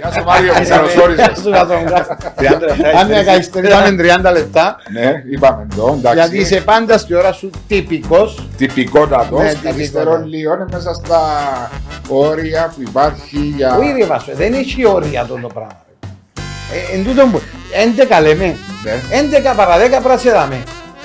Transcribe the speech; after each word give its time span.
Γεια 0.00 0.12
σου 0.12 0.24
Μάριο, 0.24 0.52
μου 0.54 0.68
καλώς 0.68 0.96
όρισες. 0.96 1.38
Σου 1.42 1.50
να 1.50 1.66
τον 1.66 1.84
κάνω. 1.84 2.06
30 2.36 2.60
λεπτά 2.60 2.98
Αν 2.98 3.06
μια 3.08 3.24
καθυστερήσαμε 3.24 3.96
30 4.28 4.32
λεπτά, 4.32 4.76
Ναι, 4.92 5.12
είπαμε 5.32 5.66
το, 5.76 5.98
γιατί 6.00 6.18
εντάξει. 6.18 6.36
είσαι 6.38 6.60
πάντα 6.60 6.98
στη 6.98 7.14
ώρα 7.14 7.32
σου 7.32 7.50
τυπικός. 7.68 8.48
Τυπικότατος, 8.56 9.40
Ναι, 9.40 9.52
καθυστερώ 9.62 9.74
τυπικότατος. 10.04 10.28
λίγο, 10.30 10.54
είναι 10.54 10.66
μέσα 10.72 10.92
στα 10.94 11.20
όρια 12.08 12.72
που 12.74 12.82
υπάρχει 12.88 13.52
για... 13.56 13.76
Όχι 13.76 13.92
ρε 13.98 14.04
Βάσο, 14.06 14.32
δεν 14.34 14.52
έχει 14.54 14.86
όρια 14.86 15.20
αυτό 15.20 15.34
το 15.42 15.46
πράγμα. 15.54 15.80
Ε, 16.92 16.96
Εν 16.96 17.04
τούτο 17.04 17.26
που, 17.26 17.40
11 18.18 18.22
λέμε, 18.22 18.56
Ναι, 18.84 18.92
11 19.52 19.56
παρα 19.56 19.76
10 19.76 19.88
πρέπει 19.88 20.08
να 20.08 20.16
σε 20.16 20.30
δάμε. 20.30 20.62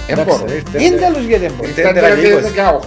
Δεν 0.07 0.23
μπορώ. 0.25 0.45
Είναι 0.77 0.95
τέλος 0.97 1.23
γιατί 1.23 1.41
δεν 1.45 1.51
μπορεί. 1.57 1.69
Ήρθε 1.69 1.81
Ήταν 1.81 1.95
11 1.95 1.99
και 2.21 2.35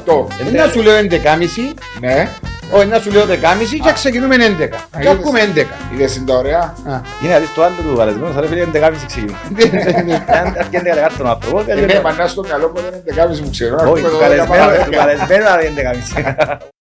20. 0.06 0.26
18. 0.46 0.54
Ε, 0.54 0.56
Να 0.56 0.66
σου 0.68 0.82
λέω 0.82 0.96
11.30, 0.96 1.74
Ναι, 2.00 2.28
όχι 2.70 2.86
να 2.86 2.98
σου 2.98 3.10
λέω 3.10 3.24
10.30 3.24 3.28
και 3.84 3.92
ξεκινούμε 3.92 4.36
11. 4.36 4.38
Και 4.38 4.76
είδες. 5.00 5.12
ακούμε 5.12 5.40
11. 5.54 5.64
είδες 5.94 6.16
είναι 6.16 6.26
τα 6.26 6.34
ωραία. 6.36 6.58
Α. 6.58 7.00
Είναι 7.24 7.34
αδείς 7.34 7.52
το 7.54 7.62
άλλο 7.64 7.74
του 7.82 7.96
βαλεσμένου, 7.96 8.32
θα 8.32 8.40
λέει 8.40 8.68
11.30 8.74 8.92
ξεκινούμε. 9.06 9.38
Αν 10.26 10.54
έρχεται 10.56 11.08
11 11.10 11.12
τον 11.18 11.26
άνθρωπο, 11.26 11.64
Ε, 11.66 11.74
Ναι, 11.74 12.00
μα 12.00 12.12
να 12.12 12.26
στο 12.26 12.42
καλό 12.42 12.72
μου 12.74 12.80
δεν 12.90 13.00
είναι 13.16 13.22
11.30 13.36 13.40
μου 13.44 13.50
ξέρω. 13.50 13.76
Όχι, 13.76 14.02
ακούμε 14.04 14.08
του 14.10 14.16
12 14.16 14.20
καλεσμένου, 14.20 14.48
παρά 14.48 14.84
του 14.84 14.90
10. 14.90 14.94
καλεσμένου 14.94 15.44
θα 15.44 15.60
είναι 15.62 15.90
11.30. 16.40 16.56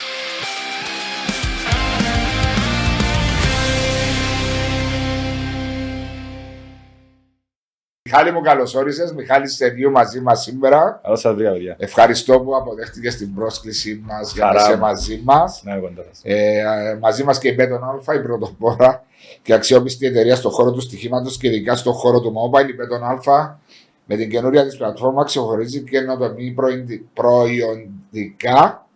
Μιχάλη 8.09 8.31
μου 8.31 8.41
καλώς 8.41 8.75
όρισες, 8.75 9.13
Μιχάλη 9.13 9.47
Στεριού 9.49 9.91
μαζί 9.91 10.19
μας 10.21 10.41
σήμερα. 10.41 10.99
Καλώς 11.03 11.19
σας 11.19 11.33
βρήκα, 11.35 11.51
παιδιά. 11.51 11.75
Ευχαριστώ 11.79 12.39
που 12.39 12.55
αποδέχτηκες 12.55 13.15
την 13.15 13.33
πρόσκλησή 13.33 14.01
μας 14.05 14.33
για 14.33 14.45
να 14.45 14.49
Χαρά 14.51 14.61
είσαι 14.63 14.73
μου. 14.75 14.81
μαζί 14.81 15.21
μας. 15.23 15.61
Να 15.63 15.71
είμαι 15.71 15.81
κοντά 15.81 16.03
σας. 16.11 16.21
Ε, 16.23 16.57
ε, 16.57 16.97
μαζί 16.99 17.23
μας 17.23 17.37
και 17.39 17.47
η 17.47 17.53
Μπέτον 17.57 17.83
Αλφα, 17.83 18.13
η 18.13 18.21
πρωτοπόρα 18.21 19.03
και 19.41 19.53
αξιόπιστη 19.53 20.05
εταιρεία 20.05 20.35
στον 20.35 20.51
χώρο 20.51 20.71
του 20.71 20.81
στοιχήματος 20.81 21.37
και 21.37 21.47
ειδικά 21.47 21.75
στον 21.75 21.93
χώρο 21.93 22.19
του 22.21 22.33
mobile. 22.33 22.69
Η 22.69 22.73
Bet 22.73 22.91
on 22.91 23.03
Alfa 23.03 23.59
με 24.05 24.15
την 24.15 24.29
καινούρια 24.29 24.65
της 24.65 24.77
πλατφόρμα 24.77 25.23
ξεχωρίζει 25.23 25.81
καινοτομεί 25.81 26.51
προϊντι- 26.51 27.03
προϊοντικά 27.13 28.87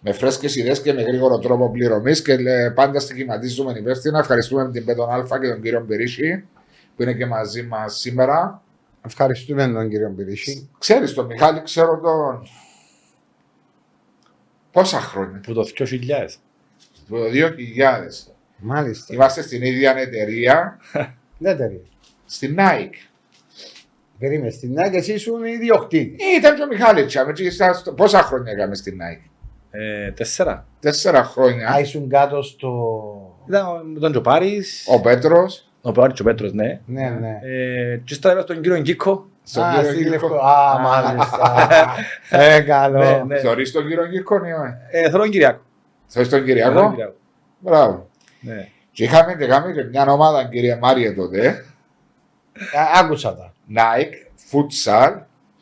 με 0.00 0.12
φρέσκες 0.12 0.56
ιδέες 0.56 0.80
και 0.82 0.92
με 0.92 1.02
γρήγορο 1.02 1.38
τρόπο 1.38 1.70
πληρωμής 1.70 2.22
και 2.22 2.32
ε, 2.32 2.68
πάντα 2.74 3.00
στοιχηματίζουμε 3.00 3.72
υπεύθυνα. 3.78 4.18
Ευχαριστούμε 4.18 4.70
την 4.70 4.82
Bet 4.84 5.00
on 5.00 5.10
Alfa 5.10 5.40
και 5.40 5.48
τον 5.48 5.62
κύριο 5.62 5.84
Μπερίση 5.86 6.44
που 6.96 7.02
είναι 7.02 7.12
και 7.12 7.26
μαζί 7.26 7.62
μας 7.62 7.98
σήμερα. 7.98 8.62
Ευχαριστούμε 9.06 9.68
τον 9.68 9.88
κύριο 9.88 10.10
Πυρίσι. 10.16 10.68
Ξέρεις 10.78 11.14
τον 11.14 11.26
Μιχάλη, 11.26 11.62
ξέρω 11.62 11.98
τον... 12.00 12.48
Πόσα 14.72 15.00
χρόνια, 15.00 15.40
Που 15.42 15.52
το 15.52 15.66
2000. 15.78 15.84
το 17.08 17.16
2000. 17.16 18.32
Μάλιστα. 18.56 19.14
Είμαστε 19.14 19.42
στην 19.42 19.62
ίδια 19.62 19.94
εταιρεία, 19.96 20.78
Δεν 21.38 21.56
τελείω. 21.56 21.84
στην 22.26 22.56
Nike. 22.58 23.08
Περίμενε 24.18 24.50
στην 24.50 24.72
Νάκη, 24.72 24.96
εσύ 24.96 25.12
ήσουν 25.12 25.44
ιδιοκτήτη. 25.44 26.16
Ε, 26.24 26.36
Ήταν 26.38 26.56
και 26.56 26.62
ο 26.62 26.66
Μιχάλης 26.66 27.06
Τσάμε, 27.06 27.32
και 27.32 27.46
εσάς 27.46 27.78
στο- 27.78 27.92
πόσα 27.92 28.22
χρόνια 28.22 28.52
έκαμε 28.52 28.74
στην 28.74 28.98
Nike; 29.00 29.30
Ε, 29.70 30.10
Τέσσερα. 30.12 30.66
Τέσσερα 30.80 31.18
Α, 31.18 31.24
χρόνια. 31.24 31.80
ήσουν 31.80 32.08
κάτω 32.08 32.42
στο. 32.42 32.70
Ήταν 33.48 33.66
ο- 33.66 34.00
τον 34.00 34.10
Τζοπάρης, 34.10 34.84
Ο 34.88 35.00
Πέτρος, 35.00 35.70
ο 35.86 35.92
Παπάρης 35.92 36.14
και 36.14 36.22
ο 36.22 36.24
Πέτρος, 36.24 36.52
ναι. 36.52 36.80
Ναι, 36.86 37.08
ναι. 37.20 37.38
Ε, 37.42 37.96
Και 38.04 38.14
ύστερα 38.14 38.34
είπα 38.34 38.44
τον 38.44 38.60
κύριο 38.60 38.78
Γκίκο. 38.80 39.26
στον 39.42 39.62
Α, 39.64 39.74
κύριο 39.74 39.90
στη 39.90 40.02
Γύρκο. 40.02 40.10
Λευκο- 40.28 40.46
Α, 40.46 40.78
μάλιστα. 40.80 41.66
Ε, 42.30 42.48
Ναι, 42.48 42.60
καλό. 42.60 43.24
ναι. 43.26 43.38
Θεωρείς 43.38 43.72
τον 43.72 43.86
κύριο 43.86 44.04
Γύρκο, 44.06 44.38
ναι. 44.38 44.48
ε. 44.90 45.00
Ε, 45.00 45.10
Θέλω 45.10 45.22
τον 45.22 45.30
Κυριακό. 45.30 45.60
Θεωρείς 46.06 46.30
τον 46.30 46.38
Θέλω 46.44 46.54
τον 46.54 46.68
Κυριακό. 46.70 46.90
Κυριακό. 46.90 47.14
Μπράβο. 47.58 48.08
Ναι. 48.40 48.68
Και 48.92 49.04
είχαμε 49.04 49.34
και 49.34 49.46
κάνουμε 49.46 49.72
και 49.72 49.82
μια 49.84 50.06
ομάδα, 50.06 50.44
κύριε 50.44 50.78
Μάριε 50.80 51.12
τότε, 51.12 51.48
Α, 52.58 53.00
Άκουσα 53.04 53.34
τα. 53.36 53.52
Nike, 53.76 54.14
Futsal, 54.50 55.12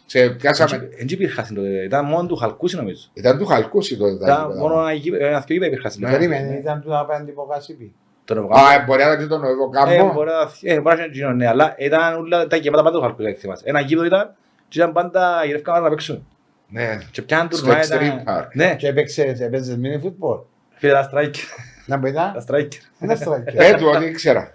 και 0.07 0.31
πιάσαμε, 0.31 0.79
Δεν 0.97 1.07
υπήρχαν 1.09 1.55
τότε, 1.55 1.69
ήταν 1.69 2.05
μόνο 2.05 2.27
του 2.27 2.37
Χαλκούση 2.37 2.77
νομίζω. 2.77 3.09
ήταν 3.15 3.39
του 3.39 3.47
Χαλκούση 3.47 3.97
τότε 3.97 4.17
τα 4.19 4.25
Ήταν 4.27 4.41
γήπεδα. 4.43 4.61
μόνο 4.61 4.81
ένα 4.81 4.93
γήπεδο, 4.93 5.27
ένα 5.27 5.41
δυο 5.41 5.55
γήπεδα 5.55 5.67
υπήρχαν. 5.67 5.93
Ναι. 5.99 6.11
Περίμενε, 6.11 6.57
ήταν 6.57 6.81
του 6.81 6.99
απέναντι 6.99 7.31
υποκασίπη. 7.31 7.95
Τον 8.25 8.39
Α, 8.39 8.41
Ευρωκάμπο. 8.41 8.73
ε, 8.81 8.85
μπορεί 8.87 9.03
να 9.03 9.07
ήταν 9.07 9.19
και 9.19 9.27
τον 9.27 9.41
Νοεβό 9.41 9.71
Ε, 9.89 9.97
Κάμπο. 9.97 10.13
μπορεί 10.13 10.31
να- 10.31 10.73
ε, 10.73 10.81
μπορεί 10.81 10.97
να 10.97 11.03
είναι 11.03 11.13
εκείνο, 11.13 11.33
ναι, 11.33 11.47
αλλά 11.49 11.75
ήταν 11.79 12.15
όλα 12.19 12.47
τα 12.47 12.57
γήπεδα 12.57 12.83
πάντα 12.83 12.97
τους 12.97 13.05
Χαλκούση, 13.07 13.29
δεν 13.29 13.37
θυμάσαι. 13.39 13.63
Ένα 13.67 13.81
γήπεδο 13.81 14.07
ήταν 14.07 14.35
και 14.69 14.79
ήταν 14.79 14.93
πάντα 14.93 15.43
γυρεύκαμε 15.45 15.79
να 15.81 15.89
παίξουν. 15.89 16.27
Ναι. 16.69 16.99
Και 17.11 17.23
πιάνουν 17.23 17.49
Στο 17.53 17.61
τουρνουά 17.67 17.81
Extreme 17.83 18.03
ήταν... 18.03 18.23
Park. 18.27 18.49
Ναι, 18.53 18.75
Και 18.79 18.89
έπαιξες, 18.89 19.41
έπαιζες 19.41 19.77
μίνι 19.77 19.99
φούτμπολ. 19.99 20.39
φίλε, 20.75 20.93
τα 20.93 21.11
striker. 21.13 21.35
Να 21.87 21.99
πω 21.99 22.03
Τα 22.03 22.09
ήταν. 22.11 22.45
striker. 22.49 22.79
Ένα 23.01 23.15
στράκερ. 23.15 23.55
Ε, 23.63 23.75
του 23.75 23.87
ότι 23.95 24.05
ήξερα. 24.05 24.53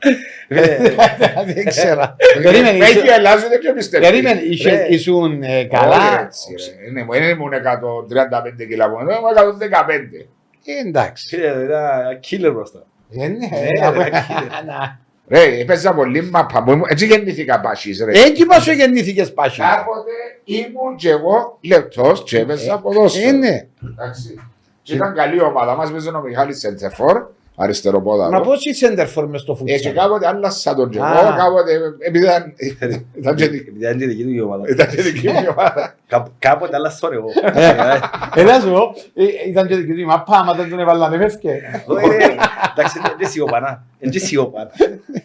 Δεν 1.46 1.58
ήξερα. 1.58 2.16
Περίμενε, 2.44 2.78
Με 2.78 2.86
έχει 2.86 2.98
ήσουν- 2.98 3.10
Ελλάδος, 3.10 3.48
δεν 3.48 3.60
και 3.60 3.72
πιστεύει. 3.74 4.04
Περίμενε, 4.06 4.40
είσαι- 4.42 4.70
Ρε. 4.70 4.86
ήσουν 4.90 5.44
ε, 5.44 5.58
Όχι, 5.58 5.68
καλά. 5.68 6.22
έτσι, 6.22 6.56
ρε. 6.82 6.88
Είναι- 6.88 7.06
Δεν 7.20 7.30
ήμουν 7.30 7.54
135 7.54 8.66
κιλά 8.68 8.90
μου, 8.90 9.00
ήμουν 9.00 9.10
115. 9.10 10.28
Ε, 10.66 10.88
Εντάξει. 10.88 11.28
Φίλε, 11.28 11.64
ήταν 11.64 12.20
killer 12.30 12.52
μπροστά. 12.54 12.84
Ε, 13.12 13.28
ναι, 13.28 13.46
Ε, 13.52 13.80
να 13.82 13.92
πω- 13.92 14.02
ρε, 14.02 14.10
να. 14.68 15.00
Ρε, 15.28 15.60
έπαιζα 15.60 15.94
πολύ 15.94 16.22
μαπα 16.22 16.62
μου, 16.62 16.82
έτσι 16.88 17.06
γεννήθηκα 17.06 17.60
πάσης 17.60 18.04
ρε. 18.06 18.12
Έτσι 18.22 18.46
μας 18.46 18.64
σου 18.64 18.72
γεννήθηκες 18.72 19.34
πάσχη. 19.34 19.60
Κάποτε 19.62 20.12
ήμουν 20.44 20.96
και 20.96 21.10
εγώ 21.10 21.58
λεπτός 21.62 22.24
και 22.24 22.40
έπαιζα 22.40 22.74
Ε, 22.74 22.80
ποδόσφαιρο. 22.82 23.38
ναι. 23.38 23.66
Εντάξει. 23.92 24.40
Και 24.84 24.94
ήταν 24.94 25.14
καλή 25.14 25.42
ομάδα 25.42 25.76
μας, 25.76 25.92
παίζε 25.92 26.10
ο 26.10 26.22
Μιχάλης 26.22 26.60
Σεντσεφόρ, 26.60 27.26
αριστεροπόδαρο. 27.56 28.32
Μα 28.32 28.42
πώς 28.42 28.66
είσαι 28.66 28.86
σέντερφορ 28.86 29.28
μες 29.30 29.42
στο 29.42 29.52
Ε, 29.52 29.64
και 29.64 29.74
φούτσαλ. 29.74 29.94
κάποτε 29.94 30.28
άλλασα 30.28 30.76
τον 30.76 30.90
και 30.90 30.98
εγώ, 30.98 31.06
Α. 31.08 31.36
κάποτε, 31.38 31.72
επειδή 32.00 32.26
ήταν, 32.26 32.54
ήταν 33.20 33.36
και 33.36 33.48
δική- 33.48 33.78
Ήταν 33.80 33.98
και 33.98 34.06
δική 34.06 34.24
του 34.24 34.34
η 34.34 34.42
ομάδα. 34.42 34.64
ήταν 34.70 34.88
και 34.88 35.02
δική 35.02 35.28
μου 35.30 35.40
η 35.44 35.48
ομάδα. 35.50 35.96
Κάπου- 36.08 36.32
Κάποτε 36.40 36.76
άλλασα 36.76 36.98
τώρα 37.00 37.16
εγώ. 37.16 37.28
Ε, 38.36 38.44
να 38.44 38.60
σου 38.60 38.72
πω, 38.72 38.82
ε, 39.14 39.24
ήταν 39.50 39.68
και 39.68 39.76
δική 39.76 39.94
του 39.94 40.00
η 40.00 40.06
μαπά, 40.06 40.38
άμα 40.38 40.54
δεν 40.54 40.70
τον 40.70 40.80
έβαλα 40.80 41.10
δεν 41.10 41.20
φεύγε. 41.20 41.62
Όχι, 42.64 42.72
ρε, 42.76 42.82
εντάξει, 42.82 43.00
δεν 43.18 43.30
σιωπανά. 43.30 43.84
Δεν 44.00 44.12
σιωπανά. 44.14 44.70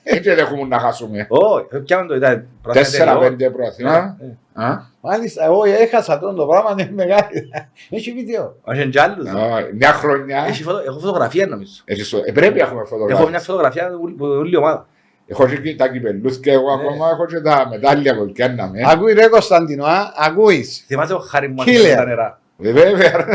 Έτσι 0.02 0.28
δεν 0.28 0.38
έχουμε 0.38 0.62
να 0.68 0.78
χάσουμε. 0.78 1.26
Όχι, 1.28 1.66
πιάμε 1.84 2.06
το, 2.06 2.14
ήταν 2.14 2.46
Τέσσερα-πέντε 2.72 3.50
προαθήμα. 3.50 4.16
Ε, 4.20 4.62
Α, 4.64 4.78
Μάλιστα, 5.00 5.44
εγώ 5.44 5.64
έχασα 5.64 6.18
τον 6.18 6.34
το 6.36 6.46
πράγμα, 6.46 6.70
είναι 6.72 6.90
μεγάλη. 6.94 7.50
Έχει 7.90 8.12
βίντεο. 8.12 8.56
Όχι, 8.62 8.88
και 8.88 9.00
άλλους. 9.00 9.28
α, 9.28 9.34
Μια 9.74 9.88
χρονιά. 9.92 10.44
Έχει 10.48 10.62
φωτο- 10.62 10.82
Έχω 10.86 10.98
φωτογραφία 10.98 11.46
νομίζω. 11.46 11.72
έτσι 11.84 12.04
στο- 12.04 12.22
ε, 12.24 12.32
Πρέπει 12.32 12.58
να 12.58 12.64
έχουμε 12.64 12.80
Έχω 12.80 12.88
φωτογραφία. 12.88 13.28
μια 13.28 13.40
φωτογραφία 13.40 13.90
που 14.18 14.24
όλη 14.24 14.52
η 14.52 14.56
ομάδα. 14.56 14.86
Έχω 15.26 15.46
και 15.48 15.74
τα 15.76 15.88
κυπελούθια 15.88 16.52
εγώ 16.52 16.76
Ναι. 16.76 16.82
ακόμα, 16.82 17.08
έχω 17.10 17.26
και 17.26 17.40
τα 17.40 17.66
μετάλλια 17.70 18.16
που 18.16 18.32
πιάνναμε. 18.32 18.80
Ακούει 18.86 19.12
ρε 19.12 19.26
Κωνσταντινό, 19.28 19.84
α, 19.84 20.12
ακούεις. 20.16 20.84
Θυμάσαι 20.86 21.14
ο 21.14 21.18
Χάρη 21.18 21.48
μου 21.48 21.62
Killer. 21.62 21.94
τα 21.96 22.04
νερά. 22.04 22.40
Ε, 22.62 22.72
Βέβαια. 22.72 23.26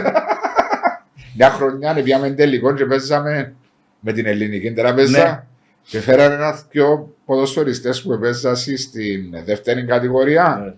Μια 1.36 1.50
χρονιά 1.50 1.94
πήγαμε 2.04 2.30
τελικό 2.30 2.74
και 2.74 2.86
παίζαμε 2.86 3.54
με 4.00 4.14
την 4.14 4.26
ελληνική 4.26 4.72
τραπέζα 4.74 5.24
Ναι. 5.24 5.44
και 5.84 6.00
φέρανε 6.00 6.34
ένα 6.34 6.60
δυο 6.72 7.16
ποδοσφαιριστές 7.26 8.02
που 8.02 8.20
παίζαν 8.20 8.56
στην 8.56 9.44
δεύτερη 9.46 9.86
κατηγορία. 9.86 10.62
Ναι. 10.64 10.74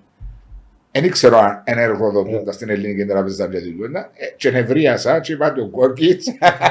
Δεν 0.94 1.04
ήξερα 1.04 1.40
αν 1.40 1.62
ενεργοδοτούντα 1.64 2.52
στην 2.52 2.70
ελληνική 2.70 3.06
τραπέζα 3.06 3.48
και 3.48 3.60
δουλειούντα. 3.60 4.10
Ε, 4.14 4.26
Και 4.38 4.52
νευρίασα 4.52 5.20
και 5.20 5.34
είπα 5.34 5.52
του 5.54 5.70
Κόκκιτς, 5.70 6.26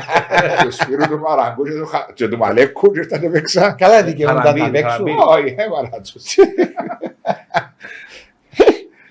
του 0.63 0.73
Σπύρου 0.73 1.07
του 1.09 1.19
Μαραγκού 1.19 1.65
και 1.65 1.71
του 1.71 1.87
Χα- 1.87 2.13
και 2.15 2.29
του 2.29 2.37
Μαλέκου 2.39 2.91
και 2.93 2.99
ήρθαν 2.99 3.21
και 3.21 3.29
παίξα. 3.29 3.75
Καλά 3.79 4.03
δικαιούνται 4.03 4.35
να 4.35 4.41
Χαραμπίλ, 4.41 4.71
παίξουν. 4.71 4.91
χαραμπίλ. 4.91 5.15
Όχι, 5.47 5.55
έβαλα 5.59 6.01
τους. 6.13 6.37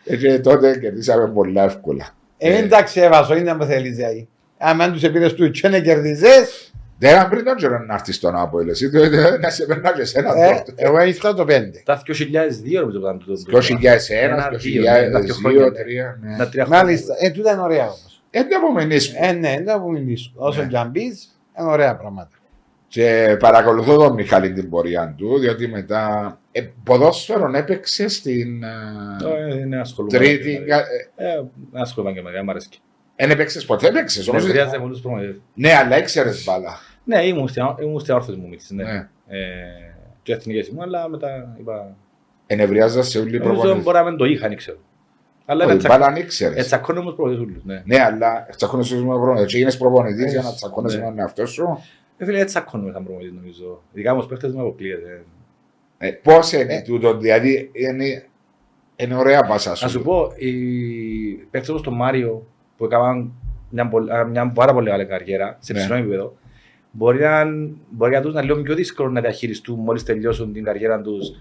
Ε, 0.03 0.15
Και 0.17 0.39
τότε 0.39 0.77
κερδίσαμε 0.79 1.27
πολλά 1.27 1.63
εύκολα. 1.63 2.09
Ε, 2.37 2.57
εντάξει, 2.57 2.99
έβασο, 3.01 3.35
είναι 3.35 3.53
που 3.55 3.63
θέλεις 3.63 3.95
δηλαδή. 3.95 4.27
Αν 4.57 4.91
τους 4.91 5.03
επίδες 5.03 5.33
του 5.33 5.51
και 5.51 5.67
να 5.67 5.79
κερδίζες, 5.79 6.68
Δεν 7.01 7.11
ήταν 7.15 7.29
πριν 7.29 7.43
τον 7.43 7.55
καιρό 7.55 7.79
να 7.79 7.93
έρθεις 7.93 8.15
στον 8.15 8.35
Άπολ, 8.35 8.67
εσύ 8.69 8.89
το- 8.89 9.09
το- 9.09 9.37
να 9.41 9.49
σε 9.49 9.65
περνά 9.65 9.91
και 9.93 10.01
εσένα 10.01 10.33
ε, 10.45 10.49
τότε. 10.65 10.73
εγώ 10.75 11.03
ήρθα 11.03 11.33
το 11.33 11.45
πέντε. 11.45 11.81
Τα 11.85 12.01
2002 12.05 12.79
νομίζω 12.79 12.99
που 12.99 13.05
ήταν 13.05 13.19
τούτο. 13.19 13.41
2001, 13.51 14.33
Ένα, 14.33 14.49
δύο, 14.57 14.81
ναι, 14.81 15.09
τα 15.11 15.19
πιο 15.19 15.35
2002, 15.35 15.39
χρόνια, 15.41 15.59
ναι. 15.59 15.69
2003, 15.69 16.17
ναι. 16.21 16.37
Τα 16.37 16.49
τρία 16.49 16.65
χρόνια. 16.65 16.83
Μάλιστα, 16.83 17.15
ε, 17.19 17.29
τούτα 17.29 17.51
είναι 17.51 17.61
ωραία 17.61 17.83
όμως. 17.83 18.21
Ε, 18.29 18.43
δεν 18.43 18.57
απομενείς 18.63 19.09
μου. 19.09 19.17
Ε, 19.21 19.31
ναι, 19.31 19.53
δεν 19.55 19.65
θα 19.65 19.81
πούμε 19.81 19.99
δύσκολο. 19.99 20.47
Όσο 20.47 20.61
Ναι. 20.61 20.67
και 20.67 20.77
αν 20.77 20.91
πεις, 20.91 21.39
είναι 21.59 21.69
ωραία 21.69 21.95
πράγματα. 21.95 22.29
Και 22.87 23.35
παρακολουθώ 23.39 23.95
τον 23.95 24.13
Μιχάλη 24.13 24.53
την 24.53 24.69
πορεία 24.69 25.13
του, 25.17 25.39
διότι 25.39 25.67
μετά 25.67 26.37
ε, 26.51 26.61
ποδόσφαιρο 26.83 27.51
έπαιξε 27.55 28.07
στην 28.07 28.63
ε, 28.63 28.67
Ε, 29.59 29.65
ναι, 29.65 29.79
ασχολούμαι. 29.79 30.17
τρίτη. 30.17 30.63
κα- 30.67 30.85
ε, 31.15 31.25
Ε, 31.27 31.43
ασχολούμαι 31.73 32.13
και 32.13 32.21
με 32.21 32.43
μ' 32.43 32.49
αρέσει. 32.49 32.69
Εν 33.15 33.29
έπαιξες 33.31 33.65
ποτέ, 33.65 33.87
έπαιξες 33.87 34.27
όμως. 34.27 34.43
Νευρίαζε 34.45 34.77
πολλούς 34.79 34.99
προμονητές. 35.01 35.35
Ναι, 35.53 35.73
αλλά 35.73 35.97
ήξερες 35.97 36.43
μπάλα. 36.43 36.79
Ναι, 37.09 37.25
ήμουν 37.25 37.47
στην- 37.47 37.63
ήμουν 37.81 37.99
στην 37.99 38.13
όρθωση 38.13 38.37
μου 38.37 38.47
μίξης, 38.47 38.71
ναι. 38.71 38.83
Ναι. 38.83 39.09
Ε, 39.27 39.37
Και 40.23 40.33
εθνικές 40.33 40.67
ήμουν, 40.67 40.81
αλλά 40.81 41.07
μετά 41.09 41.55
είπα... 41.59 41.95
Ενευριάζα 42.47 43.03
σε 43.03 43.19
όλοι 43.19 43.35
οι 43.35 43.37
Νομίζω 43.39 43.53
προπονητές. 43.53 43.83
μπορεί 43.83 43.97
να 43.97 44.03
μην 44.03 44.17
το 44.17 44.25
είχα, 44.25 44.47
δεν 44.47 44.57
ξέρω. 44.57 44.77
Αλλά 45.45 45.65
Όχι, 45.65 45.73
είναι 45.73 45.83
μπάλα 45.87 46.05
αν 46.05 46.15
ήξερες. 46.15 46.65
τσακώνε 46.65 46.99
μου 46.99 47.05
προπονητές 47.05 47.43
ούλους, 47.43 47.63
ναι. 47.63 47.81
Ναι, 47.85 48.01
αλλά 48.03 48.47
τσακώνεσαι 48.55 48.95
με 48.95 49.01
προπονητές. 49.05 49.51
Και 49.51 49.57
γίνες 49.57 49.77
προπονητής 49.77 50.31
για 50.31 50.41
να 50.41 50.53
τσακώνεσαι 50.53 50.97
Ναι. 50.97 51.03
με 51.03 51.09
τον 51.09 51.19
εαυτό 51.19 51.45
σου. 51.45 51.77
Ε, 52.17 52.25
φίλε, 52.25 52.39
έτσι 52.39 52.57
ακόμη 52.57 52.91
σαν 52.91 53.03
προμονητής 53.03 53.33
νομίζω. 53.35 53.81
Ειδικά 53.93 54.11
όμως 54.11 54.25
παίχτες 54.25 54.53
μου 54.53 54.61
αποκλείεται. 54.61 55.23
Ε, 55.97 56.11
Πώς 56.11 56.51
είναι 56.51 56.81
τούτο, 56.85 57.17
δηλαδή 57.17 57.69
είναι, 57.73 58.25
είναι 58.95 59.15
ωραία 59.15 59.41
πάσα 59.43 59.75
σου. 59.75 59.83
Να 59.83 59.89
σου 59.89 60.01
πω, 60.01 60.31
οι 60.35 60.53
παίχτες 61.51 61.69
όπως 61.69 61.81
τον 61.81 61.93
Μάριο 61.95 62.47
που 62.77 62.85
έκαναν 62.85 63.31
μια, 63.69 63.87
πολλ- 63.87 64.09
α, 64.11 64.23
μια 64.25 64.51
πάρα 64.51 64.73
πολύ 64.73 64.89
καλή 64.89 65.05
καριέρα 65.05 65.57
σε 65.59 65.73
Ναι. 65.73 65.79
ψηλό 65.79 65.95
επίπεδο, 65.95 66.37
μπορεί, 66.91 67.19
να, 67.19 67.45
μπορεί 67.89 68.11
για 68.11 68.21
τους 68.21 68.33
να 68.33 68.39
είναι 68.41 68.49
λίγο 68.51 68.61
πιο 68.63 68.75
δύσκολο 68.75 69.09
να 69.09 69.21
διαχειριστούν 69.21 69.79
μόλις 69.79 70.03
τελειώσουν 70.03 70.53
την 70.53 70.63
καριέρα 70.63 71.01
τους 71.01 71.31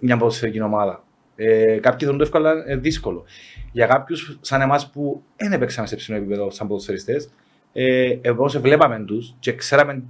μια 0.00 0.16
ποδοσφαιρική 0.16 0.60
ομάδα. 0.60 1.04
Ε, 1.36 1.78
κάποιοι 1.80 1.98
θεωρούν 1.98 2.18
το 2.18 2.24
εύκολο, 2.24 2.48
αλλά 2.48 2.64
είναι 2.66 2.76
δύσκολο. 2.80 3.24
Για 3.72 3.86
κάποιους 3.86 4.38
σαν 4.40 4.60
εμάς 4.60 4.90
που 4.90 5.22
δεν 5.36 5.52
έπαιξαμε 5.52 5.86
σε 5.86 5.96
ψηλό 5.96 6.16
επίπεδο 6.16 6.50
σαν 6.50 6.66
ποδοσφαιριστές, 6.68 7.30
ε, 7.72 8.16
εγώ 8.20 8.48
σε 8.48 8.58
βλέπαμε 8.58 9.04
τους 9.06 9.34
και 9.38 9.54
ξέραμε 9.54 10.02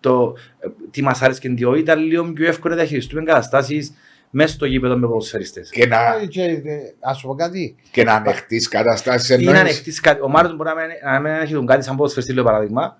το, 0.00 0.34
ε, 0.58 0.68
τι 0.90 1.02
μας 1.02 1.22
άρεσε 1.22 1.40
και 1.40 1.48
τι 1.48 1.64
όχι, 1.64 1.80
ήταν 1.80 1.98
λίγο 2.02 2.32
πιο 2.32 2.46
εύκολο 2.48 2.74
να 2.74 2.80
διαχειριστούμε 2.80 3.22
καταστάσει 3.22 3.94
μέσα 4.30 4.54
στο 4.54 4.66
γήπεδο 4.66 4.96
με 4.96 5.06
ποδοσφαιριστές. 5.06 5.70
Και 5.70 5.86
να, 5.86 5.96
Ε, 6.22 6.26
και, 6.26 6.42
ε, 6.42 6.60
Ας 7.00 7.18
σου 7.18 7.26
πω 7.26 7.34
κάτι. 7.34 7.76
και 7.90 8.04
να 8.04 8.12
ανεχτείς 8.14 8.68
καταστάσεις 8.68 9.28
Είναι 9.28 9.42
εννοείς; 9.42 9.60
ανοιχτή 9.60 10.00
κάτι. 10.00 10.20
Ο 10.22 10.28
Μάρτιν 10.28 10.56
μπορεί 10.56 10.68
να 10.68 10.74
μην- 10.74 10.88
να 11.04 11.20
μην 11.20 11.32
έχει 11.42 11.52
τον 11.52 11.66
κάτι 11.66 11.84
σαν 11.84 11.96
ποδοσφαιριστή, 11.96 12.34
λέω 12.34 12.44
παράδειγμα, 12.44 12.98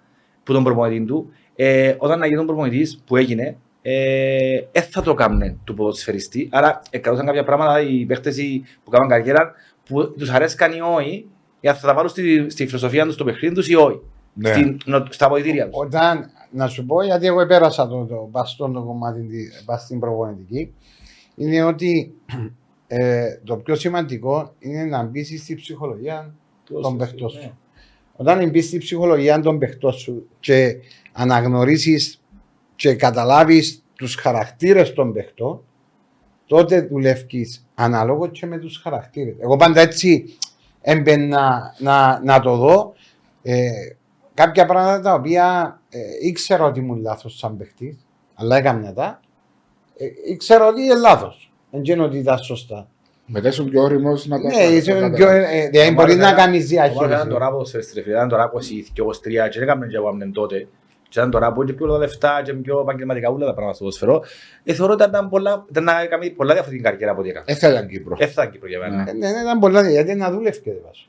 που 0.49 0.55
τον 0.55 0.65
προπονητή 0.65 1.05
του. 1.05 1.31
Ε, 1.57 1.95
όταν 1.99 2.19
να 2.19 2.25
γίνει 2.27 2.37
τον 2.39 2.47
προπονητής 2.47 3.03
που 3.07 3.17
έγινε, 3.17 3.57
ε, 3.83 4.61
δεν 4.73 4.83
θα 4.83 5.03
το 5.03 5.15
κάνουν 5.15 5.61
του 5.65 5.75
ποδοσφαιριστή. 5.75 6.49
Άρα, 6.53 6.81
εκκρατούσαν 6.91 7.27
κάποια 7.27 7.45
πράγματα 7.45 7.81
οι 7.81 8.05
παίχτες 8.07 8.37
που 8.85 8.91
κάνουν 8.91 9.09
καριέρα 9.09 9.53
που 9.89 10.15
τους 10.19 10.31
αρέσκαν 10.31 10.73
ή 10.73 10.81
όχι, 10.81 11.27
για 11.61 11.73
να 11.73 11.79
θα 11.79 11.87
τα 11.87 11.95
βάλουν 11.95 12.09
στη, 12.11 12.51
στη 12.51 12.67
φιλοσοφία 12.67 13.05
τους, 13.05 13.15
στο 13.15 13.25
παιχνίδι 13.25 13.55
τους 13.55 13.69
ή 13.69 13.75
όχι. 13.75 14.01
Ναι. 14.35 14.53
Στην, 14.53 14.79
νο- 14.85 15.07
στα 15.11 15.27
αποδητήρια 15.27 15.69
τους. 15.69 15.81
Όταν, 15.81 16.31
να 16.51 16.67
σου 16.67 16.87
πω, 16.87 17.03
γιατί 17.03 17.27
εγώ 17.27 17.47
πέρασα 17.47 17.89
το, 17.89 18.05
το 18.05 18.29
μπαστόν 18.31 18.73
το 18.73 18.83
κομμάτι 18.83 19.21
τη- 19.21 19.65
πας 19.65 19.83
στην 19.83 19.99
προπονητική, 19.99 20.75
είναι 21.37 21.63
ότι 21.63 22.15
ε, 22.87 23.25
το 23.45 23.57
πιο 23.57 23.75
σημαντικό 23.75 24.55
είναι 24.59 24.85
να 24.85 25.03
μπεις 25.03 25.41
στη 25.43 25.55
ψυχολογία 25.55 26.35
των 26.83 26.97
παιχτών 26.97 27.31
Ναι. 27.35 27.53
Σου. 28.19 28.25
Όταν 28.25 28.51
μπεις 28.51 28.67
στη 28.67 28.79
ψυχολογία 28.79 29.41
των 29.41 29.59
παιχτών 29.59 29.93
σου 29.93 30.29
και 30.41 30.77
αναγνωρίσει 31.13 32.19
και 32.77 32.95
καταλάβεις 32.95 33.83
τους 33.95 34.15
χαρακτήρες 34.15 34.93
των 34.93 35.13
παιχτών, 35.13 35.63
τότε 36.47 36.81
δουλεύει 36.81 37.47
αναλόγω 37.75 38.27
και 38.27 38.47
με 38.47 38.59
τους 38.59 38.81
χαρακτήρες. 38.83 39.35
Εγώ 39.39 39.57
πάντα 39.57 39.81
έτσι 39.81 40.37
έμπαινα 40.81 41.75
να, 41.79 42.21
να 42.25 42.41
το 42.41 42.57
δω. 42.57 42.95
Ε, 43.43 43.71
κάποια 44.35 44.67
πράγματα 44.67 45.01
τα 45.01 45.15
οποία 45.15 45.79
ε, 45.89 45.99
ήξερα 46.27 46.65
ότι 46.65 46.81
ήμουν 46.81 47.01
λάθος 47.01 47.39
σαν 47.39 47.57
παιχτής, 47.57 48.07
αλλά 48.35 48.57
έκανα 48.57 48.93
τα. 48.93 49.21
Ε, 49.97 50.07
ήξερα 50.33 50.67
ότι 50.67 50.83
είναι 50.83 50.95
λάθος. 50.95 51.53
Δεν 51.71 51.83
ξέρω 51.83 52.05
ότι 52.05 52.19
ήταν 52.19 52.39
σωστά. 52.39 52.89
Μετά 53.31 53.49
ήσουν 53.49 53.71
πιο 53.71 53.83
όριμος 53.83 54.27
να 54.27 54.41
το 54.41 54.47
Ναι, 54.47 54.63
είσαι 54.63 54.93
να 54.93 55.11
το 55.11 55.17
πιο, 55.17 55.27
καταλάβεις. 55.27 55.65
ε, 55.65 55.69
δηλαδή 55.69 55.89
Ο 55.89 55.93
μπορεί 55.93 55.95
Μάριος 55.95 56.17
να 56.17 56.23
ήταν- 56.23 56.37
κάνεις 56.37 56.73
Ο 56.73 56.75
Μάρος 56.77 56.91
ήταν 56.93 57.09
διαχείριση. 57.09 57.29
τώρα 57.29 57.51
ποδοσφαιριστής, 57.51 57.95
ρε 57.95 58.03
φίλε, 58.03 58.15
ήταν 58.15 58.29
τώρα 58.29 58.49
22-23 58.49 59.49
και 59.49 59.59
δεν 59.59 59.69
έκαμε 59.69 59.87
και 59.87 59.97
εγώ 59.97 60.09
άμνεν 60.09 60.33
τότε. 60.33 60.69
Και 61.09 61.19
ήταν 61.19 61.31
τώρα 61.31 61.53
που 61.53 61.63
είναι 61.63 61.73
πιο 61.73 61.87
πολλά 61.87 61.99
λεφτά 61.99 62.41
και 62.45 62.53
πιο 62.53 62.81
επαγγελματικά 62.81 63.29
όλα 63.29 63.47
τα 63.47 63.53
πράγματα 63.55 63.75
στο 63.75 63.85
ποδοσφαιρό. 63.85 64.23
Ε, 64.65 64.73
θεωρώ 64.75 64.93
ότι 64.93 65.05
ήταν, 65.05 65.29
πολλά, 65.29 65.65
ήταν 65.71 65.85
να 65.85 66.07
κάνει 66.07 66.31
πολλά 66.31 66.53
διαφορετική 66.53 66.85
καριέρα 66.85 67.11
από 67.13 67.21
ό,τι 67.21 67.29
έκανε. 67.31 67.45
Ε, 67.49 67.55
θα 67.55 67.69
ήταν 67.69 67.87
Κύπρο. 67.89 68.17
Ε, 68.19 68.25
θα 68.27 68.31
ήταν 68.43 68.51
Κύπρο 68.51 68.69
για 68.69 68.79
μένα. 68.79 68.97
Ναι. 69.03 69.11
Ε, 69.11 69.13
Ναι, 69.13 69.31
ναι, 69.31 69.41
ήταν 69.41 69.59
πολλά, 69.59 69.91
γιατί 69.91 70.15
να 70.15 70.31
δούλευε 70.31 70.59
και 70.63 70.71
βάζω. 70.85 71.05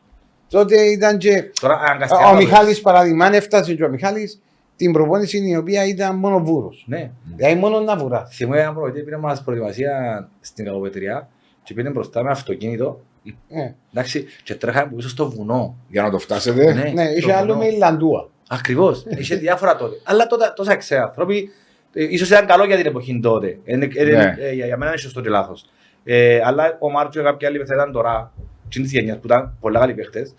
Τότε 0.49 0.81
ήταν 0.81 1.17
και. 1.17 1.51
Τώρα 1.61 1.75
αναγκαστικά. 1.85 2.19
Ο 2.19 2.23
να 2.23 2.29
το 2.29 2.35
Μιχάλης 2.43 2.67
δεις. 2.69 2.81
παράδειγμα, 2.81 3.25
αν 3.25 3.33
έφτασε 3.33 3.73
και 3.73 3.83
ο 3.83 3.89
Μιχάλης 3.89 4.41
την 4.75 4.91
προπόνηση 4.91 5.47
η 5.49 5.55
οποία 5.57 5.85
ήταν 5.85 6.15
μόνο 6.15 6.39
βούρος. 6.43 6.85
Ναι. 6.87 7.11
Δηλαδή 7.35 7.55
μόνο 7.55 7.79
να 7.79 7.95
βουρά. 7.97 8.25
Θυμούμαι 8.31 8.59
έναν 8.59 8.73
προπονητή 8.73 9.01
πήρε 9.01 9.17
μας 9.17 9.43
προετοιμασία 9.43 10.27
στην 10.39 10.65
κακοπετριά 10.65 11.29
και 11.69 11.75
πήγαινε 11.75 11.93
μπροστά 11.93 12.23
με 12.23 12.29
αυτοκίνητο. 12.29 13.01
Ε, 13.49 13.71
Εντάξει, 13.93 14.25
και 14.43 14.55
τρέχαμε 14.55 14.89
που 14.89 14.95
πίσω 14.95 15.09
στο 15.09 15.29
βουνό. 15.29 15.77
Για 15.89 16.01
να 16.01 16.09
το 16.09 16.17
φτάσετε. 16.17 16.73
Ναι, 16.73 16.91
ναι, 16.93 17.03
στο 17.05 17.13
είχε 17.17 17.33
άλλο 17.33 17.53
βουνό. 17.53 17.57
με 17.65 17.71
Ιρλανδούα. 17.71 18.27
Ακριβώς. 18.49 19.05
Είχε 19.17 19.35
διάφορα 19.35 19.75
τότε. 19.75 19.95
Αλλά 20.03 20.27
τότε 20.27 20.53
τόσα 20.55 20.75
ξέρω 20.75 21.03
άνθρωποι. 21.03 21.49
Ε, 21.93 22.03
ίσως 22.03 22.29
ήταν 22.29 22.45
καλό 22.45 22.65
για 22.65 22.75
την 22.77 22.85
εποχή 22.85 23.19
τότε. 23.23 23.57
Ε, 23.63 23.73
ε, 23.77 23.87
ε, 23.95 24.03
Ναι. 24.03 24.35
ε, 24.39 24.51
για, 24.53 24.65
για 24.65 24.77
μένα 24.77 24.91
είναι 24.91 24.99
σωστό 24.99 25.21
και 25.21 25.29
λάθος. 25.29 25.65
Ε, 26.03 26.41
αλλά 26.43 26.77
ο 26.79 26.89
Μάρτιος 26.91 27.23
και 27.23 27.29
κάποιοι 27.29 27.47
άλλοι 27.47 27.57
παίχτες 27.57 27.75
ήταν 27.75 27.91
τώρα. 27.91 28.31
Τι 28.69 28.81
της 28.81 28.91
γενιάς 28.91 29.17
που 29.17 29.25
ήταν 29.25 29.57
πολλά 29.59 29.79
καλοί 29.79 29.93
παίχτες. 29.93 30.33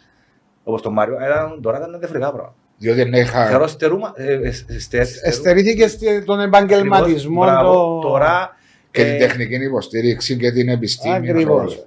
Όπως 0.64 0.82
τον 0.82 0.92
Μάριο. 0.92 1.14
Ήταν, 1.14 1.58
τώρα 1.62 1.76
ήταν 1.78 1.90
διαφορετικά 1.98 2.30
πράγματα. 2.32 2.54
Διότι 2.78 3.04
ναι, 3.04 3.18
είχα. 3.18 3.46
Θεωρώ 3.46 3.66
στερούμα. 3.66 4.12
Ε, 4.16 4.32
ε, 4.32 4.50
στε- 4.52 4.80
στερού- 4.80 5.08
Εστερήθηκε 5.22 5.88
στη- 5.88 6.24
τον 6.24 6.40
επαγγελματισμό. 6.40 7.42
Ακριβώς, 7.42 7.62
μπράβο. 7.62 8.00
το- 8.00 8.08
Τώρα. 8.08 8.56
Και 8.90 9.02
ε, 9.02 9.10
την 9.10 9.18
τεχνική 9.18 9.64
υποστήριξη 9.64 10.36
και 10.36 10.50
την 10.52 10.68
επιστήμη. 10.68 11.14
Ακριβώς. 11.30 11.86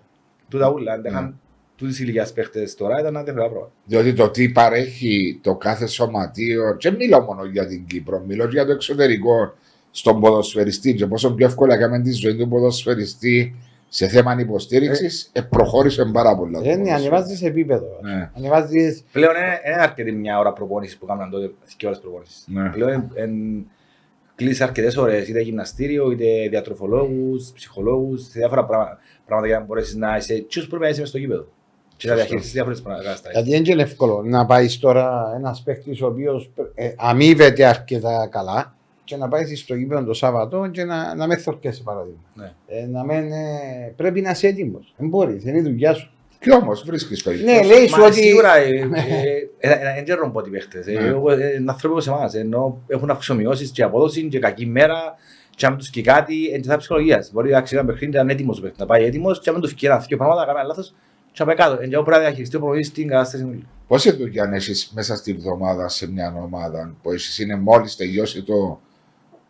Τούτα 0.50 0.72
ούλα. 0.72 0.94
Αν 0.94 1.02
Ναι. 1.02 1.10
είχαν 1.10 1.40
τούτης 1.76 2.00
ηλικίας 2.00 2.34
παίχτες 2.34 2.76
τώρα 2.76 3.00
ήταν 3.00 3.12
διαφορετικά 3.12 3.50
πράγματα. 3.50 3.72
Διότι 3.86 4.14
το 4.14 4.30
τι 4.30 4.50
παρέχει 4.50 5.40
το 5.44 5.56
κάθε 5.56 5.88
σωματείο, 5.88 6.76
και 6.78 6.92
μιλώ 6.92 7.22
μόνο 7.22 7.46
για 7.46 7.68
την 7.68 7.86
Κύπρο, 7.86 8.24
μιλώ 8.28 8.44
και 8.46 8.52
για 8.54 8.66
το 8.66 8.72
εξωτερικό 8.72 9.54
στον 9.92 10.20
ποδοσφαιριστή. 10.20 10.94
Και 10.94 11.06
πόσο 11.06 11.34
πιο 11.34 11.46
εύκολα 11.46 11.74
έκαμε 11.76 12.00
τη 12.02 12.12
ζωή 12.12 12.36
του 12.36 12.48
ποδοσφαιριστή 12.48 13.56
σε 13.90 14.08
θέμα 14.08 14.36
υποστήριξης, 14.40 15.30
ε, 15.34 15.42
προχώρησε 15.42 16.06
πάρα 16.14 16.36
πολλά. 16.38 16.60
το 16.62 16.70
Ε, 16.70 16.76
ναι, 16.76 16.76
ποδόσφαιρο. 16.76 16.96
ανεβάζεις 17.16 17.42
επίπεδο. 17.44 18.00
Ναι. 18.02 18.30
Ανεβάζεις... 18.38 19.04
Πλέον 19.12 19.36
είναι, 19.36 19.60
είναι 19.74 19.82
αρκετή 19.82 20.12
μια 20.12 20.40
ώρα 20.40 20.54
προπόνησης 20.54 20.98
που 20.98 21.06
κάνουν 21.06 21.30
τότε, 21.30 21.52
δύο 21.78 21.88
ώρες 21.90 22.00
προπόνησης. 22.00 22.44
Ναι. 22.48 22.70
Πλέον 22.70 23.12
εν, 23.14 23.32
εν, 24.44 24.50
κλείσεις 24.50 24.62
αρκετές 24.62 24.98
ώρες, 24.98 25.28
είτε 25.28 25.40
γυμναστήριο, 25.40 26.12
είτε 26.12 26.48
διατροφολόγους, 26.50 27.52
ψυχολόγους, 27.56 28.22
σε 28.22 28.40
διάφορα 28.40 28.66
πράγματα, 28.66 28.98
πράγματα 29.26 29.48
για 29.48 29.60
να 29.60 29.66
μπορέσεις 29.66 29.96
να 29.96 30.16
είσαι, 30.18 30.46
τι 30.50 30.60
πρέπει 30.68 30.84
να 30.84 30.90
είσαι 30.90 31.00
μες 31.00 31.10
στο 31.10 31.18
γήπεδο. 31.18 31.48
Και 31.98 32.08
να 32.08 32.14
Σωστό. 32.14 32.16
διαχειριστείς 32.16 32.52
διάφορες 32.54 32.82
καταστάσεις. 32.82 33.30
Γιατί 33.32 33.50
δεν 33.50 33.66
είναι 33.66 33.82
εύκολο 33.82 34.22
να 34.26 34.46
πάεις 34.46 34.80
τώρα 34.80 35.34
ένας 35.36 35.62
παίκτης 35.62 36.02
ο 36.02 36.06
οποίος 36.06 36.52
ε, 36.76 36.94
αμείβεται 36.98 37.66
αρκετά 37.66 38.28
καλά 38.32 38.76
και 39.04 39.18
να 39.18 39.28
πάεις 39.28 39.60
στο 39.60 39.76
γήπεδο 39.76 40.04
το 40.04 40.14
Σάββατο 40.14 40.68
και 40.68 40.84
να, 40.84 41.16
να 41.16 41.28
με 41.28 41.38
θορκέσει 41.38 41.84
παράδειγμα. 41.84 42.20
Ναι. 42.34 42.54
Ε, 42.68 42.86
να 42.86 43.04
μην, 43.04 43.32
ε, 43.32 43.94
πρέπει 43.96 44.22
να 44.22 44.30
είσαι 44.30 44.48
έτοιμος. 44.48 44.94
Δεν 44.98 45.08
μπορείς, 45.08 45.44
δεν 45.44 45.56
είναι 45.56 45.68
η 45.68 45.72
δουλειά 45.72 45.94
σου. 45.94 46.13
Και 46.44 46.52
όμως 46.52 46.84
βρίσκεις 46.86 47.24
περιπτώσει. 47.24 47.54
Ναι, 47.54 47.64
λέει 47.64 47.88
σου 47.88 48.00
Μα 48.00 48.06
ότι. 48.06 48.14
σίγουρα 48.22 48.58
ε, 48.58 48.68
ε, 48.68 48.90
ε, 49.60 49.72
ε, 49.72 49.94
δεν 49.96 50.04
ξέρω 50.04 50.32
πότε 50.32 50.50
οι 50.50 50.52
παίχτες. 50.52 50.88
Ε, 50.88 50.92
Ναι. 50.92 51.08
εγώ, 51.08 51.32
ε, 51.32 51.54
Είναι 51.58 51.72
άνθρωποι 51.72 51.94
όπως 51.94 52.08
εμάς, 52.08 52.34
ενώ 52.36 52.84
έχουν 52.88 53.10
αυξομοιώσεις 53.10 53.72
και 53.72 53.84
απόδοση 53.84 54.28
και 54.28 54.40
κακή 54.40 54.66
μέρα 54.66 54.96
και 55.56 55.66
αν 55.66 55.78
τους 55.78 55.90
φύγει 55.90 56.06
κάτι, 56.06 56.36
είναι 56.50 56.62
θέμα 56.64 56.78
ψυχολογίας. 56.78 57.32
Μπορεί 57.34 57.52
να 57.52 57.62
ξέρει 57.62 57.82
ένα 57.82 57.92
παιχνίδι, 57.92 58.16
να 58.16 58.22
είναι 58.22 58.32
έτοιμος 58.34 58.58
ο 58.58 58.62
παίχτης, 58.62 58.80
να 58.80 58.86
πάει 58.86 59.04
έτοιμος 59.04 59.40
και 59.40 59.50
αν 59.50 59.62
τους 59.62 59.70
φύγει 59.70 59.86
ένα 59.86 59.98
δύο 60.08 60.18
πράγματα, 60.18 60.40
να 60.42 60.46
κάνει 60.46 60.60
ένα 60.60 60.68
λάθος 60.68 60.94
και 61.32 61.44
να 61.44 61.46
πάει 61.46 61.56
κάτω. 61.56 61.74
Εν 61.82 61.90
και 61.90 61.96
πρέπει 61.96 62.10
να 62.10 62.20
διαχειριστεί 62.20 62.56
ο 62.56 62.60
προπονητής 62.60 62.92
την 62.92 63.08
κατάσταση 63.08 63.44
μου. 63.44 63.64
Πόση 63.88 64.12
δουλειά 64.12 64.52
έχεις 64.54 64.92
μέσα 64.96 65.16
στη 65.16 65.34
βδομάδα 65.34 65.88
σε 65.90 66.12
μια 66.12 66.34
ομάδα 66.44 66.96
που 67.02 67.12
εσύ 67.12 67.44
είναι 67.44 67.56
μόλις 67.56 67.96
τελειώσει 67.96 68.44
το, 68.44 68.82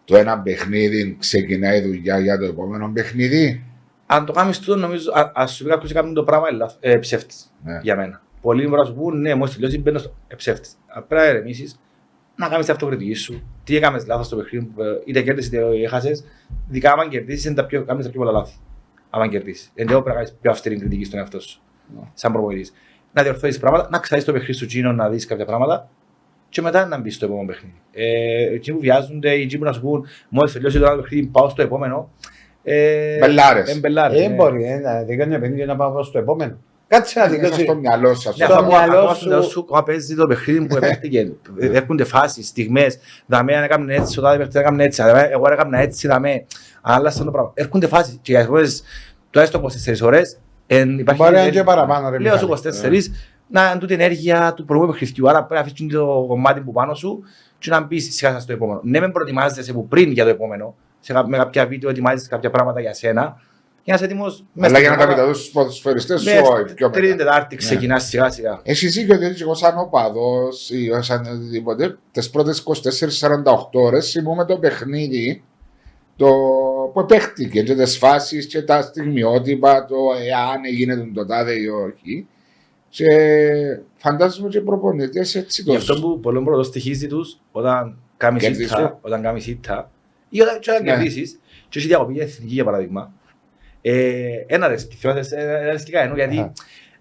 το 0.05 0.15
ένα 0.15 0.39
παιχνίδι, 0.39 1.15
ξεκινάει 1.19 1.77
η 1.77 1.81
δουλειά 1.81 2.19
για 2.19 2.37
το 2.37 2.45
επόμενο 2.45 2.91
παιχνίδι; 2.93 3.63
Αν 4.15 4.25
το 4.25 4.31
κάνεις 4.33 4.59
τούτο, 4.59 4.75
νομίζω, 4.75 5.11
α- 5.13 5.31
ας 5.33 5.55
σου 5.55 5.63
πει 5.63 5.69
κάποιος 5.69 5.91
ότι 5.91 5.99
κάνει 5.99 6.13
το 6.13 6.23
πράγμα 6.23 6.47
ε, 6.47 6.53
λάθος, 6.55 6.77
ε, 6.79 6.97
ψεύτης 6.97 7.53
Ναι. 7.63 7.79
για 7.81 7.95
μένα. 7.95 8.21
Πολλοί 8.41 8.67
μπορεί 8.67 8.79
να 8.81 8.85
σου 8.85 8.93
πούν, 8.93 9.19
ναι, 9.21 9.35
μόλις 9.35 9.53
τελειώσει, 9.53 9.79
μπαίνω 9.79 9.97
στο 9.99 10.13
ε, 10.27 10.35
ψεύτης. 10.35 10.75
Απλά 10.87 11.19
να 11.19 11.25
ερεμήσεις, 11.25 11.79
να 12.35 12.47
κάνεις 12.49 12.65
την 12.65 12.73
αυτοκριτική 12.73 13.13
σου. 13.13 13.43
Τι 13.63 13.75
έκαμες 13.75 14.05
λάθος 14.07 14.25
στο 14.25 14.35
παιχνίδι, 14.35 14.65
που, 14.65 14.81
ε, 14.83 15.01
είτε 15.05 15.21
κέρδισες 15.21 15.51
είτε 15.51 15.83
έχασες. 15.83 16.23
Ειδικά 16.69 16.91
άμα 16.91 17.07
κερδίσεις, 17.07 17.45
είναι 17.45 17.55
τα 17.55 17.65
πιο, 17.65 17.83
κάνεις 17.83 18.05
τα 18.05 18.11
πιο 18.11 18.19
πολλά 18.19 18.31
λάθη. 18.31 18.53
Άμα 19.09 19.27
κερδίσεις. 19.27 19.71
Εν 19.75 19.87
τέλει, 19.87 20.01
πρέπει 20.01 20.07
να 20.07 20.13
κάνεις 20.23 20.37
πιο 20.41 20.51
αυστηρή 20.51 20.77
κριτική 20.77 21.03
στον 21.03 21.19
εαυτό 21.19 21.39
σου. 21.39 21.61
Σαν 22.13 22.31
προπονητής. 22.31 22.73
Να 23.13 23.23
διορθώσεις 23.23 23.59
πράγματα, 23.59 23.87
να 23.91 23.97
ξαδείς 23.99 24.25
το 24.25 24.31
παιχνίδι 24.31 24.53
σου 24.53 24.65
τσίνο, 24.65 24.91
να 24.91 25.09
δεις 25.09 25.25
κάποια 25.25 25.45
πράγματα 25.45 25.89
και 26.49 26.61
μετά 26.61 26.85
να 26.85 26.99
μπεις 26.99 27.15
στο 27.15 27.25
επόμενο 27.25 27.47
παιχνίδι. 27.47 27.75
Ε, 27.91 28.53
εκεί 28.53 28.71
που 28.73 28.79
βιάζονται, 28.79 29.31
εκεί 29.31 29.57
που 29.57 29.63
να 29.63 29.71
σου 29.73 29.81
πούν, 29.81 30.05
μόλις 30.29 30.53
τελειώσει 30.53 30.79
το 30.79 30.87
άλλο 30.87 31.01
παιχνίδι, 31.01 31.25
πάω 31.27 31.49
στο 31.49 31.61
επόμενο. 31.61 32.09
Ε, 32.63 33.17
Μπελάρες. 33.17 33.75
ε, 33.75 33.79
μπελάρες, 33.79 34.19
Δεν 34.19 34.29
ναι. 34.29 34.35
μπορεί 34.35 34.63
ε, 34.65 34.77
να 34.77 35.01
δικαιώνει 35.03 35.39
παιχνίδι 35.39 35.59
και 35.59 35.65
να 35.65 35.75
πάω 35.75 36.03
στο 36.03 36.17
επόμενο. 36.19 36.57
Κάτσε 36.87 37.19
να 37.19 37.25
Μέσα 37.25 37.39
δικαιώσει. 37.39 37.61
στο 37.63 37.75
μυαλό 37.75 38.13
σας. 38.15 38.37
Ναι, 38.37 38.45
Στο 38.45 38.53
αυτό 38.53 38.65
μυαλό 38.65 38.93
ακόμα 38.97 39.13
σου- 39.13 39.19
στο 39.19 39.27
μυαλό 39.29 39.43
σου 39.43 39.59
ακόμα 39.59 39.83
παίζει 39.83 40.15
το 40.15 40.27
παιχνίδι 40.27 40.65
που 40.67 40.75
επέχτηκε. 40.77 41.31
Έρχονται 41.59 42.03
φάσεις, 42.03 42.47
στιγμές, 42.47 42.97
δαμέ 43.25 43.55
αν 43.55 43.63
έκαμε 43.63 43.95
έτσι, 43.95 44.19
ο 44.19 44.21
τάδε 44.21 44.37
παίχτης 44.37 44.55
έκαμε 44.55 44.83
έτσι, 44.83 45.01
δαμέ, 45.03 45.29
εγώ 45.31 45.51
έκανα 45.51 45.79
έτσι, 45.79 46.07
δαμέ, 46.07 46.45
άλλασαν 46.81 47.25
το 47.25 47.31
πράγμα. 47.31 47.51
Έρχονται 47.53 47.87
φάσεις 47.87 48.19
και 48.21 48.31
για 48.31 48.45
φορές 48.45 48.83
τουλάχιστον 49.29 49.61
24 49.61 50.01
ώρες 50.07 50.37
εν 50.67 50.99
υπάρχει... 50.99 51.21
Μπορεί 51.21 51.33
να 51.35 51.41
είναι 51.41 51.51
και 51.51 51.63
παραπάνω, 51.63 52.09
ρε 52.09 52.17
Λέω 52.19 52.37
σου 52.37 52.47
Μιχάλη. 52.47 53.03
24, 53.03 53.11
να 53.47 53.69
είναι 53.69 53.79
τούτη 53.79 53.93
ενέργεια 53.93 54.53
του 54.55 54.65
προηγούμενου 54.65 54.97
παιχνιδιού, 54.99 55.29
άρα 55.29 55.37
πρέπει 55.43 55.53
να 55.53 55.59
αφήσεις 55.59 55.93
το 55.97 56.25
κομμάτι 56.27 56.59
που 56.61 56.71
πάνω 56.71 56.93
σου 56.93 57.23
και 57.59 57.69
να 57.69 57.81
μπεις 57.81 58.15
σιγά 58.15 58.39
στο 58.39 58.53
επόμενο. 58.53 58.79
Ναι, 58.83 58.99
με 58.99 59.09
προετοιμάζεσαι 59.11 59.73
που 59.73 59.87
πριν 59.87 60.11
για 60.11 60.23
το 60.23 60.29
επόμενο, 60.29 60.75
σε, 61.03 61.13
κα- 61.13 61.27
με 61.27 61.37
κάποια 61.37 61.65
βίντεο 61.65 61.89
ετοιμάζεσαι 61.89 62.27
κάποια 62.29 62.49
πράγματα 62.49 62.79
για 62.79 62.93
σένα, 62.93 63.21
Για 63.23 63.39
να 63.85 63.93
είσαι 63.93 64.03
έτοιμος 64.05 64.45
Αλλά 64.59 64.79
για 64.79 64.89
να 64.89 64.97
τα 64.97 65.07
μεταδώσει 65.07 65.43
στου 65.43 65.51
ποδοσφαιριστές 65.51 66.21
σου, 66.21 66.29
όχι 66.43 66.73
πιο 66.73 66.89
Τρίτη, 66.89 67.07
μετά. 67.07 67.23
Τετάρτη 67.23 67.55
ξεκινάς 67.55 68.03
σιγά 68.07 68.29
σιγά. 68.29 68.59
Εσύ 68.63 68.87
δίκιο 68.87 69.15
ότι 69.15 69.41
εγώ 69.41 69.53
σαν 69.53 69.77
οπαδός 69.79 70.69
ή 70.69 70.89
σαν 70.99 71.25
οτιδήποτε, 71.25 71.97
τις 72.11 72.29
πρώτες 72.29 72.63
24-48 73.43 73.55
ώρες 73.73 74.11
θυμούμε 74.11 74.45
το 74.45 74.57
παιχνίδι 74.57 75.43
το 76.15 76.27
που 76.93 77.05
παίχτηκε 77.05 77.61
και 77.63 77.75
τις 77.75 77.97
φάσεις 77.97 78.47
και 78.47 78.61
τα 78.61 78.81
στιγμιότυπα, 78.81 79.85
το 79.85 79.95
εάν 80.27 80.65
έγινε 80.65 81.11
το 81.13 81.25
τάδε 81.25 81.53
ή 81.53 81.67
όχι. 81.67 82.27
Και 82.89 83.07
φαντάζομαι 83.95 84.49
και 84.49 84.57
οι 84.57 84.61
προπονητές 84.61 85.35
έτσι 85.35 85.63
το 85.65 85.71
Γι' 85.71 85.77
αυτό 85.77 85.99
που 85.99 86.19
πολλοί 86.19 86.43
πρώτο 86.43 86.63
στοιχίζει 86.63 87.07
τους 87.07 87.39
όταν 87.51 87.97
κάνεις 88.17 88.41
Κερδίσου. 88.43 88.73
ήττα, 88.79 88.97
όταν 89.01 89.21
κάνεις 89.21 89.47
ήττα 89.47 89.91
ή 90.35 90.41
όταν, 90.41 90.59
και 90.59 90.71
όταν 90.71 90.83
Ναι. 90.83 90.89
κερδίσεις 90.91 91.39
και 91.69 91.79
έχει 91.79 91.87
διακοπή 91.87 92.13
για 92.13 92.23
εθνική 92.23 92.53
για 92.53 92.63
παράδειγμα 92.63 93.13
ε, 93.81 94.27
ένα 94.47 94.65
αρέσκει, 94.65 94.95
θυμάσαι, 94.95 95.35
ένα 95.35 95.49
ένα 95.57 95.67
αρέσκει 95.69 95.91
κανένα 95.91 96.15
γιατί 96.15 96.37
Αχα. 96.37 96.51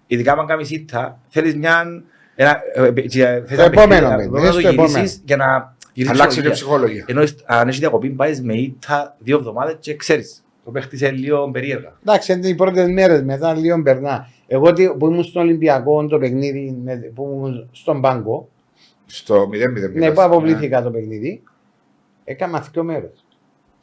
ειδικά 0.07 0.33
αν 0.33 0.45
κάνεις 0.47 0.71
ήττα 0.71 1.19
θέλεις 1.27 1.55
μια 1.55 2.03
ένα, 2.35 2.61
ε, 2.73 2.87
ε, 2.87 2.91
και 2.91 3.23
θες 3.45 3.45
Το 3.47 3.53
ένα 3.53 3.63
επόμενο 3.63 3.75
παιχνίδι, 3.87 4.01
να- 4.01 4.09
παιχνίδι, 4.09 4.29
πρέπει 4.29 4.45
να 4.45 4.51
το 4.51 4.59
στο 4.59 4.67
επόμενο. 4.67 4.93
γυρίσεις 4.97 5.21
για 5.25 5.35
να 5.37 5.75
γυρίσεις 5.93 6.19
αλλάξει 6.19 6.41
και 6.41 6.49
ψυχολογία. 6.49 7.03
ψυχολογία. 7.03 7.05
Ενώ 7.07 7.21
ist- 7.21 7.43
αν 7.59 7.67
έχεις 7.67 7.79
διακοπή 7.79 8.09
πάεις 8.09 8.41
με 8.41 8.53
ήττα 8.53 9.15
δύο 9.19 9.37
εβδομάδες 9.37 9.77
και 9.79 9.95
ξέρεις 9.95 10.43
το 10.65 10.71
παίχτης 10.71 11.01
είναι 11.01 11.11
λίγο 11.11 11.51
περίεργα. 11.51 11.93
Εντάξει, 12.05 12.33
είναι 12.33 12.47
οι 12.47 12.55
πρώτες 12.55 12.87
μέρες 12.89 13.23
μετά 13.23 13.53
λίγο 13.53 13.81
περνά. 13.81 14.27
Εγώ 14.47 14.73
τι- 14.73 14.89
που 14.89 15.05
ήμουν 15.05 15.23
στον 15.23 15.41
Ολυμπιακό 15.41 16.07
το 16.07 16.17
παιχνίδι, 16.17 16.77
με- 16.83 16.95
που 17.15 17.31
ήμουν 17.35 17.69
στον 17.71 18.01
πάγκο, 18.01 18.49
Στο 19.05 19.47
0-0. 19.47 19.99
ναι, 19.99 20.11
που 20.11 20.21
αποβλήθηκα 20.21 20.81
το 20.81 20.91
παιχνίδι, 20.91 21.43
έκανα 22.23 22.67
δύο 22.73 22.83
μέρες. 22.83 23.22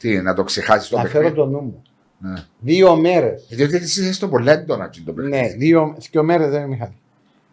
Τι, 0.00 0.22
να 0.22 0.34
το 0.34 0.44
ξεχάσεις 0.44 0.88
το 0.88 0.96
Να 0.96 1.02
φέρω 1.02 1.12
παιχνίδι. 1.24 1.34
το 1.36 1.46
νου 1.46 1.60
μου. 1.60 1.82
Ναι. 2.18 2.34
Δύο 2.60 2.96
μέρες. 2.96 3.46
Διότι 3.50 3.76
εσύ 3.76 4.00
είσαι 4.02 4.12
στο 4.12 4.28
πολύ 4.28 4.50
έντονα 4.50 4.84
έτσι 4.84 5.02
το 5.02 5.12
παιχνίδι. 5.12 5.36
Ναι, 5.42 5.48
δύο, 5.48 5.96
δύο 6.10 6.22
μέρες 6.22 6.50
δεν 6.50 6.68
Μιχάλη. 6.68 6.96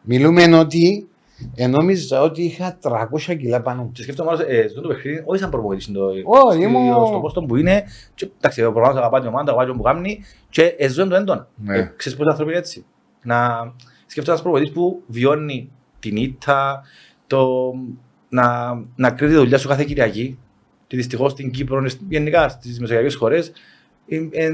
Μιλούμε 0.01 0.57
ότι 0.57 1.07
ενόμιζα 1.55 2.21
ότι 2.21 2.43
είχα 2.43 2.77
300 2.81 3.35
κιλά 3.37 3.61
πάνω 3.61 3.83
μου. 3.83 3.91
Και 3.91 4.01
σκέφτομαι 4.01 4.31
μάλλον, 4.31 4.45
ε, 4.49 4.67
στο 4.67 4.81
το 4.81 4.87
παιχνίδι, 4.87 5.21
όχι 5.25 5.39
σαν 5.41 5.49
προπονητής, 5.49 5.87
είναι 5.87 5.97
το- 5.97 6.05
Όχι, 6.05 6.53
στη- 6.53 6.63
ήμουν- 6.63 7.07
στο 7.07 7.19
πόστο 7.19 7.41
που 7.43 7.55
είναι. 7.55 7.83
Και, 8.15 8.29
εντάξει, 8.37 8.63
ο 8.63 8.71
προγράμματος 8.71 8.99
αγαπά 9.01 9.19
την 9.19 9.27
ομάδα, 9.29 9.51
αγαπά 9.51 9.65
τον 9.67 9.77
που 9.77 9.83
κάνει 9.83 10.23
και 10.49 10.63
εζούν 10.77 11.09
το 11.09 11.15
έντονα. 11.15 11.47
Ναι. 11.55 11.77
Ε, 11.77 11.93
Ξέρεις 11.95 12.17
πόσοι 12.17 12.29
άνθρωποι 12.29 12.51
είναι 12.51 12.59
έτσι. 12.59 12.85
Να 13.23 13.37
σκέφτομαι 14.05 14.27
ένας 14.37 14.41
προπονητής 14.41 14.73
που 14.73 15.01
βιώνει 15.07 15.71
την 15.99 16.15
ήττα, 16.15 16.81
το, 17.27 17.47
να, 18.29 18.73
να 18.95 19.11
κρίνει 19.11 19.31
τη 19.33 19.37
δουλειά 19.39 19.57
σου 19.57 19.67
κάθε 19.67 19.83
Κυριακή. 19.83 20.39
Και 20.87 20.97
δυστυχώς 20.97 21.31
στην 21.31 21.51
Κύπρο, 21.51 21.85
γενικά 22.09 22.49
στις 22.49 22.79
μεσογειακές 22.79 23.15
χώρες, 23.15 23.51
ε, 24.07 24.15
ε, 24.31 24.51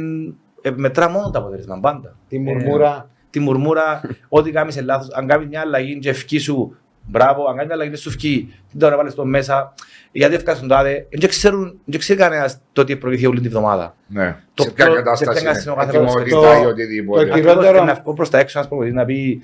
ε, 0.62 0.72
μετρά 0.76 1.10
μόνο 1.10 1.30
τα 1.30 1.40
αποτέλεσμα 1.40 1.80
πάντα. 1.80 2.16
Τη 2.28 2.40
μουρμούρα. 2.40 3.10
τη 3.30 3.40
μουρμούρα, 3.40 4.02
ό,τι 4.30 4.52
κάνεις 4.52 4.76
είναι 4.76 4.86
λάθος. 4.86 5.08
Αν 5.14 5.28
κάνεις 5.28 5.48
μια 5.48 5.60
αλλαγή 5.62 6.00
και 6.00 6.10
ευκεί 6.10 6.38
σου, 6.40 6.78
μπράβο. 7.08 7.42
Αν 7.42 7.48
κάνεις 7.50 7.66
μια 7.66 7.74
αλλαγή 7.76 7.90
και 7.92 7.98
σου 7.98 8.10
ευκεί, 8.10 8.54
την 8.70 8.80
τώρα 8.80 8.98
βάλεις 8.98 9.14
το 9.16 9.26
μέσα. 9.26 9.74
Γιατί 10.12 10.36
ευκάς 10.36 10.60
τον 10.60 10.68
τάδε. 10.68 11.08
Δεν 11.12 11.30
ξέρουν, 11.30 11.80
δεν 11.86 12.00
ξέρει 12.00 12.20
κανένας 12.20 12.60
το 12.74 12.82
ότι 12.82 12.96
προηγηθεί 12.98 13.26
όλη 13.26 13.38
την 13.38 13.48
εβδομάδα. 13.48 13.96
Ναι. 14.08 14.38
Το 14.54 14.64
σε 14.64 14.70
ποια 14.72 14.86
πιο- 14.86 14.96
σε 14.96 15.02
κατάσταση 15.02 15.32
ποια 15.32 15.42
κατάσταση 15.42 15.70
είναι. 15.70 15.76
είναι 15.76 15.84
ο 15.84 15.86
καθένας. 15.86 16.16
Ετοιμότητα 16.16 16.60
ή 16.60 16.62
Το- 16.64 16.70
οτιδήποτε. 16.70 17.26
το 17.26 17.32
Ακριβώς, 17.34 17.52
χειρότερο- 17.54 17.84
Να 17.86 17.94
βγω 17.94 18.14
προς 18.14 18.30
τα 18.30 18.40
έξω 18.40 18.58
ένας 18.58 18.70
προπονητής 18.70 18.98
να 19.00 19.06
πει 19.06 19.42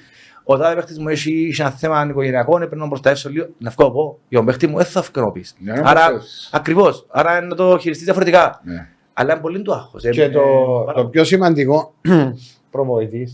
ο 0.51 0.57
τάδε 0.57 0.75
παίχτης 0.75 0.99
μου 0.99 1.07
έχει 1.09 1.31
είχε 1.47 1.61
ένα 1.61 1.71
θέμα 1.71 2.05
οικογενειακό, 2.09 2.55
έπρεπε 2.55 2.75
να 2.75 2.87
προστατεύσω 2.87 3.29
λίγο. 3.29 3.47
Να 3.57 3.69
βγω 3.69 3.85
εγώ, 3.87 4.19
για 4.29 4.37
τον 4.37 4.45
παίχτη 4.47 4.67
μου, 4.67 4.77
δεν 4.77 4.85
θα 4.85 5.01
βγω 5.01 5.21
να 5.25 5.31
πεις. 5.31 5.55
Ναι, 5.59 5.73
Άρα, 5.83 6.07
όπως- 6.07 6.49
ακριβώς, 6.51 7.05
άρα 7.09 7.41
να 7.41 7.55
το 7.55 7.77
χειριστείς 7.77 8.05
διαφορετικά. 8.05 8.61
Ναι. 8.63 8.87
Αλλά 9.13 9.31
είναι 9.33 9.41
πολύ 9.41 9.61
του 9.61 9.73
άγχος. 9.73 10.03
ε, 10.03 10.09
Και 10.09 10.23
ε, 10.23 10.29
το, 10.29 10.41
πάρα- 10.85 11.01
το 11.01 11.07
πιο 11.07 11.23
σημαντικό 11.23 11.93
προβοητή, 12.71 13.27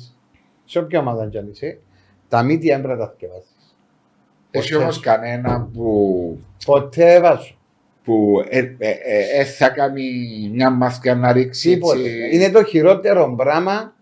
σε 0.65 0.79
όποια 0.79 0.99
ομάδα 0.99 1.27
κι 1.27 1.37
αν 1.37 1.47
είσαι, 1.51 1.79
τα 2.27 2.43
μύτια 2.43 2.75
δεν 2.75 2.83
πρέπει 2.85 2.99
να 2.99 3.05
τα 3.05 3.11
θυκευάσεις. 3.11 3.75
Έχει 4.51 4.71
Ποτέ. 4.71 4.83
όμως 4.83 4.99
κανένα 4.99 5.69
που, 5.73 6.39
Ποτέ 6.65 7.19
βάζω. 7.21 7.55
που 8.03 8.43
ε, 8.49 8.59
ε, 8.59 8.67
ε, 8.77 9.39
ε, 9.39 9.43
θα 9.43 9.69
κάνει 9.69 10.03
μια 10.53 10.69
μάθηκα 10.69 11.15
να 11.15 11.31
ρίξει 11.31 11.73
Τίποτε. 11.73 11.99
έτσι. 11.99 12.29
Είναι 12.35 12.49
το 12.51 12.63
χειρότερο 12.63 13.33
πράγμα 13.37 13.93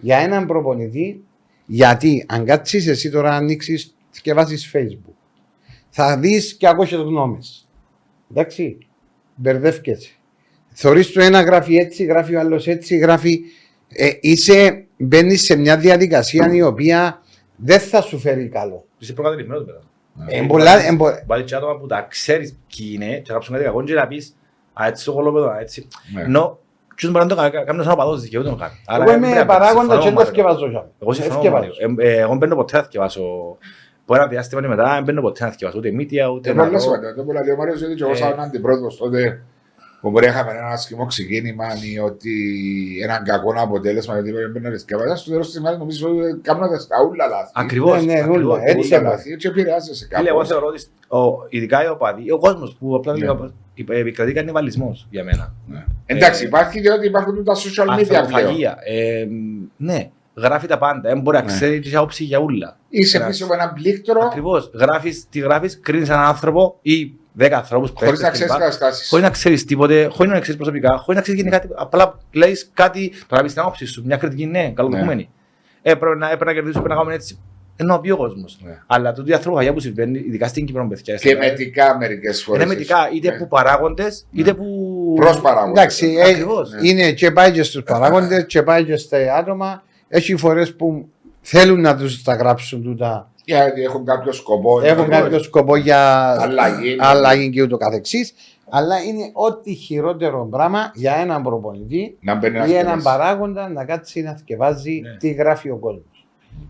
για 0.00 0.16
έναν 0.18 0.46
προπονητή 0.46 1.24
γιατί 1.72 2.24
αν 2.28 2.44
κάτσεις 2.44 2.86
εσύ 2.86 3.10
τώρα 3.10 3.30
να 3.30 3.36
ανοίξεις 3.36 3.94
και 4.22 4.34
βάζεις 4.34 4.70
facebook 4.74 5.12
θα 5.90 6.18
δεις 6.18 6.54
και 6.54 6.68
ακούσεις 6.68 6.96
γνώμες. 6.96 7.66
Εντάξει, 8.30 8.78
μπερδεύκεσαι. 9.34 10.10
Θωρείς 10.72 11.12
το 11.12 11.20
ένα 11.20 11.40
γράφει 11.42 11.74
έτσι, 11.74 12.04
γράφει 12.04 12.34
ο 12.34 12.40
άλλος 12.40 12.66
έτσι, 12.66 12.96
γράφει... 12.96 13.40
Ε, 13.88 14.10
είσαι, 14.20 14.84
μπαίνεις 14.96 15.44
σε 15.44 15.56
μια 15.56 15.76
διαδικασία 15.76 16.52
η 16.54 16.62
οποία 16.62 17.22
δεν 17.56 17.80
θα 17.80 18.00
σου 18.02 18.18
φέρει 18.18 18.48
καλό. 18.48 18.86
Είσαι 18.98 19.12
προκατελημένος 19.12 19.64
μετά. 19.66 19.80
Ε, 20.28 20.44
πολλά- 20.46 20.86
ε, 20.86 20.92
μπο- 20.92 21.22
Βάλει 21.26 21.44
και 21.44 21.54
άτομα 21.54 21.78
που 21.78 21.86
τα 21.86 22.06
ξέρεις 22.10 22.56
ποιοι 22.76 22.90
είναι 22.94 23.16
και 23.18 23.26
γράψουν 23.30 23.52
κάτι 23.54 23.66
κακό 23.66 23.82
και 23.82 23.94
να 23.94 24.06
πεις 24.06 24.36
«Α, 24.72 24.86
έτσι 24.86 25.04
το 25.04 25.12
κολόπεδο, 25.12 25.48
α, 25.48 25.60
έτσι». 25.60 25.86
Ναι. 26.14 26.22
Ενώ, 26.22 26.58
ποιος 27.00 27.12
μπορεί 27.12 27.24
να 27.26 27.30
το 27.34 27.36
κα- 27.42 27.64
κάνει 27.64 27.82
σαν 27.82 27.92
οπαδός 27.92 28.20
δικαιούται 28.20 28.48
να 28.50 28.54
το 28.54 28.60
κάνει. 28.60 28.72
Άρα, 28.86 29.02
Εγώ 29.02 29.10
δεν 29.12 29.20
πρέπει 29.20 29.32
είμαι 29.32 29.40
να 29.42 29.46
παράγοντας 29.46 29.80
συμφωνώ 29.82 29.98
και 29.98 30.04
δεν 30.08 30.14
με 30.14 30.20
το 30.20 30.26
θυκευάζω. 30.30 30.66
για 30.66 30.78
μένα. 30.78 30.90
Εγώ 31.02 31.12
συμφωνώ 31.12 31.40
Δεν 31.42 31.52
με 31.52 31.58
το 31.58 31.64
θυκευάζω. 31.66 31.88
Μάριο. 31.96 32.10
Ε, 32.10 32.16
ε, 32.16 32.20
Εγώ 32.24 32.34
μπαίνω 32.34 32.54
ποτέ 32.60 32.76
να 32.76 32.82
θυκευάσω. 32.82 33.22
Που 34.04 34.14
ένα 34.14 34.26
διάστημα 34.26 34.60
και 34.60 34.68
μετά 34.68 34.84
δεν 34.94 35.02
μπαίνω 35.04 35.20
ποτέ 35.20 35.44
να 35.44 35.50
θυκευάσω 35.50 35.78
ούτε 35.78 35.90
μύτια 35.90 36.24
ούτε 36.28 36.50
Είναι 36.50 36.58
να 36.58 36.64
πολύ 36.64 36.76
δω. 36.76 36.82
σημαντικό. 36.82 37.14
Το 37.14 37.22
που 37.24 37.32
λέει 37.32 37.50
ο 37.54 37.56
Μάριος, 37.56 37.78
διότι 37.78 37.94
και 37.94 38.02
εγώ 38.02 38.12
Ε. 38.12 38.14
σαν 38.14 38.40
αντιπρόεδρος 38.40 38.96
τότε 38.96 39.42
που 40.00 40.10
μπορεί 40.10 40.26
να 40.26 40.32
είχαμε 40.32 40.50
ένα 40.52 40.76
σχημό 40.76 41.06
ξεκίνημα 41.06 41.64
ή 41.92 41.98
ότι 41.98 42.32
έναν 43.02 43.24
κακό 43.24 43.54
αποτέλεσμα 43.56 44.14
γιατί 44.14 44.30
πρέπει 44.32 44.60
να 44.60 44.68
ρισκεύαζα 44.70 45.16
στο 45.16 45.30
τέλος 45.30 45.46
της 45.46 45.56
ημέρας 45.56 45.78
νομίζω 45.78 46.08
ότι 46.08 46.40
κάνουν 46.42 46.68
τα 46.68 46.96
ούλα 47.10 47.26
λάθη. 47.26 47.50
Ακριβώς. 47.54 48.04
Ναι, 48.04 48.12
ναι, 48.12 48.18
ακριβώς. 48.20 48.42
ούλα, 48.42 48.60
έτσι 48.64 48.86
Ούλα 48.86 48.96
έπρεπε. 48.96 49.14
λάθη 49.14 49.36
και 49.36 49.48
επηρεάζεσαι 49.48 50.06
Φίλε, 50.06 50.18
εγώ 50.28 50.38
κάπως. 50.38 50.48
θεωρώ 50.48 50.66
ότι 50.66 50.82
ο- 51.08 51.46
ειδικά 51.48 51.84
οι 51.84 51.88
οπαδοί, 51.88 52.30
ο 52.30 52.38
κόσμος 52.38 52.76
που 52.78 52.94
απλά 52.96 53.12
Ναι. 53.12 53.18
λίγο 53.18 53.32
υπ- 53.32 53.52
επικρατεί 53.88 54.32
κανιβαλισμός 54.32 55.06
για 55.10 55.24
μένα. 55.24 55.54
Ναι. 55.68 55.84
Εντάξει, 56.06 56.44
υπάρχει 56.44 56.80
διότι 56.80 57.06
υπάρχουν 57.06 57.44
τα 57.44 57.54
social 57.54 57.98
media 57.98 58.06
πλέον. 58.06 58.22
Ανθρωποφαγία. 58.24 58.76
Ε, 58.84 59.26
Ναι, 59.76 60.10
γράφει 60.34 60.66
τα 60.66 60.78
πάντα. 60.78 61.08
Δεν 61.08 61.20
μπορεί 61.20 61.36
να 61.36 61.42
Ναι. 61.42 61.52
ξέρει 61.52 61.78
τι 61.80 61.96
άποψη 61.96 62.24
για 62.24 62.38
ούλα. 62.38 62.76
Είσαι 62.88 63.16
Ένα- 63.16 63.26
πίσω 63.26 63.44
από 63.44 63.54
έναν 63.54 63.72
πλήκτρο 63.72 64.20
Ακριβώς. 64.24 64.70
Γράφεις, 64.74 65.26
τι 65.30 65.38
γράφεις, 65.38 65.80
κρίνεις 65.80 66.08
έναν 66.08 66.24
άνθρωπο 66.24 66.78
ή 66.82 67.12
δέκα 67.32 67.56
ανθρώπους 67.56 67.90
χωρίς 67.94 68.20
να 68.20 68.30
παίκτες 68.30 68.30
ξέρεις 68.30 68.52
κλπ. 68.52 68.58
καταστάσεις. 68.60 69.08
Χωρίς 69.08 69.24
να 69.24 69.30
ξέρεις 69.30 69.64
τίποτε, 69.64 70.04
χωρίς 70.12 70.32
να 70.32 70.38
ξέρεις 70.40 70.56
προσωπικά, 70.60 70.96
χωρίς 70.96 71.16
να 71.16 71.20
ξέρεις 71.22 71.40
γενικά 71.40 71.60
τίποτα. 71.60 71.82
Απλά 71.82 72.18
λέεις 72.32 72.70
κάτι, 72.74 73.12
τώρα 73.26 73.42
πεις 73.42 73.52
την 73.52 73.60
άποψη 73.62 73.86
σου, 73.86 74.02
μια 74.06 74.16
κριτική 74.16 74.46
ναι, 74.46 74.70
καλοδεχούμενη. 74.70 75.30
Ε, 75.82 75.94
πρέπει 75.94 76.18
να, 76.18 76.26
έπρεπε 76.26 76.44
να 76.44 76.52
κερδίσουμε, 76.52 76.82
πρέπει 76.82 76.88
να 76.88 76.94
κάνουμε 76.96 77.14
έτσι. 77.14 77.38
Ενώ 77.80 77.98
πει 77.98 78.10
ο 78.10 78.16
κόσμος. 78.16 78.58
Ναι. 78.64 78.78
Αλλά 78.86 79.12
τούτη 79.12 79.30
η 79.30 79.34
ανθρωποφαγία 79.34 79.72
που 79.72 79.80
συμβαίνει, 79.80 80.18
ειδικά 80.18 80.46
στην 80.48 80.64
Κύπρο, 80.66 80.86
παιδιά. 80.88 81.14
Και 81.14 81.36
μετικά 81.36 81.96
μερικές 81.98 82.42
φορές. 82.42 82.62
Είναι 82.64 82.72
μετικά, 82.74 82.96
είτε 83.14 83.30
Ναι. 83.30 83.36
που 83.38 83.48
παράγοντες, 83.48 84.26
είτε 84.32 84.54
που... 84.54 84.64
Προς 85.16 85.40
παράγοντες. 85.40 85.82
Εντάξει, 85.82 86.14
ε, 86.18 86.30
Ακριβώς. 86.30 86.70
είναι 86.82 87.12
και 87.12 87.30
πάει 87.30 87.50
και 87.52 87.62
στους 87.62 87.82
παράγοντες 87.82 88.46
και 88.46 88.62
πάει 88.62 88.84
και 88.84 88.96
στα 88.96 89.34
άτομα. 89.36 89.82
Έχει 90.08 90.36
φορές 90.36 90.74
που 90.76 91.08
θέλουν 91.40 91.80
να 91.80 91.96
τους 91.96 92.22
τα 92.22 92.34
γράψουν 92.34 92.82
τούτα. 92.82 93.30
Γιατί 93.44 93.82
έχουν 93.82 94.04
κάποιο 94.04 94.32
σκοπό. 94.32 94.80
Έχουν 94.80 95.08
ναι. 95.08 95.18
κάποιο 95.20 95.38
σκοπό 95.42 95.76
για 95.76 96.30
Αλλαγή. 96.40 96.96
αλλαγή 96.98 97.50
και 97.50 97.62
ούτω 97.62 97.76
καθεξής. 97.76 98.32
Αλλά 98.72 99.02
είναι 99.02 99.30
ό,τι 99.32 99.74
χειρότερο 99.74 100.48
πράγμα 100.50 100.90
για 100.94 101.14
έναν 101.14 101.42
προπονητή 101.42 102.16
Να 102.20 102.34
μπαίνει 102.34 102.56
ένας 102.56 102.68
ή 102.68 102.72
έναν 102.72 102.84
παίκτης. 102.86 103.04
παράγοντα 103.04 103.68
να 103.68 103.84
κάτσει 103.84 104.22
να 104.22 104.34
θυκευάζει 104.36 105.00
Ναι. 105.00 105.16
τι 105.16 105.30
γράφει 105.30 105.70
ο 105.70 105.76
κόσμος. 105.76 106.19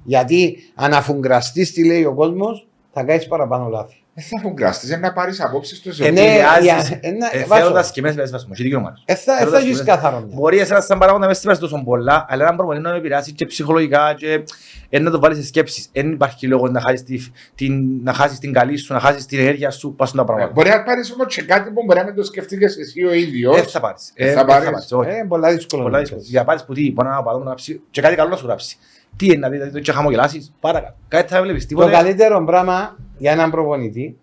Γιατί 0.04 0.56
αν 0.74 0.92
αφουγκραστείς 0.92 1.72
τι 1.72 1.86
λέει 1.86 2.04
ο 2.04 2.14
κόσμος, 2.14 2.68
θα 2.92 3.02
κάνεις 3.02 3.26
παραπάνω 3.26 3.68
λάθη. 3.68 3.94
Δεν 4.14 4.24
θα 4.24 4.36
έχουν 4.38 4.54
κραστεί, 4.56 4.86
είναι 4.86 4.96
να 4.96 5.12
πάρεις 5.12 5.40
απόψεις 5.40 5.80
του. 5.80 5.88
Ε, 6.04 6.10
ναι, 6.10 6.20
Επηρεάζεις, 6.20 6.64
για- 6.64 6.98
ε, 7.02 7.10
ναι, 7.10 7.28
ε, 7.32 7.44
βάζω. 7.44 7.62
θέλοντας 7.62 7.90
και 7.90 8.00
μέσα 8.00 8.16
λες 8.16 8.30
βάσιμο, 8.30 8.50
έχει 8.54 8.62
δίκιο 8.62 8.78
ο 8.78 8.80
Μάριος. 8.80 9.02
Ε, 9.06 9.14
θα- 9.14 9.32
ε, 9.32 9.34
θα 9.34 9.40
Θέλοντας 9.40 9.62
έχεις 9.62 9.78
και 9.78 9.84
καθαρό 9.84 10.16
μυαλό. 10.18 10.32
Μπορεί 10.34 10.58
εσένα 10.58 10.80
σαν 10.80 10.98
παράγοντα 10.98 11.26
να 11.26 11.32
μην 11.50 11.58
τόσο 11.58 11.82
πολλά, 11.84 12.26
αλλά 12.28 12.42
έναν 12.42 12.56
προπονητή 12.56 12.84
να 12.84 12.90
με 12.90 12.96
επηρεάσει 12.96 13.32
και 13.32 13.46
ψυχολογικά 13.46 14.14
και 14.18 14.44
ε, 14.88 14.98
να 14.98 15.10
το 15.10 15.20
βάλεις 15.20 15.38
σε 15.38 15.44
σκέψεις. 15.44 15.88
Δεν 15.92 16.12
υπάρχει 16.12 16.46
λόγο 16.46 16.68
να 16.68 16.80
χάσεις, 16.80 17.02
τη, 17.04 17.18
την, 17.54 18.02
να 18.02 18.12
χάσεις 18.12 18.38
την 18.38 18.52
καλή 18.52 18.76
σου, 18.76 18.92
να 18.92 19.00
χάσεις 19.00 19.26
την 19.26 19.38
ενέργεια 19.38 19.70
σου, 19.70 19.94
πας 19.94 20.12
τα 20.12 20.24
πράγματα. 20.24 20.52
Μπορεί 20.52 20.68
να 20.68 20.82
πάρεις 20.82 21.12
όμως 21.12 21.34
και 21.34 21.42
κάτι 21.42 21.70
που 21.70 21.82
μπορεί 21.84 21.98
να 21.98 22.04
μην 22.04 22.14
το 22.14 22.22
σκεφτείς 22.24 22.76
εσύ 22.76 23.04
ο 23.04 23.12
ίδιος. 23.12 23.54
Δεν 23.56 23.64
θα 23.64 23.80
πάρεις. 23.80 24.12
Δεν 24.16 24.26
Ε, 24.28 24.32
θα 24.32 24.44
δεν 24.44 24.46
πάρεις. 24.46 24.92
όχι. 24.92 25.08
Ε, 25.10 25.14
είναι 25.14 25.26
πολλά 25.28 25.50
δύσκολο. 25.52 25.82
Πολλά 25.82 25.94
να 25.94 26.00
δύσκολο. 26.00 26.20
πεις. 26.20 26.30
Για 26.30 26.40
να 26.40 26.46
πάρεις 26.46 26.64
που 26.64 26.72
τι, 26.72 26.92
μπορεί 26.92 27.08
να 27.08 27.22
παδούμε 27.22 27.42
να 27.44 27.50
γράψει 27.50 27.80
και 27.90 28.00
κάτι 28.00 28.14
καλό 28.16 28.30
να 28.30 28.36
σου 28.36 28.46
γράψει. 28.46 28.76
Τι 29.16 29.26
είναι 29.26 29.36
να 29.36 29.48
δει, 29.48 29.56
δηλαδή, 29.58 29.80
και 29.80 29.92
χαμογελάσεις, 29.92 30.52
πάρα 30.60 30.80
κάτι. 30.80 30.94
Κάτι 31.08 31.32
θα 31.32 31.42
βλέπεις, 31.42 31.62
Το 31.62 31.68
τίποτε. 31.68 31.90
καλύτερο 31.90 32.44
πράγμα 32.44 32.98
για 33.18 33.32
έναν 33.32 33.50
προπονητή, 33.50 34.18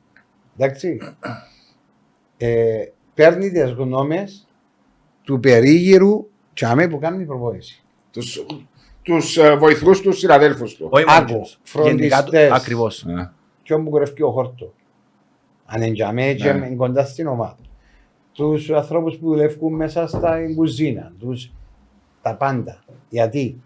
εντάξει, 0.58 0.98
ε, 2.38 2.84
παίρνει 3.14 3.52
τις 3.52 3.72
γνώμες 3.72 4.48
του 5.24 5.40
περίγυρου 5.40 6.28
τσάμε 6.54 6.88
που 6.88 7.00
κάνει 7.00 7.18
την 7.18 7.28
προπόνηση. 7.28 7.84
Τους, 8.12 8.46
τους 9.02 9.38
ε, 9.38 9.56
βοηθούς 9.56 10.02
του 10.02 10.12
συναδέλφους 10.12 10.76
του. 10.76 10.88
Όχι 10.92 11.06
Άκου, 11.08 11.32
μόνο 11.32 11.40
τους. 11.42 11.60
φροντιστές. 11.64 12.00
Γενικά, 12.00 12.24
το- 12.48 12.54
Ακριβώς. 12.54 13.04
Ναι. 13.06 13.30
Και 13.64 13.74
όπου 13.74 13.90
κρευκεί 13.90 14.22
ο 14.22 14.32
χόρτο. 14.32 14.74
Αν 15.66 15.82
είναι 15.82 15.94
τζαμέ 15.94 16.34
και 16.34 16.52
Ναι. 16.54 16.66
είναι 16.66 16.76
κοντά 16.76 17.06
στην 17.06 17.28
ομάδα. 17.28 17.58
Τους 18.32 18.70
ανθρώπους 18.70 19.18
που 19.18 19.28
δουλεύουν 19.28 19.74
μέσα 19.76 20.08
στα 20.08 20.38
κουζίνα. 20.56 21.12
Τους... 21.20 21.52
τα 22.22 22.36
πάντα. 22.36 22.84
Γιατί 23.10 23.62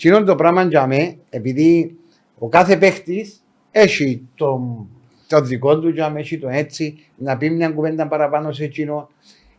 κοινό 0.00 0.24
το 0.24 0.34
πράγμα 0.34 0.62
για 0.64 0.86
μέ, 0.86 1.16
επειδή 1.30 1.96
ο 2.38 2.48
κάθε 2.48 2.76
παίχτης 2.76 3.42
έχει 3.70 4.22
το, 4.34 4.60
το 5.26 5.40
δικό 5.40 5.80
του 5.80 5.88
για 5.88 6.10
μέ, 6.10 6.20
έχει 6.20 6.38
το 6.38 6.48
έτσι, 6.48 6.98
να 7.16 7.36
πει 7.36 7.50
μια 7.50 7.70
κουβέντα 7.70 8.08
παραπάνω 8.08 8.52
σε 8.52 8.64
εκείνο. 8.64 9.08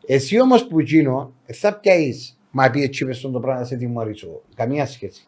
Εσύ 0.05 0.41
όμως 0.41 0.67
που 0.67 0.79
εκείνο, 0.79 1.33
ε, 1.45 1.53
θα 1.53 1.73
πιάσεις. 1.79 2.39
Μα 2.51 2.69
πει 2.69 2.81
έτσι 2.81 3.05
μες 3.05 3.17
στον 3.17 3.31
το 3.31 3.39
πράγμα 3.39 3.59
να 3.59 3.65
σε 3.65 3.75
τιμωρήσω. 3.75 4.41
Καμία 4.55 4.85
σχέση. 4.85 5.27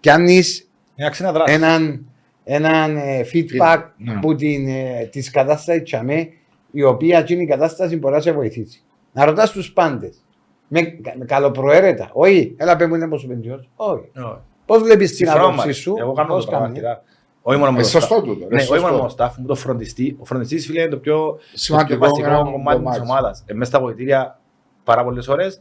Πιάνεις 0.00 0.70
Είναι 0.96 1.06
αξίνα 1.06 1.32
δράση. 1.32 1.52
έναν, 1.52 2.06
έναν 2.44 2.96
ε, 2.96 3.20
feedback 3.32 3.82
Ναι. 3.96 4.12
από 4.12 4.34
την, 4.34 4.68
ε, 4.68 5.08
της 5.12 5.30
κατάστασης 5.30 5.82
τσαμέ, 5.82 6.28
η 6.70 6.82
οποία 6.82 7.18
εκείνη 7.18 7.42
η 7.42 7.46
κατάσταση 7.46 7.96
μπορεί 7.96 8.14
να 8.14 8.20
σε 8.20 8.32
βοηθήσει. 8.32 8.82
Να 9.12 9.24
ρωτάς 9.24 9.50
τους 9.50 9.72
πάντες. 9.72 10.22
Με, 10.68 10.80
με 11.18 11.24
καλοπροαίρετα. 11.24 12.10
Όχι, 12.12 12.54
έλα 12.56 12.76
πέ 12.76 12.86
μου 12.86 12.94
είναι 12.94 13.08
πως 13.08 13.20
σου 13.20 13.26
πεντιός. 13.26 13.68
Όχι. 13.76 14.10
Όχι. 14.16 14.38
Πώς 14.66 14.82
βλέπεις 14.82 15.08
την 15.08 15.16
Συμφωνώ 15.16 15.44
άποψη 15.46 15.66
μαζί. 15.66 15.80
σου. 15.80 15.94
Εγώ 15.98 16.12
κάνω 16.12 16.28
πώς 16.34 16.44
το 16.44 16.50
κάνει. 16.50 16.62
πραγματικά. 16.64 17.02
Όχι 17.42 17.58
μόνο 17.58 17.72
με 17.72 17.78
Ε, 17.78 17.82
το 17.82 17.88
σωστό 17.88 18.16
staff. 18.16 18.22
τούτο. 18.22 18.44
ε, 18.44 18.48
Ναι, 18.48 18.54
όχι 18.56 18.64
σωστό. 18.66 18.86
μόνο 18.86 19.02
με 19.02 19.08
το 19.08 19.14
staff, 19.18 19.30
μου 19.38 19.46
το 19.46 19.54
φροντιστή. 19.54 20.16
Ο 20.20 20.24
φροντιστής, 20.24 20.66
φίλε, 20.66 20.80
είναι 20.80 20.90
το 20.90 20.96
πιο, 20.98 21.16
το 21.16 21.32
πιο 21.32 21.40
Σημαντικό 21.54 21.98
βασικό 21.98 22.26
ένα 22.28 22.36
κομμάτι 22.42 22.76
κομμάτι. 22.78 23.00
της 23.00 23.10
ομάδας. 23.10 23.42
Ε, 23.46 23.54
μέσα 23.54 23.70
στα 23.70 23.80
βοηθήρια 23.80 24.40
πάρα 24.84 25.04
πολλές 25.04 25.28
ώρες. 25.28 25.60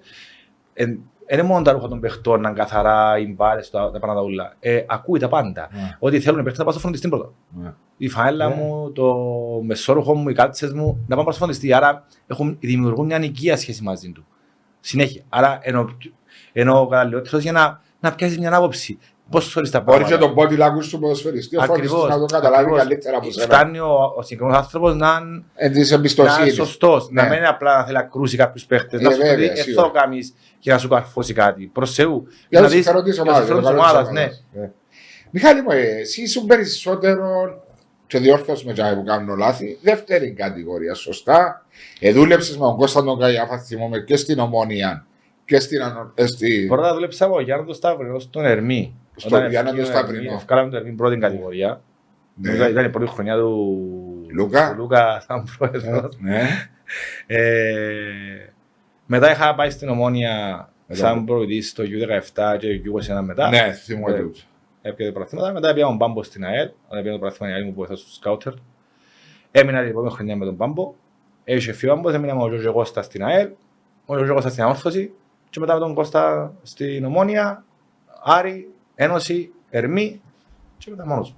Ε, 0.74 0.86
δεν 1.30 1.40
είναι 1.40 1.48
μόνο 1.48 1.62
τα 1.62 1.72
ρούχα 1.72 1.88
των 1.88 2.00
παιχτών 2.00 2.42
να 2.42 2.50
είναι 2.50 2.58
καθαρά, 2.58 3.18
οι 3.20 3.34
μπάλες, 3.34 3.70
τα, 3.70 3.92
τα 3.92 4.00
πάντα 4.00 4.22
ούλα. 4.22 4.54
Ε, 4.60 4.84
ακούει 4.88 5.20
τα 5.20 5.28
πάντα. 5.28 5.70
Ναι. 5.72 5.98
Ό,τι 6.00 6.20
θέλουν 6.20 6.40
οι 6.40 6.44
παίχτες 6.44 6.58
να 6.58 6.64
πάω 6.64 6.74
στο 6.74 6.82
φροντιστή 6.82 7.08
πρώτα. 7.10 7.30
Ναι. 7.62 7.74
Η 7.98 8.08
φαέλα 8.10 8.48
Ναι. 8.48 8.56
μου, 8.56 8.92
το 8.92 9.16
μεσόρουχο 9.66 10.14
μου, 10.16 10.30
οι 10.30 10.34
κάλτσες 10.34 10.74
μου, 10.74 11.04
να 11.08 11.16
πάμε 11.16 11.32
στο 11.32 11.40
φροντιστή. 11.40 11.74
Άρα 11.74 12.06
έχουν, 12.28 12.58
δημιουργούν 12.60 13.06
μια 13.06 13.20
νοικία 13.20 13.58
σχέση 13.58 13.84
μαζί 13.84 14.12
του. 14.12 14.26
Συνέχεια. 14.88 15.24
Άρα 15.29 15.60
ενώ, 15.62 15.98
ενώ 16.53 16.79
ο 16.82 16.88
καταλληλότερος 16.88 17.41
για 17.41 17.51
να, 17.51 17.82
να 18.00 18.15
πιάσει 18.15 18.39
μια 18.39 18.56
άποψη. 18.56 18.98
Πώς 19.29 19.51
θέλεις 19.51 19.72
τα 19.72 19.79
Μπορεί 19.79 20.03
και 20.03 20.15
πράγματα. 20.17 20.34
τον 20.34 20.46
body 20.46 20.62
language 20.62 20.86
του 20.91 21.00
ποδοσφαιριστή, 21.00 21.58
ο 21.58 21.62
φροντιστής 21.62 21.91
Ακριβώς. 21.91 22.10
να 22.10 22.20
το 22.20 22.25
καταλάβει 22.25 22.58
Ακριβώς. 22.63 22.79
καλύτερα 22.82 23.17
από 23.17 23.32
σένα. 23.32 23.46
Φτάνει 23.46 23.79
ο, 23.79 24.13
ο 24.17 24.22
συγκεκριμένος 24.22 24.60
άνθρωπος 24.62 24.96
να, 24.96 25.20
είναι- 25.22 25.44
Εν 25.56 25.72
της 25.72 25.77
να 25.79 25.86
είναι 25.86 25.96
εμπιστοσύνης. 25.96 26.53
σωστός. 26.53 27.10
Ναι. 27.10 27.22
Να 27.22 27.27
μην 27.27 27.38
είναι 27.38 27.48
απλά 27.48 27.77
να 27.77 27.84
θέλει 27.84 27.96
να 27.98 28.03
κρούσει 28.03 28.38
κάποιους 28.38 28.65
παίχτες. 28.65 29.00
Ε, 29.00 29.03
να 29.03 29.12
σου 29.12 29.17
πει 29.22 29.27
βέβαια, 29.27 29.51
«Ε, 29.51 29.56
σίγουρα. 29.56 29.86
θα 29.94 30.00
κάνεις 30.00 30.34
και 30.60 30.72
να 30.72 30.77
σου 30.77 30.88
καρφώσει 30.88 31.34
κάτι. 31.34 31.65
Προς 31.74 31.94
Θεού. 31.94 32.27
Για 32.50 32.60
Να 32.60 32.65
το 32.67 32.72
δεις- 32.74 32.84
συμφέρον 32.84 33.03
της 33.03 33.13
για 33.15 33.24
το 33.24 33.29
ομάδας. 33.29 33.48
συμφέρον 33.48 33.72
για 33.74 33.82
της 33.82 33.82
το 33.82 33.94
καλό 33.94 33.98
ομάδας, 33.98 34.08
της 34.10 34.44
ναι. 34.53 34.60
ομάδας. 34.60 34.72
Ε. 34.72 34.74
Μιχάλη 35.32 35.62
μου, 35.62 35.72
ε, 35.72 36.00
εσύ 36.00 36.22
ήσουν 36.22 36.46
περισσότερο 36.46 37.25
και 38.08 38.18
διόρθωση 38.20 38.66
με 38.66 38.74
τζάι 38.74 38.96
που 38.96 39.04
κάνω 39.04 39.36
λάθη, 39.36 39.78
δεύτερη 39.82 40.32
κατηγορία, 40.32 40.94
σωστά. 40.94 41.66
Εδούλεψες 42.00 42.58
με 42.58 42.66
τον 42.66 42.78
Κώστα 42.78 43.04
τον 43.04 43.20
Καϊάφα, 43.20 43.60
θυμόμαι, 43.60 44.00
και 44.00 44.16
στην 44.16 44.40
Ομόνια 44.40 45.06
και 45.46 45.60
στην, 45.60 45.82
Ανο- 45.82 46.12
ε, 46.16 46.26
στη... 46.26 46.66
Πρώτα 46.70 46.94
δούλεψα 46.94 47.26
εγώ 47.26 47.42
για 47.42 47.64
τον 47.64 47.74
Σταυρινό 47.74 48.20
στον 48.20 48.46
Ερμή. 48.46 48.96
Στον 49.16 49.34
Όταν 49.38 49.50
Γιάννη 49.50 49.70
έφυγε 49.70 49.86
τον 49.86 49.94
ο 49.94 49.98
Σταυρινό. 49.98 50.24
Ερμή, 50.24 50.36
Ευκάλαμε 50.36 50.70
τον 50.70 50.80
Ερμή 50.80 50.92
πρώτη 50.92 51.18
κατηγορία. 51.18 51.82
Ναι. 52.36 52.52
Ήταν- 52.54 52.70
Ήταν 52.72 52.86
η 52.86 52.90
πρώτη 52.90 53.12
χρονιά 53.12 53.36
του 53.36 54.26
Λούκα. 54.32 54.70
του 54.72 54.78
Λούκα 54.78 55.24
σαν 55.28 55.48
πρόεδρος. 55.58 56.18
Ναι. 56.20 56.42
Ε, 57.28 57.40
μετά 59.06 59.32
είχα 59.32 59.56
πάει 59.56 59.70
στην 59.70 59.90
Ομόνια 59.90 60.70
Μετά. 60.88 61.00
σαν 61.08 61.26
προηγητής 61.26 61.70
στο 61.70 61.84
U17 61.84 62.58
και 62.60 62.68
U21 62.68 63.22
μετά. 63.26 63.50
Ναι, 63.50 63.72
θυμούμαι 63.84 64.12
Ε, 64.14 64.20
τούτο. 64.20 64.40
Έπιανε 64.82 65.12
πρωταθλήματα. 65.12 65.52
Μετά 65.54 65.74
πήγα 65.74 65.86
τον 65.88 65.98
Πάμπο 65.98 66.24
στην 66.24 66.46
ΑΕΛ. 66.46 66.70
Όταν 66.88 67.02
πήγα 67.04 67.14
το 67.14 67.20
πρωταθλήμα 67.20 67.52
η 67.52 67.56
ΑΕΛ 67.56 67.66
μου 67.66 67.72
που 67.72 67.78
βοηθά 67.78 67.96
στο 67.96 68.10
σκάουτερ. 68.12 68.54
Έμεινα 69.52 69.80
την 69.80 69.90
επόμενη 69.90 70.14
χρονιά 70.14 70.36
με 70.36 70.46
τον 70.46 70.58
Πάμπο. 70.58 70.94
Είχε 71.44 71.72
φύγει 71.74 71.92
ο 71.92 71.96
Πάμπος, 71.96 72.14
έμεινα 72.14 72.34
με 72.36 72.40
τον 72.42 72.50
Γιώργο 72.60 72.72
Κώστα 72.74 73.02
στην 73.02 73.24
ΑΕΛ. 73.24 73.50
Ο 74.06 74.14
Γιώργος 74.16 74.34
Κώστας 74.34 74.52
στην 74.52 74.64
Αόρθωση. 74.64 75.12
Και 75.50 75.60
μετά 75.60 75.74
με 75.74 75.80
τον 75.80 75.94
Κώστα 75.94 76.54
στην 76.64 77.06
Ομόνια, 77.06 77.64
Άρη, 78.24 78.70
Ένωση, 78.96 79.52
Ερμή. 79.70 80.22
Και 80.78 80.90
μετά 80.90 81.06
μόνος 81.06 81.30
μου. 81.30 81.38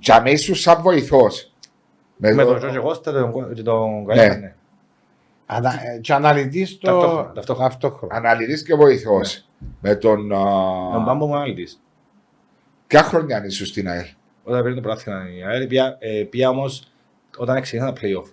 Τζαμί 0.00 0.36
σου 0.36 0.54
σαν 0.54 0.82
βοηθός. 0.82 1.52
Με 2.16 2.34
το- 2.34 2.44
τον 2.44 2.58
Γιώργο 2.70 2.82
Κώστα 2.88 3.10
και 3.12 3.18
τον- 3.18 3.54
και 3.54 3.62
τον 3.62 4.02
Ναι. 4.02 4.14
Καϊάννη. 4.14 4.40
ναι. 4.42 4.54
Ανα- 5.46 5.70
ε, 5.94 5.98
Και 6.00 6.12
αναλυτής 6.12 6.78
το 6.78 6.86
Ταυτόχρονα, 6.90 7.32
ταυτόχρονα. 7.32 7.68
ταυτόχρονα. 7.68 8.14
Αναλυτής 8.16 8.62
και 8.62 8.74
βοηθός. 8.74 9.48
Με 9.80 9.94
τον... 9.94 10.32
α, 10.32 10.38
Με 10.88 10.92
τον 10.94 11.04
Πάμπο 11.04 11.26
μου 11.26 11.36
αναλυτής. 11.36 11.80
Ποια 12.88 13.02
χρονιά 13.02 13.44
ήσουν 13.46 13.66
στην 13.66 13.88
ΑΕΛ; 13.88 14.04
Όταν 14.44 14.62
πήρε 14.62 14.74
το 14.74 14.80
πρωτάθλημα 14.80 15.18
η 15.38 15.42
ΑΕΛ, 15.42 15.66
πήγα- 15.66 15.96
ε, 15.98 16.22
πήγα 16.30 16.48
όμως 16.48 16.92
όταν 17.36 17.60
ξεκίνησαν 17.62 17.94
τα 17.94 18.00
play-off. 18.00 18.32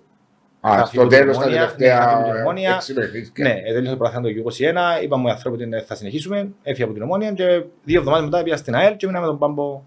Α, 0.61 0.73
Είχα 0.73 0.85
φύγει 0.85 0.89
στο 0.91 1.01
από 1.01 1.09
την 1.09 1.17
τέλος 1.19 1.37
τα 1.37 1.43
Ομόνια, 1.43 1.59
ναι, 1.59 1.65
είχα 1.65 1.75
φύγει 1.75 1.89
από 1.91 2.13
την 2.13 2.23
τελευταία 2.23 2.41
Ομόνια. 2.41 2.73
έξι 2.75 2.93
παιχνίδια. 2.93 3.31
Ναι, 3.37 3.49
ε, 3.65 3.73
τέλειωσε 3.73 3.91
το 3.91 3.97
πρωτάθλημα 3.97 4.43
το 4.43 4.51
U21, 4.99 5.03
είπαμε 5.03 5.27
οι 5.29 5.31
άνθρωποι 5.31 5.63
ότι 5.63 5.81
θα 5.85 5.95
συνεχίσουμε, 5.95 6.49
έφυγα 6.63 6.85
από 6.85 6.93
την 6.93 7.03
Ομόνια 7.03 7.31
και 7.31 7.63
δύο 7.83 7.99
εβδομάδες 7.99 8.25
μετά 8.29 8.43
πήγα 8.43 8.57
στην 8.57 8.75
ΑΕΛ 8.75 8.95
και 8.95 9.05
έμεινα 9.05 9.21
με 9.21 9.27
τον 9.27 9.37
Πάμπο 9.37 9.81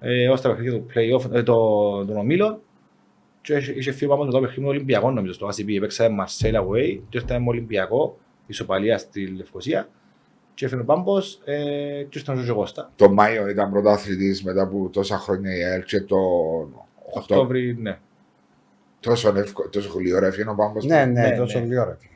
ε, 0.00 0.28
ως 0.28 0.40
τα 0.40 0.48
παιχνίδια 0.48 0.72
του 0.80 0.86
play-off, 0.94 1.32
ε, 1.34 1.42
το- 1.42 2.04
των 2.06 2.16
ομίλων 2.16 2.58
και 3.40 3.54
είχε 3.56 3.72
είχε 3.72 3.92
φύγει 3.92 4.04
ο 4.04 4.08
Πάμπος 4.08 4.26
με 4.26 4.32
το 4.32 4.40
παιχνίδι 4.40 4.60
με 4.60 4.68
Ολυμπιακό 4.68 5.10
νομίζω 5.10 5.32
στο 5.32 5.46
ACB, 5.46 5.76
έπαιξα 5.76 6.06
Marseille 6.08 6.54
away 6.54 6.98
και 7.08 7.18
ήρθαμε 7.18 7.40
με 7.40 7.48
Ολυμπιακό, 7.48 8.18
ισοπαλία 8.46 8.98
στη 8.98 9.26
Λευκοσία 9.26 9.88
και 10.56 10.64
έφυγε 10.64 10.80
ο 10.80 10.84
Πάμπος 10.84 11.40
ε, 11.44 11.54
και 12.08 12.18
ήρθε 12.18 12.32
ο 12.32 12.34
Ζωζο 12.34 12.54
Κώστα. 12.54 12.90
Το 12.96 13.10
Μάιο 13.12 13.48
ήταν 13.48 13.70
πρωταθλητής 13.70 14.42
μετά 14.42 14.62
από 14.62 14.88
τόσα 14.92 15.18
χρόνια 15.18 15.56
η 15.56 15.62
ΑΕΛ 15.64 15.82
και 15.84 16.00
το 16.00 16.06
Το 16.06 17.20
Οκτώβρη, 17.20 17.76
ναι. 17.80 17.98
τόσο, 19.00 19.32
εύκολο, 19.36 19.68
τόσο 19.68 19.92
γλυόρα 19.96 20.26
έφυγε 20.26 20.48
ο 20.48 20.54
Πάμπος. 20.54 20.84
Ναι, 20.84 21.04
ναι, 21.04 21.20
Ναι, 21.28 21.36
τόσο 21.36 21.58
ναι. 21.58 21.64
λίγο 21.64 21.84
ρε 21.84 21.96
φίλε. 21.98 22.10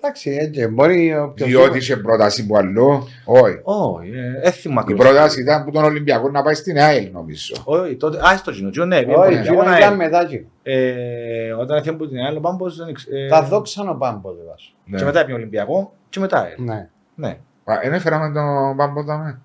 Εντάξει, 0.00 0.30
έτσι, 0.40 0.66
μπορεί 0.66 1.16
όποιος- 1.16 1.48
Διότι 1.48 1.78
είχε 1.78 1.96
πρόταση 1.96 2.46
που 2.46 2.56
αλλού; 2.56 2.88
Όχι. 3.24 3.58
Όχι, 3.62 4.08
ε, 4.14 4.40
δεν 4.42 4.52
θυμάμαι 4.52 4.80
Η 4.80 4.82
ακριβώς. 4.92 5.04
πρόταση 5.06 5.40
ήταν 5.40 5.60
από 5.60 5.70
τον 5.70 5.84
Ολυμπιακό 5.84 6.30
να 6.30 6.42
πάει 6.42 6.54
στην 6.54 6.78
ΑΕΛ 6.78 7.08
νομίζω. 7.12 7.54
Όχι, 7.64 7.96
τότε, 7.96 8.18
α, 8.28 8.36
στο 8.36 8.50
Τζινό, 8.50 8.70
Τζινό, 8.70 8.86
ναι, 8.86 8.98
πήγε 9.02 9.14
Όχι, 9.14 9.24
πολύ. 9.24 9.36
εκείνο 9.38 9.60
Αγώνα, 9.60 9.78
ήταν 9.78 9.92
ε, 9.92 9.96
μετά 9.96 10.20
εκείνο. 10.20 10.46
ε, 10.62 11.52
Όταν 11.52 11.76
έφυγε 11.76 11.94
από 11.94 12.06
την 12.06 12.18
άλλη, 12.18 12.36
ο 12.36 12.40
Πάμπος, 12.40 12.76
δεν 12.76 12.88
ήξε- 12.88 13.12
ε, 13.12 13.28
Τα 13.28 13.42
δόξαν 13.42 13.88
ο 13.88 13.94
Πάμπος, 13.94 14.36
δε 14.36 14.42
βάσο. 14.50 14.72
Ναι. 14.84 14.98
Και 14.98 15.04
μετά 15.04 15.24
πήγε 15.24 15.36
Ολυμπιακό 15.36 15.92
και 16.08 16.20
μετά, 16.20 16.46
ε, 16.46 16.54
Ναι, 16.58 16.88
ναι. 17.14 17.28
Α, 17.64 17.74
Δεν 17.82 17.92
έφεραμε 17.92 18.32
τον 18.32 18.76
Πάμπο 18.76 19.02
δάμε. 19.02 19.40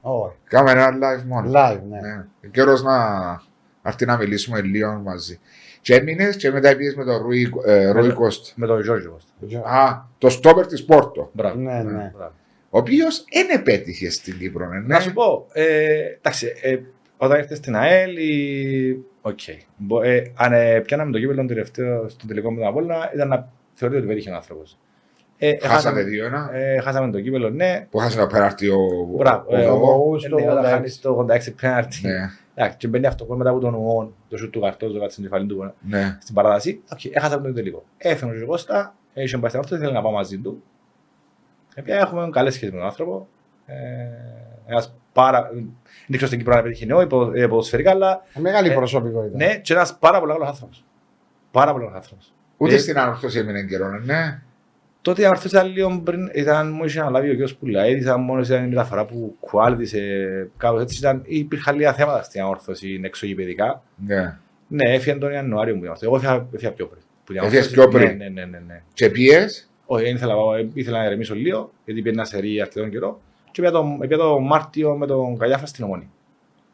όχι. 0.00 0.34
Κάμε 0.48 0.70
ένα 0.70 0.88
live 0.90 1.22
μόνο. 1.26 1.50
Live, 1.54 1.80
ναι. 1.88 2.00
Ναι. 2.00 2.48
Καιρός 2.50 2.82
να 2.82 2.94
έρθει 3.82 4.04
να 4.06 4.16
μιλήσουμε 4.16 4.60
λίγο 4.60 4.92
μαζί. 5.04 5.38
Και 5.80 5.94
έμεινες 5.94 6.36
και 6.36 6.50
μετά 6.50 6.76
πήγες 6.76 6.94
με 6.94 7.04
τον 7.04 7.22
Ρούι, 7.22 7.52
ε, 7.66 7.90
Ρούι 7.90 8.08
το- 8.08 8.14
Κώστα. 8.14 8.52
Με 8.56 8.66
τον 8.66 8.80
Γιώργο. 8.82 9.16
Α, 9.64 10.00
το 10.18 10.28
στόπερ 10.30 10.66
της 10.66 10.84
Πόρτο. 10.84 11.30
Μπράβο. 11.32 11.58
Ναι, 11.60 11.82
ναι. 11.82 12.10
Μπράβο. 12.16 12.32
Ο 12.70 12.78
οποίος 12.78 13.24
δεν 13.32 13.46
επέτυχε 13.58 14.10
στην 14.10 14.38
Κύπρο, 14.38 14.66
ναι. 14.66 14.78
Να 14.80 15.00
σου 15.00 15.12
πω, 15.12 15.46
ε, 15.52 15.96
εντάξει, 16.18 16.52
ε, 16.62 16.78
όταν 17.16 17.38
ήρθες 17.38 17.58
στην 17.58 17.76
ΑΕΛ, 17.76 18.16
η... 18.16 19.04
οκ. 19.20 19.38
Μπο- 19.76 20.02
ε, 20.02 20.32
αν 20.36 20.52
ε, 20.52 20.80
πιάναμε 20.80 21.12
το 21.12 21.18
κύπελλο 21.18 21.46
τελευταίο 21.46 22.08
στον 22.08 22.28
τελικό 22.28 22.52
με 22.52 22.58
τον 22.58 22.68
Απόλλωνα, 22.68 23.10
ήταν 23.14 23.28
να 23.28 23.48
θεωρείται 23.74 24.00
ότι 24.00 24.08
πέτυχε 24.08 24.30
ο 24.30 24.34
άνθρωπος. 24.34 24.78
Ε, 25.44 25.56
Χάσαμε 25.68 26.02
2-1. 26.02 26.50
ε, 26.52 26.80
χάσαμε 26.80 27.12
το 27.12 27.20
κύπελο, 27.20 27.50
ναι. 27.50 27.86
Που 27.90 27.98
χάσε 27.98 28.18
να 28.18 28.26
περάσει 28.26 28.68
ο 28.68 28.76
Μπράβο. 29.16 29.56
ε, 29.56 29.64
ο- 29.66 29.74
ο- 29.74 29.86
ο- 29.86 30.10
ο- 30.10 30.14
ε, 30.14 30.18
στο 30.18 30.36
ναι, 30.36 30.42
όταν 30.50 30.64
86. 30.64 30.68
χάνεις 30.70 31.00
το 31.00 31.10
86 31.12 31.54
πέναρτι. 31.60 32.00
Ναι, 32.06 32.30
Εντάξει, 32.54 32.76
και 32.76 32.88
μπαίνει 32.88 33.06
αυτό 33.06 33.26
μετά 33.36 33.50
από 33.50 33.58
τον 33.58 33.74
Ουόν, 33.74 34.14
το 34.28 34.36
σουτ 34.36 34.52
του 34.52 34.60
καρτός, 34.60 34.92
το 34.92 34.98
κάτι 35.00 35.12
στην 35.12 35.24
κεφαλή 35.24 35.46
του. 35.46 35.72
ναι. 35.80 36.18
στην 36.20 36.34
παράταση. 36.34 36.82
Okay, 36.94 37.08
έχασαμε 37.12 37.46
το 37.48 37.54
τελικό. 37.54 37.84
Έφυγε 37.98 38.30
ο 38.30 38.34
Ζυγώστα, 38.34 38.94
είχε 39.14 39.38
πάει 39.38 39.48
στην 39.48 39.60
όρθωση, 39.60 39.80
ήθελε 39.80 39.92
να 39.96 40.02
πάω 40.02 40.12
μαζί 40.12 40.38
του. 40.38 40.62
Επειδή 41.74 41.96
έχουμε 41.98 42.28
καλές 42.30 42.54
σχέσεις 42.54 42.72
με 42.72 42.78
τον 42.78 42.86
άνθρωπο. 42.88 43.28
Ε, 43.66 43.74
ένας 44.66 44.94
πάρα... 45.12 45.50
Δεν 45.52 45.70
ξέρω 46.08 46.26
στην 46.26 46.38
Κύπρο 46.38 46.54
να 46.54 46.62
πετύχει 46.62 46.86
νέο, 46.86 47.00
υπο, 47.00 47.30
ε, 47.34 47.46
ποδοσφαιρικά, 47.46 47.90
αλλά 47.90 48.22
Μεγάλη 48.38 48.68
Ε, 48.70 48.74
προσωπικότητα. 48.74 49.36
ναι, 49.36 49.56
και 49.56 49.72
ένας 49.72 49.96
πάρα 49.98 50.20
πολύ 50.20 50.32
καλός 50.32 50.48
άνθρωπος. 50.48 50.84
Πάρα 51.50 51.72
πολύ 51.72 51.84
καλός 51.84 51.98
άνθρωπος. 51.98 52.32
Ούτε 52.56 52.74
Ε, 52.74 52.78
στην 52.78 52.98
ανορθώση 52.98 53.38
έμεινε 53.38 53.62
καιρό, 53.62 53.88
ναι. 53.88 54.42
Τότε 55.02 55.22
η 55.22 55.24
ανορθώση 55.24 55.54
ήταν 55.56 55.72
λίγο 55.72 56.00
πριν, 56.04 56.30
ήταν, 56.34 56.72
μου 56.72 56.84
είχε 56.84 57.00
αναλάβει 57.00 57.28
ο 57.28 57.32
γιος 57.32 57.54
Πουλαίδη, 57.54 58.00
ήταν 58.00 58.20
μόνος 58.20 58.48
ήταν 58.48 58.64
η 58.64 58.68
μεταφορά 58.68 59.04
που 59.06 59.36
κουάλτισε, 59.40 60.00
κάπως 60.56 60.82
έτσι 60.82 60.98
ήταν, 60.98 61.22
υπήρχαν 61.26 61.76
λίγα 61.76 61.92
θέματα 61.92 62.22
στην 62.22 62.40
ανορθώση 62.40 63.00
εξωγηπαιδικά. 63.04 63.82
ναι. 64.06 64.36
Ναι, 64.68 64.92
έφυγε 64.94 65.16
τον 65.16 65.32
Ιανουάριο 65.32 65.76
μου. 65.76 65.82
Εγώ 66.00 66.16
έφυγα, 66.16 66.46
έφυγα 66.54 66.72
πιο 66.72 66.86
πριν. 66.86 67.02
Που 67.24 67.32
η 67.32 67.36
Έφυγες 67.36 67.66
ανορθώση- 67.74 67.74
πιο 67.74 67.88
πριν. 68.06 68.16
Ναι, 68.16 68.28
ναι, 68.28 68.44
ναι, 68.44 68.62
ναι. 68.66 68.82
Και 68.94 69.10
πιες, 69.10 69.70
Όχι, 69.86 70.04
δεν 70.04 70.14
ήθελα, 70.14 70.32
να 70.34 70.38
πάω, 70.38 70.52
ήθελα 70.74 70.98
να 70.98 71.04
ηρεμήσω 71.04 71.34
λίγο, 71.34 71.72
γιατί 71.84 72.02
πήγαινα 72.02 72.24
σε 72.24 72.38
ρί 72.38 72.60
αρκετόν 72.60 72.90
καιρό. 72.90 73.20
Και 73.50 73.60
πήγα 73.60 73.72
το, 73.72 73.96
πήγα 74.00 74.16
το 74.16 74.38
Μάρτιο 74.38 74.96
με 74.96 75.06
τον 75.06 75.38
Καγιάφα 75.38 75.66
στην 75.66 75.84
Ομόνη. 75.84 76.10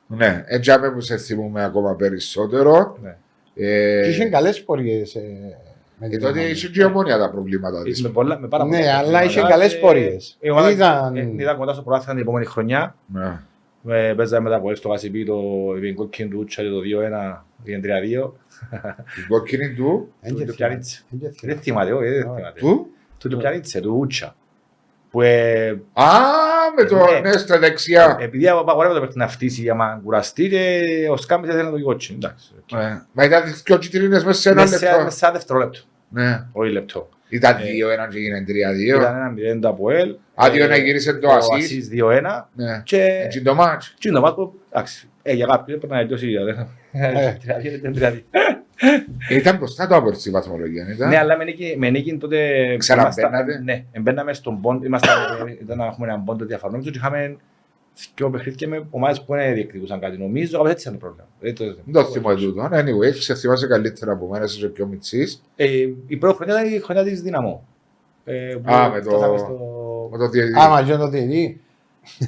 ναι. 0.06 0.44
Έτσι 0.46 0.70
άμε 0.70 0.90
που 0.90 1.00
σε 1.00 1.16
θυμούμε 1.16 1.64
ακόμα 1.64 1.94
περισσότερο. 1.96 2.98
Ναι. 3.02 3.16
Ε, 3.54 4.02
Και 4.02 4.08
είχε 4.08 4.24
καλές 4.24 4.62
πορείες. 4.64 5.16
Ε, 6.00 6.04
με 6.04 6.08
και 6.08 6.16
την 6.16 6.20
τότε 6.26 6.38
ομάδα. 6.38 6.52
είχε 6.52 6.68
και 6.68 6.80
η 6.80 6.84
ομόνια 6.84 7.18
τα 7.18 7.30
προβλήματα 7.30 7.82
της. 7.82 8.02
Με, 8.02 8.08
πολλά, 8.08 8.38
με 8.40 8.48
πάρα 8.48 8.64
Ναι, 8.64 8.70
πολλά 8.78 8.90
αλλά 8.90 9.00
προβλήματα. 9.00 9.24
είχε 9.40 9.40
καλές 9.48 9.74
Ε, 9.74 9.78
πορείες. 9.78 10.36
Η 10.40 10.50
ομάδα 10.50 10.70
Ήταν- 10.70 11.16
ήταν... 11.16 11.38
ήταν 11.38 11.56
κοντά 11.56 11.72
στο 11.72 11.82
πρωτάθλημα 11.82 12.12
την 12.14 12.22
επόμενη 12.22 12.44
χρονιά. 12.44 12.94
Ναι. 13.06 13.38
Ε, 13.88 14.12
Παίζαμε 14.14 14.42
μετά 14.42 14.56
από 14.56 14.74
στο 14.74 14.88
Κασιπί 14.88 15.24
το 15.24 15.38
Ιβενικό 15.76 16.08
Κιντούτσα 16.08 16.62
και 16.62 16.68
το 16.68 16.78
2-1, 16.78 17.44
πήγαινε 17.64 17.82
3-2. 18.22 18.30
Η 19.24 19.26
κόκκινη 19.28 19.74
του, 19.74 20.08
Εν 20.20 20.32
Το 20.32 20.38
και 20.38 20.44
το 20.44 20.52
θυμάμαι. 20.52 20.74
Πιάνιτς. 20.74 21.04
Εν 21.12 21.18
και 21.18 21.26
Δεν 21.28 21.32
θυμάμαι. 21.40 21.60
θυμάται, 21.60 21.92
όχι, 21.92 22.08
δεν 22.08 22.28
Ωραία. 22.28 22.34
θυμάται. 22.36 22.60
του, 22.60 22.86
Του 23.18 23.28
Λιπτιανίτσε, 23.28 23.80
του 23.80 23.96
Ούτσα. 24.00 24.36
Που 25.18 25.24
ε, 25.24 25.68
Α, 25.92 26.04
με 26.76 26.84
το 26.84 26.96
Ναι. 26.96 27.20
ναι, 27.30 27.32
στα 27.36 27.58
δεξιά. 27.58 28.16
επειδή 28.20 28.48
απαγορεύεται 28.48 29.00
πρέπει 29.00 29.18
να 29.18 29.28
φτύσει 29.28 29.60
για 29.60 29.74
να 29.74 30.00
κουραστεί 30.04 30.48
και 30.48 30.82
ο 31.10 31.16
Σκάμπης 31.16 31.48
ήθελε 31.48 31.62
να 31.62 31.70
το 31.70 31.76
γιώξει. 31.76 32.12
Εντάξει. 32.14 32.52
Ε, 32.74 32.76
Μα 33.12 33.24
ήταν 33.24 33.42
δυο 33.64 33.78
κυτρίνες 33.78 34.24
μέσα 34.24 34.40
σε 34.40 34.48
ένα 34.50 34.60
Μέσα 34.62 34.76
σε- 34.78 34.84
λεπτό. 34.86 35.02
μέσα 35.04 35.16
σε 35.16 35.24
ένα 35.24 35.34
δευτερόλεπτο. 35.34 35.78
Ναι. 36.08 36.44
Όχι 36.52 36.70
λεπτό. 36.72 37.08
Ήταν 37.28 37.56
Ε, 37.56 37.62
δύο, 37.62 37.90
ένα 37.90 38.08
και 38.08 38.16
έγινε 38.18 38.44
τρία 38.44 38.72
δύο. 38.72 39.00
Ήταν 39.00 39.16
ένα 39.16 39.28
μηδέν 39.30 39.60
το 39.60 39.68
Αποέλ. 39.68 40.14
Α, 40.34 40.50
δύο 40.50 40.64
ε, 40.64 40.68
να 40.68 40.76
γύρισε 40.76 41.12
το 41.14 41.28
ο 41.28 41.32
ασίστ. 41.34 41.52
Ασίς 41.52 41.88
2-1. 41.92 42.48
Ναι. 42.54 42.82
Και 42.84 43.02
Έτσι 43.24 43.42
το 43.42 43.54
μάτς. 43.54 43.94
τι 44.00 44.08
είναι 44.08 44.16
το 44.18 44.22
μάτς 44.24 44.34
που, 44.34 44.60
εντάξει, 44.70 45.08
ε, 45.22 45.32
για 45.32 45.46
κάποιον 45.46 45.78
πρέπει 45.78 45.92
να 45.92 45.98
τελειώσει. 45.98 46.28
Ε. 46.92 47.32
Δηλαδή. 48.78 49.34
Ήταν 49.40 49.56
μπροστά 49.56 49.86
το 49.86 49.96
από 49.96 50.12
στη 50.12 50.30
βαθμολογία, 50.30 50.84
δεν 50.84 50.94
ήταν. 50.94 51.08
Ναι, 51.08 51.18
αλλά 51.18 51.36
με 51.36 51.44
νίκη, 51.44 51.74
με 51.78 51.90
νίκη 51.90 52.16
τότε. 52.16 52.76
Ξαναμπαίνατε; 52.78 53.20
ήμασταν- 53.22 53.64
Ναι, 53.64 53.84
μπαίναμε 54.00 54.32
στον 54.32 54.60
πόντο. 54.60 54.84
Είμαστε, 54.86 55.08
ήταν 55.62 55.78
να 55.78 55.86
έχουμε 55.86 56.06
έναν 56.06 56.24
πόντο 56.24 56.44
διαφορών. 56.44 56.80
Και 56.80 56.90
είχαμε 56.94 57.36
δύο 58.16 58.30
παιχνίδια 58.30 58.68
με 58.68 58.86
ομάδες 58.90 59.22
που 59.24 59.34
δεν 59.34 59.54
διεκδικούσαν 59.54 60.00
κάτι. 60.00 60.18
Νομίζω 60.18 60.56
κάπως 60.56 60.70
έτσι 60.70 60.88
ήταν 60.88 60.98
το 61.00 61.06
πρόβλημα. 61.06 61.28
Ε, 61.40 61.52
το- 61.52 61.64
Δεν 61.84 61.92
το 61.92 62.04
θυμώ 62.04 62.34
τούτο. 62.34 62.68
Anyway, 62.72 63.12
σε 63.14 63.34
θυμάσαι 63.34 63.66
καλύτερα 63.66 64.12
από 64.12 64.26
μένα, 64.28 64.44
είσαι 64.44 64.66
πιο 64.68 64.86
μητσής. 64.86 65.42
Ε, 65.56 65.66
η 66.06 66.16
πρώτη 66.16 66.36
χρονιά 66.36 66.60
ήταν 66.60 66.72
η 66.74 66.78
χρονιά 66.80 67.04
της 67.04 67.22
Δυναμό. 67.22 67.66
Ε, 68.24 68.54
που 68.62 68.72
Α, 68.72 68.90
με 68.90 69.00
το- 69.00 69.10
φτάσαμε 69.10 69.38
στο- 69.38 70.08
Με 70.12 70.18
το 70.18 70.28
διαιτητή. 70.28 70.58
Άμα 70.60 70.82
και 70.82 70.94
το 70.96 71.08
διετή. 71.08 71.60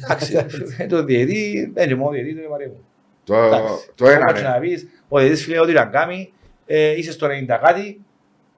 Εντάξει, 0.05 0.47
ε, 0.79 0.87
το 0.87 1.05
διαιτή, 1.05 1.71
δεν 1.75 1.85
είναι 1.87 1.95
μόνο 1.95 2.11
διαιτή, 2.11 2.35
το 2.35 2.41
είναι 2.41 2.49
Μαρία 2.51 2.67
μου. 2.69 2.85
Το, 3.25 3.35
Εντάξει. 3.35 3.91
το 3.95 4.09
ένα, 4.09 4.21
Όπως 4.25 4.33
και 4.33 4.41
ναι. 4.43 4.49
να 4.49 4.59
πεις, 4.59 4.87
ο 5.09 5.19
διαιτής 5.19 5.45
φίλε 5.45 5.61
ό,τι 5.61 5.73
να 5.73 5.85
κάνει, 5.85 6.33
ε, 6.73 6.97
είσαι 6.97 7.13
στο 7.13 7.27
90 7.27 7.59
κάτι, 7.63 8.01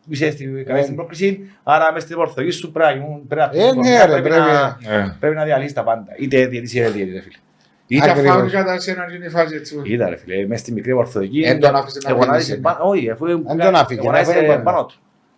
είσαι 0.09 0.31
στη, 0.31 0.65
καλή 0.67 0.83
στην 0.83 0.95
πρόκληση, 0.95 1.51
άρα 1.63 1.93
μες 1.93 2.03
στην 2.03 2.17
ορθογή 2.17 2.51
σου 2.51 2.73
πρέπει 2.73 2.99
να 2.99 3.05
ήμουν- 3.05 3.27
πρέπει 3.29 3.57
να 3.57 3.63
Ε, 3.65 3.71
πεις, 3.71 3.77
ναι, 3.89 4.05
ρε, 4.05 4.11
πρέπει 4.11 4.23
πρέπει 4.29 4.41
να- 4.41 4.79
Ε. 4.95 5.17
πρέπει 5.21 5.35
να 5.35 5.45
διαλύσεις 5.45 5.73
τα 5.73 5.83
πάντα. 5.85 6.07
Είτε 6.19 6.47
διαιτής 6.47 6.75
είτε 6.75 6.91
διαιτή, 6.91 7.13
ρε 7.13 7.21
φίλε. 7.21 7.35
Ήταν 7.87 8.11
Ακριβώς. 8.11 8.35
φάουλ 8.35 8.49
κατά 8.51 8.81
σένα 8.81 9.07
γίνει 9.11 9.25
η 9.25 9.29
φάση 9.29 9.55
έτσι. 9.55 9.81
Είδα 9.83 10.09
ρε 10.09 10.17
φίλε, 10.17 10.47
μες 10.47 10.61
στη 10.61 10.73
μικρή 10.73 10.93
ορθοδική. 10.93 11.41
Εν 11.41 11.61
τον 11.61 11.75
άφησε 11.75 11.99
να 12.05 12.11
εγωνάζεσαι 12.11 12.51
φύγει, 12.51 12.61
πάνω- 12.61 12.79
Όχι, 12.89 13.11
αφού 13.11 13.27
τον 13.43 13.75
άφηκε, 13.75 14.01
εγωνάζεσαι 14.01 14.33
δεν 14.39 14.45
μπορεί. 14.47 14.63
πάνω 14.63 14.87
του. 14.87 14.95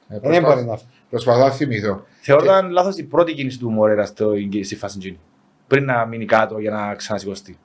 Ε, 0.08 0.18
Δεν 0.18 0.20
προσπαθώ- 0.20 0.54
μπορεί 0.54 0.66
να 0.66 0.76
φύγει. 0.76 0.88
Προσπαθώ 1.10 1.38
να 1.44 1.50
θυμηθώ. 1.50 2.06
Θεωρώ 2.20 2.68
λάθος 2.70 2.96
η 2.96 3.04
πρώτη 3.04 3.32
κίνηση 3.34 3.58
του 3.58 3.70
Μορέρα 3.70 4.06
στο- 4.06 4.32
στη 4.62 4.76
φάση 4.76 4.96
εκείνη. 5.00 5.18
Πριν 5.66 5.84
να 5.84 6.06
μείνει 6.06 6.24
κάτω 6.24 6.58
για 6.58 6.70
να 6.70 6.94
ξανασηκωστεί. 6.94 7.58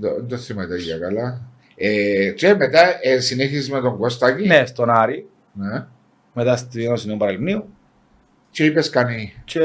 Δεν 0.00 0.14
δεν 0.14 0.28
το 0.28 0.36
θυμάμαι 0.36 0.76
για 0.76 0.98
καλά. 0.98 1.40
Ε, 1.76 2.30
και 2.30 2.54
μετά 2.54 2.98
ε, 3.02 3.18
συνέχισε 3.20 3.72
με 3.72 3.80
τον 3.80 3.96
Κωστάκη. 3.98 4.46
Ναι, 4.46 4.66
στον 4.66 4.90
Άρη, 4.90 5.28
Ναι. 5.52 5.86
μετά 6.32 6.56
στην 6.56 6.80
Ένωση 6.86 7.06
Νέου 7.08 7.16
Παραλιμνίου 7.16 7.68
Και 8.50 8.64
είπες 8.64 8.90
κανεί. 8.90 9.32
και 9.44 9.60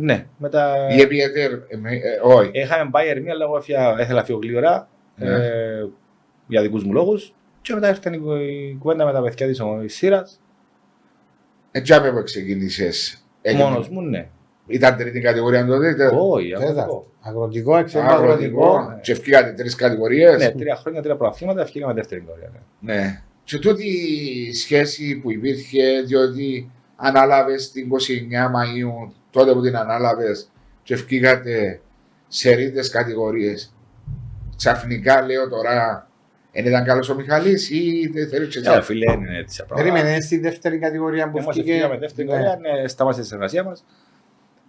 ναι, 0.00 0.26
μετά 0.38 0.86
Η 0.90 1.00
Επιέτερ, 1.00 1.52
ε, 1.52 1.76
με- 1.76 1.90
ε, 1.92 2.20
όχι. 2.22 2.50
είχαμε 2.52 2.90
πάει 2.90 3.08
ερμία, 3.08 3.32
αλλά 3.32 3.44
εγώ 3.44 3.56
έφυγα- 3.56 4.00
ήθελα 4.00 4.18
να 4.18 4.24
φύγω 4.24 4.38
γλύωρα 4.42 4.88
Ναι. 5.16 5.28
ε, 5.28 5.88
για 6.46 6.62
δικούς 6.62 6.84
μου 6.84 6.92
λόγους 6.92 7.34
και 7.62 7.74
μετά 7.74 7.88
ήρθε 7.88 8.10
η 8.14 8.18
κου- 8.18 8.40
η 8.40 8.76
κουβέντα 8.78 9.04
με 9.04 9.12
τα 9.12 9.22
παιδιά 9.22 9.46
της 9.46 9.60
ο- 9.60 9.78
της 9.82 9.94
Σύρας, 9.94 10.40
Έτσι 11.70 11.94
άπε 11.94 12.12
που 12.12 12.22
ξεκίνησες. 12.22 13.24
Έγινε- 13.42 13.64
μόνος 13.64 13.88
μου, 13.88 14.00
ναι. 14.00 14.28
Ήταν 14.66 14.96
τρίτη 14.96 15.20
κατηγορία 15.20 15.66
τότε. 15.66 15.88
ήταν 15.90 16.10
Όχι, 16.18 16.48
Τέταρτο. 16.50 16.72
αγροτικό. 16.74 17.06
Αγροτικό, 17.20 17.76
εξαιρετικό. 17.76 18.14
Αγροτικό. 18.14 18.98
Και 19.02 19.12
ευκήκατε 19.12 19.50
τρεις 19.52 19.74
κατηγορίες. 19.74 20.36
Ναι, 20.38 20.50
τρία 20.50 20.76
χρόνια, 20.76 21.02
τρία 21.02 21.16
προαθλήματα, 21.16 21.60
ευκήγαμε 21.60 21.92
δεύτερη 21.92 22.20
κατηγορία. 22.20 22.50
ναι. 22.80 22.94
Ναι. 22.94 23.22
Και 23.44 23.58
τούτη 23.58 23.86
η 24.48 24.52
σχέση 24.54 25.18
που 25.22 25.30
υπήρχε, 25.32 26.00
διότι 26.06 26.70
ανάλαβες 26.96 27.70
την 27.70 27.88
29 27.88 28.46
Μαΐου, 28.46 29.12
τότε 29.30 29.52
που 29.52 29.60
την 29.62 29.76
ανάλαβες, 29.76 30.50
και 30.82 30.94
ευκήγατε 30.94 31.80
σε 32.28 32.50
ρίτες 32.54 32.88
κατηγορίες. 32.90 33.74
Ξαφνικά 34.56 35.22
λέω 35.22 35.48
τώρα, 35.48 36.08
δεν 36.52 36.66
ήταν 36.66 36.84
καλός 36.84 37.08
ο 37.08 37.14
Μιχαλής 37.14 37.70
ή 37.70 38.10
δεν 38.12 38.28
θέλεις 38.28 38.48
και 38.48 38.70
Ε, 38.70 38.74
έτσι. 38.76 38.82
φίλε, 38.92 39.12
είναι 39.12 39.38
έτσι 39.38 39.58
τα 39.58 39.64
πράγματα. 39.64 39.92
Περίμενε 39.92 40.20
στη 40.20 40.38
δεύτερη 40.38 40.78
κατηγορία 40.78 41.30
που 41.30 41.36
Εμείς 41.38 41.48
βγήκε. 41.52 41.70
ευκήγαμε 41.70 41.98
δεύτερη 41.98 42.28
Ναι. 42.28 42.34
κατηγορία, 42.34 42.80
ναι, 42.82 42.88
σταμάτησε 42.88 43.20
τη 43.22 43.26
συνεργασία 43.26 43.64
μας. 43.64 43.84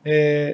Ε, 0.04 0.54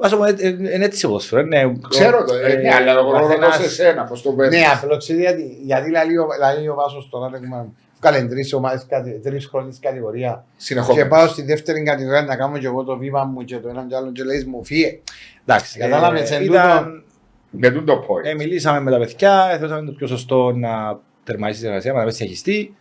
Ας 0.00 0.12
πούμε, 0.14 0.28
ε, 0.28 0.46
ε, 0.46 0.48
είναι 0.48 0.84
έτσι 0.84 1.00
το 1.02 1.06
ποδόσφαιρο, 1.08 1.42
ναι. 1.42 1.62
Ξέρω 1.88 2.24
το, 2.24 2.34
ε, 2.34 2.54
ναι, 2.54 2.74
αλλά 2.74 2.92
εγώ 2.92 3.08
ο 3.08 3.12
ρωτώ 3.12 3.26
καθένας- 3.26 3.54
σε 3.56 3.62
εσένα, 3.64 4.04
πώς 4.04 4.22
το 4.22 4.30
παίρνεις. 4.32 4.58
Ναι, 4.60 4.66
απλώς 4.66 5.08
γιατί, 5.08 5.58
γιατί 5.62 5.90
λέει 5.90 6.16
ο, 6.16 6.26
λέει 6.56 6.66
ο 6.66 6.74
Βάσος 6.74 7.08
τώρα 7.10 7.30
ρε, 7.32 7.46
μα, 7.46 7.66
βγάλε 8.00 8.22
τρεις 8.26 8.52
ομάδες, 8.52 8.86
κατη- 8.88 9.22
τρεις 9.22 9.46
χρόνιες 9.46 9.78
κατηγορία 9.80 10.44
και 10.56 10.62
Συνεχόμενα. 10.64 11.06
πάω 11.08 11.26
στη 11.26 11.42
δεύτερη 11.42 11.82
κατηγορία 11.82 12.22
να 12.22 12.36
κάνω 12.36 12.58
και 12.58 12.66
εγώ 12.66 12.84
το 12.84 12.96
βήμα 12.96 13.24
μου 13.24 13.44
και 13.44 13.56
το 13.58 13.68
έναν 13.68 13.88
και 13.88 13.96
άλλο 13.96 14.12
και 14.12 14.22
λέει 14.24 14.44
μου 14.50 14.64
φύγε. 14.64 14.98
Εντάξει, 15.46 15.78
Κατάλαβες, 15.78 16.30
ε, 16.30 16.34
εν 16.34 16.44
ήταν- 16.44 17.02
Με 17.50 17.70
τούτο 17.70 17.94
το 17.96 18.04
point. 18.08 18.24
ε, 18.24 18.34
μιλήσαμε 18.34 18.80
με 18.80 18.90
τα 18.90 18.98
παιδιά, 18.98 19.46
θεωρούσαμε 19.48 19.86
το 19.86 19.92
πιο 19.92 20.06
σωστό 20.06 20.52
να 20.52 20.98
τερματίσει 21.24 21.60
η 21.60 21.66
συνεργασία, 21.66 21.92
να 21.92 22.02
μην 22.02 22.12
συνεχιστεί. 22.12 22.74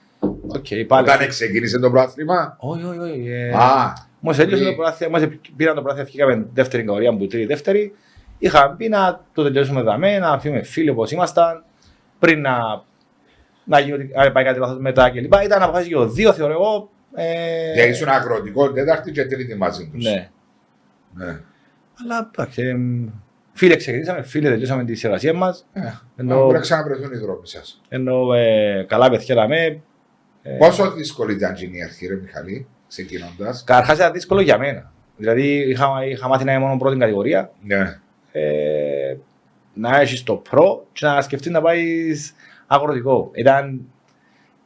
Οκ, 0.47 0.65
πάλι. 0.87 1.09
Όταν 1.09 1.27
ξεκίνησε 1.27 1.79
το 1.79 1.89
πρόβλημα; 1.91 2.55
Όχι, 2.59 2.83
όχι, 2.83 2.99
όχι. 2.99 3.27
Ε, 4.25 4.29
Α, 4.29 4.33
Μόλις 4.33 4.39
έλειωσε 4.39 4.63
ναι. 4.63 4.69
το 4.69 4.75
πρωτάθλημα, 4.75 5.19
μόλις 5.19 5.39
πήραν 5.55 5.75
το 5.75 5.81
πρωτάθλημα, 5.81 6.09
βγήκαμε 6.09 6.47
δεύτερη 6.53 6.83
κατηγορία 6.83 7.17
που 7.17 7.27
τρίτη 7.27 7.45
δεύτερη. 7.45 7.93
Είχαμε 8.37 8.75
πει 8.77 8.89
να 8.89 9.25
το 9.33 9.43
τελειώσουμε 9.43 9.81
δαμέ, 9.81 10.19
να 10.19 10.39
φύγουμε 10.39 10.63
φίλοι 10.63 10.89
όπως 10.89 11.11
ήμασταν, 11.11 11.63
πριν 12.19 12.41
να, 12.41 12.57
να 13.63 13.79
γίνει, 13.79 14.09
αν 14.15 14.31
πάει 14.31 14.43
κάτι 14.43 14.59
λάθος 14.59 14.77
μετά 14.79 15.09
κλπ. 15.09 15.33
Ήταν 15.43 15.59
να 15.59 15.65
αποφάσεις 15.65 15.87
και 15.87 15.97
ο 15.97 16.09
δύο, 16.09 16.33
θεωρώ 16.33 16.53
εγώ. 16.53 16.89
Ε, 17.15 17.73
γιατί 17.73 17.89
ήσουν 17.89 18.07
αγροτικό, 18.09 18.71
τέταρτη 18.71 19.11
και 19.11 19.25
τρίτη 19.25 19.55
μαζί 19.55 19.89
τους. 19.93 20.03
Ναι. 20.03 20.29
Ναι. 21.13 21.39
Αλλά 22.03 22.31
εντάξει, 22.33 22.61
εμ, 22.61 23.07
φίλοι 23.53 23.75
ξεκινήσαμε, 23.75 24.21
φίλοι 24.21 24.49
τελειώσαμε 24.49 24.83
τη 24.85 24.95
συνεργασία 24.95 25.33
μας. 25.33 25.67
Ε, 25.73 25.81
Ενώ- 26.15 26.41
Μπορεί 26.41 26.53
να 26.53 26.59
ξαναβρεθούν 26.59 27.13
οι 27.13 27.17
δρόμοι 27.17 27.47
σας. 27.47 27.81
Ενώ 27.89 28.33
ε, 28.33 28.85
καλά 28.87 29.09
παιδιά 29.09 29.35
λέμε. 29.35 29.81
Ε, 30.43 30.57
Πόσο 30.57 30.91
δύσκολη 30.91 31.33
ήταν 31.33 31.55
η 31.71 31.83
αρχή, 31.83 32.07
ρε 32.07 32.15
Μιχαλή, 32.15 32.67
ξεκινώντας. 32.87 33.63
Καταρχάς 33.63 33.97
ήταν 33.97 34.11
δύσκολο 34.11 34.41
για 34.41 34.57
μένα. 34.57 34.91
Δηλαδή 35.17 35.69
είχα, 35.69 36.05
είχα 36.05 36.27
μάθει 36.27 36.43
να 36.43 36.53
είμαι 36.53 36.61
μόνο 36.61 36.77
πρώτη 36.77 36.97
κατηγορία. 36.97 37.51
Ναι. 37.61 37.99
ε, 38.31 39.15
να 39.73 39.99
έχεις 39.99 40.23
το 40.23 40.35
προ 40.35 40.85
και 40.91 41.05
να 41.05 41.21
σκεφτείς 41.21 41.51
να 41.51 41.61
πάεις 41.61 42.33
αγροτικό. 42.67 43.31
Ήταν... 43.33 43.81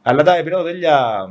Αλλά 0.02 0.22
τα 0.22 0.42
πήρα 0.44 0.56
το 0.56 0.64
τέλεια, 0.64 1.26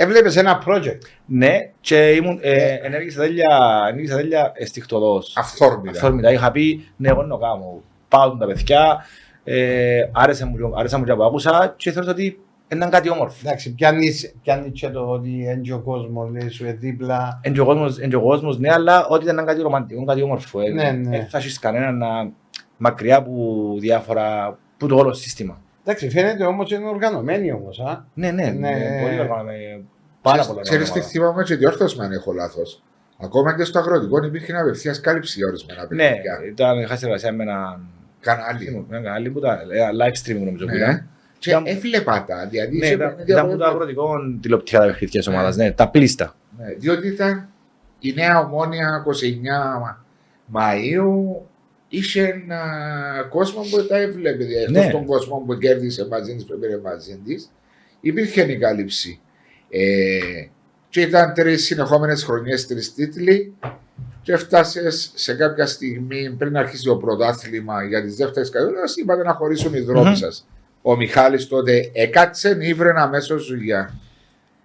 Έβλεπες 0.00 0.36
ένα 0.36 0.62
project. 0.66 0.98
ναι, 1.26 1.70
και 1.80 2.10
ήμουν, 2.10 2.38
ε, 2.42 2.74
ενέργησα 2.74 3.20
τέλεια, 3.20 3.84
ενέργησα 3.88 4.16
τέλεια 4.16 4.52
εστιχτοδός. 4.54 5.36
Αυθόρμητα. 5.36 5.90
Αυθόρμητα. 5.90 6.32
Είχα 6.32 6.50
πει, 6.50 6.88
ναι, 6.96 7.08
εγώ 7.08 7.22
να 7.22 7.28
το 7.28 7.36
κάνω. 7.36 7.82
Πάω 8.08 8.36
τα 8.36 8.46
παιδιά, 8.46 9.04
ε, 9.44 10.08
άρεσε 10.12 10.44
μου, 10.44 10.78
άρεσε 10.78 10.98
μου 10.98 11.04
και 11.04 11.14
που 11.14 11.24
άκουσα 11.24 11.74
και 11.76 11.90
θεωρούσα 11.90 12.12
ότι 12.12 12.40
ήταν 12.72 12.90
κάτι 12.90 13.10
όμορφο. 13.10 13.36
Εντάξει, 13.44 13.74
πιάνεις, 13.74 14.34
πιάνεις 14.42 14.80
και 14.80 14.88
το 14.88 15.00
ότι 15.10 15.46
έντια 15.48 15.74
ο 15.74 15.78
κόσμος, 15.78 16.30
λέει 16.30 16.48
σου, 16.48 16.64
ε, 16.66 16.72
δίπλα. 16.72 17.40
Εν 17.42 17.52
και 17.52 17.60
ο 17.60 17.64
κόσμος, 17.64 17.98
εν 17.98 18.08
και 18.08 18.16
ο 18.16 18.20
κόσμος, 18.22 18.58
ναι, 18.58 18.72
αλλά 18.72 19.06
ότι 19.06 19.24
ήταν 19.24 19.44
κάτι 19.46 19.60
ρομαντικό, 19.60 20.04
κάτι 20.04 20.22
όμορφο. 20.22 20.60
ε. 20.60 20.70
Ναι, 20.70 20.90
ναι. 20.90 21.16
Ε, 21.16 21.26
θα 21.30 21.38
έχεις 21.38 21.58
κανέναν 21.58 21.96
να, 21.98 22.06
μακριά 22.76 23.16
από 23.16 23.74
διάφορα, 23.78 24.58
που 24.76 24.86
το 24.86 24.96
όλο 24.96 25.12
σύστημα. 25.12 25.60
Εντάξει, 25.84 26.10
φαίνεται 26.10 26.44
όμως 26.44 26.70
είναι 26.70 26.86
οργανωμένοι 26.88 27.52
όμως, 27.52 27.80
α. 27.80 28.04
Ναι, 28.14 28.30
ναι, 28.30 28.42
Ναι. 28.44 28.50
ναι. 28.70 29.00
πολύ 29.02 29.20
οργανωμένη. 29.20 29.84
Πάρα 30.22 30.46
πολλά 30.46 30.60
Ξέρεις 30.60 30.84
τι 30.84 30.98
οργανωμένα. 30.98 31.10
θυμάμαι 31.10 31.42
και 31.42 31.54
διόρθωσμα 31.54 32.04
αν 32.04 32.12
έχω 32.12 32.32
λάθος. 32.32 32.82
Ακόμα 33.22 33.56
και 33.56 33.64
στο 33.64 33.78
αγροτικό 33.78 34.24
υπήρχε 34.24 34.52
απευθεία 34.56 34.94
κάλυψη 35.02 35.38
για 35.38 35.46
ορισμένα 35.48 35.80
Ναι, 35.82 35.86
παιχνίδια. 35.88 36.38
ήταν 36.50 36.86
χάσει 36.86 37.04
εργασία 37.06 37.32
με 37.32 37.42
έναν 37.42 37.86
Κανάλι. 38.20 38.70
με 38.70 38.84
έναν 38.90 39.02
κανάλι 39.02 39.30
που 39.30 39.38
ήταν 39.38 39.58
ε, 39.58 39.62
live 40.00 40.30
stream 40.30 40.38
νομίζω 40.38 40.66
που 40.66 40.74
Ναι. 40.74 41.04
Ήταν. 41.46 41.64
Και 41.64 41.70
Ήταν- 41.70 41.76
έβλεπα 41.84 42.24
τα. 42.24 42.46
Δηλαδή, 42.50 42.76
Ναι, 42.78 42.86
σε 42.86 42.92
ήταν 42.92 43.08
παιχνίδια 43.08 43.34
ήταν 43.34 43.46
που 43.46 43.52
από 43.52 43.58
το 43.58 43.64
έβλεπα. 43.64 43.82
αγροτικό 43.82 44.38
τηλεοπτικά 44.40 44.78
τα 44.78 44.86
παιχνίδια 44.86 45.20
της 45.20 45.28
Ναι. 45.28 45.34
ομάδας, 45.34 45.56
ναι, 45.56 45.72
τα 45.72 45.88
πλήστα. 45.90 46.36
Ναι, 46.58 46.74
διότι 46.78 47.06
ήταν 47.08 47.48
η 47.98 48.12
νέα 48.12 48.38
ομόνια 48.40 49.02
29 49.06 50.04
Μαΐου 50.54 51.40
είχε 51.88 52.22
ένα 52.44 52.60
κόσμο 53.30 53.60
που 53.70 53.86
τα 53.86 53.96
έβλεπε. 53.96 54.44
Δηλαδή, 54.44 54.72
Ναι. 54.72 54.78
Εκτός 54.78 54.92
τον 54.92 55.04
κόσμο 55.06 55.42
που 55.46 55.58
κέρδισε 55.58 56.06
μαζί 56.10 56.34
της, 56.34 56.44
που 56.44 56.58
πήρε 56.58 56.78
μαζί 56.78 57.20
της, 57.24 57.50
υπήρχε 58.00 58.42
η 58.52 58.58
κάλυψη. 58.58 59.20
Ε, 59.70 60.18
και 60.88 61.00
ήταν 61.00 61.34
τρεις 61.34 61.64
συνεχόμενες 61.64 62.24
χρονιές, 62.24 62.66
τρεις 62.66 62.94
τίτλοι 62.94 63.54
και 64.22 64.32
έφτασες 64.32 65.10
σε 65.14 65.34
κάποια 65.34 65.66
στιγμή 65.66 66.34
πριν 66.38 66.56
αρχίσει 66.56 66.84
το 66.84 66.96
πρωτάθλημα 66.96 67.84
για 67.84 68.02
τις 68.02 68.16
δεύτερες 68.16 68.50
κατηγορίες 68.50 68.96
είπατε 68.96 69.22
να 69.22 69.32
χωρίσουν 69.32 69.74
οι 69.74 69.80
δρόμοι 69.80 70.08
Μμμ. 70.08 70.14
σας. 70.14 70.46
Ο 70.88 70.96
Μιχάλης 70.96 71.48
τότε 71.48 71.90
έκατσε, 71.92 72.56
ήβρε 72.60 72.92
αμέσως 72.96 73.46
δουλειά. 73.46 73.94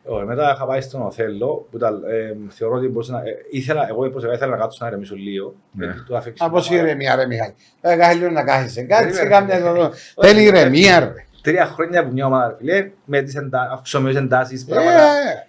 Ωραία, 0.05 0.25
μετά 0.25 0.53
είχα 0.55 0.65
πάει 0.65 0.81
στον 0.81 1.01
Οθέλο 1.01 1.67
που 1.71 1.77
ήταν, 1.77 2.03
ε, 2.07 2.35
θεωρώ 2.49 2.75
ότι 2.75 2.87
μπορούσα 2.87 3.11
να... 3.11 3.19
Ε, 3.19 3.23
ήθελα, 3.51 3.87
εγώ 3.89 3.99
προσωπικά 4.09 4.33
ήθελα 4.33 4.51
να 4.51 4.57
κάτσω 4.57 4.77
να 4.81 4.87
ηρεμήσω 4.87 5.15
λίγο. 5.15 5.53
Ναι. 5.71 5.85
γιατί 5.85 6.01
του 6.01 6.17
άφηξα 6.17 6.45
Από 6.45 6.61
την 6.61 6.71
ομάδα. 6.73 6.87
ηρεμία 6.87 7.15
ρε 7.15 7.25
Μιχάλη. 7.25 7.53
Ε, 7.81 7.95
Κάθει 7.95 8.15
λίγο 8.15 8.29
να 8.29 8.43
κάθεσαι. 8.43 8.81
Κάτσε 8.81 9.03
Περίμενε. 9.05 9.29
κάμια 9.29 9.55
εδώ. 9.55 9.91
Θέλει 10.21 10.43
ηρεμία 10.43 10.99
ρε. 10.99 11.11
Τρία 11.41 11.65
χρόνια 11.65 12.05
που 12.05 12.11
μια 12.13 12.25
ομάδα, 12.25 12.55
φίλε, 12.59 12.89
με 13.05 13.21
τις 13.21 13.35
εντα... 13.35 13.69
αυξομοιώσεις 13.73 14.19
εντάσεις, 14.19 14.61
Ε, 14.61 14.65
πράγματα. 14.69 15.03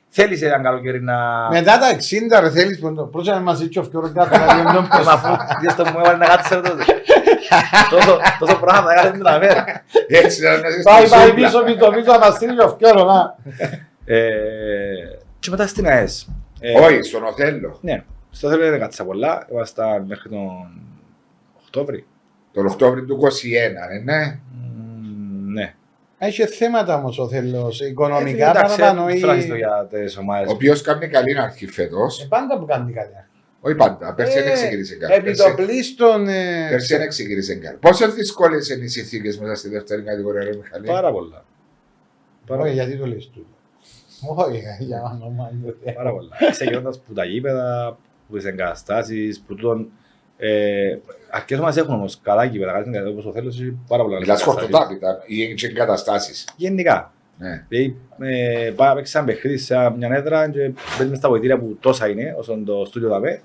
Θέλεις 0.08 0.42
έναν 0.42 0.62
καλοκαίρι 0.62 1.02
να... 1.02 1.14
Μετά 1.50 1.78
τα 1.78 1.86
60 2.38 2.40
ρε 2.40 2.50
θέλεις 2.50 2.78
που 2.78 3.08
πρώτα 3.12 3.34
να 3.34 3.40
μας 3.40 3.62
έτσι 3.62 3.78
ο 3.78 3.82
φκιόρος 3.82 4.12
κάτω 4.12 4.38
να 4.38 4.44
δει 4.54 4.62
τον 4.62 4.84
Ε, 5.00 5.04
μα 5.04 5.12
αφού 5.12 5.36
δεις 5.60 5.74
το 5.74 5.84
μου 5.84 5.98
έβαλε 5.98 6.16
να 6.16 6.26
κάτσε 6.26 6.54
τότε. 6.54 6.84
Τόσο- 7.90 8.18
Τόσο 8.38 8.56
πράγμα 8.60 8.94
να 8.94 9.02
κάνεις 9.02 9.18
με 9.18 9.24
τα 9.24 9.38
μέρα. 9.38 9.64
Έτσι 10.08 10.42
να 10.42 10.50
είσαι 10.52 10.82
Πάει 10.82 11.06
στη 11.06 11.10
πάει 11.16 11.26
ζούγκλα. 11.28 11.46
πίσω 11.46 11.62
πίσω 11.64 11.90
πίσω 11.90 12.12
να 12.12 12.18
μας 12.18 12.34
στείλει 12.34 12.60
ο 12.60 12.68
φκιόρος 12.68 13.04
να. 13.04 13.36
Ε, 14.04 14.22
Και 15.38 15.50
μετά 15.50 15.66
στην 15.66 15.86
ΑΕΣ. 15.86 16.28
Ε, 16.60 16.80
Όχι, 16.80 17.02
στον 17.02 17.24
Οθέλο. 17.24 17.78
Ναι, 17.80 18.04
στο 18.30 18.48
θέλω 18.48 18.70
δεν 18.70 18.80
κάτσα 18.80 19.04
πολλά. 19.04 19.46
Ήμασταν 19.52 20.04
μέχρι 20.06 20.28
τον 20.28 20.80
Οκτώβρη. 21.64 22.06
Τον 22.52 22.66
Οκτώβριο 22.66 23.04
του 23.04 23.14
21, 23.14 23.88
ε, 23.90 23.98
ναι. 24.04 24.38
Μμμ, 24.52 25.52
Ναι. 25.52 25.74
Έχει 26.18 26.46
θέματα 26.46 26.94
όμως 26.96 27.18
ο 27.18 27.28
θέλος, 27.28 27.80
Ε, 27.80 27.86
οικονομικά 27.86 28.50
εντάξει, 28.50 28.76
παραπάνω 28.76 29.04
δεν 29.04 29.16
ή... 29.16 29.18
θέλω 29.18 29.32
να 29.34 29.46
το 29.46 29.54
για 29.54 29.86
τις 29.90 30.16
Ο 30.16 30.20
ομάδες. 30.20 30.50
οποίος 30.50 30.80
κάνει 30.82 31.08
καλή 31.08 31.38
αρχή 31.40 31.66
φέτος. 31.66 32.20
Ε, 32.22 32.26
Πάντα 32.28 32.58
που 32.58 32.64
κάνει 32.66 32.92
καλή. 32.92 33.08
Όχι 33.66 33.74
πάντα. 33.74 34.14
Πέρσι 34.14 34.38
δεν 34.40 34.48
Ε, 34.48 34.52
ξεκίνησε 34.52 34.94
καλή. 34.94 35.14
Επί 35.14 35.24
Πέρσι- 35.24 35.44
το 35.48 35.54
πλήστον... 35.62 36.28
ε, 36.28 36.66
Πέρσι 36.70 36.96
δεν 36.96 37.08
ξεκίνησε 37.08 37.54
καλή. 37.54 37.76
Πόσο 37.80 38.10
δύσκολε 38.10 38.56
είναι 38.74 38.84
οι 38.84 38.88
συνθήκες 38.88 39.38
μέσα 39.38 39.54
στη 39.54 39.68
δεύτερη 39.68 40.02
κατηγορία, 40.02 40.42
Ρε 40.44 40.56
Μιχαλή; 40.56 40.86
Πάρα 40.86 41.12
πολλά. 41.12 41.44
Πάρα 42.46 42.62
Όχι, 42.62 42.70
πολλά. 42.70 42.82
γιατί 42.84 42.98
το 43.00 43.06
λες 43.06 43.30
τούτο. 43.30 43.46
Όχι, 44.42 44.62
για 44.78 45.02
όνομα 45.14 45.50
του 45.62 45.76
Θεού. 45.84 45.94
Πάρα 45.94 46.10
πολλά. 46.12 46.30
Ξεκινώντας 46.50 47.00
που 47.06 47.12
τα 47.12 47.24
γήπεδα, 47.24 47.98
που 48.28 48.36
τις 48.36 48.44
εγκαταστάσεις, 48.44 49.40
που 49.46 49.54
τούτον... 49.54 49.88
Ε, 50.36 50.96
αρκετές 51.30 51.64
μας 51.64 51.76
έχουν 51.76 51.94
όμως 51.94 52.20
καλά 52.22 52.44
γήπεδα, 52.44 52.72
κάτι 52.72 52.88
είναι 52.88 53.02
όπως 53.08 53.24
το 53.24 53.32
θέλω, 53.32 53.48
έχει 53.48 53.78
πάρα 53.88 54.02
πολλά 54.02 54.18
Μιλάς 54.18 54.40
εγκαταστάσεις. 54.42 54.70
χορτοτάπητα 54.70 55.22
ή 55.26 55.54
και 55.54 55.66
εγκαταστάσεις. 55.66 56.48
Γενικά. 56.56 57.12
Ναι. 57.38 57.64
Δηλαδή, 57.68 57.96
ε, 58.20 58.70
πάει 58.76 58.88
να 58.88 58.94
παίξει 58.94 59.12
ένα 59.18 59.26
παιχνίδι 59.26 59.58
σε 59.58 59.90
μια 59.96 60.08
έδρα 60.12 60.50
και 60.50 60.58
μπαίνεις 60.58 61.08
μες 61.10 61.18
στα 61.18 61.28
βοηθήρια 61.28 61.58
που 61.58 61.76
τόσα 61.80 62.08
είναι, 62.08 62.34
όσο 62.38 62.62
το 62.66 62.84
στούντιο 62.84 63.08
δαμε, 63.08 63.40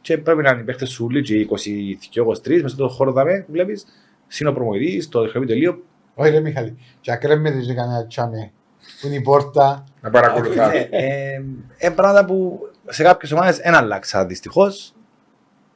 και 0.00 0.18
πρέπει 0.18 0.42
να 0.42 0.50
είναι 0.50 0.60
οι 0.60 0.64
παίχτες 0.64 0.90
σου 0.90 1.04
όλοι 1.04 1.22
και 1.22 1.46
22-23 1.50 2.50
μέσα 2.50 2.68
στον 2.68 2.88
χώρο 2.88 3.12
δαμε, 3.12 3.46
βλέπεις, 3.48 3.84
συν 4.26 4.46
ο 4.46 4.52
προμοητής, 4.52 5.08
το 5.08 5.28
χρεμή 5.30 5.46
τελείο. 5.46 5.82
Όχι 6.14 6.30
ρε 6.30 6.40
Μιχαλή, 6.40 6.76
και 7.00 7.12
ακρέμμε 7.12 7.50
της 7.50 7.74
κανένα 7.74 8.06
τσάμε, 8.06 8.50
που 9.00 9.06
είναι 9.06 9.16
η 9.16 9.20
πόρτα. 9.20 9.84
Να 10.00 10.10
παρακολουθά. 10.10 10.72
Ε, 10.74 10.88
ε, 10.90 11.42
ε, 11.78 11.90
πράγματα 11.90 12.24
που 12.24 12.58
σε 12.88 13.02
κάποιες 13.02 13.32
ομάδες 13.32 13.56
δεν 13.56 13.74
αλλάξα 13.74 14.26
δυστυχώς, 14.26 14.94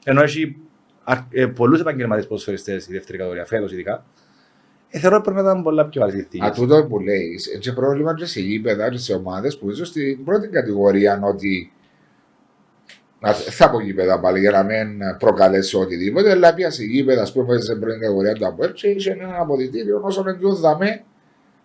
ενώ 0.05 0.23
έχει 0.23 0.57
αρ- 1.05 1.19
ε, 1.31 1.47
πολλούς 1.47 1.81
επαγγελματίες 1.81 2.27
ποδοσφαιριστές 2.27 2.87
η 2.87 2.93
δεύτερη 2.93 3.19
κατηγορία, 3.19 3.45
φέτος 3.47 3.73
ειδικά, 3.73 4.05
ε, 4.89 4.99
θεωρώ 4.99 5.17
ότι 5.17 5.25
πρέπει 5.25 5.43
να 5.45 5.51
ήταν 5.51 5.63
πολλά 5.63 5.87
πιο 5.87 6.01
καλές 6.01 6.15
Α, 6.15 6.19
συνθήκες. 6.19 6.51
τούτο 6.59 6.87
που 6.89 6.99
λέει, 7.01 7.39
έτσι 7.55 7.75
πρόβλημα 7.75 8.15
και 8.15 8.25
σε 8.25 8.41
γήπεδα 8.41 8.91
και 8.91 8.99
σε 8.99 9.15
ομάδες 9.15 9.59
που 9.59 9.71
ίσως 9.71 9.89
στην 9.89 10.25
πρώτη 10.25 10.49
κατηγορία 10.49 11.21
ότι. 11.25 11.73
Να- 13.23 13.33
Θα 13.33 13.71
πω 13.71 13.81
γήπεδα 13.81 14.21
πάλι 14.21 14.39
για 14.41 14.51
να 14.51 14.63
μην 14.63 15.01
προκαλέσω 15.19 15.81
οτιδήποτε, 15.81 16.31
αλλά 16.31 16.55
πια 16.55 16.71
σε 16.71 16.85
γήπεδα, 16.85 17.23
ας 17.23 17.33
πούμε, 17.33 17.61
στην 17.61 17.81
πρώτη 17.81 17.99
κατηγορία 17.99 18.33
του 18.33 18.47
Αποέλ, 18.47 18.73
και 18.73 18.89
είχε 18.89 19.11
ένα 19.11 19.37
αποδητήριο 19.41 20.01
όσο 20.05 20.23
δεν 20.23 20.39
τους 20.39 20.61
δαμε 20.61 21.03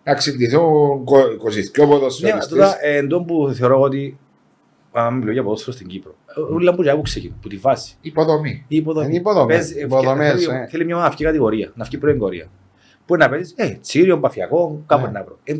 να 0.04 0.14
ξυντηθούν 0.14 1.04
22 1.04 1.82
Ναι, 1.82 1.86
μα 1.86 1.88
ποδοσφαιριστές. 1.92 2.46
τούτα 2.48 2.76
ε, 2.80 2.96
εντό 2.96 3.24
που 3.24 3.52
θεωρώ 3.54 3.74
εγώ 3.74 3.82
ότι 3.82 4.18
αν 4.92 5.14
μιλώ 5.14 5.32
για 5.32 5.42
ποδόσφαιρο 5.42 5.72
στην 5.76 5.86
Κύπρο. 5.86 6.14
ε, 6.36 6.54
Ούλα 6.54 6.74
που 6.74 6.82
που 6.96 7.02
ξεκινούν, 7.02 7.38
που 7.42 7.48
τη 7.48 7.56
βάση. 7.56 7.96
Υποδομή. 8.00 8.64
Η 8.68 8.76
υποδομή. 8.76 9.06
Είναι 9.06 9.16
υποδομές, 9.16 9.56
Παίζει- 9.56 9.80
υποδομές, 9.82 10.30
θέλει- 10.44 10.48
ε. 10.62 10.66
Θέλει 10.70 10.84
μια 10.84 10.96
αυκή 10.96 11.24
κατηγορία, 11.24 11.72
να 11.74 11.82
αυκή 11.82 11.98
πρώην 11.98 12.18
κατηγορία. 12.18 12.50
Που 13.06 13.16
να 13.16 13.28
παίζεις, 13.28 13.52
ε, 13.56 13.78
τσίριο, 13.80 14.16
μπαφιακό, 14.16 14.82
κάπου 14.86 15.04
Ναι. 15.06 15.10
να 15.12 15.24
βρω. 15.24 15.38
Ε, 15.44 15.54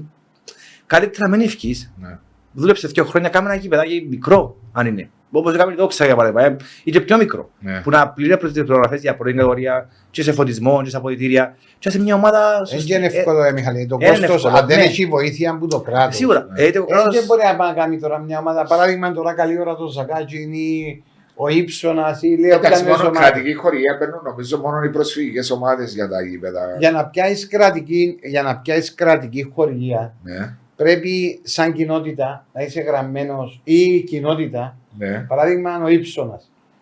Καλύτερα 0.86 1.28
να 1.28 1.36
μην 1.36 1.46
ευκείς. 1.46 1.92
Ναι. 2.00 2.18
Δούλεψε 2.52 2.88
δύο 2.88 3.04
χρόνια, 3.04 3.28
κάμε 3.28 3.50
ένα 3.50 3.60
γηπεδάκι 3.60 4.06
μικρό, 4.10 4.56
αν 4.72 4.86
είναι. 4.86 5.10
Όπως 5.30 5.54
έκαμε 5.54 5.72
η 5.72 5.74
δόξα 5.76 6.04
για 6.04 6.16
παράδειγμα, 6.16 6.44
ε, 6.44 6.56
ή 6.84 6.90
και 6.90 7.00
πιο 7.00 7.16
μικρό. 7.16 7.50
Ναι. 7.60 7.80
Που 7.84 7.90
να 7.90 8.08
πληρεί 8.08 8.36
τις 8.36 8.64
προγραφές 8.64 9.00
για 9.00 9.16
πρώην 9.16 9.34
κατηγορία, 9.36 9.88
και 10.10 10.22
σε 10.22 10.32
φωτισμό, 10.32 10.82
και 10.82 10.90
σε 10.90 10.96
αποδητήρια, 10.96 11.56
και 11.78 11.90
σε 11.90 12.00
μια 12.00 12.14
ομάδα 12.14 12.56
Δεν 12.56 12.66
σωστή. 12.66 12.94
είναι 12.94 13.06
Ε, 13.06 13.18
εύκολο 13.18 13.42
ρε 13.42 13.52
Μιχαλή, 13.52 13.86
το 13.86 13.96
ε, 14.00 14.06
είναι 14.06 14.14
κόστος, 14.16 14.34
εύκολο, 14.36 14.56
αν 14.56 14.66
δεν 14.66 14.78
ναι. 14.78 14.84
έχει 14.84 15.06
βοήθεια 15.06 15.50
από 15.50 15.66
το 15.66 15.80
κράτος. 15.80 16.16
Σίγουρα. 16.16 16.46
Ναι. 16.52 16.62
Ε, 16.62 16.66
είτε 16.66 16.78
ο 16.78 16.86
Ε, 16.88 16.92
κράτος- 16.92 17.14
δεν 17.14 17.24
μπορεί 17.24 17.40
να 17.44 17.56
πάει 17.56 17.68
να 17.68 17.74
κάνει 17.74 17.98
τώρα 18.00 18.18
μια 18.18 18.38
ομάδα. 18.38 18.64
Παράδειγμα, 18.64 19.12
τώρα 19.12 19.32
καλή 19.34 19.60
ώρα 19.60 19.76
το 19.76 19.86
Ζακάτζιν 19.86 20.52
ή 20.52 21.02
ο 21.34 21.48
Ήψονα 21.48 22.18
ή 22.20 22.28
λέει 22.36 22.50
Εντάξει, 22.50 22.82
όποιαν 22.82 22.82
μόνο 22.96 23.08
ομάδας. 23.08 23.18
κρατική 23.30 23.54
χορηγία 23.54 23.98
παίρνουν 23.98 24.20
νομίζω 24.24 24.58
μόνο 24.58 24.82
οι 24.82 24.90
προσφυγικέ 24.90 25.52
ομάδες 25.52 25.94
για 25.94 26.08
τα 26.08 26.22
γήπεδα. 26.22 26.60
Για 26.78 26.90
να 26.90 27.04
πιάσεις 27.06 27.46
κρατική, 27.48 28.18
για 28.22 28.42
να 28.42 28.56
πιάσεις 28.58 28.94
κρατική 28.94 29.50
χορηγία, 29.54 30.14
Ναι, 30.22 30.54
πρέπει 30.76 31.40
σαν 31.42 31.72
κοινότητα 31.72 32.46
να 32.52 32.62
είσαι 32.62 32.80
γραμμένος 32.80 33.60
ή 33.64 33.80
η 33.80 34.02
κοινότητα. 34.02 34.76
Ναι. 34.98 35.24
Παράδειγμα, 35.28 35.82
ο 35.84 35.88
Ήψονα. 35.88 36.40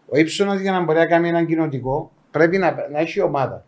Ο 0.08 0.18
Ήψονα 0.18 0.54
για 0.54 0.72
να 0.72 0.84
μπορεί 0.84 0.98
να 0.98 1.06
κάνει 1.06 1.28
έναν 1.28 1.46
κοινοτικό 1.46 2.10
πρέπει 2.30 2.58
να, 2.58 2.88
να 2.92 2.98
έχει 2.98 3.20
ομάδα. 3.20 3.64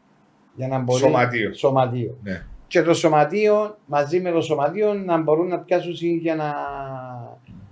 Για 0.55 0.69
να 0.69 0.79
μπορεί... 0.79 1.01
Σωματείο. 1.01 1.55
Σωματείο. 1.55 2.17
ναι. 2.23 2.43
Και 2.67 2.83
το 2.83 2.95
σωματείο 2.95 3.77
μαζί 3.87 4.21
με 4.21 4.31
το 4.31 4.41
σωματείο 4.41 4.95
να 4.95 5.19
μπορούν 5.19 5.49
να 5.49 5.59
πιάσουν 5.59 5.93
για 6.21 6.35
να. 6.35 6.55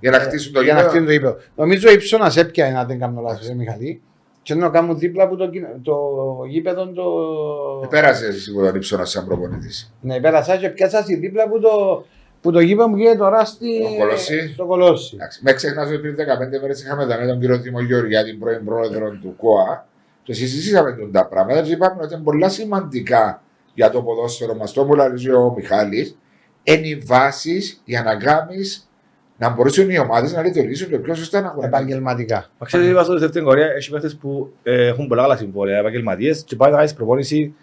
Για 0.00 0.10
να 0.10 0.18
χτίσουν 0.18 0.52
το 0.52 0.60
για 0.60 0.72
να 0.74 0.78
γήπεδο. 0.80 0.88
χτίσουν 0.88 1.06
το 1.06 1.12
γήπεδο. 1.12 1.36
Νομίζω 1.56 1.90
η 1.90 1.96
ψώνα 1.96 2.32
έπιανε, 2.36 2.72
να 2.72 2.84
δεν 2.84 2.98
κάνω 2.98 3.20
λάθος, 3.20 3.48
Μιχαλή. 3.50 4.02
Και 4.42 4.54
να 4.54 4.68
κάνουν 4.68 4.98
δίπλα 4.98 5.22
από 5.24 5.36
το, 5.36 5.50
κοινο- 5.50 5.68
το 5.82 5.96
γήπεδο 6.48 6.86
το. 6.92 7.04
Πέρασε 7.88 8.32
σίγουρα 8.32 8.66
τον 8.66 8.76
ύψονα 8.76 9.04
σαν 9.04 9.24
προπονητής. 9.26 9.94
Ναι, 10.00 10.20
πέρασα 10.20 10.56
και 10.56 10.68
πιάσα 10.68 11.02
στη 11.02 11.14
δίπλα 11.14 11.42
από 11.42 11.58
το, 11.60 12.04
που 12.40 12.52
το 12.52 12.60
γήπεδο 12.60 12.88
μου 12.88 12.96
γίνεται 12.96 13.16
τώρα 13.16 13.44
στη... 13.44 13.80
Το 13.82 13.98
Κολόσι. 13.98 14.52
στο 14.52 14.64
Κολόσι. 14.66 15.14
Εντάξει, 15.14 15.40
Με 15.42 15.52
ξεχνάς 15.52 15.88
ότι 15.88 15.98
πριν 15.98 16.14
15 16.14 16.60
μέρες 16.60 16.82
είχαμε 16.82 17.06
δει 17.06 17.26
τον 17.26 17.40
κύριο 17.40 17.60
Τίμο 17.60 17.80
Γεωργιά, 17.80 18.24
την 18.24 18.38
πρώην 18.38 18.64
πρόεδρο 18.64 19.10
του 19.10 19.34
ΚΟΑ, 19.36 19.86
και 20.22 20.32
συζητήσαμε 20.32 20.92
τον 20.92 21.12
τα 21.12 21.26
πράγματα. 21.26 21.62
Και 21.62 21.72
είπαμε 21.72 22.02
ότι 22.02 22.14
είναι 22.14 22.22
πολλά 22.22 22.48
σημαντικά 22.48 23.42
για 23.74 23.90
το 23.90 24.02
ποδόσφαιρο 24.02 24.54
μας. 24.54 24.72
Το 24.72 24.84
που 24.84 24.94
λέει 24.94 25.28
ο 25.28 25.52
Μιχάλης, 25.56 26.18
είναι 26.62 26.86
οι 26.86 26.94
βάσεις 27.06 27.82
για 27.84 28.02
να 28.02 28.16
κάνεις 28.16 28.90
να 29.38 29.50
μπορέσουν 29.50 29.90
οι 29.90 29.98
ομάδες 29.98 30.32
να 30.32 30.42
λειτουργήσουν 30.42 30.90
το 30.90 30.98
πιο 30.98 31.14
σωστά 31.14 31.40
να 31.40 31.46
έχουν. 31.46 31.62
Επαγγελματικά. 31.62 32.50
Μα 32.58 32.66
ξέρετε, 32.66 32.90
είπα 32.90 33.02
στο 33.02 33.12
δεύτερη 33.12 33.32
κατηγορία, 33.32 33.66
έχει 33.76 33.90
παίχτες 33.90 34.16
που 34.16 34.52
ε, 34.62 34.86
έχουν 34.86 35.06
πολλά 35.06 35.22
καλά 35.22 35.36
συμβόλαια, 35.36 35.78
επαγγελματίες 35.78 36.44
και 36.44 36.56
πάει 36.56 36.70
να 36.70 36.76
κάνεις 36.76 36.94
προπόνηση. 36.94 37.54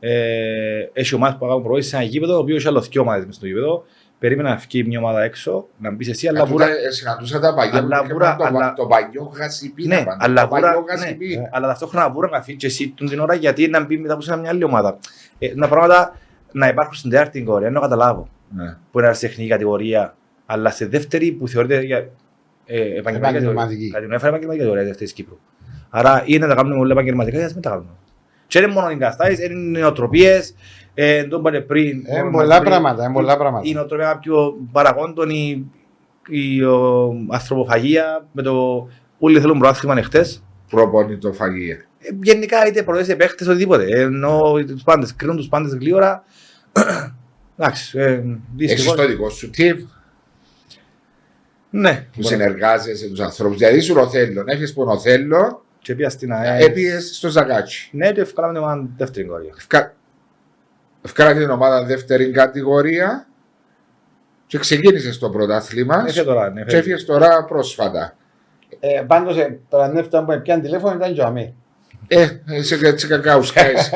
Ε, 0.00 0.88
έχει 0.92 1.14
ομάδες 1.14 1.36
που 1.38 1.44
κάνουν 1.46 1.60
προπόνηση 1.60 1.88
σε 1.88 1.96
ένα 1.96 2.04
γήπεδο, 2.04 2.32
το 2.32 2.38
οποίος 2.38 2.58
έχει 2.58 2.68
άλλος 2.68 2.88
δύο 2.88 3.00
ομάδες 3.00 3.26
μες 3.26 3.34
στο 3.34 3.46
γήπεδο. 3.46 3.84
Περίμενα 4.18 4.48
να 4.48 4.56
βγει 4.56 4.84
μια 4.84 4.98
ομάδα 4.98 5.22
έξω, 5.22 5.66
να 5.78 5.90
μπεις 5.90 6.08
εσύ, 6.08 6.28
αλλά 6.28 6.38
Τούτα, 6.38 6.50
βούρα, 6.52 6.64
ε, 6.66 6.90
Συναντούσα 6.90 7.40
τα 7.40 7.54
παλιά 7.54 7.78
Αλλά 7.78 7.86
που 7.98 8.04
είχαμε 8.04 8.12
βούρα- 8.12 8.36
το, 8.36 8.44
αλλά- 8.44 8.72
το 8.72 8.86
παλιό 8.86 9.32
γασιπί. 9.36 9.86
Ναι, 9.86 9.96
να 9.98 10.04
πάνε, 10.04 10.16
αλλά 10.20 10.42
το 10.42 10.48
παλιό 10.48 10.68
βούρα- 10.80 10.94
γασιπί. 10.96 11.36
ναι. 11.36 11.48
αλλά 11.52 11.66
ταυτόχρονα 11.66 12.10
βούρα 12.10 12.28
να 12.28 12.42
φύγει 12.42 12.56
και 12.58 12.66
εσύ 12.66 12.88
τον 12.96 13.08
την 13.08 13.18
ώρα 13.20 13.34
γιατί 13.34 13.68
να 13.68 13.84
μπει 13.84 13.98
μετά 13.98 14.12
από 14.12 14.22
σε 14.22 14.36
μια 14.36 14.50
άλλη 14.50 14.64
ομάδα. 14.64 14.98
Ε, 15.38 15.52
να 15.54 15.68
πράγματα 15.68 16.16
να 16.52 16.68
υπάρχουν 16.68 16.94
στην 16.94 17.10
τέταρτη 17.10 17.38
κατηγορία, 17.38 17.70
να 17.70 17.80
καταλάβω. 17.80 18.28
Ναι. 18.56 18.76
Που 18.90 18.98
είναι 18.98 19.12
τεχνική 19.20 19.48
κατηγορία, 19.50 20.16
αλλά 20.46 20.70
σε 20.70 20.86
δεύτερη 20.86 21.32
που 21.32 21.48
θεωρείται 21.48 21.80
για 21.80 21.96
ε, 21.98 22.78
επαγγελματική 22.78 23.20
κατηγορία. 23.20 23.50
Επαγγελματική. 23.50 23.90
Κάτι 23.90 24.06
να 24.06 24.14
έφερε 24.14 24.28
επαγγελματική 24.28 24.58
κατηγορία 24.58 24.84
δεύτερης 24.84 25.12
Κύπρου. 25.12 25.38
Άρα 25.90 26.22
ή 26.26 26.38
να 26.38 26.48
τα 26.48 26.54
κάνουμε 26.54 26.76
όλα 26.80 26.92
επαγγελματικά 26.92 27.38
ή 27.38 27.42
ας 27.42 27.52
μην 27.52 27.62
τα 27.62 27.70
κάνουμε. 27.70 27.90
Και 28.46 28.58
είναι 28.58 28.66
μόνο 28.66 28.90
οι 28.90 28.92
εγκαταστάσεις, 28.92 29.38
είναι 29.44 29.78
οι 29.78 29.82
νοοτροπίες, 29.82 30.54
ε, 30.94 31.24
τον 31.24 31.40
είπατε 31.40 31.60
πριν. 31.60 32.02
Ε, 32.06 32.16
είπαμε 32.16 32.30
πολλά 32.30 32.58
πριν, 32.58 32.70
πράγματα, 32.70 33.04
ε, 33.04 33.10
πολλά 33.12 33.36
πράγματα. 33.36 33.68
Η 33.68 33.72
νοοτροπία 33.72 34.06
κάποιων 34.06 34.68
παραγόντων, 34.72 35.30
η, 35.30 35.70
η 36.28 36.62
ο, 36.62 37.12
ανθρωποφαγία, 37.28 38.26
με 38.32 38.42
το 38.42 38.88
όλοι 39.18 39.40
θέλουν 39.40 39.58
προάθλημα 39.58 40.02
χτες. 40.02 40.42
Προπονητοφαγία. 40.70 41.76
Ε, 41.98 42.08
γενικά 42.22 42.66
είτε 42.66 42.82
προτείνει 42.82 43.16
παίχτες 43.16 43.46
οτιδήποτε. 43.46 43.84
Ε, 43.84 44.00
Ενώ 44.00 44.52
τους 44.66 44.82
πάντες, 44.82 45.14
κρίνουν 45.16 45.36
τους 45.36 45.48
πάντες 45.48 45.72
γλύωρα. 45.74 46.24
Εντάξει, 47.58 47.98
ε, 47.98 48.04
Έχεις 48.12 48.26
δυστυχώς. 48.56 48.96
το 48.96 49.06
δικό 49.06 49.28
σου 49.30 49.50
team 49.56 49.76
Ναι, 51.70 52.06
που 52.16 52.22
συνεργάζεσαι 52.22 53.08
τους 53.08 53.20
ανθρώπους. 53.20 53.56
Δηλαδή 53.58 53.80
σου 53.80 53.94
Ροθέλο. 53.94 54.44
Έχεις 54.46 54.72
που 54.72 54.84
Ροθέλο, 54.84 55.64
και 55.86 55.94
πήγα 55.94 56.10
στην 56.10 56.32
ΑΕΣ. 56.32 56.64
έπιες 56.66 57.16
στο 57.16 57.28
Ζακάτσι. 57.28 57.88
Ναι, 57.92 58.12
και 58.12 58.20
ευκάλαμε 58.20 58.54
την 58.54 58.62
ομάδα 58.62 58.88
δεύτερη 58.96 59.26
κατηγορία. 59.26 59.54
Ευκάλατε 61.02 61.38
την 61.40 61.50
ομάδα 61.50 61.84
δεύτερη 61.84 62.30
κατηγορία 62.30 63.26
και 64.46 64.58
ξεκίνησε 64.58 65.12
στο 65.12 65.30
πρωτάθλημα. 65.30 66.00
Έφυγε 66.06 66.22
τώρα, 66.22 66.50
ναι, 66.50 66.64
Και 66.64 66.76
έφυγε 66.76 66.96
τώρα 67.04 67.44
πρόσφατα. 67.44 68.16
Ε, 68.80 69.02
Πάντως, 69.06 69.36
τα 69.68 69.88
νεύτα 69.92 70.24
που 70.24 70.40
πιάνει 70.42 70.62
τηλέφωνο 70.62 70.94
ήταν 70.94 71.12
για 71.12 71.30
μí. 71.30 71.54
Ε, 72.08 72.26
σε, 72.62 72.96
σε 72.98 73.06
κακάου 73.06 73.42
σκάεις. 73.42 73.90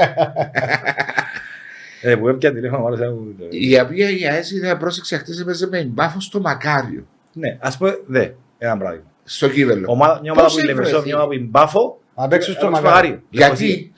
Ε, 2.02 2.16
που 2.16 2.28
έπια 2.28 2.52
τηλέφωνο, 2.52 2.82
μάλλον 2.82 2.98
θα 2.98 3.10
μου 3.10 3.34
το- 3.38 3.46
Η 3.50 3.80
οποία 3.80 4.10
η 4.10 4.26
ΑΕΣ 4.26 4.50
είδα 4.50 4.76
πρόσεξε 4.76 5.16
χτες 5.16 5.40
έπαιζε 5.40 5.66
με 5.68 5.82
μπάφο 5.84 6.20
στο 6.20 6.40
Μακάριο. 6.40 7.06
Ναι, 7.32 7.56
ας 7.60 7.76
πούμε, 7.76 7.98
δε, 8.06 8.28
ένα 8.58 8.76
πράγμα. 8.76 9.02
Στο 9.32 9.48
κύπελο. 9.48 9.84
Ομάδα, 9.90 10.18
μια 10.22 10.30
ομάδα 10.32 10.46
Πώς 10.46 10.54
που 10.56 10.60
είναι 10.62 10.70
έβρεθε; 10.70 10.90
Λεμεσό, 10.90 11.06
μια 11.06 11.14
ομάδα 11.16 11.28
που 11.30 11.38
είναι 11.38 11.48
Μπάφο. 11.50 12.00
Να 12.16 12.28
παίξω 12.28 12.52
στο 12.52 12.66
ε, 12.66 12.70
μαγάρι. 12.70 13.22
Γιατί; 13.30 13.92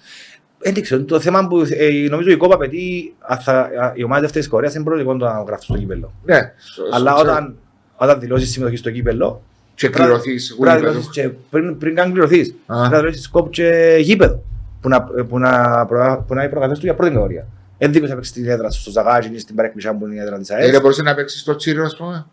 Δεν 0.58 0.82
ξέρω, 0.82 1.02
το 1.04 1.20
θέμα 1.20 1.46
που 1.48 1.58
ε, 1.70 2.08
νομίζω 2.08 2.30
η 2.30 2.36
κόπα 2.36 2.54
απαιτεί, 2.54 3.14
αν 3.20 3.38
θα- 3.38 3.60
α, 3.80 3.92
η 3.94 4.02
ομάδα 4.04 4.20
δεύτερης 4.20 4.48
Κορέας 4.48 4.72
δεν 4.72 4.82
πρόκειται 4.82 5.14
να 5.24 5.42
γράφει 5.46 5.64
στο 5.64 5.76
κύπελο. 5.76 6.12
Ναι, 6.24 6.52
σω- 6.58 6.84
Αλλά 6.92 7.10
σω- 7.10 7.20
όταν, 7.20 7.54
όταν 7.96 8.20
δηλώσεις 8.20 8.50
συμμετοχή 8.50 8.76
στο 8.78 8.90
κύπελο, 8.90 9.42
Και 9.74 9.88
κληρωθείς 9.88 10.56
πρέπει 10.60 10.64
να 10.68 10.74
γήπεδο. 10.76 10.92
δηλώσεις 10.92 11.12
και 11.14 11.30
πριν, 11.50 11.78
πριν 11.78 11.94
καν 11.94 12.12
κληρωθείς, 12.12 12.54
Α. 12.66 12.76
πρέπει 12.78 12.92
να 12.92 12.98
δηλώσεις 12.98 13.22
σκόπ 13.22 13.50
και 13.50 13.96
γήπεδο 14.00 14.42
που 14.80 14.88
να, 14.88 15.02
που 15.04 15.38
να, 15.38 15.84
προ- 15.86 16.24
που 16.26 16.34
να 16.34 16.42
είναι 16.42 16.50
προκαθές 16.50 16.78
του 16.78 16.84
για 16.84 16.94
πρώτη 16.94 17.10
κατηγορία. 17.10 17.46
Δεν 17.78 17.92
δίκως 17.92 18.08
να 18.08 18.14
παίξεις 18.14 18.32
την 18.34 18.48
έδρα 18.48 18.70
σου 18.70 18.80
στο 18.80 18.90
Ζαγάτζι 18.90 19.30
ή 19.34 19.38
στην 19.38 19.54
Παρεκμισά 19.54 19.94
που 19.96 20.06
είναι 20.06 20.14
η 20.14 20.18
έδρα 20.18 20.38
της 20.38 20.50
ΑΕΣ. 20.50 20.70
Δεν 20.70 20.80
μπορούσε 20.80 21.02
να 21.02 21.14
παίξεις 21.14 21.40
στο 21.40 21.56
τσίριο, 21.56 21.84
ας 21.84 21.96
πούμε. 21.96 22.26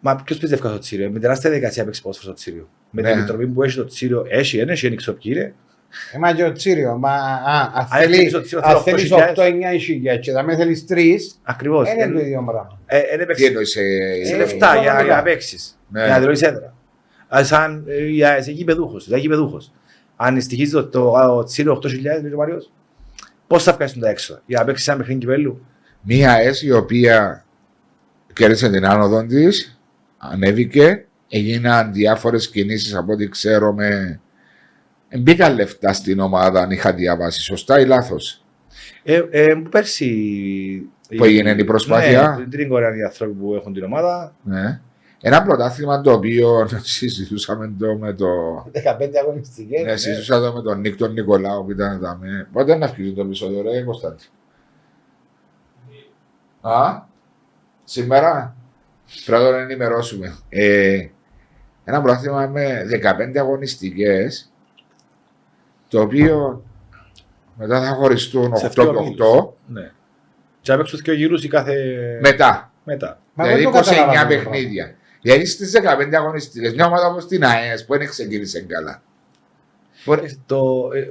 Μα 0.00 0.16
ποιος 0.16 0.38
παίζει 0.38 0.54
εύκολα 0.54 0.72
στο 0.72 0.82
Τσίριο, 0.82 1.10
με 1.10 1.18
τεράστια 1.18 1.50
διαδικασία 1.50 1.84
παίξει 1.84 2.02
ποδόσφαιρο 2.02 2.32
στο 2.32 2.40
Τσίριο. 2.40 2.68
Με 2.90 3.02
Ναι. 3.02 3.08
την 3.10 3.18
επιτροπή 3.18 3.46
που 3.46 3.62
έχει 3.62 3.76
το 3.76 3.84
Τσίριο, 3.84 4.26
έχει, 4.28 4.58
δεν 4.58 4.68
έχει, 4.68 4.88
δεν 4.88 4.96
ξέρω 4.96 5.16
ποιοι 5.16 5.32
είναι. 5.36 5.54
Ε, 6.12 6.18
μα 6.18 6.32
και 6.32 6.44
ο 6.44 6.52
Τσίριο, 6.52 6.96
μα 6.98 7.10
α, 7.10 7.60
αν 7.62 7.70
Αν 7.74 7.86
θέλει- 7.86 8.14
θέλεις 8.14 8.34
ο 8.34 8.40
Τσίριο, 8.40 8.64
αν 8.68 8.82
θέλει 8.82 8.96
θέλεις 8.96 9.12
8.000. 9.12 9.32
8-9 9.36 9.78
χιλιάδες 9.78 10.24
και 10.24 10.32
θα 10.32 10.44
θέλεις 10.56 10.84
3, 10.86 11.16
Ακριβώς. 11.42 11.92
είναι 11.92 12.08
το 12.08 12.18
Ε, 12.18 12.22
ίδιο 12.22 12.42
πράγμα. 12.46 12.80
ε, 12.86 12.98
ε, 12.98 13.02
δεν 13.08 13.18
Τι 13.18 13.24
παίξει. 13.26 13.44
εννοείς, 13.44 13.76
ε, 13.76 14.24
Σε 14.24 14.34
Ε, 14.34 14.36
λεφτά 14.36 14.72
για, 14.72 14.80
οικονομικά. 14.82 15.04
για 15.04 15.16
να 15.16 15.22
παίξεις. 15.22 15.78
Ναι. 15.88 16.04
Για 16.04 16.12
να 16.12 16.20
δηλώσεις 16.20 16.46
έδρα. 16.48 16.74
Α, 17.36 17.44
Σαν 17.44 17.84
ε, 17.88 18.06
για 18.06 18.38
είσαι 18.38 18.50
γηπεδούχος, 18.50 19.06
είσαι 19.06 19.16
γηπεδούχος. 19.16 19.72
Αν 20.16 20.40
στοιχίζει 20.40 20.70
το, 20.72 20.86
το, 20.88 21.12
το 21.12 21.42
Τσίριο 21.44 21.72
8.000, 21.72 22.22
λέει 22.22 22.32
ο 22.32 22.36
Μάριος, 22.36 22.72
πώς 23.46 23.62
θα 23.62 23.72
βγάλεις 23.72 23.98
τα 23.98 24.08
έξοδα 24.08 24.42
για 24.46 24.58
να 24.58 24.64
παίξεις 24.64 24.88
ένα 24.88 24.96
παιχνίδι 24.96 25.20
κυπέλου. 25.20 25.66
Μία 26.02 26.32
ΕΣ 26.32 26.62
η 26.62 26.72
οποία 26.72 27.44
κέρδισε 28.32 28.70
την 28.70 28.86
άνοδο 28.86 29.26
τη, 29.26 29.46
ανέβηκε, 30.32 31.06
έγιναν 31.28 31.92
διάφορες 31.92 32.50
κινήσεις 32.50 32.94
από 32.94 33.12
ό,τι 33.12 33.28
ξέρω 33.28 33.72
με. 33.72 34.20
Μπήκαν 35.18 35.54
λεφτά 35.54 35.92
στην 35.92 36.20
ομάδα 36.20 36.60
αν 36.60 36.70
είχα 36.70 36.92
διαβάσει 36.92 37.42
σωστά 37.42 37.80
ή 37.80 37.84
λάθος. 37.86 38.44
Ε, 39.02 39.22
ε, 39.30 39.54
πέρσι... 39.70 40.90
Που 41.16 41.24
έγινε 41.24 41.50
η 41.50 41.64
προσπάθεια. 41.64 42.28
Ναι, 42.28 42.36
πριν 42.36 42.50
την 42.50 42.68
Κορεανή 42.68 43.02
άνθρωποι 43.02 43.32
που 43.32 43.54
έχουν 43.54 43.72
την 43.72 43.84
ομάδα. 43.84 44.34
Ναι. 44.42 44.80
Ένα 45.20 45.42
πρωτάθλημα 45.42 46.00
το 46.00 46.12
οποίο 46.12 46.68
συζητούσαμε 46.82 47.74
το 47.78 47.96
με 47.96 48.12
το. 48.12 48.26
15 48.72 49.10
αγωνιστικές. 49.22 49.84
Ναι, 49.84 49.96
συζητούσα 49.96 50.40
το 50.40 50.52
με 50.52 50.62
τον 50.62 50.80
Νίκ 50.80 50.96
τον 50.96 51.12
Νικολάου 51.12 51.64
που 51.64 51.70
ήταν 51.70 51.92
εδώ. 51.92 52.16
με- 52.20 52.48
Πότε 52.52 52.76
να 52.76 52.88
φύγει 52.88 53.12
το 53.12 53.20
επεισόδιο, 53.20 53.62
ρε 53.62 53.82
Κωνσταντή. 53.82 54.24
Α, 56.60 57.02
σήμερα; 57.84 58.55
Πρέπει 59.24 59.42
να 59.42 59.48
τον 59.50 59.60
ενημερώσουμε. 59.60 60.36
Ε, 60.48 61.06
ένα 61.84 62.02
πρωτάθλημα 62.02 62.46
με 62.46 62.82
15 63.32 63.36
αγωνιστικές, 63.38 64.52
το 65.88 66.00
οποίο 66.00 66.64
μετά 67.56 67.80
θα 67.84 67.94
χωριστούν 67.94 68.56
Σε 68.56 68.66
8 68.66 68.70
δύο 68.74 68.90
και 68.92 68.96
ομίλους. 68.98 69.18
8. 69.38 69.52
Ναι. 69.66 69.90
Και 70.60 70.72
να 70.72 70.78
παίξουν 70.78 71.00
και 71.02 71.10
ο 71.10 71.14
γύρους 71.14 71.44
η 71.44 71.48
κάθε... 71.48 71.74
Μετά. 72.20 72.72
μετά. 72.84 73.20
Μα 73.34 73.44
δηλαδή 73.44 73.62
δεν 73.62 73.72
το 73.72 73.78
29 73.78 73.82
καταλαβαίνω 73.84 74.22
το 74.22 74.28
παιχνίδια. 74.50 74.94
Δηλαδή 75.22 75.44
στις 75.46 75.72
15 75.82 76.14
αγωνιστικές, 76.14 76.74
μια 76.74 76.86
ομάδα 76.86 77.06
όπως 77.06 77.26
την 77.26 77.44
ΑΕΣ 77.44 77.84
που 77.84 77.98
δεν 77.98 78.08
ξεκίνησε 78.08 78.60
καλά. 78.60 79.02
Μπορεί- 80.04 80.24
Ε, 80.24 80.36
Το, 80.46 80.90
ε, 80.94 81.08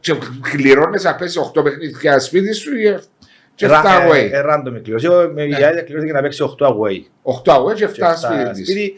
Και 0.00 0.14
κληρώνεις 0.40 1.02
να 1.04 1.14
πέσει 1.14 1.38
8 1.54 1.62
παιχνίδια 1.64 2.18
σπίτι 2.18 2.52
σου 2.52 2.76
ή 2.76 2.98
και 3.54 3.66
7 3.66 3.70
ρα- 3.70 3.82
away. 4.08 4.30
ε, 4.32 4.38
ε, 4.38 4.42
random 4.48 4.76
η 4.76 4.80
κλήρωση. 4.80 5.06
Εγώ, 5.06 5.16
με- 5.32 5.46
Ναι. 5.46 5.58
Η 5.58 5.64
Άγια 5.64 5.82
κληρώθηκε 5.82 6.12
να 6.12 6.20
παίξει 6.22 6.42
8 6.42 6.66
away. 6.68 7.00
8 7.22 7.52
away 7.56 7.74
και 7.74 7.84
7 7.84 7.92
Και 7.92 8.02
εφτά 8.02 8.16
σπίτι 8.16 8.50
τη. 8.50 8.64
σπίτι. 8.64 8.94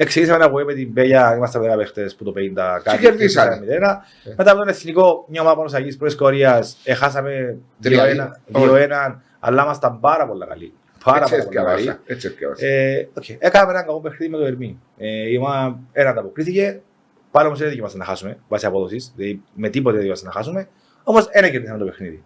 Εξηγήσαμε 0.00 0.44
ένα 0.44 0.52
away 0.54 0.64
με 0.64 0.74
την 0.74 0.92
Πέλια, 0.92 1.34
είμαστε 1.36 1.58
10 1.58 1.76
παίχτες 1.76 2.14
που 2.14 2.24
το 2.24 2.32
50 2.32 2.80
κάτι. 2.84 2.98
κερδίσανε. 2.98 3.48
κερδίσαμε 3.48 3.58
μηδένα. 3.60 4.04
Ε. 4.24 4.32
Μετά 4.36 4.50
από 4.50 4.58
τον 4.60 4.68
εθνικό, 4.68 5.24
μια 5.28 5.40
ομάδα 5.40 5.56
πάνω 5.56 5.70
Αγής 5.74 5.96
πρώτης 5.96 6.16
Κορείας, 6.16 6.76
έχασαμε 6.84 7.56
Τρία, 7.82 8.04
2-1, 8.04 8.40
όχι. 8.52 8.66
2-1, 8.66 9.22
αλλά 9.40 9.62
ήμασταν 9.62 10.00
πάρα 10.00 10.26
πολλά 10.26 10.46
καλοί. 10.46 10.72
Πάρα 11.04 11.18
Έτσι 11.18 11.30
πάρα 11.30 11.44
πολλά 11.44 11.62
καλοί. 11.62 11.78
έσκαβασα. 11.80 12.02
Έτσι 12.06 12.26
έσκαβασα. 12.26 12.66
Ε, 12.66 13.08
οκ. 13.14 13.28
Έκαναμε 13.38 13.72
ένα 13.72 13.82
κακό 13.82 14.00
παιχνίδι 14.00 14.32
με 14.32 14.38
το 14.38 14.44
Ερμή. 14.44 14.80
Ε, 14.98 15.30
η 15.30 15.36
ομάδα 15.36 15.78
ένα 15.92 16.10
ανταποκρίθηκε. 16.10 16.80
Πάλι 17.30 17.46
όμως 17.46 17.58
δεν 17.58 17.68
δίκαιμαστε 17.68 17.98
να 17.98 18.04
χάσουμε 18.04 18.38
βάσει 18.48 18.66
απόδοσης. 18.66 19.12
Δηλαδή 19.16 19.42
με 19.54 19.68
τίποτε 19.68 19.90
δεν 19.90 20.00
δίκαιμαστε 20.00 20.26
να 20.26 20.32
χάσουμε. 20.32 20.68
Όμως 21.02 21.28
ένα 21.30 21.48
κερδίσαμε 21.48 21.78
το 21.78 21.84
παιχνίδι. 21.84 22.24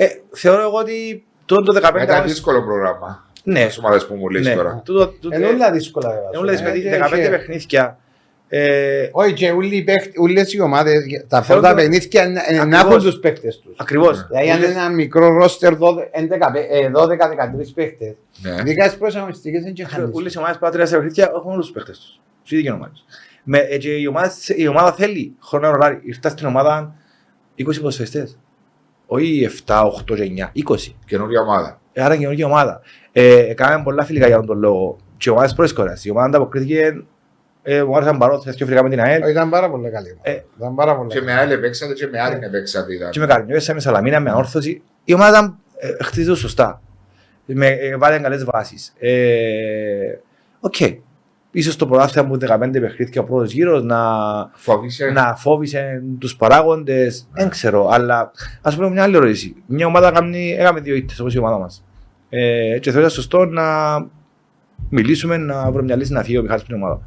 Ε, 0.00 0.06
θεωρώ 0.30 0.62
εγώ 0.62 0.78
ότι 0.78 1.24
το, 1.44 1.62
το 1.62 1.72
15 1.72 1.76
Ήταν 1.78 1.94
αγωνιστικό- 1.94 2.22
δύσκολο 2.26 2.62
πρόγραμμα. 2.62 3.26
Ναι, 3.42 3.66
Τι 3.66 3.76
ομάδε 3.78 3.98
που 4.04 4.14
μου 4.14 4.28
λες 4.28 4.46
ναι. 4.46 4.54
τώρα. 4.54 4.82
Τούτο- 4.84 5.06
τούτο- 5.06 5.36
Είναι 5.36 5.46
όλα 5.46 5.70
δύσκολα. 5.70 6.08
βέβαια. 6.08 6.28
είναι 6.28 6.38
όλες 6.38 6.60
Ε, 6.60 6.64
παιδί, 6.64 6.80
και- 6.82 6.88
15 6.90 7.22
και- 7.22 7.28
παιχνίδια. 7.28 7.98
Ε, 8.48 9.08
Όχι, 9.12 9.32
και 9.32 9.50
όλοι 9.50 9.76
οι 9.76 9.82
παίχτες- 9.84 10.12
όλες 10.18 10.52
οι 10.52 10.60
ομάδες, 10.60 10.94
τα 11.28 11.42
Θέλω 11.42 11.60
πρώτα 11.60 11.74
το- 11.74 11.80
παιχνίδια 11.80 12.24
είναι- 12.24 12.42
είναι 12.50 12.64
να 12.64 12.78
Ακριβώς. 12.78 12.96
έχουν 12.96 13.10
τους 13.10 13.20
παίχτες 13.20 13.58
τους. 13.58 13.74
Ακριβώς. 13.76 14.26
Δηλαδή 14.26 14.50
αν 14.50 14.56
είναι 14.62 14.66
ένα 14.72 14.88
μικρό 14.90 15.28
ρόστερ 15.28 15.74
12-13 15.76 17.72
παίχτες, 17.74 18.14
Ναι. 18.42 18.54
ειδικά 18.60 18.84
στις 18.86 18.98
πρώτες 18.98 19.16
αγωνιστικές 19.16 19.62
δεν 19.62 19.72
και 19.72 19.84
χάνεις. 19.84 20.10
Όλες 20.12 20.34
οι 20.34 20.38
ομάδες 20.38 20.56
που 20.56 20.62
πάτρε 20.64 20.86
σε 20.86 20.94
παιχνίδια 20.96 21.30
έχουν 21.36 21.52
όλους 21.52 21.64
τους 21.64 21.74
παίχτες 21.74 21.98
τους. 21.98 22.20
Στι 22.42 22.56
ίδιες 22.56 22.72
ομάδες. 22.72 23.04
Και 23.78 23.94
η 23.94 24.06
ομάδα, 24.06 24.32
η 24.56 24.66
ομάδα 24.68 24.92
θέλει 24.92 25.34
χρόνο 25.42 25.70
ρολάρι. 25.70 26.00
Ήρθα 26.04 26.28
στην 26.28 26.46
ομάδα 26.46 26.94
20 27.54 27.78
ποδοσφαιριστέ. 27.78 28.28
Όχι 29.10 29.48
7, 29.66 29.82
8 29.84 30.14
και 30.16 30.50
9, 30.54 30.72
20. 30.72 30.94
Καινούργια 31.06 31.40
ομάδα. 31.40 31.80
Ε, 31.92 32.02
Άρα 32.02 32.16
καινούργια 32.16 32.46
ομάδα. 32.46 32.80
Ε, 33.12 33.54
Κάναμε 33.54 33.82
πολλά 33.84 34.04
φιλικά 34.04 34.26
για 34.26 34.40
τον 34.40 34.58
λόγο. 34.58 34.96
Και 35.16 35.28
οι 35.28 35.32
ομάδες 35.32 35.54
πρώτης 35.54 35.72
κατηγορίας. 35.72 36.04
Η 36.04 36.10
ομάδα 36.10 36.26
ανταποκρίθηκε, 36.26 37.02
ε, 37.62 37.82
μου 37.82 37.96
άρεσαν 37.96 38.18
παρότι 38.18 38.50
πιο 38.54 38.66
φιλικά 38.66 38.82
με 38.82 38.88
την 38.88 39.00
ΑΕΛ. 39.00 39.28
Ήταν 39.30 39.50
πάρα 39.50 39.70
πολύ 39.70 39.90
καλή. 39.90 40.10
ομάδα. 40.10 40.30
Ε, 40.30 40.44
Ήταν 40.58 40.74
πάρα 40.74 40.96
πολύ 40.96 41.08
Και 41.08 41.14
καλή. 41.14 41.26
με 41.26 41.34
άλλη 41.34 41.58
παίξατε 41.58 41.92
και 41.92 42.06
με 42.06 42.20
άλλη 42.20 42.48
παίξατε. 42.50 42.94
ήταν. 42.94 43.10
Και 43.10 43.20
με 43.20 43.26
Καρμιώτισσα, 43.26 43.74
με 43.74 43.80
Σαλαμίνα, 43.80 44.20
με 44.20 44.30
Ανόρθωση. 44.30 44.82
Η 45.04 45.14
ομάδα 45.14 45.30
ήταν 45.38 45.58
ε, 45.78 46.04
χτίζεται 46.04 46.36
σωστά. 46.36 46.82
Με, 47.46 47.66
ε, 47.66 47.96
βάλε 47.96 48.18
καλές 48.18 48.44
βάσεις. 48.44 48.92
Ε, 48.98 50.18
Οκ. 50.60 50.74
Ίσως 51.50 51.76
το 51.76 51.86
πρωτάθλημα 51.86 52.28
που 52.28 52.38
15 52.40 52.80
παιχνίδια 52.80 53.20
ο 53.22 53.24
πρώτος 53.24 53.52
γύρος 53.52 53.82
να, 53.82 53.98
Φοβήσε. 54.54 55.06
να 55.06 55.34
φόβησε 55.36 56.02
τους 56.18 56.36
παράγοντες. 56.36 57.28
Δεν 57.32 57.48
ξέρω, 57.48 57.88
αλλά 57.88 58.30
ας 58.62 58.76
πούμε 58.76 58.90
μια 58.90 59.02
άλλη 59.02 59.16
ερώτηση. 59.16 59.56
Μια 59.66 59.86
ομάδα 59.86 60.10
κάνει, 60.10 60.50
έκαμε 60.58 60.80
δύο 60.80 60.94
ήττες 60.94 61.20
όπως 61.20 61.34
η 61.34 61.38
ομάδα 61.38 61.58
μας. 61.58 61.84
Ε, 62.28 62.78
και 62.78 62.90
θεωρώ 62.90 63.08
σωστό 63.08 63.44
να 63.44 63.64
μιλήσουμε, 64.88 65.36
να 65.36 65.64
βρούμε 65.64 65.82
μια 65.82 65.96
λύση 65.96 66.12
να 66.12 66.22
φύγει 66.22 66.38
ο 66.38 66.42
Μιχάλης 66.42 66.62
από 66.62 66.72
την 66.72 66.82
ομάδα. 66.82 67.00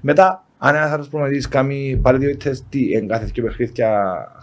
Μετά, 0.00 0.44
αν 0.58 0.74
ένας 0.74 0.90
άλλος 0.90 1.08
προμηθευτής 1.08 1.48
κάνει 1.48 1.98
πάλι 2.02 2.18
δύο 2.18 2.28
ήττες, 2.28 2.64
τι, 2.68 2.92
εν 2.92 3.08
κάθε 3.08 3.24
δύο 3.24 3.44
παιχνίδια, 3.44 3.90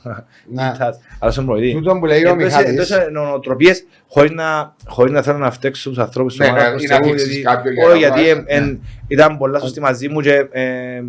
Να- 0.53 0.71
ήττας, 0.75 0.99
αλλά 1.19 1.31
στον 1.31 1.45
προμηθευτή. 1.45 1.77
Τούτο 1.77 1.97
που 1.99 2.05
λέει 2.05 2.25
ο 2.25 2.29
Εντός- 2.29 2.43
Μιχάλης, 2.43 2.69
εντός 2.91 3.11
νοοτροπίες, 3.11 3.85
χωρίς 4.07 4.31
να, 4.31 4.75
χωρίς 4.87 5.11
να 5.13 5.21
θέλω 5.21 5.37
να 5.37 5.51
φταίξω 5.51 5.89
τους 5.89 5.99
ανθρώπους 5.99 6.37
Ναι, 6.37 6.45
της 6.45 6.53
ομάδας 6.53 6.69
να- 6.71 6.77
προς 6.77 6.83
ή 6.83 6.87
να 6.87 6.95
Θεού, 6.95 7.05
δείξεις 7.09 7.27
γιατί- 7.27 7.43
κάποιον 7.55 7.73
για 7.73 7.83
όχι, 7.85 7.91
να 7.93 7.97
γιατί 8.07 8.19
βάζει, 8.19 8.29
εν- 8.29 8.43
εν- 8.63 8.79
ήταν 9.07 9.37
πολλά 9.37 9.59
σωστοί 9.59 9.79
μαζί 9.81 10.07
μου 10.09 10.21
και 10.21 10.47
ε, 10.51 11.03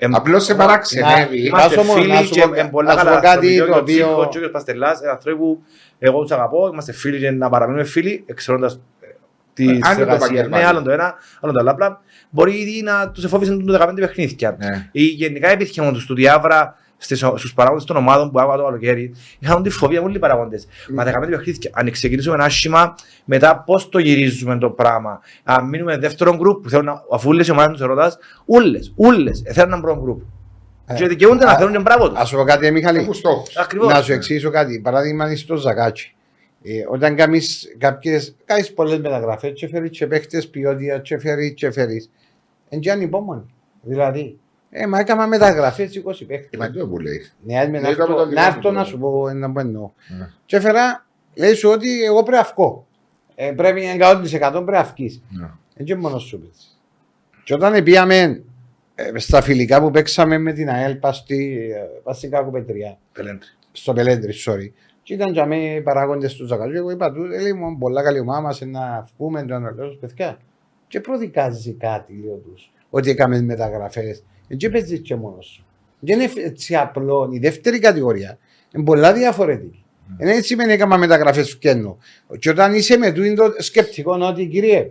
ε, 0.00 0.06
Απλώς 0.10 0.44
σε 0.44 0.54
παραξενεύει. 0.54 1.46
Είμαστε 1.46 1.76
Να 1.76 1.82
σου 1.82 1.88
πω- 1.88 1.96
να 1.96 2.00
φίλοι 2.02 2.26
σου 2.26 2.30
και 2.32 2.40
πω- 2.40 2.52
εν 2.58 2.70
πολλά 2.70 2.94
να 2.94 2.98
σου 3.00 3.04
καλά. 3.04 3.16
πω 3.20 3.26
κάτι 3.26 3.58
Το 3.58 3.66
το 3.66 3.76
οποίο- 3.78 4.06
οποίο- 4.06 4.18
Ο 4.20 4.28
Τζόκερ 4.28 4.48
Παστελάς, 4.50 5.00
ένα 5.02 5.10
άνθρωπο 5.10 5.36
που 5.38 5.62
εγώ 5.98 6.20
τους 6.22 6.30
αγαπώ, 6.30 6.68
είμαστε 6.72 6.92
φίλοι 6.92 7.18
και 7.18 7.30
να 7.30 7.48
παραμείνουμε 7.48 7.84
φίλοι, 7.84 8.22
εξαιρώντας 8.26 8.80
ε, 9.00 9.06
τη 9.54 9.64
Άλλο 9.68 9.78
το 9.78 9.86
συνεργασία. 9.86 10.14
επαγγέλμα. 10.26 10.58
Ναι, 10.58 10.64
άλλο 10.64 10.82
το 10.82 10.90
ένα, 10.90 11.14
άλλο 11.40 11.52
το 11.52 11.60
άλλο. 11.60 12.00
Απλά 12.32 12.44
μπορεί 12.50 12.60
ήδη 12.60 12.82
να 12.82 13.10
τους 13.10 13.24
εφόβησαν 13.24 13.66
το 13.66 13.78
15 13.80 13.92
παιχνίδια. 13.94 14.56
Ναι. 14.58 14.88
Ή 14.92 15.02
γενικά 15.02 15.52
υπήρχε 15.52 15.80
μόνο 15.82 15.92
τους 15.92 16.06
διάβρα 16.14 16.74
στους 17.36 17.54
παράγοντες 17.54 17.84
των 17.84 17.96
ομάδων 17.96 18.30
που 18.30 18.40
άκουγα 18.40 18.56
το 18.56 18.62
καλοκαίρι. 18.64 19.14
Είχαν 19.38 19.62
τη 19.62 19.70
φοβία 19.70 20.00
όλοι 20.02 20.16
οι 20.16 20.18
παράγοντε. 20.18 20.56
Μα 20.94 21.04
15 21.04 21.10
παιχνίδια. 21.30 21.70
Αν 21.74 21.90
ξεκινήσουμε 21.90 22.44
άσχημα, 22.44 22.94
μετά 23.24 23.62
πώς 23.66 23.88
το 23.88 23.98
γυρίζουμε 23.98 24.58
το 24.58 24.70
πράγμα; 24.70 25.20
Αν 25.44 25.68
μείνουμε 25.68 25.96
δεύτερο 25.98 26.36
γκρουπ 26.36 26.62
που 26.62 26.68
θέλουν 26.68 26.84
να, 26.84 27.02
αφού 27.12 27.28
όλες 27.28 27.46
οι 27.46 27.50
ομάδες 27.50 27.72
τους 27.72 27.80
ερωτάς, 27.80 28.18
όλες, 28.46 28.92
όλες 28.96 29.42
θέλουν 29.52 29.68
έναν 29.68 29.80
πρώτο 29.80 30.00
γκρουπ. 30.00 30.20
Ε, 30.86 30.94
Και 30.94 31.06
δικαιούνται 31.08 31.44
να 31.44 31.50
α- 31.50 31.56
θέλουν 31.56 31.72
τον 31.72 31.82
μπράβο 31.82 32.08
τους. 32.08 32.18
Ας 32.18 32.28
σου 32.28 32.36
πω 32.36 32.44
κάτι, 32.44 32.66
ε, 32.66 32.70
Μιχαλή. 32.70 32.98
Έχουν 32.98 33.14
στόχους. 33.14 33.56
Ακριβώς. 33.56 33.92
Να 33.92 34.02
σου 34.02 34.12
εξηγήσω 34.12 34.50
κάτι. 34.50 34.80
Παράδειγμα 34.80 35.26
είναι 35.26 35.34
στο 35.36 35.56
Ζακάτσι. 35.56 36.14
Ε, 36.70 36.86
όταν 36.88 37.16
κάνεις 37.16 37.74
κάποιες, 37.78 38.36
κάνεις 38.44 38.72
πολλές 38.72 38.98
μεταγραφές 38.98 39.52
και 39.54 39.68
φέρεις 39.68 39.90
και 39.90 40.06
παίχτες 40.06 40.48
ποιότητα 40.48 40.98
και 40.98 41.18
φέρεις 41.18 41.52
και 41.54 41.70
φέρεις. 41.70 42.10
Εν 42.68 42.80
και 42.80 42.90
ανυπόμονοι. 42.90 43.46
Δηλαδή, 43.82 44.38
ε, 44.70 44.86
μα 44.86 44.98
έκανα 44.98 45.26
μεταγραφές 45.26 45.94
20 45.96 46.24
παίχτες. 46.26 46.58
Μα 46.60 46.70
το 46.70 46.86
που 46.88 46.98
λέει. 46.98 47.20
Ναι, 47.42 47.58
ας 47.58 47.68
με 47.68 47.78
να 47.80 47.86
Λέει 47.88 47.96
το 47.96 48.02
από 48.02 48.12
το 48.14 48.20
έρθω- 48.20 48.28
δικό 48.28 48.40
να 48.40 48.42
μου 48.50 48.56
έρθω 48.56 48.70
να 48.70 48.84
τρόπο. 48.84 48.88
σου 48.88 48.98
πω 48.98 49.28
ένα 49.28 49.52
που 49.52 49.58
εννοώ. 49.58 49.90
Ναι. 50.18 50.28
Και 50.46 50.56
έφερα, 50.56 51.06
λέει 51.34 51.54
σου 51.54 51.70
ότι 51.70 52.04
εγώ 52.04 52.22
πρέπει 52.22 52.42
να 52.42 52.52
βγω. 52.54 52.86
Ε, 53.34 53.52
πρέπει 53.56 53.82
100% 53.86 54.50
πρέπει 54.52 54.70
να 54.70 54.82
βγεις. 54.96 55.22
Ναι. 55.30 55.50
Δεν 55.76 55.86
και 55.86 55.96
μόνος 55.96 56.22
σου 56.22 56.38
πες. 56.40 56.78
Και 57.44 57.54
όταν 57.54 57.82
πήγαμε 57.82 58.42
ε, 58.94 59.18
στα 59.18 59.40
φιλικά 59.42 59.80
που 59.80 59.90
παίξαμε 59.90 60.38
με 60.38 60.52
την 60.52 60.68
ΑΕΛ 60.70 60.94
πας 60.94 61.16
στη, 61.16 61.68
ε, 61.72 62.00
πας 62.02 62.16
στην 62.16 62.30
Κακοπετριά, 62.30 62.98
στο 63.72 63.92
Πελέντρι, 63.92 64.32
sorry. 64.46 64.70
Και 65.08 65.14
ήταν 65.14 65.32
για 65.32 65.46
μένα 65.46 65.82
παράγοντες 65.82 66.34
του 66.34 66.46
Ζακαζού. 66.46 66.76
Εγώ 66.76 66.90
είπα 66.90 67.12
του, 67.12 67.22
λέει 67.24 67.52
μου, 67.52 67.78
πολλά 67.78 68.02
καλή 68.02 68.20
ομάδα 68.20 68.40
μας 68.40 68.60
να 68.60 69.06
βγούμε 69.16 69.42
το 69.42 69.54
ένας 69.54 69.74
λέω, 69.76 69.96
παιδιά. 70.00 70.38
Και 70.88 71.00
προδικάζει 71.00 71.72
κάτι, 71.72 72.20
λέω 72.24 72.34
τους, 72.34 72.72
ότι 72.90 73.10
έκαμε 73.10 73.40
μεταγραφές. 73.40 74.24
Και 74.56 74.70
παίζεις 74.70 75.00
και 75.00 75.14
μόνος 75.14 75.46
σου. 75.46 75.64
Δεν 76.00 76.20
είναι 76.20 76.32
έτσι 76.36 76.76
απλό. 76.76 77.28
Η 77.32 77.38
δεύτερη 77.38 77.78
κατηγορία 77.78 78.38
είναι 78.74 78.84
πολλά 78.84 79.12
διαφορετική. 79.12 79.84
Δεν 80.18 80.28
έτσι 80.28 80.42
σημαίνει 80.42 80.72
έκανα 80.72 80.98
μεταγραφές 80.98 81.50
του 81.50 81.58
κένου. 81.58 81.98
Και 82.38 82.50
όταν 82.50 82.74
είσαι 82.74 82.96
με 82.96 83.12
το 83.12 83.22
σκεπτικό 83.58 84.18
ότι 84.20 84.46
κύριε, 84.46 84.90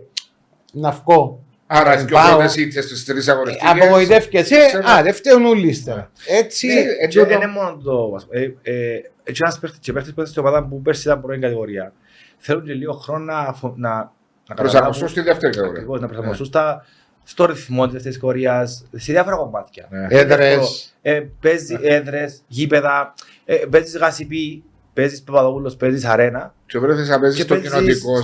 να 0.72 0.90
βγω. 0.90 1.44
Άρα, 1.70 1.92
Ε, 1.92 2.04
και 2.04 2.12
πάω. 2.12 2.34
ο 2.34 2.36
πρώτε 2.38 2.60
ήττε 2.60 2.80
στις 2.80 3.04
τρεις 3.04 3.28
αγωνιστικές. 3.28 3.70
Απογοητεύκεσαι, 3.70 4.66
Ξέρω. 4.66 4.88
α, 4.88 5.02
δεν 5.02 5.14
φταίουν 5.14 5.44
όλοι 5.44 5.68
ύστερα. 5.68 6.10
Έτσι, 6.26 6.66
Ναι, 6.66 6.80
ε, 6.80 7.06
Και 7.06 7.18
τούτο- 7.18 7.32
είναι 7.34 7.46
μόνο 7.46 7.76
το. 7.84 8.20
ε, 8.30 8.40
ε, 8.62 9.00
Έτσι, 9.24 9.40
ένας 9.44 9.58
παίχτης 9.58 9.78
και 9.80 9.92
παίχτης 9.92 10.14
που 10.14 10.24
στην 10.26 10.42
ομάδα 10.42 10.66
που 10.66 10.82
πέρσι 10.82 11.02
ήταν 11.08 11.20
πρώην 11.22 11.40
κατηγορία. 11.40 11.92
Θέλουν 12.38 12.64
και 12.64 12.72
λίγο 12.72 12.92
χρόνο 12.92 13.24
να, 13.24 13.52
φο- 13.52 13.74
να, 13.76 14.12
να 14.48 14.54
Προσαρμοστούν 14.54 15.08
στη 15.08 15.20
δεύτερη 15.20 15.40
κατηγορία. 15.52 15.72
Ακριβώς, 15.72 16.00
να 16.00 16.06
προσαρμοστούν 16.06 16.46
στα- 16.46 16.84
στο 17.24 17.44
ρυθμό 17.46 17.84
της 17.84 17.92
δεύτερης 17.92 18.16
κατηγορίας, 18.18 18.84
σε 18.96 19.12
διάφορα 19.12 19.36
κομμάτια. 19.36 19.86
Ναι. 19.90 20.06
έδρες. 20.10 20.94
Ε, 21.02 21.22
παίζει 21.40 21.78
έδρες, 21.82 22.42
γήπεδα, 22.46 23.14
ε, 23.44 23.54
παίζεις 23.54 23.96
γασιπί, 23.96 24.62
παίζεις 24.92 25.22
Παπαδόπουλος, 25.22 25.76
παίζεις 25.76 26.04
αρένα 26.04 26.54
Και 26.66 26.78
πρέπει 26.78 27.00
να 27.08 27.20
παίζεις 27.20 27.36
και 27.38 27.42
στο 27.44 27.54
παίζεις 27.54 27.70
κοινοτικό. 28.02 28.20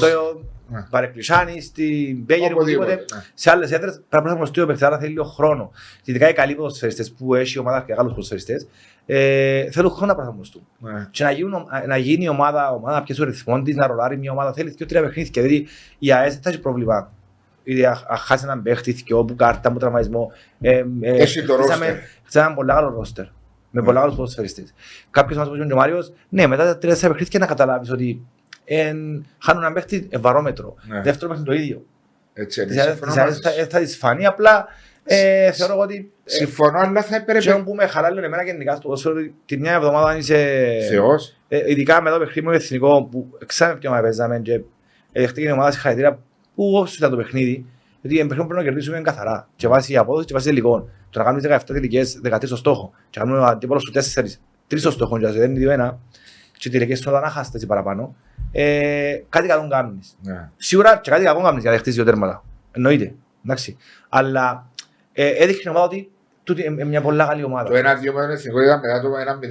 Στο 0.68 0.74
Ναι. 0.76 0.86
Παρεκκλησάνη, 0.90 1.60
στην 1.60 2.16
Μπέγερ, 2.24 2.52
Οπουδήποτε, 2.52 2.92
οπουδήποτε. 2.92 3.14
ναι. 3.16 3.22
Σε 3.34 3.50
άλλες 3.50 3.70
έδρες 3.72 3.92
πρέπει 3.94 4.08
να 4.10 4.20
προσαρμοστεί 4.20 4.60
ο 4.60 4.66
παίκτης, 4.66 4.84
άρα 4.86 4.98
θέλει 4.98 5.10
λίγο 5.12 5.24
χρόνο. 5.24 5.70
Και 6.02 6.10
ειδικά 6.10 6.28
οι 6.28 6.32
καλοί 6.32 6.54
ποδοσφαιριστές 6.54 7.12
που 7.12 7.34
έχει 7.34 7.56
η 7.56 7.60
ομάδα 7.60 7.84
και 7.86 7.92
καλούς 7.92 8.10
ποδοσφαιριστές, 8.12 8.66
ε, 9.06 9.70
θέλουν 9.70 9.90
χρόνο 9.90 10.06
να 10.06 10.14
προσαρμοστούν. 10.14 10.66
Ναι. 10.78 11.08
Και 11.10 11.24
να, 11.24 11.30
γίνουν, 11.30 11.66
να 11.86 11.96
γίνει 11.96 12.24
η 12.24 12.28
ομάδα, 12.28 12.70
ομάδα 12.70 12.96
να 12.98 13.02
πιέσει 13.02 13.22
ο 13.22 13.24
ρυθμός 13.24 13.62
της, 13.64 13.76
να 13.76 13.86
ρολάρει 13.86 14.16
μια 14.18 14.32
ομάδα. 14.32 14.52
Θέλει 14.52 14.70
δύο-τρία 14.70 15.02
παιχνίδια. 15.02 15.42
Δηλαδή 15.42 15.66
η 15.98 16.12
ΑΕΣ 16.12 16.32
δεν 16.32 16.42
θα 16.42 16.50
έχει 16.50 16.60
πρόβλημα. 16.60 17.12
Δηλαδή, 17.64 17.86
αν 17.86 18.04
αν 18.08 18.16
χάσει 18.16 18.44
έναν 18.44 18.62
παίχτη, 18.62 18.92
δυο 18.92 19.24
που 19.24 19.34
κάρτα, 19.36 19.72
που 19.72 19.78
τραυματισμό. 19.78 20.32
Ε, 20.60 20.84
ε, 21.00 21.10
Έχει 21.10 21.42
το 21.44 21.54
χτίσαμε- 21.54 21.88
roster. 21.90 21.98
χτίσαμε 22.22 22.46
ένα 22.46 22.54
πολύ 22.54 22.68
καλό 22.68 22.88
ρόστερ. 22.88 23.24
Με 23.70 23.82
πολλά 23.82 24.00
καλούς 24.00 24.14
ποδοσφαιριστές. 24.16 24.74
Κάποιος 25.10 25.38
μας 25.38 25.48
είπε 25.48 25.66
και 25.66 25.72
ο 25.72 25.76
Μάριος, 25.76 26.12
ναι, 26.28 26.46
μετά 26.46 26.64
τα 26.64 26.78
τρία 26.78 26.94
παιχνίδια 26.94 27.38
να 27.38 27.46
καταλάβεις 27.46 27.90
ότι 27.90 28.08
εν, 28.10 28.20
χάνουν 29.38 29.62
έναν 29.62 29.72
παίχτη 29.72 30.06
ε, 30.10 30.18
βαρόμετρο. 30.18 30.74
Ναι. 30.88 31.00
Δεύτερο 31.00 31.28
παιχνίδι 31.30 31.50
το 31.50 31.54
ίδιο. 31.62 31.84
Έτσι 32.32 32.60
είναι. 32.62 32.70
Της 32.70 32.78
ΑΕΣ- 32.78 32.88
Συμφωνώ 32.90 33.12
της 33.12 33.20
ΑΕΣ 33.20 33.28
μαζί 33.28 33.40
θα, 33.42 33.50
σου. 33.50 33.60
ε, 33.60 33.64
θα 33.66 33.78
της 33.80 33.96
φανεί 33.96 34.26
απλά. 34.26 34.66
Ε, 35.06 35.52
θεωρώ 35.52 35.72
εγώ 35.72 35.82
ότι 35.82 36.12
ε, 36.24 36.30
Συμφωνώ, 36.30 36.78
αλλά 36.78 37.02
θα 37.02 37.08
και 37.18 37.32
έπρεπε. 37.32 37.62
που 37.64 37.74
με 37.74 37.86
χαλάει 37.86 38.18
εμένα 38.24 38.42
γενικά 38.42 38.72
στο 38.72 38.80
ποδόσφαιρο, 38.82 39.14
ότι 39.14 39.34
τη 39.46 39.56
μια 39.58 39.72
εβδομάδα 39.72 40.08
αν 40.08 40.18
είσαι 40.18 40.68
Θεός. 40.90 41.36
ε, 41.48 41.70
ειδικά 41.70 42.02
με 42.02 42.10
το 42.10 42.18
παιχνίδι 42.18 42.46
μου 42.46 42.50
εθνικό 42.52 43.08
που 43.10 43.38
ξέραμε 43.46 43.78
ποιο 43.78 43.90
μα 43.90 44.00
παίζαμε 44.00 44.38
και 44.38 44.60
δεχτήκε 45.12 45.48
η 45.48 45.50
ομάδα 45.50 45.70
συγχαρητήρια 45.70 46.18
που 46.54 46.72
όσους 46.74 46.96
ήταν 46.96 47.10
το 47.10 47.16
παιχνίδι 47.16 47.66
γιατί 48.00 48.18
εν 48.18 48.26
παιχνίδι 48.26 48.48
πρέπει 48.48 48.64
να 48.64 48.68
κερδίσουμε 48.70 49.00
καθαρά 49.00 49.48
και 49.56 49.68
βάσει 49.68 49.96
απόδοση 49.96 50.26
και 50.26 50.32
βάσει 50.32 50.46
τελικών. 50.46 50.90
Το 51.10 51.18
να 51.18 51.24
κάνουμε 51.24 51.56
17 51.56 51.58
τελικές, 51.66 52.20
13 52.24 52.38
στο 52.46 52.56
στόχο 52.56 52.90
και 53.10 53.18
να 53.18 53.24
κάνουμε 53.24 53.42
ο 53.42 53.46
αντίπολος 53.48 53.82
σου 53.82 53.92
4, 53.92 54.24
3 54.70 54.78
στο 54.78 54.90
στόχο 54.90 55.18
και 55.18 55.26
να 55.26 55.32
σου 55.32 55.38
δίνει 55.38 55.64
2-1 55.78 55.90
και 56.58 56.70
τελικές 56.70 56.98
σου 56.98 57.10
να 57.10 57.28
χάσετε 57.30 57.56
έτσι 57.56 57.66
παραπάνω 57.68 58.16
ε, 58.56 59.22
κάτι 59.28 59.48
καλό 59.48 59.68
κάνεις. 59.68 60.16
Ναι. 60.22 60.48
Σίγουρα 60.56 60.96
και 60.96 61.10
κάτι 61.10 61.24
κακό 61.24 61.42
κάνεις 61.42 61.60
για 61.60 61.70
να 61.70 61.76
δεχτείς 61.76 61.94
δύο 61.94 62.04
τέρματα. 62.04 62.44
Εννοείται. 62.72 63.14
Εντάξει. 63.44 63.76
Αλλά 64.08 64.66
ε, 65.12 65.28
έδειχνε 65.28 65.62
η 65.64 65.68
ομάδα 65.68 65.84
ότι 65.84 66.10
τούτη 66.42 66.64
είναι 66.64 66.84
μια 66.84 67.00
πολύ 67.00 67.18
καλή 67.18 67.44
ομάδα. 67.44 67.68
Το 67.70 67.74
1-2 67.76 67.80
με 68.14 68.20
τον 68.20 68.30
εθνικό 68.30 68.60
ήταν 68.62 68.80
μετά 68.80 69.00
το 69.00 69.08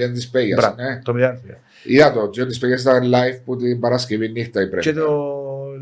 1-0 0.07 0.11
της 0.13 0.29
Πέγειας. 0.29 0.55
Μπράβο, 0.59 0.75
Ναι. 0.75 0.99
το 1.03 1.13
0. 1.15 1.35
Είδα 1.83 2.11
το. 2.13 2.19
Ο 2.21 2.29
της 2.29 2.57
Πέγειας 2.57 2.77
ήταν 2.79 3.03
live 3.13 3.41
που 3.45 3.55
την 3.55 3.79
Παρασκευή 3.79 4.29
νύχτα 4.29 4.61
η 4.61 4.67
πρέπει. 4.69 4.83
Και 4.83 4.93
το 4.93 5.05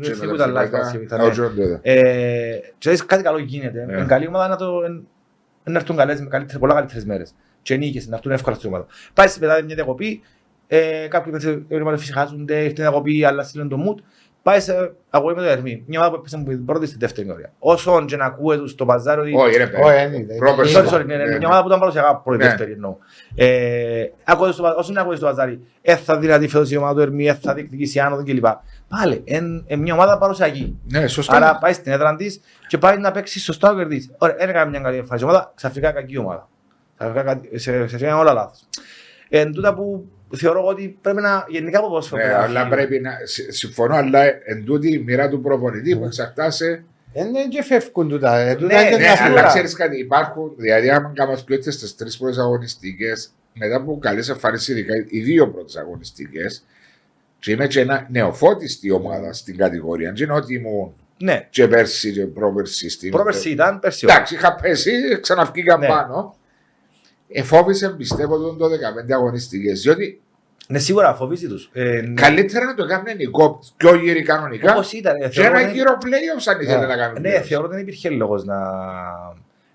το 0.02 0.10
εθνικό 0.10 0.34
ήταν 0.34 0.50
live 0.50 0.70
Παρασκευή, 0.70 1.04
ήταν, 1.04 1.20
ναι. 1.20 1.26
Ο 1.26 1.30
Τζον 1.30 1.56
το 1.56 1.62
είδα. 1.62 1.78
Ε, 1.82 2.60
και 2.78 2.90
δεις 2.90 3.06
κάτι 3.06 3.22
καλό 3.22 3.38
γίνεται. 3.38 3.84
Ναι. 3.84 3.92
Είναι 3.96 4.04
καλή 4.06 4.26
ομάδα 4.26 4.48
να, 4.48 4.56
το, 4.56 4.82
εν- 4.84 5.06
να 5.64 5.78
έρθουν 5.78 5.96
καλές, 5.96 6.20
με 6.20 6.26
καλύτερες, 6.28 6.60
πολλά 6.60 6.74
καλύτερες 6.74 7.04
μέρες. 7.04 7.34
Και 7.62 7.76
νίκες, 7.76 8.06
να 8.08 8.16
έρθουν 8.16 8.32
εύκολα 8.32 8.56
στην 8.56 8.68
ομάδα. 8.68 8.86
Πάει 9.14 9.26
μετά 9.40 9.62
μια 9.64 9.74
διακοπή, 9.74 10.22
ε, 10.76 11.06
κάποιοι 11.08 11.32
πρέπει 11.68 11.98
φυσικάζονται, 11.98 12.58
έχει 12.58 12.72
την 12.72 12.84
διακοπή, 12.84 13.24
αλλά 13.24 13.42
στείλουν 13.42 13.68
το 13.68 13.76
mood. 13.86 14.02
Πάει 14.42 14.60
σε 14.60 14.92
αγωγή 15.10 15.36
με 15.36 15.42
το 15.42 15.48
Ερμή. 15.48 15.82
Μια 15.86 15.98
ομάδα 15.98 16.10
που 16.14 16.18
έπαιξε 16.18 16.36
από 16.36 16.48
την 16.50 16.64
πρώτη 16.64 16.86
στη 16.86 16.96
δεύτερη 16.98 17.26
κατηγορία. 17.26 17.52
Όσο 17.58 18.04
και 18.04 18.16
να 18.16 18.24
ακούε 18.24 18.56
τους 18.56 18.70
στο 18.70 18.84
παζάρι 18.84 19.20
ότι 19.20 19.34
Όχι, 19.34 19.56
ρε 19.56 19.62
Όχι, 19.62 19.72
παιδί. 19.72 19.82
δεν 19.84 20.12
είναι. 20.12 20.36
Ρόμπερτ 20.40 20.68
Sorry, 20.68 20.88
sorry, 20.94 21.04
ναι, 21.06 21.16
ναι, 21.16 21.22
Ναι, 21.24 21.28
μια 21.28 21.38
ναι. 21.38 21.46
ομάδα 21.46 21.60
που 21.62 21.66
ήταν 21.68 21.78
παρουσιακά 21.78 22.16
πρώτη 22.16 22.38
Ναι. 22.42 22.48
δεύτερη 22.48 22.72
εννοώ. 22.72 22.96
Ε, 23.34 24.04
ακούγεται 24.24 24.52
στο- 24.54 24.74
Όσο 24.76 24.90
είναι 24.90 25.00
ακούγεται 25.00 25.20
στο 25.20 25.26
βαζάρι, 25.34 25.60
ε, 25.82 25.96
θα 25.96 26.18
δυνατή 26.18 26.48
φέτος 26.48 26.70
η 26.70 26.76
ομάδα 26.76 26.94
του 26.94 27.00
Ερμή, 27.00 27.26
ε, 27.26 27.34
θα 27.34 27.54
διεκδικήσει 27.54 28.00
άνοδο 28.00 28.22
κλπ. 28.24 28.44
Πάλι, 28.88 29.22
είναι 29.24 29.62
μια 29.76 29.94
ομάδα 29.94 30.18
παρουσιακή. 30.18 30.78
Ναι, 30.92 31.06
σωστά. 31.06 31.36
Άρα 31.36 31.58
πάει 31.58 31.72
στην 31.72 31.92
έδρα 31.92 32.16
της 32.16 32.40
και 32.66 32.78
πάει 32.78 32.96
να 32.98 33.10
παίξει 33.10 33.40
σωστά 33.40 33.72
να 33.72 33.78
κερδίσει. 33.78 34.10
Ωραία, 34.18 34.36
δεν 34.36 34.48
έκανε 34.48 34.70
μια 34.70 34.80
καλή 34.80 34.96
εμφάνιση 34.96 35.24
ομάδα, 35.24 35.52
ξαφνικά 35.54 35.90
κακή 35.92 36.16
ομάδα. 36.18 36.48
Ξαφνικά 36.96 37.22
κάτι- 37.22 37.58
σε- 37.58 37.86
σε 37.88 37.96
φύγανε 37.96 38.20
όλα 38.20 38.32
λάθος. 38.32 38.60
Εν 39.28 39.52
τούτα 39.52 39.74
που 39.74 40.06
θεωρώ 40.36 40.58
εγώ 40.58 40.68
ότι 40.68 40.98
πρέπει 41.02 41.20
να 41.20 41.44
γενικά 41.48 41.78
από 41.78 41.88
ποδόσφαιρο. 41.88 42.22
Ναι, 42.22 42.28
πρέπει 42.28 42.38
να 42.52 42.60
αλλά 42.60 42.60
φύγει. 42.60 42.74
πρέπει 42.74 43.00
να. 43.00 43.10
συ- 43.24 43.52
Συμφωνώ, 43.52 43.94
αλλά 43.94 44.22
εν 44.44 44.64
τούτη 44.64 44.92
η 44.92 44.98
μοίρα 44.98 45.28
του 45.28 45.40
προπονητή 45.40 45.96
που 45.96 46.04
εξαρτάσαι. 46.04 46.84
Δεν 47.14 47.26
είναι 47.26 47.48
και 47.48 47.62
φεύγουν 47.62 48.08
τούτα. 48.08 48.36
ε, 48.38 48.54
τούτα 48.54 48.66
Ναι, 48.74 48.80
είναι 48.86 48.96
Ναι, 48.96 49.04
τα 49.04 49.10
αλλά 49.12 49.16
σίγουρα. 49.24 49.42
ξέρεις 49.42 49.74
κάτι, 49.74 49.98
υπάρχουν. 49.98 50.52
Δηλαδή, 50.56 50.90
άμα 50.90 51.12
κάνουμε 51.14 51.38
και 51.46 51.54
έτσι 51.54 51.70
στι 51.70 51.94
τρεις 51.96 52.16
πρώτες 52.16 52.38
αγωνιστικές, 52.38 53.30
μετά 53.54 53.76
από 53.76 53.98
καλές 53.98 54.28
εμφανίσει, 54.28 54.72
ειδικά 54.72 54.94
οι 55.08 55.20
δύο 55.20 55.48
πρώτες 55.50 55.76
αγωνιστικές, 55.76 56.64
και 57.38 57.50
είμαι 57.50 57.66
και 57.66 57.80
ένα 57.80 58.06
νεοφώτης 58.10 58.72
στη 58.72 58.90
ομάδα 58.90 59.32
στην 59.32 59.56
κατηγορία. 59.56 60.12
Δεν 60.16 60.24
είναι 60.24 60.34
ότι 60.36 60.54
ήμουν 60.54 60.94
Ναι, 61.18 61.46
και 61.50 61.68
πέρσι 61.68 62.12
και 62.12 62.26
πρόπερσι 62.26 62.88
στην. 62.90 63.10
πρόπερση 63.10 63.50
ήταν, 63.50 63.78
πέρσι. 63.78 64.04
όχι. 64.06 64.14
Εντάξει, 64.14 64.34
είχα 64.34 64.54
πέσει, 64.54 64.92
ξαναβγήκα 65.20 65.76
Ναι. 65.78 65.86
πάνω. 65.86 66.36
Εφόβησε, 67.34 67.88
πιστεύω, 67.88 68.38
τον 68.38 68.58
το 68.58 68.66
15 68.66 69.12
αγωνιστικές. 69.12 69.80
Διότι 69.82 70.20
Ναι, 70.68 70.78
σίγουρα 70.78 71.14
φοβίζει 71.14 71.48
τους. 71.48 71.70
Ε, 71.72 71.82
ναι. 71.82 72.14
καλύτερα 72.20 72.64
να 72.64 72.74
το 72.74 72.86
κάνουν 72.86 73.16
νικό, 73.16 73.58
πιο 73.76 73.94
γύρι 73.94 74.22
κανονικά. 74.22 74.72
Όπως 74.72 74.92
ήταν. 74.92 75.16
ε, 75.16 75.18
Και 75.18 75.28
θεωρώ 75.40 75.58
ένα 75.58 75.68
ότι- 75.68 75.76
γύρο 75.76 75.92
playoffs 76.02 76.52
αν 76.54 76.60
ήθελε 76.60 76.86
να 76.86 76.96
κάνουν. 76.96 77.20
Ναι, 77.20 77.36
playoffs. 77.38 77.42
θεωρώ 77.42 77.64
ότι 77.64 77.74
δεν 77.74 77.82
υπήρχε 77.82 78.08
λόγος 78.10 78.44
να, 78.44 78.56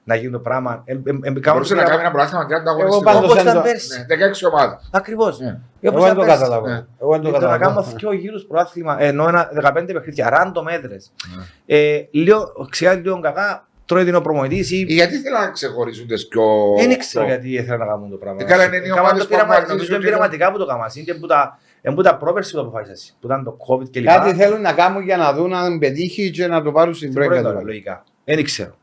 να 0.04 0.16
γίνει 0.16 0.32
το 0.32 0.40
πράγμα. 0.40 0.82
Ε, 0.86 0.92
ε, 0.92 0.96
ε, 1.24 1.28
ε, 1.28 1.32
Μπορούσε 1.52 1.76
να 1.76 1.84
κάνει 1.84 2.02
ένα 2.02 2.12
πρωτάθλημα 2.12 2.46
30 2.46 2.70
αγωνιστικό. 2.70 3.04
πάντως 3.04 3.22
Όπως 3.24 3.34
δεν 3.36 3.44
ήταν 3.44 3.56
το- 3.56 3.62
πέρσι. 3.62 4.00
Ναι, 4.00 4.06
16 4.06 4.48
ομάδα. 4.52 4.82
Ακριβώς. 4.92 5.40
Ναι. 5.40 5.60
Εγώ 5.82 6.02
δεν 6.02 6.16
το 6.16 6.22
καταλαβαίνω. 6.26 6.74
Ναι. 6.76 6.86
Εγώ 7.02 7.12
δεν 7.12 7.22
το 7.22 7.28
Ε, 7.28 7.32
Το 7.32 7.38
να 7.38 7.40
καταλαβαίνω. 7.40 7.74
κάνουμε 7.76 7.94
δύο 7.98 8.12
γύρους 8.14 8.44
πρωτάθλημα, 8.44 9.02
ενώ 9.02 9.28
ένα 9.28 9.50
15 9.54 9.94
παιχνίδια, 9.94 10.30
ράντο 10.30 10.64
μέτρες. 10.64 11.12
Ναι. 11.38 11.44
Ε, 11.78 12.08
λίγο, 12.12 12.68
ξεχάσει 12.70 12.98
λίγο 13.00 13.20
κακά, 13.20 13.67
τρώει 13.88 14.04
την 14.04 14.16
ο 14.16 14.22
προμονητής 14.22 14.72
ή... 14.72 14.86
Γιατί 14.88 15.18
θέλω 15.18 15.38
να 15.38 15.50
ξεχωρίζουν 15.52 16.08
τις 16.08 16.28
πιο. 16.28 16.44
Δεν 16.78 16.98
ξέρω 17.00 17.26
πιο- 17.26 17.34
γιατί 17.34 17.50
ήθελα 17.54 17.78
να 17.78 17.86
κάνουν 17.86 18.10
το 18.10 18.18
πράγμα. 18.18 18.42
Ε, 18.42 18.46
καλά, 18.46 18.64
είναι 18.66 18.76
οι 18.76 18.80
Έκαναν 18.80 19.00
ομάδες 19.00 19.20
το 19.20 19.26
που 19.28 19.30
πειραμα- 19.34 19.44
αποφασίζουν 19.54 19.76
Νομίζω 19.78 19.94
είναι 19.96 20.04
και- 20.04 20.10
πειραματικά 20.10 20.52
που 20.52 20.58
το 20.58 20.66
κάναμε. 20.66 20.86
Είναι 20.94 21.14
που 21.14 21.28
τα- 21.28 21.60
είναι 21.82 21.96
που 21.96 22.02
τα 22.02 22.18
πρόπερση 22.18 22.52
που 22.52 22.58
το 22.58 22.64
αποφάσισες, 22.68 23.18
που 23.20 23.28
ήταν 23.28 23.44
το 23.44 23.58
COVID 23.68 23.90
και 23.90 24.02
Κάτι 24.02 24.28
λοιπά. 24.28 24.38
θέλουν 24.44 24.62
να 24.62 24.74
κάνουν 24.74 25.04
για 25.04 25.18
να 25.18 25.34
δουν 25.34 25.54
αν 25.54 25.80
πετύχει 25.80 26.32
και 26.32 26.48
να 26.48 26.62
το 26.64 26.72
πάρουν 26.72 26.94
στην 26.94 27.12
Στην 27.12 27.22
πρώτη 27.22 27.28
πρώτη 27.28 27.44
κατηγορία. 27.44 27.68
λογικά. 27.74 28.04
Δεν 28.24 28.44
ξέρω. 28.44 28.76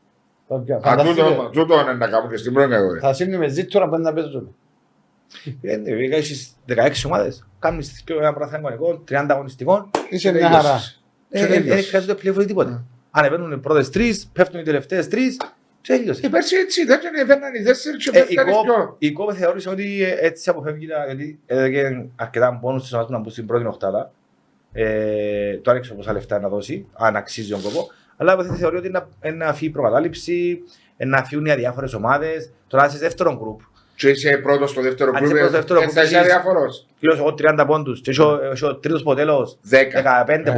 Α, 0.47 0.55
Φανταστείτε, 0.83 1.21
τούτο- 1.21 1.49
Τούτο 1.53 1.79
είναι 1.81 1.93
να 1.93 2.07
κάνουν 2.07 2.29
και 2.29 2.37
στην 2.37 2.53
πρώτη 2.53 2.69
κατηγορία. 2.69 3.01
Θα 3.01 3.13
σύνουμε 3.13 3.47
ζήτωρα 3.47 3.89
που 3.89 3.97
να 3.97 4.13
παίζουν. 4.13 4.55
Ε, 5.61 5.75
ναι, 5.75 5.91
Βέβαια, 5.95 6.17
έχεις 6.17 6.55
16 6.65 7.05
ομάδες, 7.05 7.45
κάνεις 7.59 8.01
και 8.05 8.13
ένα 8.13 8.33
πρωτάθλημα 8.33 8.69
αγωνιστικό, 8.69 9.03
30 9.07 9.25
αγωνιστικών, 9.33 9.89
Είσαι 10.09 10.31
Και 10.31 10.37
μια 10.37 10.41
τελείωσες. 10.47 10.69
χαρά. 10.69 10.81
ε, 11.29 11.39
Και 11.39 11.45
δεν 11.47 11.61
τελείωσες. 11.61 11.87
χρειάζεται 11.87 12.13
πλέον 12.13 12.45
τίποτε. 12.45 12.83
Ανεβαίνουν 13.17 13.51
οι 13.51 13.57
πρώτες 13.57 13.89
τρεις, 13.89 14.29
πέφτουν 14.33 14.59
οι 14.59 14.63
τελευταίες 14.63 15.07
τρεις, 15.07 15.37
και 15.81 15.93
έλειωσε. 15.93 16.21
Και 16.21 16.29
πέρσι 16.29 16.55
έτσι 16.55 16.81
ήταν 16.81 16.99
και 16.99 17.07
ανεβαίναν 17.07 17.53
οι 17.55 17.63
τέσσερις 17.63 18.09
και 18.09 18.17
Ε, 18.17 18.19
η 18.19 18.23
πέφτανε 18.25 18.51
κόπ- 18.51 18.63
πιο. 18.65 18.95
Η 18.99 19.11
κόπ 19.11 19.29
θεώρησε 19.35 19.69
ότι 19.69 20.03
ε, 20.03 20.15
έτσι 20.19 20.49
αποφεύγει 20.49 20.85
να- 20.85 21.05
γιατί 21.05 21.39
έδωκε 21.45 22.05
αρκετά 22.15 22.57
πόνους 22.61 22.79
στους 22.81 22.91
ομάδες 22.93 23.09
του 23.11 23.17
να 23.17 23.23
μπουν 23.23 23.31
στην 23.31 23.45
πρώτη 23.45 23.65
οχτάδα. 23.65 24.11
Ε, 24.73 25.57
το 25.57 25.71
άνοιξε 25.71 25.93
πόσα 25.93 26.13
λεφτά 26.13 26.39
να 26.39 26.47
δώσει, 26.49 26.87
αν 26.93 27.15
αξίζει 27.15 27.49
τον 27.49 27.61
κόπο. 27.61 27.87
Αλλά 28.17 28.43
θεωρεί 28.43 28.77
ότι 28.77 28.87
είναι 28.87 28.99
να- 29.21 29.29
είναι 29.29 29.45
να 29.45 29.53
φύγει 29.53 29.69
η 29.69 29.73
προκατάληψη, 29.73 30.61
είναι 30.97 31.09
να 31.09 31.23
φύγουν 31.23 31.45
οι 31.45 31.51
αδιάφορες 31.51 31.93
ομάδες. 31.93 32.49
Τώρα 32.67 32.85
είσαι 32.85 32.97
δεύτερο 32.97 33.35
γκρουπ. 33.37 33.59
Και 33.95 34.09
είσαι 34.09 34.37
πρώτος 34.37 34.69
στο 34.69 34.81
δεύτερο 34.81 35.11
Αν 35.15 35.23
είσαι 35.23 35.33
γκρουπ. 35.33 35.49
πρώτος 35.49 35.49
στο 35.49 35.57
δεύτερο 35.57 35.79
ε, 35.79 35.83
γκρουπ, 35.83 35.95
Θα 35.97 36.03
είσαι 36.03 36.17
έχεις- 36.17 36.31
αδιάφορος. 36.33 36.87
Κύριος 36.99 37.17
εγώ 37.19 37.33
30 37.33 37.65
πόντους 37.65 38.01
και 38.01 38.09
έχει 38.11 38.21
ο- 38.21 38.39
έχει 38.51 38.65
ο 38.65 38.75
τρίτος 38.75 39.03
ποτέλος 39.03 39.57
10. 39.61 40.01
15 40.01 40.49
Ναι. 40.51 40.57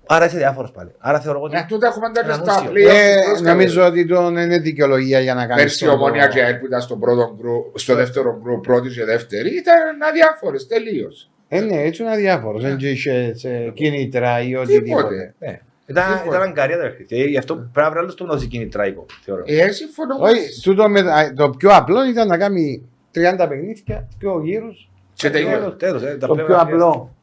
Πόντους. 0.00 0.16
Άρα 0.16 0.24
είσαι 0.26 0.36
διάφορος 0.36 0.70
πάλι. 0.70 0.90
Άρα 0.98 1.20
θεωρώ 1.20 1.40
ότι 1.40 1.54
Ναι, 1.54 1.64
τούτα 1.68 1.86
έχουμε 1.86 2.10
τα 2.12 2.20
Ένα 2.24 2.28
λεφτά. 2.36 2.52
μουσείο. 2.54 2.70
πλέον. 2.70 2.90
Ε, 2.96 3.22
Προς 3.28 3.40
νομίζω 3.40 3.84
ότι 3.86 4.06
το 4.06 4.26
είναι 4.28 4.58
δικαιολογία 4.58 5.20
για 5.20 5.34
να 5.34 5.46
κάνεις. 5.46 5.62
Πέρσι 5.62 5.84
η 5.84 5.88
ομόνια 5.88 6.26
και 6.26 6.38
η 6.38 6.42
ΑΕΛ 6.42 6.54
που 6.56 6.66
ήταν 6.66 6.80
στο, 6.80 6.96
πρώτο 6.96 7.34
γκρουπ, 7.38 7.78
στο 7.78 7.94
δεύτερο 7.94 8.38
γκρουπ, 8.42 8.62
πρώτης 8.62 8.96
και 8.96 9.04
δεύτερη, 9.04 9.48
ήταν 9.56 10.02
αδιάφορες 10.08 10.66
τελείως. 10.66 11.30
Ε, 11.48 11.60
ναι, 11.60 11.76
έτσι 11.82 12.02
είναι 12.02 12.10
αδιάφορος. 12.12 12.62
Δεν 12.62 12.76
είχε 12.80 13.32
σε 13.36 13.70
κίνητρα 13.74 14.40
ή 14.40 14.54
οτιδήποτε. 14.56 15.02
Τίποτε. 15.02 15.34
ναι. 15.38 15.60
ήταν, 15.86 16.04
Τίποτα. 16.18 16.36
ήταν 16.36 16.42
αγκαρία 16.48 16.76
τα 16.76 16.82
παιχνίδια. 16.82 17.24
Γι' 17.24 17.38
αυτό 17.38 17.54
πρέπει 17.54 17.70
να 17.86 17.90
βγάλω 17.90 18.08
στο 18.08 18.24
γνώση 18.24 18.46
κίνητρα 18.46 18.84
εγώ, 18.84 19.06
θεωρώ. 19.24 19.42
Ε, 19.46 19.70
συμφωνώ 19.70 20.18
μαζί 20.18 20.34
Όχι, 20.38 20.52
σου. 20.52 20.60
τούτο 20.70 20.88
με- 20.88 21.00
α, 21.12 21.32
το 21.36 21.50
πιο 21.50 21.70
απλό 21.72 22.04
ήταν 22.04 22.28
να 22.28 22.38
κάνει 22.38 22.88
30 23.14 23.46
παιχνίδια, 23.48 24.08
πιο 24.18 24.40
γύρους. 24.44 24.90
Και 25.14 25.30
τελείως. 25.30 25.52
Τέλος, 25.52 25.76
τέλος, 25.78 26.02
ε, 26.02 26.16
τα 26.16 26.26
Το 26.26 26.32
πλέον 26.32 26.48
πιο 26.48 26.56
χρειάζεται. 26.56 26.72
απλό. 26.74 27.14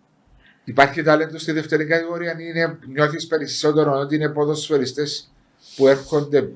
Υπάρχει 0.68 1.01
ταλέντο 1.03 1.38
στη 1.38 1.51
δεύτερη 1.51 1.86
κατηγορία, 1.86 2.32
αν 2.32 2.39
είναι, 2.39 2.78
νιώθεις 2.88 3.28
περισσότερο 3.28 3.99
ότι 3.99 4.15
είναι 4.15 4.30
ποδοσφαιριστές 4.30 5.32
που 5.76 5.88
έρχονται 5.88 6.49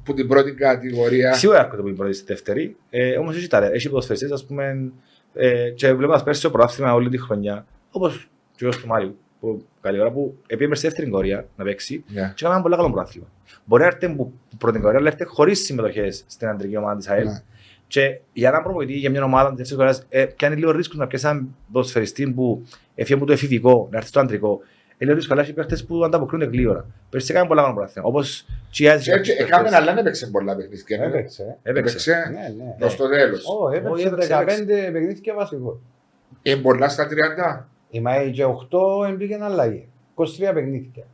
από 0.00 0.14
την 0.14 0.28
πρώτη 0.28 0.52
κατηγορία. 0.52 1.32
Σίγουρα 1.32 1.58
έρχονται 1.58 1.76
από 1.78 1.86
την 1.86 1.96
πρώτη 1.96 2.12
στη 2.12 2.24
δεύτερη. 2.26 2.76
Ε, 2.90 3.16
Όμως 3.18 3.36
έχει 3.36 3.46
ταλέ- 3.46 3.74
έχει 3.74 3.88
ποδοσφαιριστές, 3.88 4.30
ας 4.30 4.44
πούμε, 4.46 4.92
Ε, 5.34 5.70
και 5.70 5.92
βλέποντας 5.94 6.22
πέρσι 6.22 6.42
το 6.42 6.50
πρωτάθλημα 6.50 6.94
όλη 6.94 7.08
τη 7.08 7.18
χρονιά, 7.18 7.66
όπως 7.90 8.30
και 8.56 8.66
ο 8.66 8.70
του 8.70 8.86
Μάριου, 8.86 9.18
που 9.40 9.64
καλή 9.80 10.00
ώρα 10.00 10.10
που 10.10 10.36
επήρε 10.46 10.74
στη 10.74 10.86
δεύτερη 10.86 11.10
κορία 11.10 11.46
να 11.56 11.64
παίξει 11.64 12.04
Ναι. 12.08 12.20
και 12.20 12.44
έκαμε 12.44 12.54
ένα 12.54 12.62
πολύ 12.62 12.76
καλό 12.76 12.90
πρωτάθλημα. 12.90 13.26
Μπορεί 13.64 13.82
να 13.82 13.88
έρθει 13.88 14.08
που 14.08 14.32
πρώτη 14.58 14.72
κατηγορία, 14.74 14.98
αλλά 14.98 15.08
έρθει 15.08 15.24
χωρίς 15.24 15.64
συμμετοχές 15.64 16.24
στην 16.26 16.48
αντρική 16.48 16.76
ομάδα 16.76 16.96
της 16.96 17.08
ΑΕΛ. 17.08 17.24
Ναι. 17.24 17.42
Και 17.88 18.18
για 18.32 18.50
να 18.50 18.62
προπονητή 18.62 18.92
για 18.92 19.10
μια 19.10 19.22
ομάδα 19.24 19.54
της 19.54 19.56
δεύτερης 19.68 19.98
κατηγορίας, 19.98 20.06
ε, 20.30 20.34
πιάνει 20.34 20.56
λίγο 20.56 20.70
ρίσκο 20.70 20.94
να 20.96 21.06
πιάσει 21.06 21.26
έναν 21.26 21.54
ποδοσφαιριστή 21.72 22.30
που 22.30 22.66
έφυγε 22.94 23.14
από 23.14 23.26
το 23.26 23.32
εφηβικό, 23.32 23.88
να 23.90 23.96
έρθει 23.96 24.08
στο 24.08 24.20
αντρικό. 24.20 24.60
Ε, 24.98 25.04
λίγο 25.04 25.16
ρίσκο, 25.16 25.32
αλλά 25.32 25.42
έχει 25.42 25.52
παίχτες 25.52 25.84
που 25.84 26.04
ανταποκρίνονται 26.04 26.50
γλύωρα. 26.50 26.86
Πέρσι 27.10 27.32
έκαμε 27.32 27.48
πολλά 27.48 27.62
καλό 27.62 27.74
πρωτάθλημα. 27.74 28.08
Όπως 28.08 28.46
Τσιάζης. 28.70 29.04
Και 29.06 29.12
έτσι, 29.12 29.32
Έκαμε 29.38 29.68
αλλά 29.72 29.86
δεν 29.86 29.96
έπαιξε 29.98 30.26
πολλά 30.26 30.56
παιχνίδια. 30.56 30.98
ναι. 30.98 31.04
Έπαιξε. 31.04 31.58
Έπαιξε. 31.62 32.10
Έπαιξε 32.12 32.30
Ναι, 32.32 32.64
ναι. 32.64 32.74
προς 32.78 32.96
το 32.96 33.08
τέλος. 33.08 33.44
Ω, 33.46 33.64
Όχι, 33.64 33.76
έπαιξε 33.76 34.06
έπαιξε, 34.06 34.62
15 34.88 34.92
παιχνίδια 34.92 35.34
βασικό. 35.34 35.80
Είναι 36.42 36.60
πολλά 36.60 36.88
στα 36.88 37.06
30. 37.06 37.64
Η 37.90 38.00
ΜΑΕ 38.00 38.30
και 38.30 38.44
8 38.44 39.06
έμπηκε 39.08 39.38
αλλαγή. 39.42 39.88
23 40.14 40.24
παιχνίδια. 40.54 41.04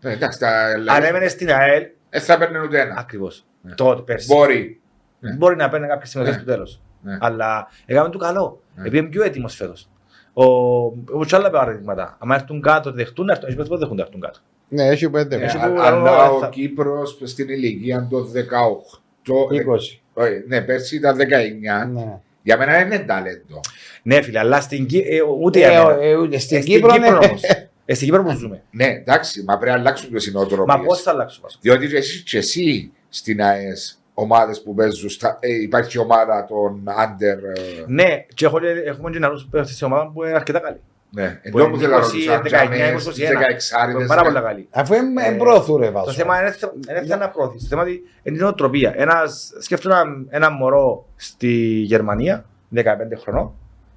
Ναι, 0.00 0.12
εντάξει, 0.12 0.38
τα 0.38 0.48
Αν 0.64 0.74
δηλαδή, 0.80 1.06
έμενες 1.06 1.32
στην 1.32 1.50
ΑΕΛ, 1.52 1.86
δεν 2.10 2.20
θα 2.20 2.38
παίρνει 2.38 2.58
ούτε 2.58 2.80
ένα. 2.80 2.94
ακριβώς. 2.98 3.44
Ναι. 3.62 3.74
Τότε 3.74 4.02
πέρσι. 4.02 4.34
Μπορεί. 4.34 4.79
Ναι. 5.20 5.32
Μπορεί 5.32 5.56
να 5.56 5.68
παίρνει 5.68 5.86
κάποιες 5.86 6.10
συμμετοχές 6.10 6.38
Ναι. 6.40 6.44
στο 6.46 6.52
τέλος. 6.54 6.80
Ναι. 7.02 7.18
Αλλά 7.20 7.68
έκαμε 7.86 8.08
του 8.10 8.18
καλό. 8.18 8.62
Ναι. 8.74 8.80
Επειδή 8.82 8.98
είναι 8.98 9.08
πιο 9.08 9.22
έτοιμος 9.24 9.54
φέτος. 9.54 9.88
Ο, 10.32 10.44
όπως 10.84 11.32
άλλα 11.32 11.50
παραδείγματα. 11.50 12.16
Αν 12.20 12.30
έρθουν 12.30 12.60
κάτω, 12.62 12.92
δεχτούν 12.92 13.26
να 13.26 13.32
έρθουν. 13.32 13.48
Έχει 13.48 13.56
παίχτες 13.56 13.74
που 13.78 13.78
δεν 13.78 13.88
δεχούν 13.88 13.96
να 13.96 14.02
έρθουν 14.02 14.20
κάτω. 14.20 14.38
Ναι, 14.68 14.86
έχει 14.86 15.10
πέντε 15.10 15.36
Ναι, 15.36 15.44
Έχει 15.44 15.52
παιχνίδια. 15.56 15.76
που 15.80 15.82
α- 15.82 15.86
άλλο 15.86 16.00
Αλλά 16.08 16.16
θα- 16.38 16.46
ο 16.46 16.48
Κύπρος 16.48 17.18
στην 17.24 17.48
ηλικία 17.48 18.06
των 18.10 18.32
18. 18.32 19.48
20. 19.50 20.00
όχι, 20.14 20.44
Ναι, 20.48 20.60
πέρσι 20.60 20.96
ήταν 20.96 21.16
19. 21.16 21.86
Ναι. 21.92 22.18
Για 22.42 22.56
μένα 22.58 22.80
είναι 22.80 22.98
ταλέντο. 22.98 23.60
Ναι, 24.02 24.22
φίλε, 24.22 24.38
αλλά 24.38 24.60
στην 24.60 24.86
Κύπρο. 24.86 25.14
Ε, 25.14 25.20
ούτε 25.42 25.58
Ε, 25.64 25.68
για 25.70 25.84
ο- 25.84 25.88
μένα. 25.88 26.02
ε, 26.02 26.14
ούτε 26.14 26.38
Στην 26.38 26.56
Ε, 26.56 26.60
Κύπρο 26.60 26.96
ναι. 26.96 27.08
όμως. 27.08 27.42
Ε, 27.84 27.94
Στην 27.94 28.06
Κύπρο 28.08 28.22
που 28.22 28.30
ζούμε. 28.30 28.62
Ναι, 28.70 28.84
εντάξει, 28.86 29.42
μα 29.44 29.58
πρέπει 29.58 29.72
να 29.74 29.80
αλλάξουν 29.80 30.14
τι 30.14 30.30
Μα 30.30 30.40
νοοτροπίε. 30.40 30.76
πώς 30.86 31.02
θα 31.02 31.10
αλλάξουμε; 31.10 31.46
ας 31.50 31.58
Διότι 31.60 31.88
και 31.88 31.96
εσύ, 31.96 32.22
και 32.22 32.38
εσύ 32.38 32.92
στην 33.08 33.42
ΑΕΣ 33.42 33.99
ομάδες 34.14 34.62
που 34.62 34.74
παίζουν, 34.74 35.08
στα, 35.10 35.36
ε, 35.40 35.54
υπάρχει 35.62 35.98
ομάδα 35.98 36.44
των 36.48 36.82
under. 36.84 37.20
ε, 37.56 37.82
πούμε. 37.82 38.02
Ναι, 38.02 38.24
και 38.34 38.44
έχω, 38.46 38.58
έχουμε 38.84 39.10
και 39.10 39.18
νεαρούς 39.18 39.46
παίχτες 39.50 39.74
στην 39.74 39.86
ομάδα 39.86 40.10
που 40.10 40.24
είναι 40.24 40.34
αρκετά 40.34 40.58
καλοί. 40.58 40.80
ναι, 41.10 41.40
Που 41.50 41.58
εδώ 41.58 41.68
που 41.68 41.74
είναι 41.76 41.84
θέλω 41.84 41.96
να 41.96 42.02
20, 42.02 42.02
ρωτήσω, 42.06 42.32
αν 42.32 42.42
19, 42.42 42.44
τζαμές, 42.44 43.06
21. 43.06 43.10
16 43.30 43.92
Που 43.92 43.98
είναι 43.98 44.06
πάρα 44.06 44.22
πολύ 44.22 44.40
καλοί. 44.40 44.68
Αφού 44.70 44.94
είναι 44.94 45.22
Ε, 45.26 45.28
εμπρόθου 45.32 45.78
ρε 45.78 45.86
Το 45.86 45.92
βάζω. 45.92 46.10
θέμα 46.12 46.40
είναι 46.40 46.54
δεν 46.86 47.04
είναι 47.04 47.16
να 47.16 47.28
προωθήσει. 47.28 47.68
Το 47.68 47.76
θέμα 47.76 47.88
είναι 48.22 48.36
η 48.36 48.40
νοοτροπία. 48.40 48.92
Ένας, 48.96 49.50
σκέφτομαι 49.60 49.94
ένα, 49.94 50.04
ένα 50.28 50.50
μωρό 50.50 51.06
στη 51.16 51.48
Γερμανία, 51.92 52.44
15 52.74 52.82
χρονών, 53.22 53.52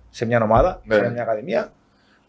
σε 0.09 0.25
μια 0.25 0.41
ομάδα, 0.43 0.81
Ναι. 0.85 0.95
σε 0.95 1.09
μια 1.09 1.21
ακαδημία, 1.21 1.71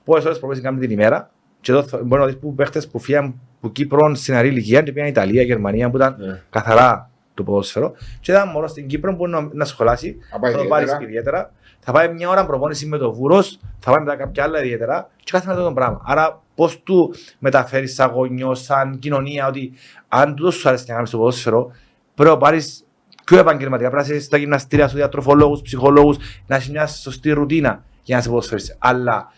πόσες 0.05 0.24
ώρες 0.24 0.37
προπονήσεις 0.39 0.64
κάνει 0.68 0.78
την 0.80 0.91
ημέρα. 0.91 1.30
Και 1.61 1.72
εδώ 1.72 1.82
θα- 1.82 1.99
μπορείς 2.03 2.24
να 2.24 2.30
δεις 2.30 2.41
που 2.41 2.55
παίχτες 2.55 2.89
που 2.89 2.99
φύγαν 2.99 3.35
που 3.61 3.72
Κύπρο 3.72 4.14
στην 4.14 4.35
αρή 4.35 4.49
ηλικία 4.49 4.82
και 4.82 4.93
πήγαν 4.93 5.09
Ιταλία, 5.09 5.43
Γερμανία 5.43 5.91
που 5.91 5.97
ήταν 5.97 6.16
Ναι. 6.18 6.43
καθαρά 6.51 7.11
το 7.35 7.43
ποδόσφαιρο. 7.43 7.93
Και 8.20 8.32
ένα 8.32 8.47
μωρό 8.47 8.66
στην 8.68 8.87
Κύπρο 8.87 9.11
που 9.11 9.16
μπορεί 9.16 9.30
να, 9.30 9.49
να 9.53 9.64
σχολάσει, 9.64 10.16
Θα 10.30 10.39
πάει 10.39 10.53
θα 10.53 10.59
το 10.59 10.64
πάρεις 10.64 10.85
ιδιαίτερα. 10.87 11.09
ιδιαίτερα. 11.09 11.53
Θα 11.80 11.93
πάει 11.93 12.09
μια 12.12 12.28
ώρα 12.28 12.47
προπόνηση 12.47 12.87
με 12.87 12.99
το 12.99 13.12
βούρος, 13.12 13.59
θα 13.78 13.91
πάει 13.91 14.01
μετά 14.03 14.16
κάποια 14.16 14.45
άλλα 14.45 14.64
ιδιαίτερα 14.64 15.11
και 15.16 15.30
κάθε 15.30 15.47
μέρα 15.49 15.62
το 15.62 15.72
πράγμα. 15.72 16.01
Άρα 16.05 16.43
πώς 16.55 16.82
του 16.82 17.14
μεταφέρεις 17.39 17.95
σαν 17.95 18.11
γονιό, 18.11 18.55
σαν 18.55 18.99
κοινωνία, 18.99 19.47
ότι 19.47 19.72
αν 20.09 20.35
τούτος 20.35 20.55
σου 20.55 20.68
αρέσει 20.68 20.85
να 20.89 20.95
κάνεις 20.95 21.11
το 21.11 21.18
ποδόσφαιρο, 21.18 21.72
πρέπει 22.14 22.30
να 22.30 22.37
πάρεις 22.37 22.85
πιο 23.24 23.39
επαγγελματικά, 23.39 23.91
πρέπει 23.91 24.09
να 24.09 24.14
είσαι 24.14 24.24
στα 24.24 24.37
γυμναστήρια 24.37 24.89
σου, 24.89 24.97
διατροφολόγους, 24.97 25.62
ψυχολόγους, 25.62 26.16
να 26.47 26.57
έχεις 26.57 26.70
μια 26.70 26.87
σωστή 26.87 27.30
ρουτίνα 27.30 27.85
για 28.03 28.16
να 28.16 28.22
σε 28.22 28.28
ποδοσφαιριστείς. 28.28 28.76
Αλλά 28.78 29.32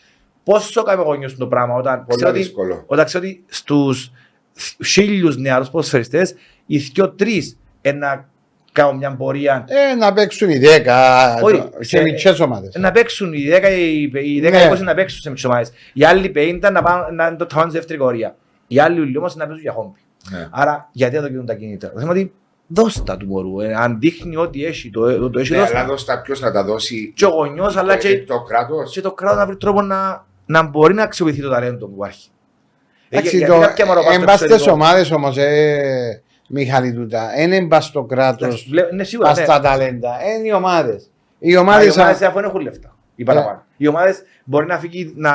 πόσο 0.45 0.83
κάνει 0.83 1.01
ο 1.01 1.05
γονιός 1.05 1.37
το 1.37 1.47
πράγμα 1.47 1.75
όταν 1.75 2.05
Πολύ 2.05 2.17
ξέρω 2.17 2.31
ότι 2.31 2.39
δύσκολο. 2.39 2.83
όταν 2.87 3.05
ξέρω 3.05 3.25
ότι 3.25 3.45
στους 3.49 4.11
χίλιους 4.85 5.37
νεαρούς 5.37 5.71
ποδοσφαιριστές, 5.71 6.35
οι 6.67 6.77
δυο-τρεις 6.79 7.59
να 7.93 8.29
κάνουν 8.73 8.97
μια 8.97 9.15
πορεία 9.17 9.65
Ε, 9.69 9.95
να 9.95 10.13
παίξουν 10.13 10.51
οι 10.51 10.59
10 10.59 11.41
Όχι, 11.43 11.57
το- 11.57 11.71
σε- 11.81 11.97
σε 11.97 12.03
μικρές 12.03 12.41
ομάδες. 12.41 12.75
να 12.79 12.91
παίξουν 12.93 13.33
οι 13.33 13.49
10 13.49 13.69
οι 13.71 14.41
10 14.41 14.51
Ναι. 14.51 14.69
20 14.71 14.83
να 14.83 14.95
παίξουν 14.95 15.21
σε 15.21 15.29
μικρές 15.29 15.45
ομάδες. 15.45 15.73
Οι 15.93 16.05
άλλοι 16.05 16.29
50 16.35 16.71
να 16.73 16.83
πάνε 16.83 17.07
να 17.11 17.37
το 17.37 17.47
ταβάνουν 17.47 17.71
στη 17.71 17.79
δεύτερη 17.79 17.99
κορία. 17.99 18.37
Οι 18.67 18.79
άλλοι 18.81 19.01
όλοι 19.01 19.17
όμως 19.19 19.37
να 19.37 19.45
παίζουν 19.45 19.63
για 19.63 19.73
χόμπι. 19.73 20.01
Ναι. 20.31 20.49
Άρα 20.51 20.89
γιατί 20.93 21.15
δεν 21.15 21.23
το 21.25 21.29
γίνουν 21.31 21.47
τα 21.47 21.55
κινήτρα. 21.55 21.91
Το 21.93 21.99
θέμα 21.99 22.13
είναι 22.13 22.21
ότι 22.21 22.33
δώστα 22.67 23.17
του 23.17 23.27
μωρού. 23.27 23.61
Ε, 23.61 23.75
αν 23.75 23.99
δείχνει 24.01 24.37
ότι 24.37 24.65
έχει 24.65 24.91
το, 24.91 25.17
το, 25.19 25.31
το 25.31 25.39
έχει 25.39 25.53
Ναι, 25.53 25.59
δώστα. 25.59 25.79
αλλά 25.79 25.87
δώστα 25.89 26.21
ποιος 26.21 26.41
να 26.41 26.53
τα 26.53 26.65
δώσει. 26.65 27.13
Και 27.17 27.25
ο 27.25 27.29
γονιός 27.29 27.77
αλλά 27.77 27.93
ε, 27.95 27.97
και, 27.97 28.25
το 28.25 28.43
κράτος. 28.43 28.93
και 28.93 29.01
το 29.01 29.13
κράτος 29.13 29.37
να 29.39 29.47
βρει 29.47 29.57
τρόπο 29.57 29.83
να, 29.83 30.25
να 30.47 30.63
μπορεί 30.63 30.95
να 30.95 31.03
αξιοποιηθεί 31.03 31.41
το 31.41 31.51
ταλέντο 31.51 31.87
που 31.87 31.93
υπάρχει. 31.97 32.29
Ε, 33.09 33.17
Εντάξει, 33.19 33.37
γιατί 33.37 33.53
το- 33.53 33.61
κάποια 33.61 33.87
μωρό 33.87 34.01
πάει 34.05 34.15
εν 34.15 34.21
στο 34.21 34.27
πας 34.27 34.39
στις 34.39 34.51
εξωτερικό. 34.51 34.85
ομάδες 34.85 35.11
όμως, 35.11 35.37
ε, 35.37 36.23
Μιχάλη 36.49 36.93
τούτα, 36.93 37.31
εν 37.39 37.53
εν 37.53 37.69
πας 37.69 37.85
στο 37.85 38.05
κράτος, 38.05 38.47
Εντάξει, 38.47 38.67
βλέ- 38.69 38.93
Ναι, 38.93 39.05
σίγουρα. 39.05 39.29
πας 39.29 39.39
ναι. 39.39 39.45
στα 39.45 39.61
ταλέντα, 39.61 40.11
εν 40.23 40.45
οι 40.45 40.53
ομάδες. 40.53 41.11
Οι 41.39 41.53
Μα 41.53 41.53
Οι 41.53 41.57
ομάδες, 41.57 41.97
ομάδες 41.97 42.23
αφού 42.23 42.35
δεν 42.35 42.45
έχουν 42.45 42.61
λεφτά. 42.61 42.97
Οι 43.17 43.23
παραπάνω. 43.25 43.65
Οι 43.77 43.87
ομάδες 43.89 44.23
μπορεί 44.45 44.67
να, 44.67 44.79
φύγει, 44.79 45.13
να, 45.17 45.33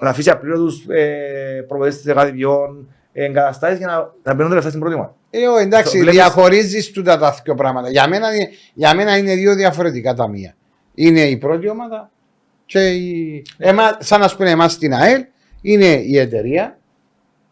να 0.00 0.08
αφήσει 0.10 0.30
απλήρωτους 0.30 0.84
ε, 0.88 1.64
προπονητές 1.68 2.00
της 2.00 2.10
ακαδημιών, 2.10 2.88
ε, 3.12 3.24
εγκαταστάσεις 3.24 3.78
για 3.78 3.86
να, 3.86 3.94
να 3.96 4.10
παίρνουν 4.22 4.48
τα 4.48 4.54
λεφτά 4.54 4.68
στην 4.68 4.80
πρώτη 4.80 4.94
ομάδα. 4.94 5.14
ε, 5.30 5.46
ο, 5.48 5.56
εντάξει, 5.56 5.92
Το 5.92 5.98
βλέπεις- 5.98 6.14
διαχωρίζεις 6.20 6.90
τούτα 6.90 7.18
τα 7.18 7.40
δύο 7.44 7.54
πράγματα. 7.54 7.90
Για 7.90 8.08
μένα, 8.08 8.34
είναι- 8.34 8.48
για 8.74 8.94
μένα 8.94 9.16
είναι 9.16 9.34
δύο 9.34 9.54
διαφορετικά 9.54 10.14
τα 10.14 10.28
μία. 10.28 10.54
Είναι 10.94 11.20
η 11.20 11.36
πρώτη 11.36 11.68
ομάδα 11.68 12.10
και 12.66 12.88
η... 12.90 13.42
Εμά, 13.58 13.96
σαν 13.98 14.20
να 14.20 14.34
πούμε 14.36 14.50
εμάς 14.50 14.72
στην 14.72 14.94
ΑΕΛ, 14.94 15.24
είναι 15.62 15.84
η 15.86 16.18
εταιρεία, 16.18 16.78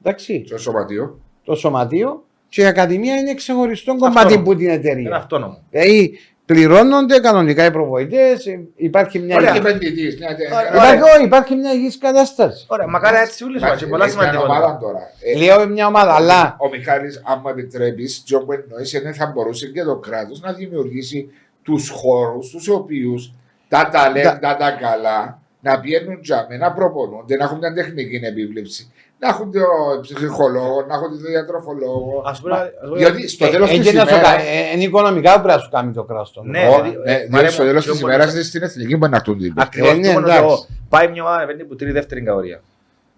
εντάξει, 0.03 0.43
Στο 0.47 0.59
σωματείο. 0.59 1.21
το 1.45 1.55
σωματείο 1.55 2.25
και 2.51 2.61
η 2.61 2.65
ακαδημία 2.65 3.17
είναι 3.17 3.35
ξεχωριστό 3.35 3.97
κομμάτι 3.97 4.27
Αυτό. 4.27 4.41
που 4.43 4.55
την 4.57 4.65
Είναι 4.65 4.73
εταιρεία. 4.75 5.17
αυτόνομο. 5.17 5.59
Δηλαδή 5.71 6.19
πληρώνονται 6.45 7.19
κανονικά 7.21 7.65
οι 7.65 7.71
προβοητές, 7.71 8.47
ε, 8.47 8.61
υπάρχει 8.77 9.19
μια, 9.19 9.37
Ωραία. 9.37 9.51
Και 9.53 9.59
υγιής- 9.59 9.75
επενδυτής. 9.75 10.19
μια- 10.19 10.37
Ωραία. 10.59 10.69
υπάρχει, 10.75 11.03
όχι, 11.17 11.25
υπάρχει 11.25 11.55
μια 11.55 11.73
υγιής 11.73 11.99
κατάσταση. 11.99 12.65
Ωραία, 12.69 12.87
μακάρι 12.87 13.17
έτσι 13.17 13.45
όλοι 13.45 13.59
σου 13.59 13.65
Εντάξει, 13.65 13.85
και 13.85 13.91
πολλά 13.91 14.05
λες 14.05 14.15
μια 14.15 14.23
σημαντικότερα. 14.25 14.59
ομάδα 14.65 14.79
τώρα. 14.79 15.01
Ε, 15.21 15.39
Λέω 15.39 15.69
μια 15.69 15.87
ομάδα, 15.87 16.13
αλλά 16.15 16.57
Ο 16.59 16.69
Μιχάλης, 16.69 17.23
αν 17.27 17.41
μου 17.43 17.49
επιτρέπεις, 17.49 18.23
τι 18.23 18.35
που 18.37 18.53
εννοεί, 18.53 18.85
είναι 19.03 19.13
θα 19.13 19.27
μπορούσε 19.35 19.67
και 19.67 19.83
το 19.83 19.97
κράτος 19.97 20.41
να 20.41 20.53
δημιουργήσει 20.53 21.31
τους 21.63 21.89
χώρους, 21.89 22.51
τους 22.51 22.69
οποίους 22.69 23.33
τα 23.69 23.89
ταλέντα, 23.93 24.39
τα 24.59 24.71
καλά, 24.81 25.41
να 25.61 25.81
πηγαίνουν 25.81 26.21
τζάμε, 26.23 26.57
να 26.57 26.73
προπονούνται, 26.73 27.37
να 27.37 27.45
έχουν 27.45 27.59
μια 27.59 27.73
τεχνική 27.73 28.21
επίβλεψη, 28.25 28.93
να 29.23 29.29
έχουν 29.29 29.53
τον 29.53 30.01
ψυχολόγο, 30.03 30.85
να 30.89 30.95
έχουν 30.95 31.09
τον 31.09 31.19
διατροφολόγο. 31.21 32.23
Ας 32.27 32.41
πούμε, 32.41 32.55
ας 32.57 32.69
πούμε- 32.85 32.99
Διότι 32.99 33.29
στο 33.29 33.47
ε, 33.47 33.51
τέλος 33.51 33.71
ε, 33.71 33.77
της 33.79 33.87
και 33.91 33.97
να 33.97 34.07
σου 34.07 34.15
ημέρα. 34.15 34.23
κα- 34.37 34.41
ε, 34.43 34.73
είναι 34.75 34.83
οικονομικά 34.85 35.33
που 35.35 35.41
πρέπει 35.43 35.55
να 35.57 35.63
σου 35.63 35.71
κάνει 35.71 35.93
το 35.93 36.05
κράτος. 36.05 36.33
το 36.33 36.43
Ναι, 36.43 36.61
πράγμα. 36.61 36.83
δηλαδή, 36.83 36.97
Ναι, 37.05 37.13
ε, 37.13 37.17
διότι 37.17 37.31
μαρέ 37.33 37.49
στο 37.49 37.63
μου, 37.63 37.69
τέλος 37.69 37.85
πιο 37.85 37.93
της 37.93 38.01
πολύ- 38.01 38.15
ημέρας 38.15 38.47
στην 38.47 38.63
εθνική 38.63 38.97
μπορεί 38.97 39.11
να 39.11 39.17
έρθουν 39.17 39.39
τίτλοι. 39.39 39.53
Ακριβώς 39.57 39.91
Ε, 39.91 39.95
ναι, 39.95 40.07
το 40.07 40.13
μόνο 40.13 40.27
εντάξει. 40.27 40.43
εγώ. 40.45 40.67
Πάει 40.89 41.09
μια 41.09 41.23
ομάδα 41.23 41.41
να 41.41 41.47
παίρνει 41.47 41.65
που 41.65 41.77
τρίτη 41.77 41.93
δεύτερη 41.93 42.21
κατηγορία. 42.21 42.61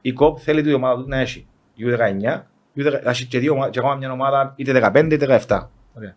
Η 0.01 0.13
ΚΟΠ 0.13 0.39
θέλει 0.43 0.63
την 0.63 0.75
ομάδα 0.75 1.03
του 1.03 1.09
να 1.09 1.19
έχει 1.19 1.47
U19, 1.79 2.47
U19, 2.77 3.01
να 3.05 3.11
έχει 3.11 3.27
και, 3.27 3.39
δύο, 3.39 3.53
ομάδες- 3.53 3.73
και 3.73 3.79
ακόμα 3.79 3.95
μια 3.95 4.13
ομάδα 4.13 4.53
είτε 4.57 4.73
15 4.73 5.15
είτε 5.15 5.27
17. 5.49 5.71
Ωραία. 5.97 6.15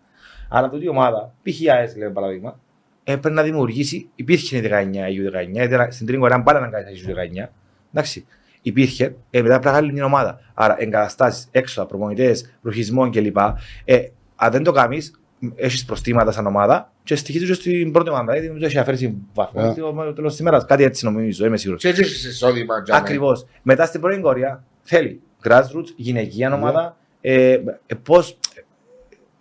Αλλά 0.50 0.68
αυτή 0.68 0.84
η 0.86 0.88
ομάδα, 0.90 1.32
π.χ. 1.44 1.62
η 1.62 1.70
ΑΕΣ 1.70 1.96
λέμε 1.98 2.12
παράδειγμα, 2.12 2.60
έπρεπε 3.04 3.30
να 3.30 3.44
δημιουργήσει, 3.44 4.10
υπήρχε 4.16 4.58
η 4.58 4.62
19 4.62 5.08
η 5.10 5.16
U19, 5.20 5.64
ήταν 5.64 5.92
στην 5.92 6.06
τρίτη 6.06 6.22
κορέα 6.22 6.44
πάλι 6.44 6.60
να 6.60 6.68
κάνει 6.68 6.92
η 6.92 7.04
U19. 7.08 7.50
Εντάξει. 7.94 8.26
Υπήρχε, 8.68 9.16
ε, 9.30 9.42
μετά 9.42 9.60
πρέπει 9.60 9.66
να 9.66 9.72
κάνει 9.82 9.92
μια 9.92 10.06
ομάδα. 10.06 10.40
Άρα 10.54 10.76
εγκαταστάσεις, 10.80 11.48
έξοδα, 11.52 11.88
προπονητές, 11.88 12.56
ρουχισμό 12.62 13.10
κλπ. 13.10 13.38
Ε, 13.86 14.00
αν 14.36 14.52
δεν 14.52 14.64
το 14.64 14.72
κάνεις, 14.72 15.20
έχεις 15.56 15.86
προστήματα 15.86 16.32
σαν 16.32 16.46
ομάδα 16.48 16.92
και 17.04 17.16
στοιχίζει 17.16 17.46
και 17.46 17.54
στην 17.54 17.92
πρώτη 17.92 18.10
ομάδα. 18.10 18.26
Δηλαδή, 18.32 18.48
νομίζω 18.48 18.66
έχει 18.66 18.78
αφαίρεση 18.78 19.18
βαθμό 19.34 19.62
Ε. 19.66 19.72
στο 19.72 20.14
τέλος 20.16 20.32
της 20.32 20.40
ημέρας. 20.40 20.66
Κάτι 20.66 20.84
έτσι 20.84 21.06
νομίζω, 21.06 21.46
είμαι 21.46 21.58
σίγουρος. 21.58 21.82
Και 21.82 21.88
έτσι 21.88 22.02
έχεις 22.02 22.26
εισόδημα 22.26 22.82
τζάμε. 22.82 23.00
Ακριβώς. 23.00 23.46
Μετά 23.62 23.86
στην 23.86 24.02
πρώτη 24.02 24.20
κορία 24.22 24.64
θέλει 24.82 25.22
grassroots, 25.44 25.88
γυναικεία 25.96 26.50
Ναι. 26.50 26.56
ομάδα. 26.56 26.98
Ε, 27.22 27.52
ε, 27.86 27.96
Πώς 28.04 28.38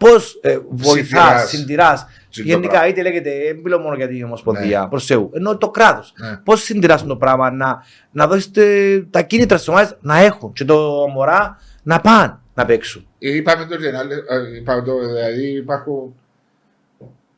πώς, 0.09 0.39
ε, 0.43 0.59
βοηθάς, 0.69 1.49
Συντηράς. 1.49 1.49
συντηρά. 1.51 1.97
Συν 2.29 2.45
το 2.45 2.51
Γενικά, 2.51 2.69
πράγμα. 2.69 2.89
είτε 2.89 3.03
λέγεται, 3.03 3.31
δεν 3.47 3.61
μιλώ 3.63 3.79
μόνο 3.79 3.97
για 3.97 4.09
την 4.09 4.25
Ομοσπονδία, 4.25 4.81
Ναι. 4.81 4.89
προς 4.89 5.07
Θεού. 5.07 5.31
Ενώ 5.35 5.57
το 5.59 5.71
κράτος. 5.71 6.13
Ναι. 6.17 6.37
Πώς 6.37 6.63
συντηράσουν 6.63 7.09
το 7.09 7.17
πράγμα, 7.17 7.51
να, 7.51 7.83
να 8.11 8.27
δώσετε 8.27 8.63
τα 9.11 9.23
κίνητρα 9.23 9.57
στις 9.57 9.69
ομάδες 9.69 9.97
να 10.01 10.19
έχουν 10.19 10.53
και 10.53 10.65
το 10.65 11.07
μωρά 11.15 11.59
να 11.83 12.01
πάνε 12.01 12.39
να 12.55 12.65
παίξουν. 12.65 13.07
Είπαμε 13.19 13.65
το, 13.65 13.75
ε, 13.75 14.57
είπαμε 14.57 14.83
το 14.83 15.07
δηλαδή 15.07 15.57
υπάρχουν 15.57 16.15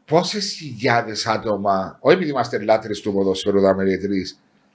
πόσες 0.05 0.51
χιλιάδες 0.53 1.27
άτομα, 1.27 1.97
όχι 2.01 2.15
επειδή 2.17 2.31
είμαστε 2.31 2.63
λάτρες 2.63 3.01
του 3.01 3.13
ποδοσφαίρου 3.13 3.61
τα 3.63 3.75
τρει, 3.75 4.25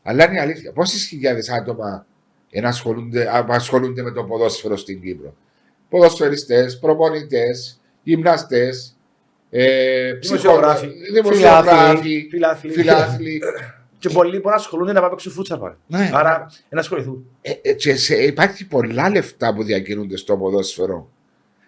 αλλά 0.03 0.25
είναι 0.27 0.35
η 0.35 0.39
αλήθεια. 0.39 0.71
Πόσες 0.71 1.05
χιλιάδες 1.05 1.49
άτομα 1.49 2.05
ενασχολούνται, 2.51 3.29
ασχολούνται 3.47 4.01
με 4.01 4.11
το 4.11 4.23
ποδόσφαιρο 4.23 4.77
στην 4.77 5.01
Κύπρο. 5.01 5.33
Ποδοσφαιριστές, 5.89 6.79
προπονητές, 6.79 7.80
γυμναστές. 8.03 8.95
ε, 9.49 10.13
Δημοσιογράφοι. 10.13 10.87
ψυχο- 10.87 11.13
δημοσιογράφοι, 11.21 12.27
Φιλάθλοι. 12.29 12.71
φιλάθλοι. 12.71 13.41
Και 13.99 14.09
πολλοί 14.09 14.29
μπορεί 14.31 14.47
να 14.47 14.53
ασχολούνται 14.55 14.91
να 14.93 14.99
πάμε 14.99 15.09
παίξουν 15.09 15.31
φούτσαλ 15.31 15.59
πάλι. 15.59 15.75
Ναι. 15.87 16.09
Άρα 16.13 16.51
να 16.69 16.79
ασχοληθούν. 16.79 17.25
Ε, 17.41 17.51
ε, 17.61 17.73
και 17.73 17.95
σε, 17.95 18.15
υπάρχει 18.15 18.67
πολλά 18.67 19.09
λεφτά 19.09 19.53
που 19.53 19.63
διακινούνται 19.63 20.17
στο 20.17 20.37
ποδόσφαιρο. 20.37 21.09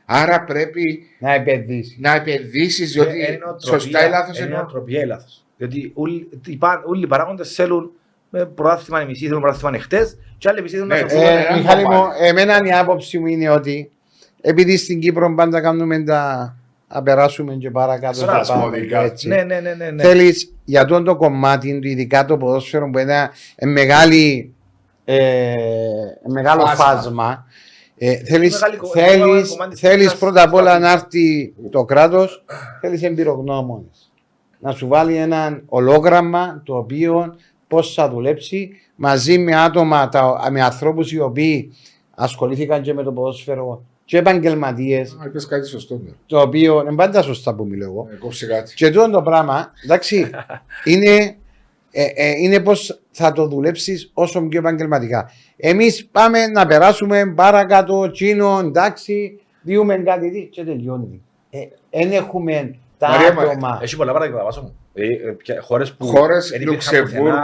Άρα 0.06 0.44
πρέπει 0.44 1.08
Να 1.20 1.34
επενδύσεις. 1.34 1.98
να 2.00 2.16
επενδύσεις, 2.16 2.92
διότι 2.92 3.10
Ε, 3.12 3.14
είναι 3.28 3.38
νοοτροπία- 3.46 3.80
σωστά 3.80 4.06
ή 4.08 4.10
λάθος 4.10 4.36
Είναι 4.38 4.46
εννοώ. 4.46 4.62
νοοτροπία 4.62 5.02
ή 5.02 5.06
λάθος. 5.06 5.46
Διότι 5.58 5.92
όλοι 5.94 6.30
οι 6.46 6.56
πα- 6.56 6.84
όλοι 6.86 7.04
οι 7.04 7.08
παράγοντες 7.08 7.54
θέλουν 7.54 7.92
με 8.30 8.46
πρωτάθλημα 8.46 9.02
οι 9.02 9.06
μισοί 9.06 9.26
θέλουν 9.26 9.42
πρωτάθλημα 9.42 9.80
χτες, 9.80 10.18
και 10.38 10.50
άλλοι 10.50 10.62
μισοί 10.62 10.74
θέλουν 10.74 10.88
να 10.90 10.96
Ναι, 10.96 11.02
σωθούν. 11.02 11.20
ε, 11.22 11.26
Ε, 11.26 11.46
ένα 11.48 11.58
Μιχάλη 11.58 11.82
μου, 11.84 11.88
κομμάτι. 11.90 12.26
εμένα 12.26 12.60
η 12.66 12.72
άποψη 12.72 13.20
μου 13.20 13.26
είναι 13.28 13.50
ότι 13.50 13.92
επειδή 14.46 14.78
στην 14.78 15.00
Κύπρο 15.00 15.34
πάντα 15.36 15.62
κάνουμε 15.62 16.04
τα 16.04 16.56
να 16.94 17.04
περάσουμε 17.04 17.54
και 17.56 17.72
παρακάτω 17.72 18.20
τα 18.20 18.26
πάμε 18.26 18.44
Σπασμωδικά. 18.44 19.00
έτσι. 19.02 19.28
Ναι, 19.28 19.44
ναι, 19.44 19.60
ναι, 19.60 19.74
ναι. 19.74 19.92
ναι. 19.92 20.04
Θέλεις 20.04 20.54
για 20.64 20.82
αυτό 20.82 21.04
το 21.04 21.16
κομμάτι 21.16 21.80
του, 21.80 21.88
ειδικά 21.88 22.26
το 22.26 22.38
ποδόσφαιρο 22.38 22.90
που 22.90 22.98
είναι 23.00 23.30
ε, 23.56 23.66
μεγάλη, 23.66 24.54
ε, 25.06 25.56
μεγάλο 26.32 26.62
Φάσμα. 26.66 26.86
φάσμα, 26.86 27.46
ε, 27.98 28.16
θέλεις, 28.16 28.54
Μεγάλη 28.54 28.78
κο- 28.78 28.88
θέλεις, 28.88 29.10
μεγάλο 29.18 29.48
κομμάτι 29.48 29.70
της 29.72 29.80
θέλεις 29.80 29.96
κοινωνίας 29.96 30.18
πρώτα 30.18 30.44
απ' 30.44 30.54
όλα 30.54 30.72
στο 30.72 30.80
να 30.80 30.92
έρθει 30.92 31.54
το 31.70 31.86
κράτος, 31.86 32.44
θέλεις 32.82 33.04
εμπειρογνώμονες. 33.04 34.12
Να 34.60 34.72
σου 34.72 34.88
βάλει 34.88 35.16
ένα 35.16 35.62
ολόγραμμα 35.66 36.62
το 36.66 36.78
οποίο 36.78 37.36
πώς 37.68 37.94
θα 37.94 38.10
δουλέψει 38.10 38.70
μαζί 38.96 39.38
με 39.38 39.56
άτομα, 39.56 40.10
τα, 40.10 40.48
με 40.52 40.62
ανθρώπους 40.62 41.12
οι 41.12 41.20
οποίοι 41.20 41.72
ασχολήθηκαν 42.16 42.82
και 42.82 42.94
με 42.94 43.04
το 43.04 43.12
ποδόσφαιρο 43.12 43.84
και 44.06 44.18
επαγγελματίες, 44.18 45.12
Α, 45.22 45.26
είπες 45.26 45.48
κάτι 45.48 45.68
σωστό. 45.68 46.02
ναι. 46.04 46.10
το 46.26 46.40
οποίο 46.42 46.80
είναι 46.82 46.96
πάντα 46.96 47.22
σωστά 47.22 47.54
που 47.56 47.66
μιλώ 47.68 47.84
εγώ. 47.86 48.08
Ε, 48.12 48.16
Κόψε 48.16 48.46
κάτι. 48.46 48.74
Και 48.74 48.90
τούτο 48.90 49.10
το 49.10 49.22
πράγμα, 49.22 49.72
εντάξει, 49.84 50.30
είναι, 50.84 51.36
ε, 51.92 52.04
ε, 52.16 52.30
είναι 52.38 52.60
πώ 52.60 52.72
θα 53.12 53.32
το 53.32 53.48
δουλέψεις 53.48 54.12
όσο 54.14 54.42
πιο 54.42 54.60
επαγγελματικά. 54.60 55.30
Εμείς 55.58 56.06
πάμε 56.12 56.48
να 56.48 56.66
περάσουμε 56.66 57.34
παρακάτω, 57.36 58.12
τσίνο, 58.12 58.60
εντάξει, 58.64 59.40
διούμε 59.62 59.96
κάτι 59.98 60.30
δι 60.30 60.48
και 60.52 60.64
τελειώνει. 60.64 61.22
Δεν 61.92 62.12
έχουμε 62.12 62.76
τα 62.98 63.10
Μαρία, 63.10 63.34
μα- 63.34 63.42
άτομα. 63.44 63.80
Έχει 63.82 63.96
πολλά 63.96 64.12
παράδειγμα 64.14 64.44
βάσο 64.44 64.62
μου. 64.62 64.76
Ε, 64.94 65.06
ε, 65.06 65.32
ποια- 65.32 65.62
Χώρες 65.62 65.94
που 65.94 66.06
Χώρες, 66.06 66.50
δεν 66.50 66.62
υπήρχαν 66.62 67.00
Λουξεμβούργο, 67.00 67.36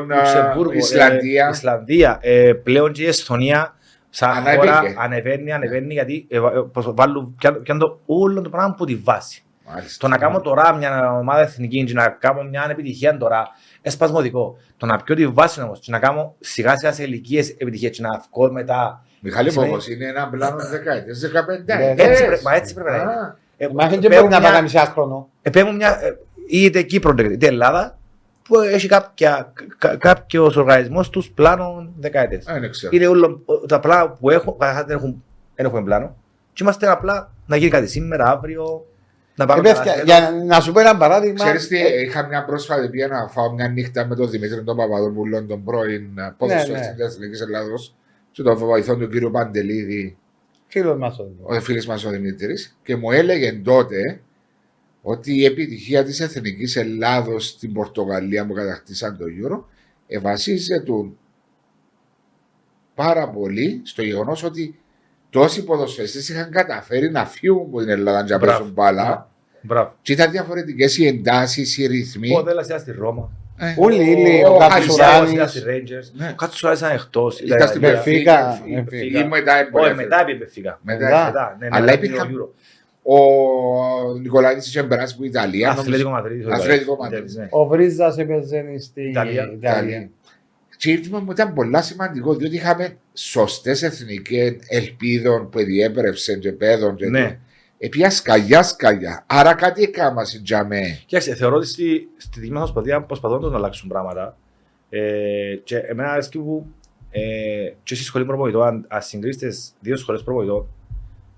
πουθενά, 0.00 0.16
Λουξεμβούργο, 0.16 0.72
ε, 0.72 0.76
Ισλανδία. 0.76 1.48
Ισλανδία. 1.52 2.18
Ε, 2.22 2.52
πλέον 2.52 2.92
και 2.92 3.02
η 3.02 3.06
Εσθονία 3.06 3.74
σαν 4.16 4.30
Ανέβηκε. 4.30 4.56
χώρα 4.56 4.82
ανεβαίνει, 4.98 5.52
ανεβαίνει 5.52 5.92
γιατί 5.92 6.26
ε, 6.30 6.40
βα- 6.40 6.52
ε, 6.52 6.60
πως 6.72 6.92
βάλουν 6.94 7.34
πιάνουν- 7.38 7.62
πιάνουν 7.62 7.82
το 7.82 8.00
όλο 8.06 8.42
το 8.42 8.48
πράγμα 8.48 8.70
από 8.70 8.84
τη 8.84 8.96
βάση. 8.96 9.44
Μάλιστα. 9.68 9.96
Το 10.00 10.08
να 10.08 10.18
κάνω 10.18 10.40
τώρα 10.40 10.74
μια 10.74 11.12
ομάδα 11.12 11.40
εθνική 11.40 11.84
και 11.84 11.92
να 11.92 12.08
κάνω 12.08 12.42
μια 12.42 12.66
επιτυχία 12.70 13.16
τώρα, 13.16 13.48
εσπασμωδικό. 13.82 14.56
Το 14.76 14.86
να 14.86 14.96
πιω 14.96 15.14
τη 15.14 15.26
βάση 15.26 15.60
όμως 15.62 15.78
και 15.80 15.90
να 15.90 15.98
κάνω 15.98 16.34
σιγά 16.40 16.76
σιγά 16.76 16.92
σε 16.92 17.02
ηλικίες 17.02 17.48
επιτυχία 17.50 17.88
και 17.90 18.02
να 18.02 18.22
βγω 18.32 18.52
μετά. 18.52 19.04
Μιχάλη 19.20 19.50
Σημαίνει- 19.50 19.70
Πόκος 19.70 19.88
είναι 19.88 20.06
ένα 20.06 20.28
πλάνο 20.28 20.56
δεκαετίες, 20.70 21.20
δεκαπεντά. 21.20 21.76
Ναι, 21.76 21.94
Έτσι, 21.96 22.26
πρέ- 22.26 22.42
μα 22.42 22.54
έτσι 22.54 22.74
πρέπει 22.74 22.90
να 22.90 22.96
είναι. 22.96 23.04
Α, 23.12 23.36
Ε, 23.56 23.68
Μα 23.72 23.88
δεν 23.88 23.98
παίρνω 23.98 24.08
πρέπει 24.16 24.28
να 24.32 24.40
μια- 24.40 24.52
πάμε 24.52 24.68
σε 24.68 24.78
χρόνο. 24.78 25.28
επέμουν 25.42 25.74
μια, 25.76 25.88
ε, 26.02 26.16
είτε 26.48 26.82
Κύπρο 26.82 27.14
είτε 27.18 27.46
Ελλάδα 27.46 27.98
που 28.48 28.60
έχει 28.60 28.88
κάποια, 28.88 29.52
κα, 29.78 29.96
κάποιος 29.96 30.56
οργανισμός 30.56 31.10
τους 31.10 31.30
πλάνο 31.30 31.92
δεκαετίες. 31.98 32.48
α, 32.48 32.60
δεν 32.60 32.70
ξέρω. 32.70 32.96
Είναι 32.96 33.06
όλο, 33.06 33.44
τα 33.68 33.80
πλάνα 33.80 34.08
που 34.10 34.30
έχουν, 34.30 34.56
καταρχάς 34.58 34.84
δεν, 34.84 34.96
έχουν, 34.96 35.22
δεν 35.54 35.66
έχουμε 35.66 35.82
πλάνο 35.82 36.16
και 36.52 36.62
είμαστε 36.62 36.88
απλά 36.88 37.32
να 37.46 37.56
γίνει 37.56 37.70
κάτι 37.70 37.86
σήμερα, 37.86 38.30
αύριο, 38.30 38.86
να 39.34 39.44
Ε, 39.44 39.46
πάμε 39.46 39.62
παιδιά, 39.62 39.82
καλά. 39.82 40.02
για 40.02 40.30
να 40.46 40.60
σου 40.60 40.72
πω 40.72 40.80
ένα 40.80 40.96
παράδειγμα. 40.96 41.44
Ξέρεις 41.44 41.68
τι, 41.68 41.86
ε, 41.86 42.00
είχα 42.00 42.26
μια 42.26 42.44
πρόσφατη 42.44 42.88
πήγα 42.88 43.06
να 43.06 43.28
φάω 43.28 43.52
μια 43.52 43.68
νύχτα 43.68 44.06
με 44.06 44.14
τον 44.14 44.30
Δημήτρη 44.30 44.62
τον 44.64 44.76
Παπαδόπουλο, 44.76 45.44
τον 45.44 45.64
πρώην 45.64 46.18
ε, 46.18 46.34
ποδοσφαιριστή 46.38 46.86
ναι. 46.88 47.06
της 47.06 47.14
Εθνικής 47.14 47.40
Ελλάδος 47.40 47.94
και 48.32 48.42
τον 48.42 48.56
βοηθό 48.56 48.96
του 48.96 49.08
κύριου 49.08 49.30
Παντελίδη, 49.30 50.16
Φίλος 50.66 50.98
μας 50.98 51.18
ο 51.18 51.30
ο 51.42 51.60
φίλος 51.60 51.86
μας 51.86 52.04
ο 52.04 52.10
Δημήτρης 52.10 52.76
και 52.82 52.96
μου 52.96 53.10
έλεγε 53.10 53.52
τότε 53.52 54.20
ότι 55.06 55.34
η 55.38 55.44
επιτυχία 55.44 56.04
της 56.04 56.20
Εθνικής 56.20 56.76
Ελλάδος 56.76 57.46
στην 57.46 57.72
Πορτογαλία 57.72 58.46
που 58.46 58.52
κατακτήσαν 58.52 59.16
το 59.16 59.24
Euro 59.24 59.64
ε, 60.06 60.18
βασίζεται 60.18 60.92
πάρα 62.94 63.28
πολύ 63.28 63.80
στο 63.84 64.02
γεγονός 64.02 64.42
ότι 64.42 64.78
τόσοι 65.30 65.64
ποδοσφαιριστές 65.64 66.28
είχαν 66.28 66.50
καταφέρει 66.50 67.10
να 67.10 67.26
φύγουν 67.26 67.66
από 67.66 67.78
την 67.80 67.88
Ελλάδα 67.88 68.24
και 68.24 68.32
να 68.32 68.38
Μπράβο. 68.38 68.56
παίζουν 68.58 68.74
μπάλα 68.74 69.30
Μπράβο. 69.60 69.94
και 70.02 70.12
ήταν 70.12 70.30
διαφορετικές 70.30 70.98
οι 70.98 71.06
εντάσεις, 71.06 71.78
οι 71.78 71.86
ρυθμοί. 71.86 72.36
Ο 72.36 72.42
Δέλλας 72.42 72.66
ήταν 72.66 72.78
στη 72.80 72.92
Ρώμα. 72.92 73.30
Ε, 73.58 73.74
Όλοι 73.78 74.10
είναι, 74.10 74.48
ο 74.48 74.54
ο 74.54 74.58
Κατσουράνης. 74.58 74.88
Ο 74.88 75.02
Χαριζάνης. 75.02 75.32
ήταν 75.32 75.48
στη 75.48 75.60
Rangers. 75.66 76.12
Ναι. 76.12 76.28
Ο 76.32 76.34
Κατσουράνης 76.34 76.80
ήταν 76.80 76.92
εκτός. 76.94 77.40
Ήταν 77.40 77.56
Ήταν- 77.56 77.68
στην 77.68 77.80
ήταν- 77.82 77.94
Μπεφίκα, 77.94 78.60
Μπεφίκα, 78.60 78.82
Μπεφίκα. 78.82 79.18
ή 79.20 79.28
μετά 79.28 79.52
Όχι, 79.54 79.62
εμπορεύεται. 79.66 80.02
μετά 80.02 80.24
πήγε 80.24 80.38
Μπεφίκα. 80.38 80.78
Μετά 80.82 81.04
Μετά. 81.04 81.24
Μετά, 81.24 81.56
ναι, 81.60 81.68
ναι, 81.68 81.76
Αλλά 81.76 81.84
μετά 81.84 81.96
υπήρχαν- 81.98 82.26
πήγε 82.28 82.38
ο 83.04 83.14
Euro. 83.16 84.08
Ο 84.08 84.18
Νικολάκης 84.18 84.66
είχε 84.66 84.82
περάσει 84.82 85.16
που 85.16 85.24
Ιταλία. 85.24 85.70
Αθλητικό 85.70 86.10
Μαδρίτης. 86.10 86.46
Αθλητικό 86.46 86.96
Μαδρίτης. 86.96 87.34
Ναι. 87.34 87.46
Ο 87.50 87.66
Βρίζας 87.66 88.18
έπαιζε 88.18 88.78
στην 88.78 89.10
Ιταλία. 89.10 89.32
Ιταλία. 89.32 89.56
Ιταλία. 89.70 90.10
Και 90.76 90.90
ήρθαμε 90.90 91.24
μου 91.24 91.30
ήταν 91.30 91.52
πολλά 91.52 91.82
σημαντικό 91.82 92.34
διότι 92.34 92.54
είχαμε 92.54 92.96
σωστές 93.14 93.82
εθνικές 93.82 94.56
ελπίδων 94.68 95.48
που 95.48 95.58
διέπρευσαν 95.58 96.38
και 96.38 96.52
παιδών. 96.52 96.96
Και 96.96 97.06
Ναι. 97.06 97.38
Επία 97.78 98.10
σκαλιά 98.10 98.62
σκαλιά. 98.62 99.24
Άρα 99.26 99.54
κάτι 99.54 99.82
έκανα 99.82 100.24
στην 100.24 100.42
τζαμέ. 100.42 101.00
Κοιτάξτε, 101.06 101.34
θεωρώ 101.34 101.56
ότι 101.56 101.66
στη, 101.66 102.08
στη 102.16 102.40
δική 102.40 102.52
μας 102.52 102.72
προσπαθία 102.72 103.02
προσπαθούν 103.02 103.50
να 103.50 103.56
αλλάξουν 103.56 103.88
πράγματα. 103.88 104.36
Ε, 104.90 105.56
και 105.64 105.76
εμένα 105.76 106.10
αρέσκει 106.12 106.38
που 106.38 106.66
ε, 107.10 107.72
και 107.82 107.94
στη 107.94 108.04
σχολή 108.04 108.24
προπονητών, 108.24 108.62
αν, 108.62 108.86
αν 108.88 109.02
συγκρίσεις 109.02 109.40
τις 109.40 109.74
δύο 109.80 109.96
σχολές 109.96 110.22
προπονητών, 110.22 110.66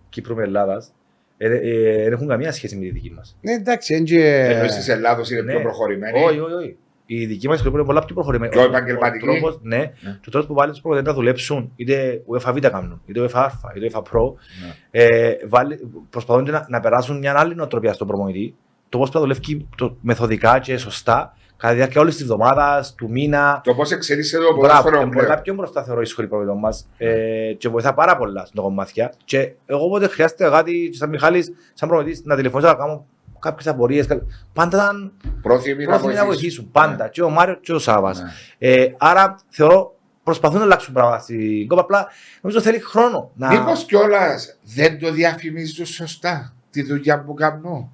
Κύπρου 0.09 0.35
με 0.35 0.43
Ελλάδας, 0.43 0.87
ε, 0.87 0.91
ε, 0.91 1.06
δεν 1.39 2.13
έχουν 2.13 2.29
καμία 2.29 2.53
σχέση 2.53 2.77
με 2.77 2.81
τη 2.83 2.91
δική 2.91 3.13
μας. 3.17 3.37
Ναι, 3.41 3.53
εντάξει, 3.53 3.95
είναι 3.95 4.05
και... 4.05 4.29
Ενώ 4.49 4.67
της 4.67 4.89
Ελλάδος 4.89 5.31
είναι 5.31 5.41
ναι. 5.43 5.53
πιο 5.53 5.61
προχωρημένη. 5.61 6.19
Όχι, 6.23 6.39
όχι, 6.41 6.55
όχι. 6.55 6.77
Η 7.07 7.27
δική 7.27 7.49
μας 7.49 7.59
σχολή 7.59 7.75
είναι 7.75 7.85
πολλά 7.85 8.05
πιο 8.05 8.15
προχωρημένη. 8.15 8.53
Πιο 8.53 8.61
Ο- 8.61 8.65
επαγγελματική. 8.65 9.29
ο 9.29 9.33
τρόπος- 9.33 9.59
Ναι, 9.63 9.77
Ναι. 9.77 9.85
και 10.03 10.29
ο 10.29 10.31
τρόπος 10.31 10.47
που 10.49 10.55
βάλεις 10.55 10.73
τους 10.73 10.81
προπονητές 10.83 11.13
να 11.13 11.19
δουλέψουν, 11.19 11.73
είτε 11.77 12.23
UEFA 12.33 12.53
Β 12.55 12.59
κάνουν, 12.59 13.01
είτε 13.07 13.21
UEFA 13.21 13.31
Α, 13.35 13.51
είτε 13.77 13.91
UEFA 13.93 13.99
Pro, 13.99 14.33
Ναι. 14.63 14.75
ε, 14.91 15.37
βάλει- 15.49 15.81
προσπαθούν 16.11 16.45
και 16.45 16.51
να, 16.51 16.67
να 16.69 16.81
περάσουν 16.81 17.19
μια 17.19 17.35
άλλη 17.39 17.55
νοοτροπία 17.55 17.93
στον 17.93 18.07
προπονητή. 18.07 18.55
Το 18.89 18.99
πώς 18.99 19.11
θα 19.11 19.21
δουλεύει 19.21 19.67
το, 19.77 19.97
μεθοδικά 20.01 20.59
και 20.59 20.77
σωστά 20.77 21.37
κατά 21.57 21.73
τη 21.73 21.79
διάρκεια 21.79 22.01
όλης 22.01 22.15
της 22.15 22.23
εβδομάδας, 22.23 22.95
του 22.95 23.11
μήνα. 23.11 23.61
Το 23.65 23.75
πώς 23.75 23.91
εξελίσσεται 23.91 24.43
το 24.45 24.55
Μπράβο, 24.55 24.67
ποδόσφαιρο 24.67 25.01
είναι 25.01 25.11
πολλά 25.11 25.27
πλέον. 25.27 25.43
πιο 25.43 25.55
μπροστά 25.55 25.85
θεωρώ 25.85 26.01
η 26.01 26.05
σχολή 26.05 26.29
προπονητών 26.29 26.59
μας 26.59 26.89
ε, 26.97 27.53
και 27.59 27.69
βοηθά 27.69 27.95
πάρα 27.95 28.17
πολλά 28.17 28.45
στον 28.47 28.65
κομμάτια. 28.65 29.13
Και 29.25 29.53
εγώ 29.67 29.85
όποτε 29.85 30.09
χρειάζεται 30.09 30.49
κάτι, 30.51 30.89
και 30.91 30.97
σαν 30.97 31.09
Μιχάλης, 31.09 31.53
σαν 31.73 31.89
προπονητής, 31.89 32.23
να 32.25 32.37
τηλεφωνήσω 32.37 32.71
να 32.71 32.77
κάνω 32.77 33.07
κάποιες 33.39 33.67
απορίες. 33.67 34.07
Πάντα 34.53 34.77
ήταν 34.77 35.13
Πρόθυμοι 35.43 35.85
να 35.85 35.91
πρόθυμοι 35.91 36.15
να 36.15 36.25
βοηθήσουν. 36.25 36.27
βοηθήσουν. 36.27 36.71
Πάντα. 36.71 37.09
Και 37.09 37.23
ο 37.23 37.31
Μάριο 37.31 37.55
και 37.55 37.73
ο 37.73 37.79
Σάβα. 37.79 38.15
Ναι. 38.15 38.31
Ε, 38.59 38.95
άρα 38.99 39.37
θεωρώ 39.49 39.95
προσπαθούν 40.25 40.59
να 40.59 40.65
αλλάξουν 40.65 40.93
πράγματα 40.95 41.19
στην 41.19 41.69
κόπα. 41.69 41.81
Απλά 41.81 42.07
νομίζω 42.41 42.61
θέλει 42.61 42.79
χρόνο 42.79 43.31
να. 43.35 43.49
Μήπως 43.49 43.85
κιόλας 43.85 44.59
δεν 44.63 44.99
το 44.99 45.13
διαφημίζουν 45.13 45.87
σωστά 45.87 46.55
τη 46.71 46.83
δουλειά 46.83 47.23
που 47.23 47.35
κάνουν 47.35 47.91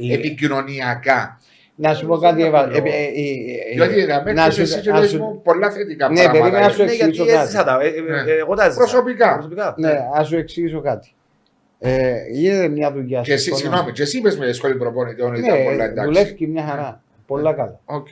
Ε, 0.00 0.14
επικοινωνιακά. 0.14 1.38
Να 1.76 1.94
σου 1.94 2.06
πω 2.06 2.16
κάτι, 2.16 2.42
Εύα. 2.44 2.64
Ε, 2.72 2.76
ε, 2.76 2.78
ε, 2.78 2.82
ε, 3.70 3.74
Διότι 3.74 4.06
να 4.06 4.16
να 4.16 4.32
μέχρι 4.32 4.52
σου- 4.52 4.60
εσύ 4.60 4.80
και 4.80 4.90
να 4.90 4.98
λες 5.00 5.10
σου- 5.10 5.18
μου 5.22 5.40
πολλά 5.44 5.70
θετικά 5.70 6.08
Ναι, 6.08 6.14
περίμενα 6.14 6.40
πράγματα. 6.40 6.66
να 6.66 6.72
σου 6.72 6.84
Ναι, 6.84 6.92
γιατί 6.92 7.04
εξηγήσω 7.08 7.32
κάτι. 7.34 7.42
έζησα 7.44 7.64
τα. 7.64 7.78
ε, 7.82 7.86
ε, 7.88 8.00
Ναι. 8.00 8.32
ε, 8.32 8.38
Εγώ 8.38 8.54
τα 8.54 8.62
έζησα. 8.64 8.78
Προσωπικά. 8.80 9.32
Προσωπικά. 9.32 9.74
Ναι, 9.78 9.98
α 10.18 10.24
σου 10.24 10.36
εξηγήσω 10.36 10.80
κάτι. 10.80 11.14
Ε, 11.78 12.14
γίνεται 12.30 12.68
μια 12.68 12.92
δουλειά. 12.92 13.20
Και 13.20 13.32
εσύ, 13.32 13.46
στο 13.46 13.56
συγγνώμη, 13.56 13.80
κόμμα. 13.80 13.92
και 13.92 14.02
εσύ 14.02 14.18
είπες 14.18 14.38
με 14.38 14.52
σχολή 14.52 14.74
προπονητών 14.74 15.30
ότι 15.30 15.40
ήταν 15.40 15.62
πολλά 15.64 15.76
Ναι, 15.76 15.84
εντάξει. 15.84 16.04
δουλεύει 16.04 16.46
μια 16.46 16.64
χαρά. 16.64 17.02
Πολλά 17.26 17.52
καλά. 17.52 17.80
Οκ. 17.84 18.06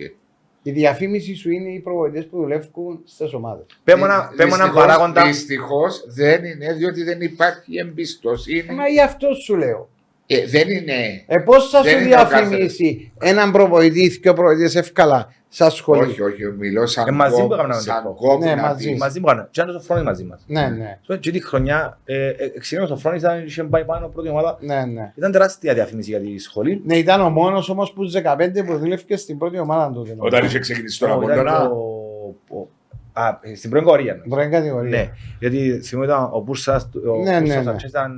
Η 0.63 0.71
διαφήμιση 0.71 1.35
σου 1.35 1.51
είναι 1.51 1.69
οι 1.73 1.79
προβοητέ 1.81 2.21
που 2.21 2.37
δουλεύουν 2.37 3.01
στις 3.05 3.33
ομάδες. 3.33 3.65
Πέμω 3.85 4.03
ένα- 4.05 4.33
πέμω 4.37 4.55
έναν 4.55 4.67
Δυστυχώς- 4.71 4.87
παράγοντα. 4.97 5.25
Δυστυχώς 5.27 6.05
δεν 6.09 6.45
είναι, 6.45 6.73
διότι 6.73 7.03
δεν 7.03 7.21
υπάρχει 7.21 7.77
εμπιστοσύνη. 7.79 8.75
Μα 8.75 8.89
γι' 8.89 9.01
αυτό 9.01 9.35
σου 9.35 9.57
λέω. 9.57 9.89
Ε, 10.27 10.47
δεν 10.47 10.69
είναι. 10.71 11.25
Ε, 11.27 11.39
πώς 11.39 11.69
θα 11.71 11.83
Δεν 11.83 11.93
σου 11.99 12.05
είναι 12.05 12.15
ο 12.15 12.19
κάθε- 12.19 12.39
διαφημίσει 12.47 13.13
έναν 13.21 13.53
προβοητή 13.53 14.19
και 14.23 14.29
ο 14.29 14.33
προβοητή 14.35 14.79
εύκολα 14.79 15.33
στα 15.49 15.71
σχολεία. 15.71 16.03
Όχι, 16.05 16.23
όχι, 16.23 16.45
μιλώ 16.59 16.87
σαν 16.87 17.09
Ε, 17.09 17.11
μαζί 17.11 17.35
κόμ- 17.35 17.47
που 17.49 17.55
έκαναμε 17.55 17.81
σαν 17.81 18.03
το 18.03 18.11
κόμμα 18.11 18.47
Ναι, 18.47 18.55
να 18.55 18.63
μαζί. 18.63 18.91
πεις. 18.91 18.99
Μαζί 19.01 19.21
μου 19.21 19.27
κάνανε. 19.27 19.49
Και 19.51 19.61
αν 19.61 19.73
το 19.73 19.81
φρόνι 19.81 20.03
μαζί 20.03 20.25
μας. 20.25 20.45
Ναι, 20.47 20.69
ναι. 20.69 20.99
So, 21.09 21.19
Και 21.21 21.31
τη 21.31 21.43
χρονιά, 21.43 21.99
ε, 22.05 22.29
ε, 22.29 22.49
ξεκίνησε 22.59 22.93
ο 22.93 22.97
Φρόνης, 22.97 23.21
ήταν, 23.23 23.45
είχε 23.47 23.63
πάει 23.65 23.85
πάνω 23.85 24.09
πρώτη 24.09 24.29
ομάδα. 24.29 24.59
Ναι, 24.61 24.85
ναι. 24.85 25.13
Ήταν 25.17 25.33
τεράστια 25.33 25.75
διαφήμιση 25.75 26.11
για 26.11 26.21
τη 26.21 26.39
σχολή. 26.39 26.83
Ναι, 26.85 26.97
ήταν 26.97 27.21
ο 27.21 27.31
μόνος 27.31 27.69
όμως 27.69 27.93
που 27.93 28.03
του 28.05 28.11
15 28.11 28.65
που 28.65 28.79
δούλευε 28.79 29.17
στην 29.17 29.39
πρώτη 29.39 29.59
ομάδα 29.59 29.93
τότε. 29.95 30.15
Όταν 30.19 30.45
είχε 30.45 30.59
ξεκινήσει 30.59 30.99
τον 30.99 31.11
Ο- 31.11 31.17
ήταν 33.15 33.25
Απόλλωνα. 33.25 33.41
ο- 33.43 33.51
ο- 33.51 33.51
Α, 33.53 33.57
στην 33.57 33.71
πρώην 33.71 33.85
κατηγορία. 33.85 34.23
Πρώην 34.29 34.51
κατηγορία. 34.51 34.91
Ναι, 34.99 35.11
γιατί 35.39 35.81
θυμώ 35.83 36.03
ήταν 36.03 36.29
ο 36.33 36.43
Πούρσας, 36.43 36.89
ο 37.09 37.23
Ναι, 37.23 37.31
ναι, 37.31 37.39
Πούρσας 37.41 37.57
ναι. 37.57 37.63
Σατσές 37.71 37.91
ήταν, 37.91 38.13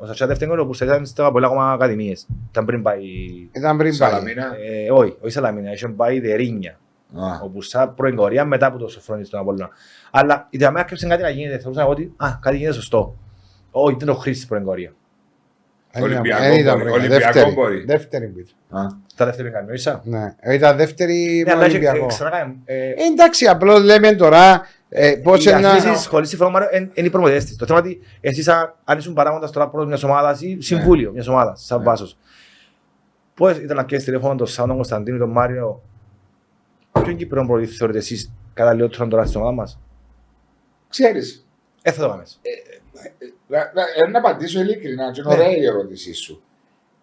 ο 0.00 0.06
Σατσάς 0.06 0.28
δεύτερο, 0.28 0.62
ο 0.62 0.66
Πούρσας 0.66 0.88
ήταν 0.88 1.06
στο 1.06 1.28
πολλά 1.32 1.46
ακόμα 1.46 1.72
ακαδημίες. 1.72 2.26
Ήταν 2.50 2.64
πριν 2.64 2.82
πάει, 2.82 3.00
Ήταν 3.52 3.76
πριν 3.76 3.96
πάει. 3.98 4.10
Σαλαμίνα. 4.10 4.44
ε, 4.86 4.90
όχι, 4.90 5.16
όχι 5.20 5.32
Σαλαμίνα, 5.32 5.72
είχε 5.72 5.88
πάει 5.88 6.20
Δερίνια. 6.20 6.78
Α, 7.16 7.40
Ο 7.44 7.48
Πούρσας 7.48 7.92
πρώην 7.96 8.12
κατηγορία 8.14 8.44
μετά 8.44 8.66
από 8.66 8.78
το 8.78 8.88
Σοφρόνι 8.88 9.24
στον 9.24 9.40
Απόλλωνα. 9.40 9.68
Αλλά 10.10 10.46
η 10.50 10.58
Δαμέα 10.58 10.82
έκρυψε 10.82 11.06
κάτι 11.06 11.22
να 11.22 11.28
γίνεται, 11.28 11.58
θεωρούσαν 11.58 11.88
ότι 11.88 12.12
α, 12.16 12.26
κάτι 12.40 12.56
γίνεται 12.56 12.74
σωστό. 12.74 13.16
Όχι, 13.70 13.94
ήταν 13.94 14.08
ο 14.08 14.14
Χρήστης 14.14 14.46
πρώην 14.46 14.64
κατηγορία. 14.64 14.92
Δεν 15.92 16.02
ήταν- 16.02 16.12
Ολυμπιακό 16.12 16.42
δεν 16.42 16.58
ήταν 16.58 16.72
μπορεί, 16.78 16.90
πριν. 16.90 17.00
Ολυμπιακό 17.00 17.32
Δεύτερη. 17.32 17.52
μπορεί. 17.54 17.84
Δεύτερη 17.84 18.26
πήρε. 18.26 18.46
α. 18.70 18.86
Τα 19.16 19.24
δεύτερη 19.24 19.50
κανόησα. 19.50 20.00
Ναι. 20.04 20.34
Ήταν 20.54 20.76
δεύτερη 20.76 21.14
Ναι, 21.36 21.44
με 21.44 21.50
αλλά 21.52 21.66
είχε- 21.66 21.76
Ολυμπιακό. 21.76 22.04
ε, 22.04 22.06
ξανακάμε, 22.08 22.54
ε, 22.64 22.88
Ε, 22.88 22.94
Εντάξει, 23.12 23.46
απλώς 23.46 23.82
λέμε 23.82 24.12
τώρα 24.14 24.66
ε, 24.88 25.14
πώς 25.22 25.44
Οι 25.44 25.48
ένα. 25.48 25.70
αθλήσεις 25.70 26.06
χωρίς 26.06 26.28
τη 26.28 26.36
Φρόμαρο 26.36 26.66
είναι 26.94 27.06
οι 27.06 27.10
προμονητές 27.10 27.44
της. 27.44 27.56
Το 27.56 27.66
θέμα 27.66 27.78
είναι 27.78 27.88
ότι 27.88 28.00
εσείς 28.20 28.48
α- 28.48 28.76
αν 28.84 28.98
ήσουν 28.98 29.14
παράγοντας 29.14 29.50
τώρα 29.50 29.68
πρώτος 29.68 29.86
μιας 29.88 30.02
ομάδας 30.02 30.40
ή 30.40 30.56
συμβούλιο 30.60 31.12
μιας 31.12 31.26
ομάδας, 31.28 31.64
σαν 31.66 31.78
Ναι. 31.78 31.84
βάσος. 31.84 32.16
Πώς 33.34 33.56
ήταν 33.58 33.76
να 33.76 33.84
πιέσεις 33.84 34.06
τηλέφωνο 34.06 34.34
τον 34.34 34.46
Σάντον 34.46 34.74
Κωνσταντίνου, 34.76 35.18
τον 35.18 35.30
Μάριο; 35.30 35.82
Ποιον 37.02 37.16
Κύπρο 37.16 37.44
προμονητή 37.44 37.72
θεωρείτε 37.72 37.98
εσείς 37.98 38.32
καταλληλότερο 38.54 39.08
τώρα 39.08 39.24
στην 39.26 39.40
ομάδα 39.40 39.54
μας; 39.54 39.78
Ξέρεις, 40.88 41.46
Ε, 41.82 41.90
θα 41.92 42.02
το 42.02 42.08
κάνεις. 42.10 42.40
Να, 43.46 43.58
να, 43.74 44.08
να 44.10 44.18
απαντήσω 44.18 44.60
ειλικρινά, 44.60 45.10
και 45.12 45.20
είναι 45.20 45.34
Ναι. 45.34 45.40
ωραία 45.42 45.56
η 45.56 45.64
ερώτησή 45.66 46.12
σου. 46.14 46.42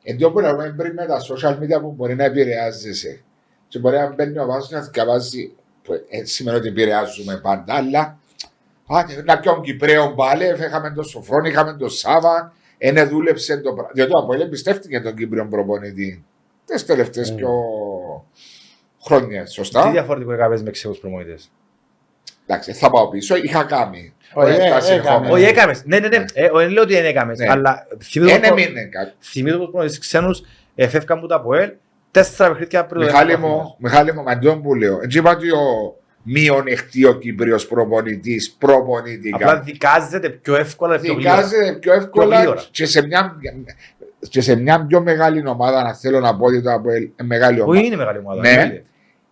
Εν 0.04 0.18
τω 0.18 0.32
που 0.32 0.40
λέμε 0.40 0.74
πριν 0.78 0.94
με 0.94 1.06
τα 1.06 1.18
social 1.22 1.58
media 1.60 1.82
που 1.82 1.92
μπορεί 1.92 2.16
να 2.16 2.24
επηρεάζεσαι 2.24 3.22
και 3.68 3.80
μπορεί 3.80 3.98
να 3.98 4.14
μπαίνει 4.14 4.40
ο 4.40 4.46
βάσος 4.46 4.70
να 4.70 4.82
διαβάζει, 4.82 5.56
που 5.84 5.94
ε, 6.10 6.26
σημαίνει 6.26 6.58
ότι 6.58 6.68
επηρεάζουμε 6.68 7.38
πάντα, 7.38 7.74
αλλά 7.76 8.20
α, 8.88 9.04
να 9.26 9.40
πιω 9.40 9.62
Κυπρέο 9.62 10.14
πάλι, 10.14 10.46
είχαμε 10.46 10.92
τον 10.92 11.04
Σοφρόν, 11.04 11.46
είχαμε 11.46 11.74
τον 11.74 11.90
Σάβα, 11.90 12.54
ένα 12.78 13.08
δούλεψε 13.08 13.58
το 13.58 13.74
πράγμα. 13.74 13.92
Διότι 13.94 14.12
ο 14.16 14.20
Αποέλ 14.20 14.42
εμπιστεύτηκε 14.42 15.00
τον 15.02 15.16
Κύπριο 15.16 15.48
προπονητή 15.48 16.26
τις 16.66 16.86
τελευταίες 16.86 17.32
Mm. 17.32 17.36
πιο 17.36 17.50
χρόνια, 19.06 19.44
Τι 19.44 19.52
σωστά. 19.52 19.92
διαφορετικό 19.92 20.32
έκαμε 20.34 20.62
με 20.62 20.72
ξένους 20.72 20.98
προμονητές. 21.00 21.52
Εντάξει, 22.48 22.74
θα 22.74 22.90
πάω 22.90 23.10
πίσω, 23.10 23.36
είχα 23.36 23.64
κάνει. 23.64 24.14
Όχι, 24.34 24.52
Ωραία, 24.54 24.56
ε, 24.56 24.60
τα 24.60 24.66
έκαμε. 24.66 24.82
συνεχόμενα. 24.82 25.34
Όχι, 25.34 25.44
έκαμες. 25.44 25.84
Ναι, 25.86 26.00
ναι, 26.00 26.08
ναι. 26.08 26.26
Ε, 26.34 26.50
Δεν 26.56 26.70
λέω 26.70 26.84
ότι 26.84 26.94
δεν 26.94 27.06
έκαμες. 27.06 27.38
Ναι. 27.38 27.48
Αλλά 27.50 27.88
θυμίζω 28.04 28.36
Ένα 28.36 28.50
πως- 28.50 28.66
μήνα 28.66 28.88
κάτι. 28.90 29.12
θυμίζω 29.20 29.58
πως 29.58 29.68
προμονητές 29.70 30.00
ξένους 30.00 30.42
εφεύκαν 30.76 31.18
από 31.18 31.28
τα 31.28 31.36
ΑΠΟΕΛ 31.36 31.72
τέσσερα 32.12 32.50
παιχνίδια 32.52 32.86
πριν 32.86 33.02
το 33.02 33.06
Μιχάλη 33.08 33.32
δεύτερο 33.32 33.48
μου, 33.54 33.76
Μιχάλη 33.80 34.14
μου, 34.14 34.24
με 34.24 34.36
τον 34.36 34.62
που 34.62 34.76
λέω. 34.76 35.00
Έτσι 35.04 35.18
είπα 35.18 35.32
ότι 35.32 35.52
ο 35.52 35.96
μειονεκτή 36.24 37.06
ο 37.06 37.14
Κύπριος 37.14 37.68
προπονητής 37.68 38.58
Απλά 38.60 38.74
προπονητικά. 38.76 39.60
δικάζεται 39.60 40.30
πιο 40.30 40.56
εύκολα 40.56 40.96
και 40.96 41.02
πιο 41.02 41.14
γλύωρα. 41.14 41.36
Δικάζεται 41.36 41.72
πιο 41.72 41.80
Πιο 41.80 41.94
εύκολα 41.94 42.40
γλύωρα. 42.40 42.64
και 42.72 42.86
σε, 42.86 43.06
μια, 43.06 43.36
και 44.30 44.42
σε 44.42 44.56
μια 44.56 44.86
πιο 44.86 45.02
μεγάλη 45.02 45.48
ομάδα, 45.48 45.84
να 45.84 45.94
θέλω 45.94 46.20
να 46.20 46.36
πω 46.38 46.46
ότι 46.46 46.62
το 46.62 46.72
Αποέλ 46.72 47.02
είναι 47.02 47.12
μεγάλη 47.24 47.58
Που 47.58 47.64
ομάδα. 47.64 47.80
είναι 47.86 47.96
μεγάλη 47.96 48.18
ομάδα. 48.18 48.42
Ναι. 48.42 48.82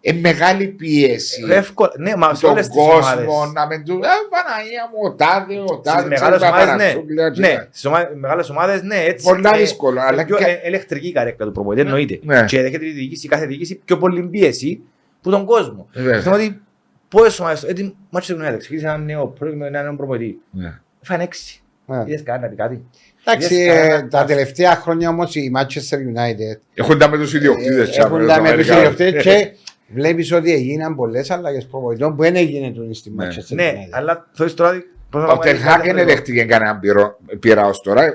Εννοείται. 0.02 0.10
Είναι 0.12 0.20
μεγάλη 0.20 0.68
πίεση. 0.68 1.46
Εύκολα. 1.50 1.92
Ναι, 1.98 2.16
μα 2.16 2.34
σε 2.36 2.42
Τον 2.42 2.52
όλες 2.52 2.68
τις 2.68 2.78
ομάδες. 2.78 3.26
κόσμο 3.26 3.46
να 3.46 3.66
μην 3.68 3.84
του. 3.86 3.94
Ε, 3.94 4.08
Παναγία 4.30 4.84
μου, 4.92 5.00
ο 5.04 5.12
τάδε, 5.16 5.60
ο 5.60 5.80
τάδε. 5.80 5.98
Στις 6.00 6.10
μεγάλες 6.10 6.38
ξέρεις, 6.40 6.54
ομάδες, 6.54 6.68
ναι. 6.76 6.78
παρατσούκλια 6.78 7.30
και 7.30 7.40
Ναι, 7.40 7.54
τα- 7.56 7.68
στις 7.72 7.86
ομα- 7.86 8.10
μεγάλες 8.16 8.50
ομάδες, 8.50 8.82
ναι, 8.82 8.96
έτσι. 9.04 9.26
Πολλά 9.26 9.52
ε, 9.56 9.58
δύσκολο. 9.60 10.00
Αλλά 10.02 10.26
πιο 10.26 10.38
και- 10.38 10.44
ε, 10.46 10.60
ελεκτρική 10.64 11.08
η 11.08 11.12
καρέκλα 11.12 11.46
του 11.46 11.52
προπονητή, 11.52 11.82
εννοείται. 11.82 12.20
Ναι. 12.24 12.46
Και 12.46 12.62
δέχεται 12.62 12.86
η 12.86 12.92
διοίκηση, 12.92 13.28
κάθε 13.28 13.46
διοίκηση 13.46 13.82
πιο 13.86 13.98
πολύ 13.98 14.24
πίεση 14.24 14.82
που 15.22 15.30
τον 15.30 15.46
κόσμο. 15.46 15.90
Βέβαια. 15.94 16.22
Θέλω 16.22 16.36
ότι 16.36 16.62
πόσες 17.08 17.40
ομάδες, 17.40 17.64
έτσι, 17.64 17.96
Manchester 18.12 18.34
United, 18.36 18.58
ξεκίνησε 18.58 18.86
ένα 18.88 18.98
νέο 18.98 19.34
project 19.42 19.54
με 19.56 19.68
έναν 19.68 19.84
νέο 19.84 19.96
προπονητή. 19.96 20.40
Ναι. 20.52 20.80
Φάνε 21.02 21.24
έξι. 21.24 21.62
Ναι. 21.86 22.04
Είδες 22.06 22.24
κανένα 22.24 22.44
να 22.46 22.50
πει 22.50 22.56
κάτι. 22.56 22.86
Εντάξει, 23.26 23.54
Είδες 23.56 23.68
ε, 23.76 23.78
κανένα- 23.78 24.08
τα 24.08 24.26
τελευταία 24.26 24.76
χρόνια 24.76 25.10
όμως 25.10 25.36
η 25.36 25.52
Manchester 25.58 25.96
United 25.96 26.60
Έχουν 26.74 26.98
τα 26.98 27.10
με 27.10 27.18
τους 27.18 27.34
ιδιοκτήτες. 27.34 27.88
ε, 27.88 27.92
τσάμε, 27.92 28.06
έχουν 28.08 28.18
τους 28.20 28.28
τα 28.28 28.42
με 28.42 28.54
τους 28.54 28.70
Αμερικάνους. 28.70 29.00
ιδιοκτήτες 29.00 29.24
και 29.24 29.52
βλέπεις 29.94 30.32
ότι 30.32 30.54
έγιναν 30.54 30.96
πολλές 30.96 31.32
αλλαγές 31.32 31.66
προπονητών 31.66 32.16
που 32.16 32.22
δεν 32.22 32.36
έγινε 32.36 32.72
του 32.72 32.90
στη 32.94 33.12
Ναι. 33.16 33.28
Manchester 33.28 33.56
Ναι, 33.56 33.72
United. 33.76 33.90
αλλά 33.92 34.28
θέλεις 34.34 34.54
τώρα... 34.54 34.84
πώς 35.10 35.22
να 35.22 35.28
Ο 35.28 35.38
κάνουμε 35.38 35.46
κάτι 35.46 35.58
Τελχάκ 35.58 35.76
δεν 35.76 35.84
διαφορετικό. 35.84 36.16
δέχτηκε 36.16 36.44
κανέναν 36.44 36.80
πυρό- 36.80 37.18
πειρά 37.40 37.66
ως 37.68 37.82
τώρα. 37.82 38.14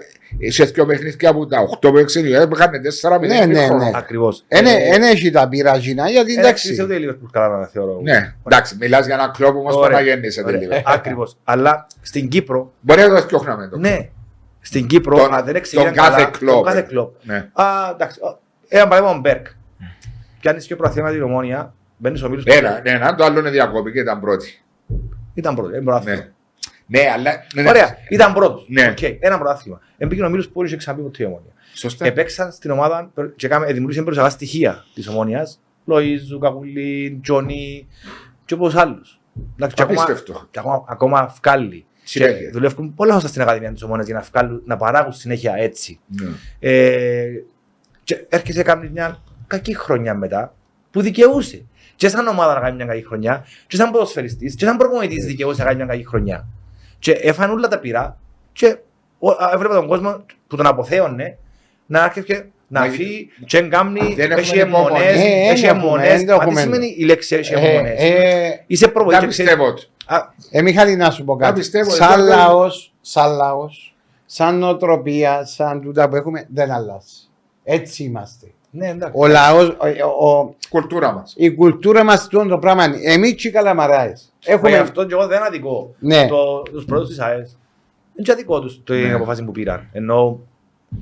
Σε 0.49 0.65
δύο 0.65 0.87
παιχνίδια 0.87 1.31
από 1.31 1.47
τα 1.47 1.59
8 1.81 1.91
που 1.91 1.99
έξερε, 1.99 2.29
είχαν 2.29 2.49
4 2.51 3.19
με 3.21 3.27
Ναι, 3.27 3.45
ναι, 3.45 3.67
ναι. 3.69 3.91
Ακριβώς. 3.95 4.45
Δεν 4.49 4.67
Ε, 4.67 5.09
έχει 5.11 5.31
τα 5.31 5.49
πειραζινά 5.49 6.09
γιατί 6.11 6.33
Εντάξει, 6.39 6.73
εντάξει. 6.73 6.83
ούτε 6.83 6.95
η 6.95 7.09
Liverpool 7.11 7.29
καλά 7.33 7.59
να 7.59 7.67
θεωρώ. 7.67 8.01
Ναι, 8.03 8.35
εντάξει, 8.47 8.77
μιλάς 8.81 9.07
για 9.07 9.15
ένα 9.15 9.31
κλόπ 9.37 9.57
όμως 9.57 9.75
που 9.75 9.81
Ωραία. 9.81 9.99
να 9.99 10.05
γέννησε 10.05 10.43
Ωραία. 10.47 10.59
τελείως. 10.59 10.83
Ακριβώς. 10.87 11.37
Αλλά 11.45 11.87
στην 12.03 12.29
Κύπρο, 12.29 12.73
Μπορεί 12.81 13.01
να 13.03 13.09
το 13.09 13.17
φτιάχναμε 13.17 13.69
το. 13.69 13.79
ναι, 13.79 14.09
στην 14.61 14.87
Κύπρο, 14.87 15.17
Τον- 15.17 15.35
αν 15.35 15.45
δεν 15.45 15.55
εξηγείται 15.55 15.89
τον 15.89 15.97
κάθε 15.97 16.11
καλά, 16.23 16.31
κλόπ. 16.39 16.55
Τον 16.55 16.63
κάθε 16.65 16.83
κλόπ. 16.89 17.15
Ναι. 17.23 17.37
Α, 17.53 17.65
εντάξει. 17.93 18.21
ο- 18.21 18.39
Ένα 18.69 18.89
παράδειγμα 18.89 19.17
ο 19.17 19.21
Μπέρκ. 19.21 19.47
Κι 20.43 20.49
αν 20.49 20.57
είσαι 20.57 20.67
πιο 20.67 20.77
προαθήμα 20.77 21.11
την 21.11 21.23
ομόνια, 21.23 21.75
μπαίνεις 21.97 22.19
στο 22.19 22.29
μίλους. 22.29 22.45
Ένα, 22.45 22.81
ναι, 22.85 22.91
ένα, 22.91 23.15
το 23.15 23.25
άλλο 23.25 23.39
είναι 23.39 23.51
διακοπή 23.51 23.93
και 23.93 23.99
ήταν 24.01 24.21
πρώτη. 24.21 24.63
Ήταν 25.35 25.55
πρώτο, 25.55 25.71
δεν 25.71 25.85
πρωτάθλημα. 25.85 26.17
Ναι. 26.17 26.31
Ναι, 26.87 27.09
αλλά. 27.15 27.31
ναι, 27.55 27.63
ναι. 27.63 27.69
Ωραία, 27.69 27.97
ήταν 28.09 28.33
πρώτος. 28.33 28.67
Ναι. 28.69 28.89
Οκ, 28.91 29.03
Ένα 29.21 29.39
πρωτάθλημα. 29.39 29.81
Εμπήκε 29.99 30.23
ο 30.25 30.29
Μίλος 30.29 30.49
που 30.49 30.65
είχε 30.65 30.77
ξαναπεί 30.77 31.03
ποτέ 31.03 31.23
η 31.23 31.27
ομόνια. 31.27 31.53
Σωστά. 31.75 32.07
Επέξαν 32.07 32.53
στην 32.53 32.71
ομάδα 32.71 33.11
και 33.37 33.49
κάμε- 33.49 33.73
δημιούργησαν 33.73 34.05
προσωπικά 34.05 34.33
στοιχεία 34.33 34.85
της 34.95 35.09
ομόνιας. 35.09 35.61
Λοΐζου, 35.87 36.39
Κακουλή, 36.41 37.19
Τζόνι 37.23 37.87
και 38.45 38.55
όπως 38.55 38.75
άλλους. 38.77 39.21
Εντάξει, 39.57 39.75
και 39.77 39.83
ακόμα- 39.83 40.03
Απίστευτο. 40.03 40.47
και 40.51 40.59
ακόμα, 40.59 40.85
ακόμα 40.89 41.35
βγάλει. 41.43 41.85
Συνέχεια. 42.05 42.39
Και 42.39 42.51
δουλεύουν 42.51 42.95
πολλά 42.95 43.13
σωστά 43.13 43.29
στην 43.29 43.43
Ακαδημία 43.43 43.73
της 43.73 43.83
Ομόνιας 43.83 44.07
για 44.07 44.15
να, 44.15 44.21
βγάλουν, 44.33 44.63
να 44.65 44.77
παράγουν 44.77 45.13
συνέχεια 45.13 45.55
έτσι. 45.57 45.99
Ναι. 46.07 46.29
Ε, 46.59 47.27
και 48.05 48.27
έρχεσαι 48.29 48.63
κάνεις 48.63 48.91
μια 48.91 49.23
κακή 49.57 49.77
χρονιά 49.77 50.15
μετά 50.15 50.55
που 50.91 51.01
δικαιούσε. 51.01 51.65
Και 51.97 52.09
σαν 52.09 52.27
ομάδα 52.27 52.55
να 52.55 52.61
κάνει 52.61 52.77
μια 52.77 52.85
κακή 52.87 53.07
χρονιά, 53.07 53.45
και 53.67 53.77
σαν 53.77 53.91
ποδοσφαιριστής, 53.91 54.55
και 54.55 54.65
σαν 54.65 54.77
προπονητής 54.77 55.25
δικαιούσε 55.25 55.61
να 55.61 55.67
κάνει 55.67 55.77
μια 55.77 55.87
κακή 55.87 56.07
χρονιά. 56.07 56.47
Και 56.99 57.13
έφανε 57.13 57.53
όλα 57.53 57.69
τα 57.69 57.79
πειρά 57.79 58.19
και 58.53 58.77
ο- 59.19 59.31
α, 59.31 59.51
έβλεπε 59.55 59.75
τον 59.75 59.87
κόσμο 59.87 60.25
που 60.47 60.57
τον 60.57 60.67
αποθέωνε 60.67 61.39
να 61.87 62.05
έρχεται 62.05 62.35
και 62.35 62.45
να 62.69 62.81
Μα- 62.81 62.87
φύγει 62.91 63.29
και 63.47 63.61
να 63.61 63.69
κάνει, 63.69 64.15
Δεν 64.15 64.31
έχει 64.31 64.59
έχουμε 64.59 64.69
υπομονή. 64.79 64.95
αιμονές, 64.99 65.17
Ε, 65.17 65.51
έχει 65.51 65.61
δεν 65.61 65.71
έχουμε, 65.77 65.87
αιμονές. 65.87 66.09
δεν 66.09 66.27
Μα 66.27 66.39
τι 66.39 66.43
έχουμε. 66.45 66.61
σημαίνει 66.61 66.95
η 66.99 67.05
λέξη 67.05 67.35
έχει 67.37 67.55
Ε, 67.55 67.57
αιμονές; 67.59 68.01
ε, 68.03 68.65
Είσαι 68.67 68.89
προπονητής 68.89 69.21
Δεν 69.21 69.29
και 69.29 69.35
ξέρεις- 69.35 69.51
πιστεύω 69.51 69.67
ότι. 69.67 69.87
Α, 70.07 70.17
Ε, 70.51 70.63
Μιχάλη, 70.63 70.97
να 70.97 71.11
σου 71.11 71.25
πω 71.25 71.35
Να 71.37 71.47
κάτι. 71.47 71.59
πιστεύω, 71.59 71.91
σαν 71.91 72.13
εγώ 72.13 72.27
δεν- 72.27 72.37
λαός, 72.37 72.95
σαν 73.01 73.31
λαός, 73.33 73.97
σαν 74.27 74.59
νοοτροπία, 74.59 75.45
σαν 75.45 75.81
τούτα 75.81 76.09
που 76.09 76.17
έχουμε, 76.17 76.47
δεν 76.53 76.71
αλλάζει. 76.71 77.29
Έτσι 77.65 78.03
είμαστε. 78.03 78.47
Ναι, 78.75 78.89
εντάξει. 78.89 79.13
Ο 79.17 79.27
λαός, 79.27 79.69
ο, 79.69 80.29
ο- 80.29 80.55
Κουλτούρα 80.69 81.13
μας. 81.13 81.35
η 81.37 81.55
κουλτούρα 81.55 82.05
μας 82.05 82.15
αυτό 82.21 82.47
το 82.47 82.59
πράγμα. 82.59 82.85
Εμείς 83.03 83.35
και 83.35 83.49
οι 83.49 83.51
καλαμαράες. 83.51 84.33
Μα 84.33 84.39
γι' 84.47 84.51
Έχουμε, 84.53 84.77
αυτό 84.77 85.07
και 85.07 85.15
εγώ 85.15 85.27
δεν 85.27 85.43
αδικώ 85.43 85.95
Ναι. 85.99 86.27
το, 86.29 86.63
τους 86.63 86.85
πρόεδρους 86.85 87.11
της 87.11 87.21
ΑΕΣ. 87.21 87.57
Δεν 88.15 88.25
είναι 88.25 88.33
αδικό 88.33 88.61
τους 88.61 88.81
το 88.85 88.95
Ναι. 88.95 89.13
αποφάση 89.13 89.45
που 89.45 89.51
πήραν. 89.53 89.89
Ενώ 89.93 90.41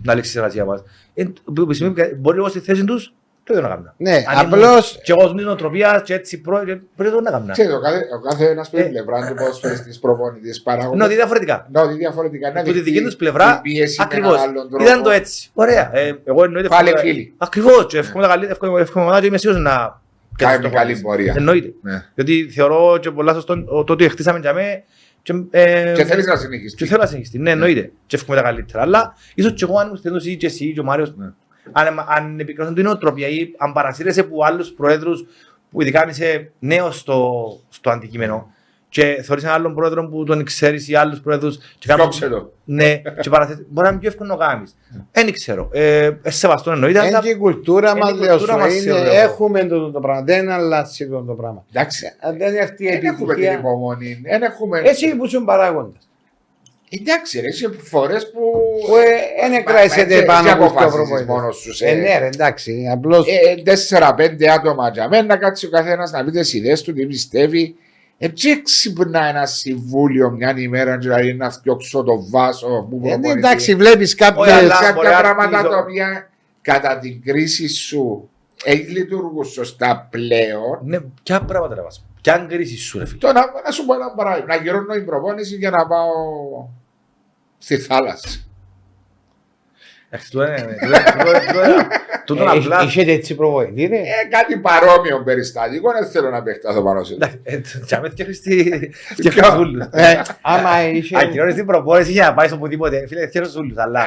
να 0.02 0.14
λήξει 0.14 0.36
η 0.36 0.38
εργασίας 0.40 0.66
μας. 0.66 0.82
Ε, 1.14 1.24
που- 1.44 1.52
που 1.66 1.72
σημαίνει 1.72 2.00
ότι 2.00 2.14
Μπορεί 2.14 2.38
εγώ 2.38 2.48
στη 2.48 2.60
θέση 2.60 2.84
τους 2.84 3.14
το 3.44 3.52
ίδιο 3.54 3.68
να 3.68 3.74
κάνω. 3.74 3.94
ναι, 3.96 4.24
Αν 4.28 4.46
ήμουν 4.46 4.64
απλώς, 4.64 5.00
Και 5.02 5.12
εγώ 5.12 5.24
ως 5.24 5.32
νοοτροπίας 5.34 6.02
και 6.02 6.14
έτσι 6.14 6.40
πρόεδρε 6.40 6.80
πρέπει 6.96 7.14
το 7.14 7.20
να 7.20 7.30
κάνω. 7.30 7.52
Ξέρετε, 7.52 7.74
ο 7.74 7.80
κάθε, 7.80 7.98
ο 8.16 8.20
κάθε 8.28 8.44
ένας 8.50 8.70
πριν 8.70 8.84
Ε. 8.84 8.88
πλευρά 8.88 9.28
του 9.28 9.34
ποδοσφαιριστής 9.34 9.98
προπονητής 9.98 10.62
παράγοντας. 10.62 10.94
Ενώ 10.94 11.04
ότι 11.04 11.14
διαφορετικά. 11.14 11.68
Ναι, 11.72 11.80
ότι 11.80 11.94
διαφορετικά. 11.94 12.52
να 12.52 12.60
Από 12.60 12.68
τη 12.68 12.74
δεχτεί 12.74 12.90
δική 12.90 13.04
τους 13.04 13.16
πλευρά, 13.16 13.52
την 13.52 13.72
πίεση 13.72 13.96
με 13.98 14.04
ακριβώς. 14.08 14.34
έναν 14.36 14.48
άλλον 14.48 14.68
τρόπο. 14.68 14.84
Ήταν 14.84 15.02
το 15.02 15.10
έτσι. 15.10 15.50
Ωραία. 15.54 15.90
Ε, 15.96 16.18
εγώ 16.24 16.44
εννοείται... 16.44 16.68
Πάλι 16.68 16.88
εύχομαι- 16.88 17.12
φίλοι. 17.12 17.34
Ακριβώς. 17.38 17.86
Και 17.86 17.98
εύχομαι 17.98 18.22
τα 18.22 18.28
καλύτερα, 18.28 18.52
εύχομαι- 18.52 18.80
εύχομαι 18.80 19.04
ομάδα 19.04 19.20
και 19.20 19.26
είμαι 19.26 19.38
σίγουρος 19.38 19.62
να... 19.62 20.00
Κάνει 20.36 20.62
το 20.62 20.70
καλή 20.70 20.84
χωρίς. 20.90 21.02
πορεία. 21.02 21.34
Εννοείται. 21.36 21.72
Ναι. 21.82 22.04
Γιατί 22.14 22.50
θεωρώ 22.54 22.98
και 22.98 23.10
πολλά 23.10 23.32
σωστό 23.34 23.64
το 23.84 23.92
ότι 23.92 24.08
χτίσαμε 24.08 24.38
για 24.38 24.52
μέ 24.52 24.82
και, 25.22 25.32
ε, 25.50 25.92
Και 25.96 26.04
θέλεις 26.04 26.26
να 26.26 26.32
και 26.32 26.38
συνεχιστεί. 26.38 26.86
θέλω 26.86 27.00
να 27.00 27.06
συνεχιστεί. 27.06 27.38
Ναι, 27.38 27.50
εννοείται. 27.50 27.90
Και 28.06 28.16
εύχομαι 28.16 28.36
τα 28.36 28.42
καλύτερα. 28.42 28.82
Αλλά 28.82 29.14
ίσως 29.34 29.52
και 29.54 29.64
εγώ 29.64 29.78
αν 29.78 29.84
ήμουν 29.86 29.98
στη 29.98 30.08
θέση 30.08 30.36
και 30.36 30.46
εσύ 30.46 30.72
και 30.72 30.80
ο 30.80 30.84
Μάριος 30.84 31.14
Ναι. 31.16 31.26
Αν, 31.72 32.04
αν 32.08 32.40
επικρατούν 32.40 32.74
την 32.74 32.84
νοοτροπία 32.84 33.28
ή 33.28 33.50
αν 33.58 33.72
παρασύρεσαι 33.72 34.20
από 34.20 34.44
άλλους 34.44 34.68
προέδρους 34.70 35.24
που 35.70 35.82
ειδικά 35.82 36.00
αν 36.00 36.08
είσαι 36.08 36.50
νέος 36.58 36.98
στο, 36.98 37.32
στο 37.68 37.90
αντικείμενο 37.90 38.50
και 38.88 39.20
θεωρείς 39.24 39.44
έναν 39.44 39.56
άλλον 39.56 39.74
πρόεδρο 39.74 40.08
που 40.08 40.24
τον 40.24 40.44
ξέρεις 40.44 40.88
ή 40.88 40.94
άλλους 40.94 41.20
πρόεδρους 41.20 41.56
και 41.78 41.86
κάνουν- 41.86 42.02
Διώξε 42.12 42.28
το. 42.28 42.52
ναι, 42.64 42.96
και 43.20 43.30
παραθέτει. 43.30 43.66
Μπορεί 43.68 43.86
να 43.86 43.92
είναι 43.92 44.00
πιο 44.00 44.08
εύκολο 44.08 44.28
να 44.28 44.36
το 44.36 44.40
κάνεις. 44.44 44.76
Δεν 45.12 45.32
ξέρω. 45.32 45.68
Ε, 45.72 46.10
ε, 46.22 46.30
σεβαστό 46.30 46.70
εννοείται. 46.72 46.98
είναι 46.98 47.08
αλλά- 47.08 47.20
και 47.20 47.28
η 47.28 47.36
κουλτούρα 47.36 47.90
είναι 47.90 47.98
μας, 48.00 48.10
η 48.10 48.14
λέω 48.14 48.28
κουλτούρα 48.36 48.52
σου, 48.52 48.58
μας, 48.58 48.74
είναι- 48.82 48.92
θεωρώ. 48.92 49.10
έχουμε 49.10 49.64
το, 49.64 49.90
το 49.90 50.00
πράγμα, 50.00 50.22
δεν 50.22 50.50
αλλάζει 50.50 51.08
το, 51.08 51.22
το 51.22 51.32
πράγμα. 51.32 51.64
Εντάξει. 51.72 52.06
Αν 52.20 52.38
δεν 52.38 52.54
έρθει 52.56 52.84
η 52.84 52.88
Δεν 52.88 53.04
έχουμε 53.04 53.14
την 53.16 53.24
επιτυχία, 53.30 53.52
υπομονή. 53.58 54.20
Δεν 54.24 54.42
έχουμε. 54.42 54.78
εσύ 54.80 55.16
που 55.16 55.24
ήσουν 55.24 55.44
παράγοντας, 55.44 56.08
Εντάξει, 56.92 57.40
ρε, 57.40 57.48
είσαι 57.48 57.70
φορές 57.82 58.30
που. 58.30 58.40
που 58.86 58.94
δεν 58.94 59.50
Μα- 59.50 59.56
εκράσετε 59.56 60.16
μα- 60.18 60.24
πάνω 60.24 60.42
τι 60.44 60.50
από 60.50 60.58
το 60.60 60.64
αποφάσεις 60.66 60.94
προπονητή. 60.94 61.30
μόνος 61.30 61.56
σου, 61.56 61.84
Ε, 61.84 61.90
ε. 61.90 61.94
ναι, 61.94 62.18
ρε, 62.18 62.26
εντάξει, 62.26 62.88
απλώς 62.92 63.26
Ε, 63.28 63.62
Τέσσερα-πέντε 63.62 64.50
άτομα 64.50 64.90
για 64.90 65.08
μένα 65.08 65.22
να 65.26 65.36
κάτσει 65.36 65.66
ο 65.66 65.70
καθένας 65.70 66.10
να 66.10 66.24
πει 66.24 66.30
τις 66.30 66.54
ιδέες 66.54 66.82
του, 66.82 66.92
τι 66.92 67.06
πιστεύει. 67.06 67.74
Έτσι 68.18 68.62
ξυπνά 68.62 69.28
ένα 69.28 69.46
συμβούλιο 69.46 70.30
μια 70.30 70.54
ημέρα 70.58 70.96
δηλαδή 70.96 71.32
να 71.34 71.50
φτιάξω 71.50 72.02
το 72.02 72.28
βάσο 72.30 72.66
που 72.90 72.96
Ε, 72.96 73.06
ναι, 73.06 73.08
προπονητή. 73.10 73.38
εντάξει, 73.38 73.74
βλέπεις 73.74 74.06
Όχι, 74.12 74.14
κάποιε. 74.16 74.52
αλλά- 74.52 74.68
κάποια 74.74 74.92
μπορεί 74.92 75.08
να 75.08 75.18
πράγματα 75.20 75.56
αρχίσω. 75.58 75.68
τα 75.68 75.78
οποία 75.78 76.30
κατά 76.62 76.98
την 76.98 77.22
κρίση 77.24 77.68
σου 77.68 78.28
δεν 78.64 78.84
λειτουργούν 78.88 79.44
σωστά 79.44 80.08
πλέον. 80.10 80.78
Ναι, 80.84 80.98
ποια 81.22 81.40
πράγματα 81.44 81.74
ρε 81.74 81.82
βάζω. 81.82 82.00
Ποια 82.22 82.46
κρίση 82.48 82.76
σου 82.76 82.98
ρε 82.98 83.06
φίλε. 83.06 83.18
Το 83.18 83.26
να, 83.32 83.40
να 83.64 83.70
σου 83.70 83.84
πω 83.86 83.94
ένα 83.94 84.10
παράδειγμα. 84.16 84.54
Να 84.56 84.62
γυρώνω 84.62 84.94
η 84.94 85.00
προπόνηση 85.02 85.56
για 85.56 85.70
να 85.70 85.86
πάω 85.86 86.08
στη 87.62 87.76
θάλασσα. 87.78 88.28
Εντάξει, 90.12 90.30
τούτο 90.30 90.44
είναι- 90.44 90.56
τούτο 90.80 90.86
είναι- 90.86 91.02
τούτο 91.12 91.30
είναι- 91.30 91.40
τούτο 91.46 91.64
είναι- 91.70 91.86
τούτο 92.24 92.42
είναι 92.42 92.52
απλά. 92.52 92.82
Είχε 92.82 93.00
έτσι 93.12 93.34
προβοητή, 93.34 93.86
ρε. 93.86 93.96
Ε, 93.96 94.02
κάτι 94.30 94.56
παρόμοιο 94.58 95.22
περιστατικό, 95.24 95.92
δεν 95.92 96.06
θέλω 96.10 96.30
να 96.30 96.36
επεκταθώ 96.36 96.82
πάνω 96.82 97.04
σε 97.04 97.12
αυτό. 97.12 97.26
Εντάξει, 97.44 97.78
ε, 97.78 97.84
και 97.86 97.94
αμέσως 97.94 98.12
φτιάχνεις 98.12 98.40
τη- 98.40 98.90
φτιάχνεις 99.28 99.54
ούλους. 99.58 99.86
Ε, 99.92 100.20
Άμα 100.40 100.82
είχε. 100.88 101.18
Ακυρώνεις 101.18 101.54
την 101.54 101.66
προπόνηση 101.66 102.10
για 102.12 102.24
να 102.24 102.34
πάει 102.34 102.52
οπουδήποτε. 102.52 103.06
Φίλε, 103.06 103.26
φτιάχνεις 103.26 103.56
ούλους, 103.56 103.76
αλλά... 103.78 104.00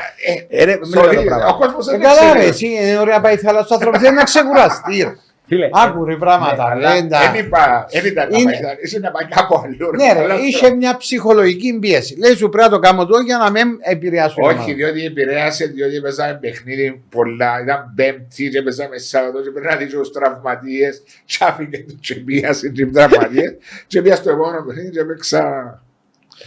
Ε, 0.49 0.61
Ε, 0.61 0.63
ρε, 0.63 0.77
μην 0.81 0.89
λέω 0.93 1.03
sorry, 1.03 1.15
το 1.15 1.21
πράγμα. 1.23 1.47
Ο 1.47 1.57
κόσμος 1.57 1.87
Ε, 1.87 1.91
δεν 1.91 2.01
καλά, 2.01 2.21
ρε, 2.33 2.39
ξέρει. 2.39 2.49
εσύ 2.49 2.65
είναι 2.67 2.97
ωραία 2.97 3.21
πάει 3.21 3.33
η 3.33 3.37
θάλασσα. 3.37 3.67
Ο 3.71 3.73
άνθρωπος 3.73 3.99
θέλει 4.01 4.15
να 4.15 4.23
ξεκουραστεί. 4.23 5.17
Ρε. 5.57 5.65
Φίλε, 5.65 5.69
Άκου 5.73 6.05
ρε 6.05 6.15
πράγματα. 6.15 6.55
Ναι, 6.55 6.71
Αλλά 6.71 6.91
ρε, 6.93 6.97
εντάξει. 6.97 7.31
δεν 7.31 7.45
είπα, 7.45 7.85
δεν 7.91 8.05
ήταν 8.05 8.29
να 8.31 8.37
Είναι- 8.37 8.51
πάει, 8.51 8.59
ήταν- 8.59 8.77
ήσουν 8.83 9.01
να 9.01 9.11
πάει 9.11 9.25
κάπου 9.25 9.61
αλλού. 9.63 9.91
ρε. 9.91 9.97
Ναι, 10.03 10.19
Αλλά 10.19 10.35
ρε, 10.35 10.41
είχε 10.41 10.73
μια 10.75 10.97
ψυχολογική 10.97 11.77
πίεση. 11.79 12.15
Λέει 12.17 12.35
σου 12.35 12.49
πρέπει 12.49 12.69
να 12.69 12.75
το 12.75 12.79
κάνω 12.79 13.05
το 13.05 13.17
για 13.19 13.37
να 13.37 13.49
μην 13.51 13.67
επηρεάσουν. 13.81 14.43
Όχι, 14.43 14.73
διότι 14.73 15.05
επηρέασε, 15.05 15.65
διότι 15.65 16.01
παίζαμε 16.01 16.37
παιχνίδι 16.41 17.01
πολλά. 17.09 17.61
Ήταν 17.63 17.93
πέμπτη 17.95 18.49
και 18.49 18.61
παίζαμε 18.61 18.97
Σάββατο 18.97 19.41
και 19.41 19.49
πρέπει 19.49 19.67
να 19.67 19.75
δεις 19.75 19.89
τους 19.93 20.11
τραυματίες. 20.11 21.01
Και 21.25 21.37
άφηκε 21.39 21.77
του 21.87 21.97
και 22.01 22.15
πίασε 22.15 22.69
και 22.69 22.85
τραυματίες. 22.85 23.55
Και 23.87 24.01
πήγα 24.01 24.15
στο 24.15 24.29
επόμενο 24.29 24.63
παιχνίδι 24.63 24.89
και 24.89 25.03
παίξα... 25.03 25.43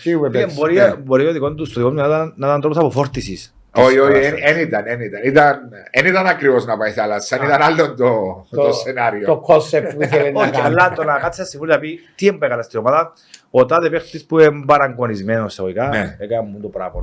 φίλε, 0.00 0.46
μπορεί- 0.54 0.74
Ναι. 0.76 0.94
μπορεί 1.04 1.26
ο 1.26 1.32
δικός 1.32 1.54
του 1.56 1.64
στο 1.64 1.80
δικό 1.80 1.92
μου 1.92 1.96
να 2.00 2.06
ήταν- 2.06 2.32
να 2.36 2.46
ήταν 2.46 2.60
τρόπος 2.60 2.78
αποφόρτισης. 2.78 3.54
Όχι, 3.76 3.98
όχι, 3.98 4.12
δεν 4.20 4.58
ήταν, 4.58 4.84
δεν 4.84 5.00
ήταν. 5.00 5.20
Ήταν- 5.24 5.60
Δεν 5.94 6.06
ήταν 6.06 6.26
ακριβώς 6.26 6.64
να 6.66 6.76
πάει 6.76 6.90
θάλασσα, 6.90 7.36
ήταν 7.36 7.62
άλλο 7.62 7.94
το- 7.94 8.46
Το- 8.50 8.62
το 8.62 8.72
σενάριο. 8.72 9.26
Το 9.26 9.38
concept 9.40 9.92
που 9.94 10.02
ήθελε 10.02 10.30
να 10.30 10.40
Όχι, 10.40 10.50
κάνει. 10.50 10.64
αλλά 10.64 10.92
το 10.92 11.04
να 11.04 11.18
κάτσει 11.18 11.40
στα 11.40 11.44
συμβούλια 11.50 11.74
να 11.74 11.80
πει 11.80 11.98
τι 12.14 12.26
έμπαιγα 12.26 12.62
στην 12.62 12.78
ομάδα, 12.78 13.12
ο 13.50 13.66
τάδε 13.66 13.90
παίχτης 13.90 14.24
που 14.26 14.38
είναι 14.38 14.64
παραγκωνισμένος 14.66 15.52
εισαγωγικά, 15.52 15.88
Ναι. 15.88 16.16
έκανε 16.18 16.48
μου 16.48 16.60
το 16.60 16.68
πράγμα. 16.68 17.00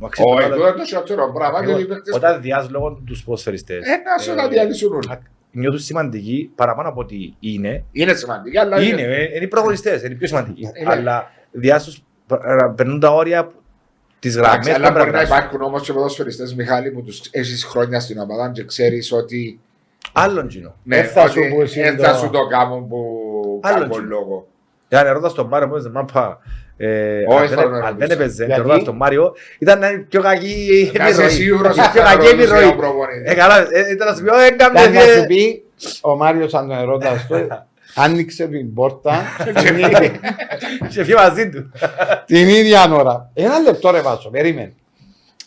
Όχι, 0.00 0.22
αυτό 0.42 0.56
είναι 0.68 0.72
το 0.72 0.84
χειρότερο 0.84 1.32
πράγμα, 1.32 1.60
διότι 1.60 1.82
οι 1.82 1.86
παίκτες 1.86 2.14
Όταν 2.14 2.40
διάς 2.40 2.70
λόγω 2.70 3.02
τους 3.06 3.24
ποδοσφαιριστές, 3.24 3.78
ένα 3.86 4.18
σου 4.20 4.34
να 4.34 4.48
διαλύσουν 4.48 4.92
όλοι. 4.94 5.08
νιώθουν 5.50 5.78
σημαντικοί 5.80 6.50
παραπάνω 6.54 6.88
από 6.88 7.00
ότι 7.00 7.36
είναι. 7.40 7.84
Είναι 7.92 8.12
σημαντική, 8.14 8.58
αλλά 8.58 8.82
Είναι, 8.82 9.02
ε, 9.02 9.22
είναι 9.22 9.44
οι 9.44 9.48
πρωταγωνιστές, 9.48 10.02
είναι 10.02 10.12
οι 10.14 10.16
πιο 10.16 10.26
σημαντικοί. 10.26 10.60
Είναι. 10.80 10.90
Αλλά 10.92 11.30
διάσους 11.50 12.02
περνούν 12.76 13.00
τα 13.00 13.10
όρια 13.14 13.50
τις 14.28 14.36
Εντάξει, 14.36 14.70
γραμμές 14.70 14.74
αλλά 14.74 14.86
που 14.86 14.92
μπορεί 14.92 15.04
να 15.04 15.10
πρέπει 15.16 15.28
να 15.30 15.36
υπάρχουν 15.36 15.62
όμως 15.62 15.82
και 15.82 15.92
ποδοσφαιριστές 15.92 16.54
Μιχάλη 16.54 16.90
που 16.90 17.02
τους 17.02 17.20
έχει 17.30 17.64
χρόνια 17.66 18.00
στην 18.00 18.18
ομάδα 18.18 18.50
και 18.54 18.64
ξέρεις 18.64 19.12
ότι. 19.12 19.60
Άλλον 20.12 20.48
κοινό. 20.48 20.74
Ναι, 20.82 20.96
Δεν 20.96 21.06
θα 21.06 21.22
ότι 21.22 21.30
σου 21.30 21.40
πω 21.54 21.62
εσύ 21.62 21.80
δεν 21.82 21.96
το- 21.96 22.02
θα 22.02 22.14
σου 22.14 22.30
το 22.30 22.46
κάνουν 22.46 22.88
που 22.88 22.98
Άλλο 23.62 23.74
κάνουν 23.78 23.90
κοινό. 23.90 24.06
λόγο. 24.08 24.46
Εάν 24.88 25.06
ερώτα 25.06 25.28
στον 25.28 25.46
Μάριο 25.48 25.68
που 25.68 25.74
έπαιζε 25.74 25.88
μάπα, 25.90 26.38
ε, 26.76 27.22
Όχι, 27.28 27.40
αν 27.42 27.48
θα 27.48 27.54
δεν- 27.54 27.64
τον 27.64 27.74
αν 27.74 27.80
δεν 27.82 27.90
ρωτήσω. 27.92 28.12
έπαιζε 28.12 28.36
και 28.44 28.44
Γιατί; 28.52 28.60
ερώτα 28.60 28.78
στον 28.80 28.96
Μάριο, 28.96 29.34
ήταν 29.58 29.78
να 29.78 29.88
είναι 29.88 30.06
πιο 30.08 30.20
κακή 30.20 30.90
Κάτσε 30.94 31.10
επιρροή. 31.12 31.30
σίγουρος 31.30 31.74
Πιο 31.74 31.84
ότι 31.84 31.98
θα 31.98 32.04
κακή 32.04 32.16
ρωτούσε 32.16 32.34
επιρροή. 32.34 32.64
ο 32.68 32.74
προπονητής. 32.76 33.30
Ε, 33.30 33.34
καλά, 33.34 33.58
ε, 33.72 33.90
ήταν 33.90 34.08
να 34.08 34.14
σου 34.14 34.22
πει, 34.22 34.30
«Ω, 34.30 34.38
έκαμε 34.38 34.80
Ήταν 34.80 34.92
να 34.92 35.00
και- 35.00 35.10
σου 35.18 35.26
πει 35.26 35.64
ο 36.00 36.16
Μάριος 36.16 36.54
αν 36.54 36.68
τον 36.68 36.76
ερώτας 36.78 37.26
του, 37.26 37.34
άνοιξε 37.94 38.46
την 38.48 38.74
πόρτα 38.74 39.22
την 39.44 39.74
ίδια- 39.78 40.00
και 40.90 41.04
φύγε 41.04 41.14
μαζί 41.14 41.48
του. 41.50 41.70
την 42.26 42.48
ίδια 42.48 42.92
ώρα. 42.92 43.30
Ένα 43.34 43.58
λεπτό 43.58 43.90
ρε 43.90 44.00
βάζω, 44.00 44.30
περίμενε. 44.30 44.74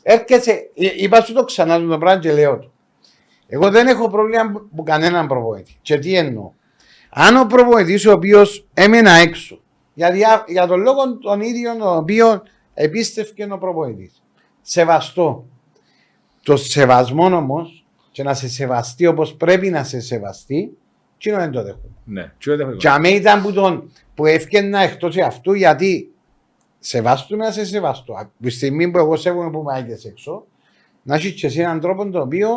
Έρχεσαι, 0.04 0.52
ε, 0.76 0.88
είπα 0.98 1.22
σου 1.22 1.34
το 1.34 1.43
ξανά 1.43 1.80
του 1.80 1.88
το 1.88 1.98
πράγμα 1.98 2.22
και 2.22 2.32
λέω 2.32 2.58
του. 2.60 2.72
Εγώ 3.48 3.70
δεν 3.72 3.88
έχω 3.88 4.10
πρόβλημα 4.10 4.52
που- 4.52 4.70
που 4.76 4.84
κανέναν 4.84 5.28
προπονητή. 5.28 5.78
Και 5.82 5.98
τι 6.00 6.16
εννοώ. 6.16 6.52
Αν 7.10 7.36
ο 7.38 7.45
προπονητής 7.45 8.06
ο 8.06 8.12
οποίος 8.12 8.68
έμενα 8.74 9.12
έξω, 9.12 9.62
για, 9.93 10.12
διά- 10.12 10.43
για 10.48 10.68
τον 10.68 10.80
λόγο 10.82 11.18
των 11.18 11.41
ίδιων 11.41 11.78
τον 11.78 11.98
οποίο 11.98 12.43
επίστευκε 12.74 13.48
ο 13.52 13.58
προπονητής. 13.58 14.24
Σεβαστό. 14.62 15.45
Το 16.43 16.58
σεβασμό 16.58 17.26
όμως 17.36 17.86
και 18.12 18.24
να 18.24 18.34
σε 18.34 18.50
σεβαστεί 18.50 19.06
όπως 19.06 19.34
πρέπει 19.36 19.70
να 19.70 19.84
σε 19.84 20.00
σεβαστεί, 20.00 20.78
τι 21.18 21.32
δεν 21.32 21.51
το 21.51 21.63
δέχομαι. 21.63 21.84
Ναι, 22.03 22.32
τι 22.38 22.49
δεν 22.49 22.59
έχω 22.59 22.76
Και 22.78 22.89
αμέ 22.89 23.09
ήταν 23.09 23.41
που, 23.41 23.53
τον, 23.53 23.91
που 24.15 24.26
έφτιανα 24.26 24.80
εκτός 24.80 25.18
αυτού 25.18 25.53
γιατί 25.53 26.11
σεβάστομαι 26.80 27.45
να 27.45 27.51
σε 27.51 27.65
σεβαστώ. 27.65 28.13
Από 28.13 28.32
τη 28.41 28.49
στιγμή 28.49 28.91
που 28.91 28.97
εγώ 28.97 29.15
σέβομαι 29.15 29.49
που 29.49 29.63
με 29.63 29.74
άγγες 29.74 30.05
έξω, 30.05 30.45
να 31.03 31.15
έχεις 31.15 31.32
και 31.32 31.47
εσύ 31.47 31.59
έναν 31.59 31.80
τρόπο 31.80 32.09
τον 32.09 32.22
οποίο 32.22 32.49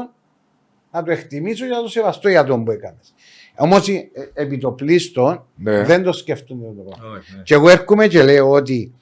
να 0.92 1.02
το 1.02 1.10
εκτιμήσω 1.10 1.66
για 1.66 1.76
να 1.76 1.82
το 1.82 1.88
σεβαστώ 1.88 2.28
για 2.28 2.44
τον 2.44 2.64
που 2.64 2.70
έκανες. 2.70 3.14
Όμως 3.56 3.88
επί 4.34 4.58
το 4.58 4.72
πλήστο 4.72 5.46
Ναι. 5.56 5.82
δεν 5.82 6.02
το 6.02 6.12
σκέφτονται 6.12 6.66
το 6.76 6.82
πράγμα. 6.82 7.16
Όχι, 7.16 7.36
ναι. 7.36 7.42
Και 7.42 7.54
εγώ 7.54 7.68
έρχομαι 7.68 8.06
και 8.06 8.22
λέω 8.22 8.50
ότι 8.50 8.94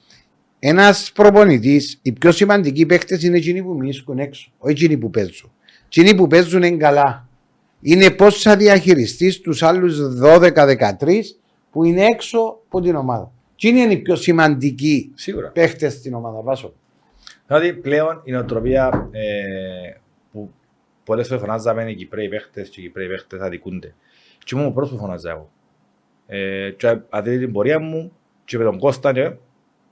ένας 0.59 1.12
προπονητής, 1.14 1.98
οι 2.02 2.12
πιο 2.12 2.32
σημαντικοί 2.32 2.86
παίχτε 2.86 3.18
είναι 3.22 3.36
εκείνοι 3.36 3.62
που 3.62 3.74
μίσκουν 3.74 4.18
έξω, 4.18 4.50
όχι 4.59 4.72
εκείνοι 4.72 4.96
που 4.96 5.11
παίζουν. 5.11 5.52
Εκείνοι 5.86 6.14
που 6.14 6.26
παίζουν 6.26 6.62
είναι 6.62 6.76
καλά. 6.76 7.28
Είναι 7.81 8.11
πώς 8.11 8.43
θα 8.43 8.57
διαχειριστείς 8.57 9.41
τους 9.41 9.62
άλλους 9.62 9.99
12-13 10.22 11.37
που 11.70 11.85
είναι 11.85 12.05
έξω 12.05 12.39
από 12.66 12.81
την 12.81 12.95
ομάδα. 12.97 13.33
Εκείνοι 13.55 13.81
είναι 13.81 13.93
οι 13.93 13.99
πιο 13.99 14.16
σημαντικοί 14.16 15.11
Σίγουρα. 15.14 15.49
παίχτες 15.49 15.93
στην 15.93 16.14
ομάδα. 16.14 16.41
Βάσο. 16.43 16.74
Δηλαδή 17.47 17.74
πλέον 17.74 18.20
η 18.24 18.31
νοοτροπία 18.33 19.09
ε, 19.11 19.20
που 20.33 20.51
πολλές 21.05 21.26
φορές 21.26 21.43
φωνάζαμε 21.43 21.91
οι 21.91 21.95
Κυπρέοι 21.95 22.29
παίχτες 22.29 22.68
και 22.68 22.81
οι 22.81 22.83
Κυπρέοι 22.85 23.09
παίχτες 23.09 23.41
αδικούνται. 23.41 23.95
Και 24.39 24.55
ήμουν 24.57 24.66
ο 24.66 24.70
πρώτος 24.70 24.91
που 24.91 24.99
φωνάζα 24.99 25.31
εγώ. 25.31 25.51
Ε, 26.26 26.70
και 26.70 26.99
αδεί 27.09 27.39
την 27.39 27.53
πορεία 27.53 27.79
μου 27.81 28.12
και 28.45 28.59
με 28.59 28.64
τον 28.64 28.79
Κώστα 28.79 29.12
και 29.12 29.33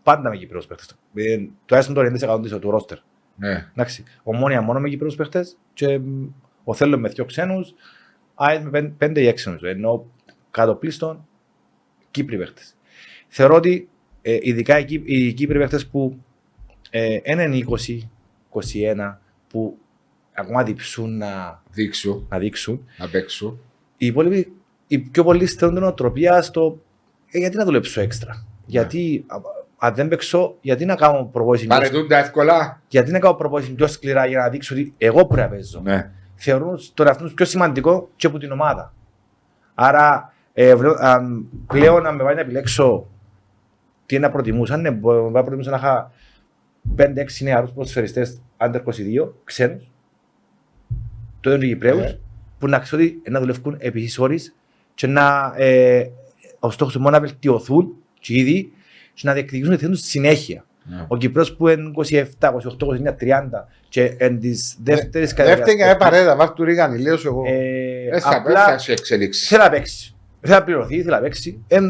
πάντα 0.02 0.28
με 0.30 0.36
Κυπρέους 0.36 0.66
παίχτες. 0.66 0.96
Ε, 1.14 1.38
τουλάχιστον 1.66 1.94
το 1.94 2.00
90% 2.00 2.42
της- 2.42 2.58
του 2.58 2.70
ρόστερ. 2.70 2.98
Ναι. 3.36 3.66
Εντάξει, 3.74 4.04
ομόνια 4.22 4.60
μόνο 4.62 4.80
με 4.80 4.88
Κυπρέους 4.88 5.14
παίχτες 5.14 5.56
και 5.74 6.00
μ, 6.66 6.70
ο 6.70 6.74
Θέλος 6.74 7.00
με 7.00 7.08
δύο 7.08 7.24
ξένους, 7.24 7.74
ΑΕΚ 8.34 8.62
με 8.62 8.70
πεν- 8.70 8.92
πέντε 8.98 9.20
ή 9.20 9.26
έξι 9.26 9.48
νομίζω. 9.48 9.66
Ενώ 9.68 10.06
κάτω 10.50 10.74
πλήστον 10.74 11.26
Κύπροι 12.10 12.36
παίχτες. 12.38 12.76
Θεωρώ 13.28 13.54
ότι 13.54 13.88
ε, 14.22 14.38
ειδικά 14.40 14.78
οι, 14.78 14.84
Κύ- 14.84 15.02
οι 15.08 15.32
Κύπροι 15.32 15.58
παίχτες 15.58 15.86
που 15.86 16.18
ε, 16.90 17.18
ένα 17.22 17.42
είναι 17.42 17.66
20, 17.68 17.98
21 19.06 19.16
που 19.48 19.78
ακόμα 20.32 20.62
διψούν 20.62 21.16
να, 21.16 21.62
Δείξου, 21.70 22.26
να 22.28 22.38
δείξουν. 22.38 22.84
να 22.98 23.08
παίξουν. 23.08 23.58
Οι 23.96 24.06
υπόλοιποι, 24.06 24.52
οι 24.86 24.98
πιο 24.98 25.24
πολλοί 25.24 25.46
στέλνουν 25.46 25.76
την 25.78 25.86
οτροπία 25.86 26.42
στο 26.42 26.80
ε, 27.30 27.38
γιατί 27.38 27.56
να 27.56 27.64
δουλέψω 27.64 28.00
έξτρα; 28.00 28.46
Γιατί 28.66 29.24
α, 29.26 29.36
αν 29.78 29.94
δεν 29.94 30.08
παίξω, 30.08 30.56
γιατί 30.60 30.84
να 30.84 30.94
κάνω 30.94 31.24
προπόνηση 31.32 31.66
πιο, 31.66 31.76
Παρετούν 31.76 32.08
τα 32.08 32.18
εύκολα. 32.18 32.82
γιατί 32.88 33.10
να 33.10 33.18
κάνω 33.18 33.34
προπόνηση 33.34 33.74
πιο 33.74 33.86
σκληρά 33.86 34.26
για 34.26 34.38
να 34.38 34.48
δείξω 34.48 34.74
ότι 34.74 34.94
εγώ 34.98 35.26
πρέπει 35.26 35.48
να 35.50 35.56
παίζω. 35.56 35.80
Ναι. 35.80 36.10
Θεωρούν 36.36 36.78
τον 36.94 37.06
εαυτό 37.06 37.24
τους 37.24 37.34
πιο 37.34 37.44
σημαντικό 37.44 38.10
και 38.16 38.26
από 38.26 38.38
την 38.38 38.52
ομάδα. 38.52 38.94
Άρα 39.74 40.32
ε, 40.52 40.74
βλέ- 40.74 41.00
αν 41.00 41.46
πλέον 41.66 42.02
να 42.02 42.12
με 42.12 42.22
πάει 42.24 42.34
να 42.34 42.40
επιλέξω 42.40 43.06
τι 44.06 44.18
να 44.18 44.30
προτιμούσα, 44.30 44.76
ναι, 44.76 44.90
μπο- 44.90 45.30
να 45.30 45.40
προτιμούσα 45.42 45.70
να 45.70 45.76
είχα 45.76 46.10
5-6 46.96 47.42
νεαρούς 47.44 47.70
προσφαιριστές 47.72 48.40
under 48.56 48.80
22, 48.84 49.34
ξένους, 49.44 49.90
τότε 51.40 51.56
είναι 51.56 51.66
Κυπρέους, 51.66 52.00
Ναι. 52.00 52.18
που 52.58 52.68
να 52.68 52.78
ξέρω 52.78 53.02
ότι 53.02 53.22
να 53.30 53.40
δουλεύουν 53.40 53.76
επίσης 53.78 54.18
ώρες 54.18 54.54
και 54.94 55.06
να, 55.06 55.52
ε, 55.56 56.10
ο 56.58 56.70
στόχος 56.70 56.92
τους 56.92 57.02
μόνο 57.02 57.16
να 57.16 57.20
βελτιωθούν 57.26 57.94
και 58.20 58.34
ήδη 58.38 58.72
και 59.14 59.22
να 59.26 59.32
διεκδικήσουν 59.32 59.72
τη 59.74 59.78
θέση 59.80 59.90
τους 59.92 60.00
συνέχεια. 60.00 60.64
Ναι. 60.88 61.04
Ο 61.08 61.16
Κυπρός 61.16 61.56
που 61.56 61.68
είναι 61.68 61.90
27, 62.10 62.22
28, 62.40 62.52
29, 63.08 63.14
30 63.16 63.66
και 63.88 64.14
εν 64.18 64.40
τις 64.40 64.76
δεύτερες 64.82 65.32
Δεύτερης 65.32 65.74
και 65.74 65.96
παρέτα, 65.98 66.36
βάρ 66.36 66.50
του 66.52 66.64
Ρίγανη, 66.64 66.98
λέω 66.98 67.16
σου 67.16 67.28
εγώ. 67.28 67.42
ε, 67.46 68.10
Δεν 68.10 68.20
θα 68.20 68.30
δεν 68.30 68.38
απλά 68.40 68.64
θα 68.64 68.78
σε 68.78 68.92
εξελίξει. 68.92 69.46
θέλει 69.46 69.62
να 69.62 69.70
παίξει. 69.70 70.14
Θέλει 70.40 70.54
να 70.54 70.64
πληρωθεί, 70.64 70.96
θέλει 70.96 71.10
να 71.10 71.20
παίξει. 71.20 71.62
Εν, 71.68 71.84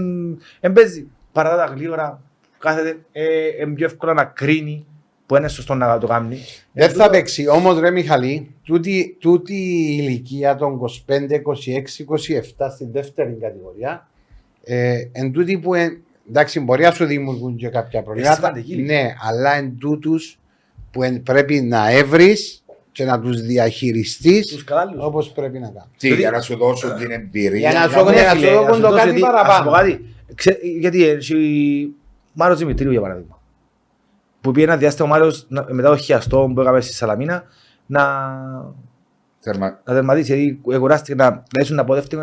εν 0.61 0.73
παίζει 0.73 1.07
παρά 1.33 1.57
τα 1.57 1.65
γλύωρα, 1.65 2.23
κάθεται, 2.59 2.97
ε, 3.13 3.25
εν 3.61 3.75
πιο 3.75 3.87
εύκολα 3.87 4.13
να 4.13 4.25
κρίνει 4.25 4.87
που 5.27 5.37
είναι 5.37 5.49
σωστό 5.49 5.75
να 5.75 5.99
το 5.99 6.07
κάνει. 6.07 6.39
Δεν 6.73 6.89
Ε, 6.89 6.93
θα 6.93 7.11
παίξει. 7.11 7.49
Όμως, 7.49 7.81
ρε 7.81 7.91
Μιχαλή, 7.91 8.55
τούτη, 8.65 9.17
τούτη 9.21 9.55
η 9.55 9.97
ηλικία 10.01 10.55
των 10.57 10.81
25, 11.07 11.41
26, 11.43 12.05
27 12.67 12.71
στην 12.75 12.93
δεύτερη 12.93 13.37
κατηγορία, 13.41 14.09
ε, 14.65 14.99
εν 15.13 15.33
τούτη 15.33 15.59
που 15.59 15.75
εν, 15.75 16.03
εντάξει, 16.29 16.61
μπορεί 16.61 16.83
να 16.83 16.91
σου 16.91 17.05
δημιουργούν 17.05 17.57
και 17.57 17.69
κάποια 17.69 18.03
προβλήματα. 18.03 18.35
σημαντική. 18.35 18.77
Ναι, 18.77 19.15
αλλά 19.29 19.55
εν 19.57 19.77
τούτους 19.79 20.39
που 20.91 21.03
εν, 21.03 21.23
πρέπει 21.23 21.61
να 21.61 21.91
έβρεις 21.91 22.65
και 22.93 23.05
να 23.05 23.21
τους 23.21 23.41
διαχειριστείς 23.41 24.47
Τους 24.47 24.65
κατάλληλους. 24.65 25.05
όπως 25.05 25.31
πρέπει 25.31 25.59
να 25.59 25.67
κάνεις. 25.67 25.83
Τι, 25.97 26.07
Δηλαδή- 26.07 26.21
για 26.23 26.31
να 26.31 26.41
σου 26.41 26.57
δώσουν 26.57 26.97
την 26.97 27.11
εμπειρία. 27.11 27.59
Για 27.59 27.73
να 27.73 27.87
Για 27.87 27.99
σου- 27.99 28.05
μένα, 28.05 28.13
για 28.21 28.25
να 28.27 28.31
σου 28.35 28.37
φίλε, 28.39 28.51
δώσουν 28.51 28.69
να 28.69 28.75
σου 28.75 28.81
το 28.81 28.89
δώσω 28.89 28.97
κάτι 28.99 29.11
ότι- 29.11 29.21
παραπάνω. 29.21 29.53
ας 29.53 29.65
πω 29.65 29.71
κάτι, 29.71 30.15
Ξέ, 30.35 30.59
γιατί 30.79 31.05
έτσι, 31.09 31.35
Μάρος 32.33 32.59
Δημητρίου 32.59 32.91
για 32.91 33.01
παράδειγμα. 33.01 33.41
Που 34.41 34.51
πήγε 34.53 34.67
ένας 34.67 34.79
διάστημα 34.79 35.09
ο 35.09 35.11
Μάριος 35.11 35.47
να- 35.49 35.67
μετά 35.71 35.89
το 35.89 35.97
χιαστό 35.97 36.51
που 36.55 36.61
έκαμε 36.61 36.81
στη 36.81 36.93
Σαλαμίνα 36.93 37.45
να, 37.87 38.03
Θερμα... 39.39 39.81
να 39.85 39.95
τερματίσει. 39.95 40.35
Γιατί 40.37 40.61
εγωράστηκε 40.71 41.15
να 41.15 41.43
λέσουν 41.59 41.77
να 41.77 41.85
πω 41.85 41.95
δεύτερη. 41.95 42.23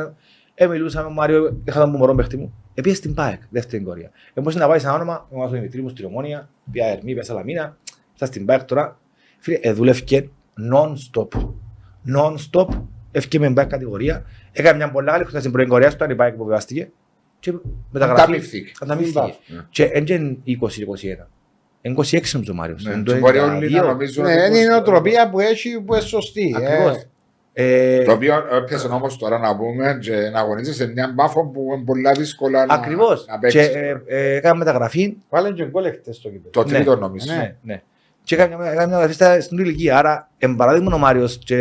Ε, 0.55 0.67
μιλούσα 0.67 0.97
με 0.99 1.03
τον 1.05 1.13
Μάριο, 1.13 1.61
είχα 1.63 1.79
τον 1.79 1.89
μωρό 1.89 2.15
παίχτη 2.15 2.37
μου. 2.37 2.53
Επίσης 2.73 2.97
στην 2.97 3.13
ΠΑΕΚ, 3.13 3.41
δεύτερη 3.49 3.83
κορία. 3.83 4.11
Εμπός 4.33 4.55
να 4.55 4.67
πάεις 4.67 4.81
σε 4.81 4.87
ένα 4.87 4.95
όνομα, 4.95 5.27
ο 5.31 5.37
Μάρος 5.37 5.51
Δημητρίου 5.51 5.83
μου 5.83 5.89
στην 5.89 6.05
Ομόνια, 6.05 6.49
πια 6.71 6.85
Ερμή, 6.87 7.13
πια 7.13 7.23
Σαλαμίνα, 7.23 7.77
στα 8.13 8.25
στην 8.25 8.45
ΠΑΕΚ 8.45 8.63
τώρα. 8.63 8.99
Φίλε, 9.39 9.57
ε, 9.61 9.71
δούλευκε 9.73 10.29
non-stop. 10.71 11.27
Non-stop, 12.15 12.67
έφυγε 13.11 13.39
με 13.39 13.53
ΠΑΕΚ 13.53 13.69
κατηγορία. 13.69 14.25
Έκανε 14.51 14.77
μια 14.77 14.91
πολλά 14.91 15.11
καλή 15.11 15.21
χρονιά 15.23 15.39
στην 15.39 15.51
πρώην 15.51 15.67
Κορέα, 15.69 15.89
στο 15.89 16.03
αν 16.03 16.09
η 16.09 16.15
ΠΑΕΚ 16.15 16.33
που 16.35 16.43
βιβάστηκε. 16.43 16.91
Και 17.39 17.53
μεταγραφή. 17.91 18.21
Ανταμείφθηκε. 18.21 18.71
Ανταμείφθηκε. 18.79 19.35
Ναι. 19.47 19.59
Και 19.69 19.83
έντια 19.83 20.37
20-21. 20.45 21.27
Είναι 21.81 21.95
26 21.97 22.33
νομίζω 22.33 22.51
ο 22.51 22.55
Μάριος. 22.55 22.83
Ναι, 22.83 22.93
Εν 22.93 23.03
και 23.03 23.11
το 23.11 23.19
μπορεί 23.19 23.37
όλοι 23.37 23.69
να 23.71 23.81
92. 23.83 23.87
νομίζουν 23.87 24.23
Ναι, 24.23 24.31
ότι 24.31 24.39
είναι 24.47 24.57
η 24.57 24.61
πως- 24.61 24.69
νοοτροπία 24.69 25.29
που 25.29 25.39
έχει 25.39 25.81
που 25.81 25.93
είναι 25.93 26.03
σωστή. 26.03 26.55
ε. 26.61 26.65
Ακριβώς. 26.65 27.05
Ε, 27.55 28.03
Το 28.03 28.11
οποίο 28.11 28.33
έπιασε 28.51 28.87
όμω 28.87 29.07
τώρα 29.19 29.39
να 29.39 29.57
πούμε 29.57 29.97
και 30.01 30.15
να 30.15 30.39
αγωνίζεσαι 30.39 30.83
σε 30.83 30.91
μια 30.91 31.11
μπάφο 31.15 31.45
που 31.47 31.71
είναι 31.75 31.83
πολύ 31.85 32.11
δύσκολα 32.17 32.65
να, 32.65 32.73
Ακριβώς. 32.73 33.25
να 33.27 33.33
Και 33.33 33.39
παίξεις. 33.41 33.67
ε, 33.75 34.03
ε, 34.07 34.35
έκαμε 34.35 34.57
μεταγραφή. 34.57 35.13
Βάλε 35.29 35.51
και 35.51 35.65
γκολ 35.65 35.83
χτες 35.91 36.15
στο 36.15 36.29
κήπεδο. 36.29 36.49
Το 36.49 36.63
ναι. 36.63 36.75
τρίτο 36.75 36.95
νομίζω. 36.95 37.33
Ναι, 37.33 37.55
ναι. 37.61 37.81
Και 38.23 38.35
έκαμε 38.35 38.55
μια- 38.55 38.71
έκαμε 38.71 38.85
μεταγραφή 38.85 39.13
στα- 39.13 39.41
στην 39.41 39.57
ηλικία. 39.57 39.97
Άρα, 39.97 40.29
εν 40.37 40.55
παράδειγμα 40.55 40.95
ο 40.95 40.97
Μάριος 40.97 41.37
και 41.37 41.55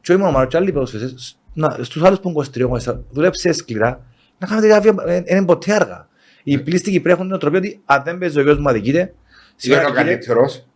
και 0.00 0.12
όχι 0.12 0.20
μόνο 0.20 0.30
ο 0.30 0.32
Μάριος 0.32 0.50
και 0.52 0.56
άλλοι 0.58 0.72
ποδοσφαιριστές, 0.72 1.38
να- 1.54 1.76
στους 1.82 2.02
άλλους 2.02 2.20
που 2.20 2.28
είναι 2.28 2.36
23 2.36 3.04
δουλέψε 3.10 3.52
σκληρά, 3.52 4.00
να 4.38 4.46
κάνετε 4.46 4.66
γραφεία, 4.66 4.92
δεν 4.92 5.24
είναι 5.26 5.44
ποτέ 5.44 5.74
αργά. 5.74 6.08
Οι 6.42 6.58
πλήστοι 6.58 6.90
Κυπρέοι 6.90 7.12
έχουν 7.14 7.24
την 7.26 7.34
οτροπία 7.34 7.58
ότι 7.58 7.80
αν 7.84 8.02
δεν 8.04 8.18
παίζει 8.18 8.38
ο 8.38 8.42
γιος 8.42 8.58
μου 8.58 8.68
αδικείται, 8.68 8.98
Είναι 8.98 9.12
σήμερα 9.56 9.80
ο 9.80 9.84
αδικείται, 9.84 10.04
καλύτερος. 10.08 10.66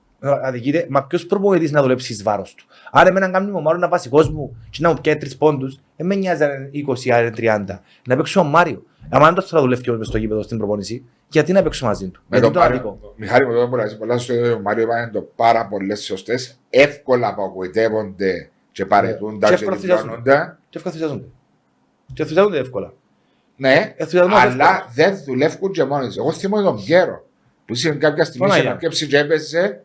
Αδικείται, 0.42 0.86
μα 0.88 1.04
ποιος 1.04 1.26
προπονητής 1.26 1.70
να 1.70 1.82
δουλέψει 1.82 2.12
εις 2.12 2.22
βάρος 2.22 2.54
του. 2.54 2.64
Άρα 2.90 3.08
εμένα 3.08 3.30
κάνει 3.30 3.50
ο 3.50 3.60
Μάριο 3.60 3.80
να 3.80 3.88
βασικός 3.88 4.28
μου 4.30 4.56
και 4.70 4.78
να 4.82 4.88
μου 4.88 4.98
πιάει 5.02 5.16
τρεις 5.16 5.36
πόντους, 5.36 5.78
δεν 5.96 6.06
με 6.06 6.14
νοιάζει 6.14 6.44
αν 6.44 6.50
είναι 6.50 6.70
20 6.72 7.10
αν 7.10 7.20
είναι 7.20 7.32
30. 7.36 7.80
Να 8.06 8.16
παίξω 8.16 8.40
ο 8.40 8.44
Μάριο. 8.44 8.82
Αν 9.08 9.24
δεν 9.24 9.34
το 9.34 9.42
θα 9.42 9.60
δουλεύει 9.60 9.90
μες 9.90 10.06
στο 10.06 10.18
γήπεδο 10.18 10.42
στην 10.42 10.58
προπονήση, 10.58 11.04
γιατί 11.28 11.52
να 11.52 11.62
παίξω 11.62 11.86
μαζί 11.86 12.08
του. 12.08 12.20
Με 12.28 12.38
Γιατί 12.38 12.52
τον 12.52 12.52
το 12.52 12.60
Μάριο, 12.60 12.76
αδικό. 12.76 13.14
Μιχάλη 13.16 13.46
μου 13.46 13.54
το 13.54 13.68
που 13.68 13.76
λέει 13.76 13.96
πολλά 13.98 14.18
στο 14.18 14.34
ο 14.54 14.60
Μάριο 14.60 14.82
είπαν 14.82 15.10
το 15.12 15.20
πάρα 15.36 15.66
πολλές 15.66 16.04
σωστές, 16.04 16.58
εύκολα 16.70 17.28
απογοητεύονται 17.28 18.50
και 18.72 18.86
παρετούνται 18.86 19.46
Και 19.46 19.54
και 19.54 19.64
εύκολα 19.64 19.76
διπλώνονται. 19.76 20.56
Και 20.68 20.80
ενθουσιάζονται. 20.84 21.26
Και 22.12 22.22
ενθουσιάζονται 22.22 22.58
εύκολα. 22.58 22.92
Ναι, 23.56 23.94
Ενθουσιασμό 23.96 24.36
αλλά 24.36 24.90
δεν 24.94 25.16
δουλεύουν 25.24 25.72
και 25.72 25.84
μόνοι 25.84 26.06
τους. 26.06 26.16
Εγώ 26.16 26.32
θυμάμαι 26.32 26.64
τον 26.64 26.84
Πιέρο 26.84 27.24
που 27.66 27.74
είχε 27.74 27.90
κάποια 27.90 28.24
στιγμή 28.24 28.46
σε 28.46 28.52
Παναγία. 28.52 28.70
μια 28.70 28.80
κέψη 28.80 29.06
και 29.06 29.18
έπαιζε 29.18 29.82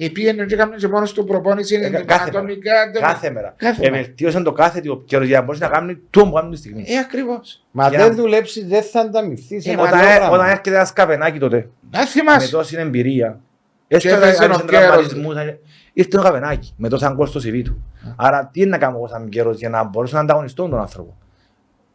ε, 0.00 0.08
πήγαινε 0.08 0.44
και 0.44 0.54
έκαμε 0.54 0.76
και 0.76 0.88
μόνος 0.88 1.12
του 1.12 1.24
προπόνηση 1.24 1.74
Ε, 1.74 1.78
κα- 1.80 1.86
είναι 1.86 1.98
κάθε 2.00 2.28
ατομικά. 2.28 2.72
δεν- 2.92 3.02
Κάθε 3.02 3.30
μέρα. 3.30 3.54
Κάθε 3.56 3.80
μέρα. 3.90 3.96
Ευελτίωσαν 3.98 4.42
το 4.42 4.52
κάθε 4.52 4.80
του 4.80 5.04
καιρό 5.04 5.24
για 5.24 5.38
να 5.38 5.44
μπορέσει 5.44 5.62
να 5.62 5.68
κάνει 5.68 5.98
το 6.10 6.24
που 6.26 6.32
κάνουν 6.32 6.50
τη 6.50 6.56
στιγμή. 6.56 6.84
Ε, 6.86 6.98
ακριβώς. 6.98 7.64
Μα 7.70 7.88
Για 7.88 7.98
δεν 7.98 8.08
να- 8.08 8.14
δουλέψει, 8.14 8.64
δεν 8.64 8.82
θα 8.82 9.00
ανταμυφθεί 9.00 9.60
σε 9.60 9.68
Ε, 9.70 9.72
ένα 9.72 9.82
Όταν 9.82 9.92
τέτοιο 9.98 10.12
ε- 10.12 10.16
πράγμα. 10.16 10.34
όταν 10.34 10.46
έρχεται 10.48 10.70
ένας 10.74 10.92
καβενάκι 10.92 11.38
τότε, 11.38 11.68
Να 11.90 11.98
με 11.98 12.06
θυμάσαι. 12.06 12.50
τόση 12.50 12.76
εμπειρία, 12.78 13.40
έστω 13.88 14.08
έπαιζε 14.08 14.44
αν 14.44 14.50
ο 14.50 14.54
είσαι 14.54 14.64
Κέρος. 14.64 14.86
τραυματισμούς, 14.86 15.36
αν- 15.36 15.58
ήρθε 15.92 16.16
το 16.16 16.22
καβενάκι 16.22 16.74
με 16.76 16.88
τόσα 16.88 17.12
γκολ 17.16 17.26
στο 17.26 17.40
CV 17.40 17.62
του. 17.64 17.82
Άρα 18.16 18.50
τι 18.52 18.60
είναι 18.60 18.70
να 18.70 18.78
κάνω 18.78 18.96
εγώ 18.96 19.06
σαν 19.08 19.28
καιρός 19.28 19.58
για 19.58 19.68
να 19.68 19.84
μπορέσω 19.84 20.14
να 20.16 20.22
ανταγωνιστώ 20.22 20.68
τον 20.68 20.80
άνθρωπο; 20.80 21.16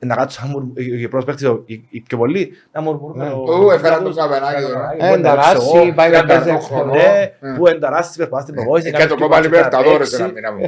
Ε, 0.04 0.06
Να 0.06 0.16
κάτσω 0.16 0.40
σαν 0.40 0.50
μουρ- 0.50 0.80
οι- 0.80 1.02
οι 1.02 1.08
πρόσπαικτες, 1.08 1.50
οι- 1.66 1.86
οι 1.90 2.00
πιο 2.02 2.18
πολλοί, 2.18 2.52
να 2.72 2.82
μουρμουρούν. 2.82 3.18
Ναι. 3.18 3.30
ο- 3.30 3.64
Ού, 3.66 3.72
έφερα 3.72 4.02
τους. 4.02 4.16
το 4.16 4.22
καβενάκι 4.22 4.62
τώρα. 4.62 4.88
Μπορεί 4.98 5.06
Ε, 5.06 5.08
να 5.10 5.14
ενταράσει, 5.14 5.54
παίξω 5.54 5.78
εγώ. 5.78 5.94
πάει 5.94 6.12
να 6.12 6.24
τριάντα 6.24 6.34
παίζει 6.34 6.50
οκτώ 6.50 6.66
χρόνο. 6.76 6.94
Ναι, 6.94 7.32
Ναι. 7.40 7.58
που 7.58 7.68
ενταράσει, 7.68 8.18
περπάς 8.18 8.42
στην 8.44 8.56
προπόνηση. 8.56 8.88
Ε, 8.88 8.92
κάνεις 8.92 9.06
Και 9.06 9.12
το 9.14 9.16
και 9.18 9.22
κόμπα 9.24 9.36
πας 9.36 9.46
και 9.48 9.52
θα 9.52 9.58
Λιμπερταδόρες 9.58 10.10
παίξει. 10.10 10.24
ένα 10.24 10.32
μήνα 10.34 10.52
μου. 10.54 10.60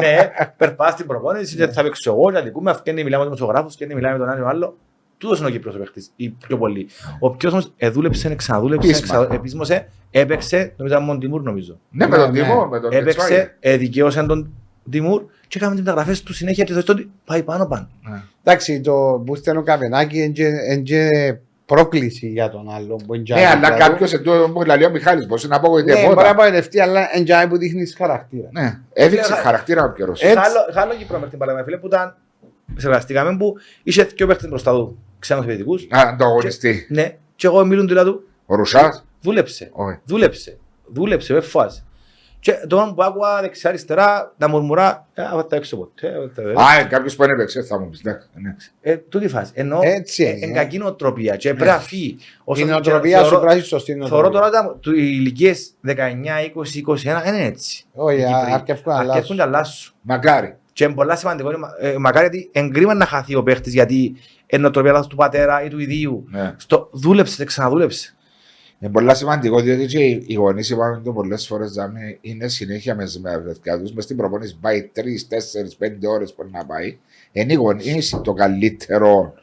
Ναι, 0.00 0.30
περπάς 0.56 0.92
στην 0.92 1.06
προπόνηση 1.06 1.56
και 1.56 1.66
θα 1.66 1.82
παίξω 1.82 2.10
εγώ, 2.10 2.30
και 2.30 2.38
αδικούμε, 2.38 2.70
αυκένει 2.70 3.04
μιλάμε 3.04 3.24
με 3.24 3.30
τους 3.30 3.38
δημοσιογράφους, 3.38 3.76
και 3.76 3.86
μιλάμε 3.94 4.18
με 4.18 4.24
τον 4.24 4.34
άλλο 4.34 4.46
άλλο. 4.46 4.76
Τούτος 5.18 5.38
είναι 5.38 5.48
ο 5.48 5.50
Κύπρος 5.50 5.74
ο 5.74 5.78
παίχτης, 5.78 6.12
οι 6.16 6.28
πιο 6.46 6.58
πολλοί. 6.58 6.86
Ο 7.18 7.30
ποιος 7.30 7.52
όμως 7.52 7.72
εδούλεψε, 7.76 8.34
ξαναδούλεψε, 8.34 8.88
Επίσημα. 8.88 9.18
εξα- 9.20 9.34
επίσημωσε, 9.34 9.88
έπαιξε, 10.10 10.56
νομίζω 10.76 10.94
ήταν 10.96 11.06
μόνο 11.06 11.18
Τιμούρ 11.18 11.42
νομίζω. 11.42 11.78
Ναι, 11.90 12.06
με 12.06 12.16
τον 12.16 12.30
Ναι, 12.30 12.40
Τιμό, 12.42 12.60
ναι. 12.64 12.68
με 12.70 12.80
τον 12.80 12.92
Έπαιξε, 12.92 13.56
εδικαίωσε 13.60 14.22
τον 14.22 14.52
Τιμούρ 14.90 15.22
και 15.48 15.58
έκαμε 15.58 15.74
τις 15.74 15.84
μεταγραφές 15.84 16.22
του 16.22 16.34
συνέχεια 16.34 16.64
και 16.64 16.72
το 16.74 16.92
ότι 16.92 17.10
πάει 17.24 17.42
πάνω 17.42 17.66
πάνω. 17.66 17.88
Εντάξει, 18.44 18.80
το 18.80 19.22
που 19.26 19.34
στέλνω 19.36 19.62
καβενάκι 19.62 20.18
είναι 20.68 20.76
και 20.82 21.08
πρόκληση 21.66 22.26
για 22.28 22.50
τον 22.50 22.70
άλλο. 22.70 23.00
που 23.06 23.14
είναι 23.14 23.34
Ναι, 23.34 23.46
αλλά 23.46 23.54
δηλαδή. 23.60 23.78
κάποιος 23.80 24.12
εντός 24.12 24.50
που 24.52 24.62
λέει 24.62 24.84
ο 24.84 24.90
Μιχάλης, 24.90 25.26
πώς 25.26 25.48
να 25.48 25.56
Ναι, 25.58 25.68
μπορεί 25.68 25.84
να 25.84 25.92
απογοητεύονταν. 25.92 26.36
παγιδευτεί, 26.36 26.80
αλλά 26.80 27.08
είναι 27.16 27.24
και 27.24 27.46
που 27.48 27.56
δείχνεις 27.58 27.94
χαρακτήρα. 27.98 28.48
Ναι, 28.52 28.80
έδειξε 28.92 29.24
Φίλε, 29.24 29.36
χαρακτήρα 29.36 29.84
ο 29.84 29.92
καιρός. 29.92 30.22
Έτσι. 30.22 30.36
Είχα 30.70 30.80
άλλο 30.80 30.94
Κύπρο 30.94 31.18
μες 31.18 31.28
την 31.30 31.38
παράδειγμα, 31.38 31.64
φίλε, 31.66 31.76
που 31.78 31.86
ήταν, 31.86 32.16
συνεργαστήκαμε 32.76 33.36
που 33.36 33.54
είχε 33.82 34.04
και 34.04 34.24
ο 34.24 34.26
παίχτης 34.26 34.48
μπροστά 34.48 34.72
του, 34.72 34.98
ξένους 35.18 35.46
παιδικούς. 35.46 35.82
Α, 35.82 36.00
Ανταγωνιστή. 36.08 36.86
Ναι, 36.90 37.16
και 37.36 37.46
εγώ 37.46 37.64
μιλούν 37.64 37.86
του 37.86 37.94
του, 38.04 38.24
Ο 38.46 38.54
Ρουσάς. 38.54 39.04
δούλεψε. 39.22 39.68
Όχι. 39.72 39.98
Δούλεψε. 40.04 40.58
Δούλεψε, 40.92 41.32
δεν 41.32 41.42
φοβάσαι. 41.42 41.84
Και 42.44 42.54
το 42.68 42.76
μόνο 42.78 42.92
που 42.94 43.02
άκουγα 43.02 43.40
δεξιά-αριστερά 43.40 44.34
να 44.36 44.48
μουρμουρά, 44.48 45.06
ε, 45.14 45.22
θα 45.22 45.46
τα 45.46 45.56
έξω 45.56 45.76
ποτέ. 45.76 46.06
ε, 46.06 46.42
τα- 46.52 46.62
Α, 46.62 46.78
ε, 46.80 46.82
κάποιος 46.84 47.16
που 47.16 47.24
είναι 47.24 47.36
παίξε, 47.36 47.62
θα 47.62 47.78
μου 47.80 47.88
πεις. 47.88 48.00
εντάξει, 48.00 48.28
ναι. 48.34 48.54
Ε, 48.80 48.96
τούτη 48.96 49.28
φάση. 49.28 49.52
Ενώ 49.54 49.78
Έτσι 49.82 50.24
ε, 50.24 50.28
είναι. 50.28 50.46
εν 50.46 50.52
κακή 50.54 50.78
νοοτροπία 50.78 51.36
και 51.36 51.54
πρέπει 51.54 51.70
να 51.70 51.78
φύγει. 51.78 52.16
Όσο- 52.44 52.60
Η 52.60 52.64
και 52.64 52.70
νοοτροπία 52.70 53.18
σου 53.18 53.24
θεωρώ- 53.28 53.44
πράζει 53.44 53.60
σωστή 53.64 53.92
Θεωρώ 53.92 54.08
νοοτροπία. 54.08 54.38
τώρα 54.38 54.50
τα- 54.50 54.76
του- 54.80 54.94
οι 54.96 55.10
ηλικίες 55.18 55.70
19, 55.80 56.40
20, 56.44 56.78
21 56.78 57.22
δεν 57.24 57.34
είναι 57.34 57.44
έτσι. 57.44 57.84
Όχι, 57.94 58.16
Οι 58.16 58.24
Κύπροι. 58.24 58.52
αρκεύκουν 58.52 58.92
να 58.92 58.98
Αρκεύκουν 58.98 59.14
αλλάσουν. 59.20 59.36
και 59.36 59.42
αλλάσουν. 59.42 59.94
Μακάρι. 60.00 60.56
Και 60.72 60.84
είναι 60.84 60.94
πολλά 60.94 61.16
σημαντικό. 61.16 61.50
είναι, 61.50 61.58
ε, 61.80 61.96
Μακάρι 61.98 62.28
γιατί 62.30 62.50
εγκρίμα 62.52 62.94
να 62.94 63.06
χαθεί 63.06 63.34
ο 63.34 63.42
παίχτης 63.42 63.72
γιατί 63.72 64.16
η 64.46 64.58
νοοτροπία 64.58 64.92
λάθος 64.92 65.06
του 65.06 65.16
πατέρα 65.16 65.62
ή 65.64 65.68
του 65.68 65.78
ιδίου. 65.78 66.24
Ναι. 66.30 66.54
Στο 66.56 66.88
δούλεψε 66.92 67.36
και 67.36 67.44
ξαναδούλεψε. 67.44 68.14
Είναι 68.84 68.92
πολύ 68.92 69.16
σημαντικό 69.16 69.60
διότι 69.60 69.86
και 69.86 70.04
οι 70.04 70.24
οι 70.26 70.34
γονείς 70.34 70.70
είπαμε 70.70 71.00
το 71.04 71.12
πολλές 71.12 71.46
φορές 71.46 71.72
δάμε, 71.72 72.18
είναι 72.20 72.48
συνέχεια 72.48 72.94
με 72.94 73.04
με 73.20 73.30
τα 73.30 73.40
παιδιά 73.40 73.80
τους. 73.80 73.92
Μες 73.92 74.04
στην 74.04 74.16
προπόνηση 74.16 74.56
πάει 74.60 74.82
τρεις, 74.82 75.28
τέσσερις, 75.28 75.76
πέντε 75.76 76.08
ώρες 76.08 76.32
που 76.34 76.48
να 76.52 76.66
πάει. 76.66 76.98
Είναι 77.32 77.52
οι 77.52 77.56
γονείς 77.56 78.20
το 78.24 78.32
καλύτερο 78.32 79.34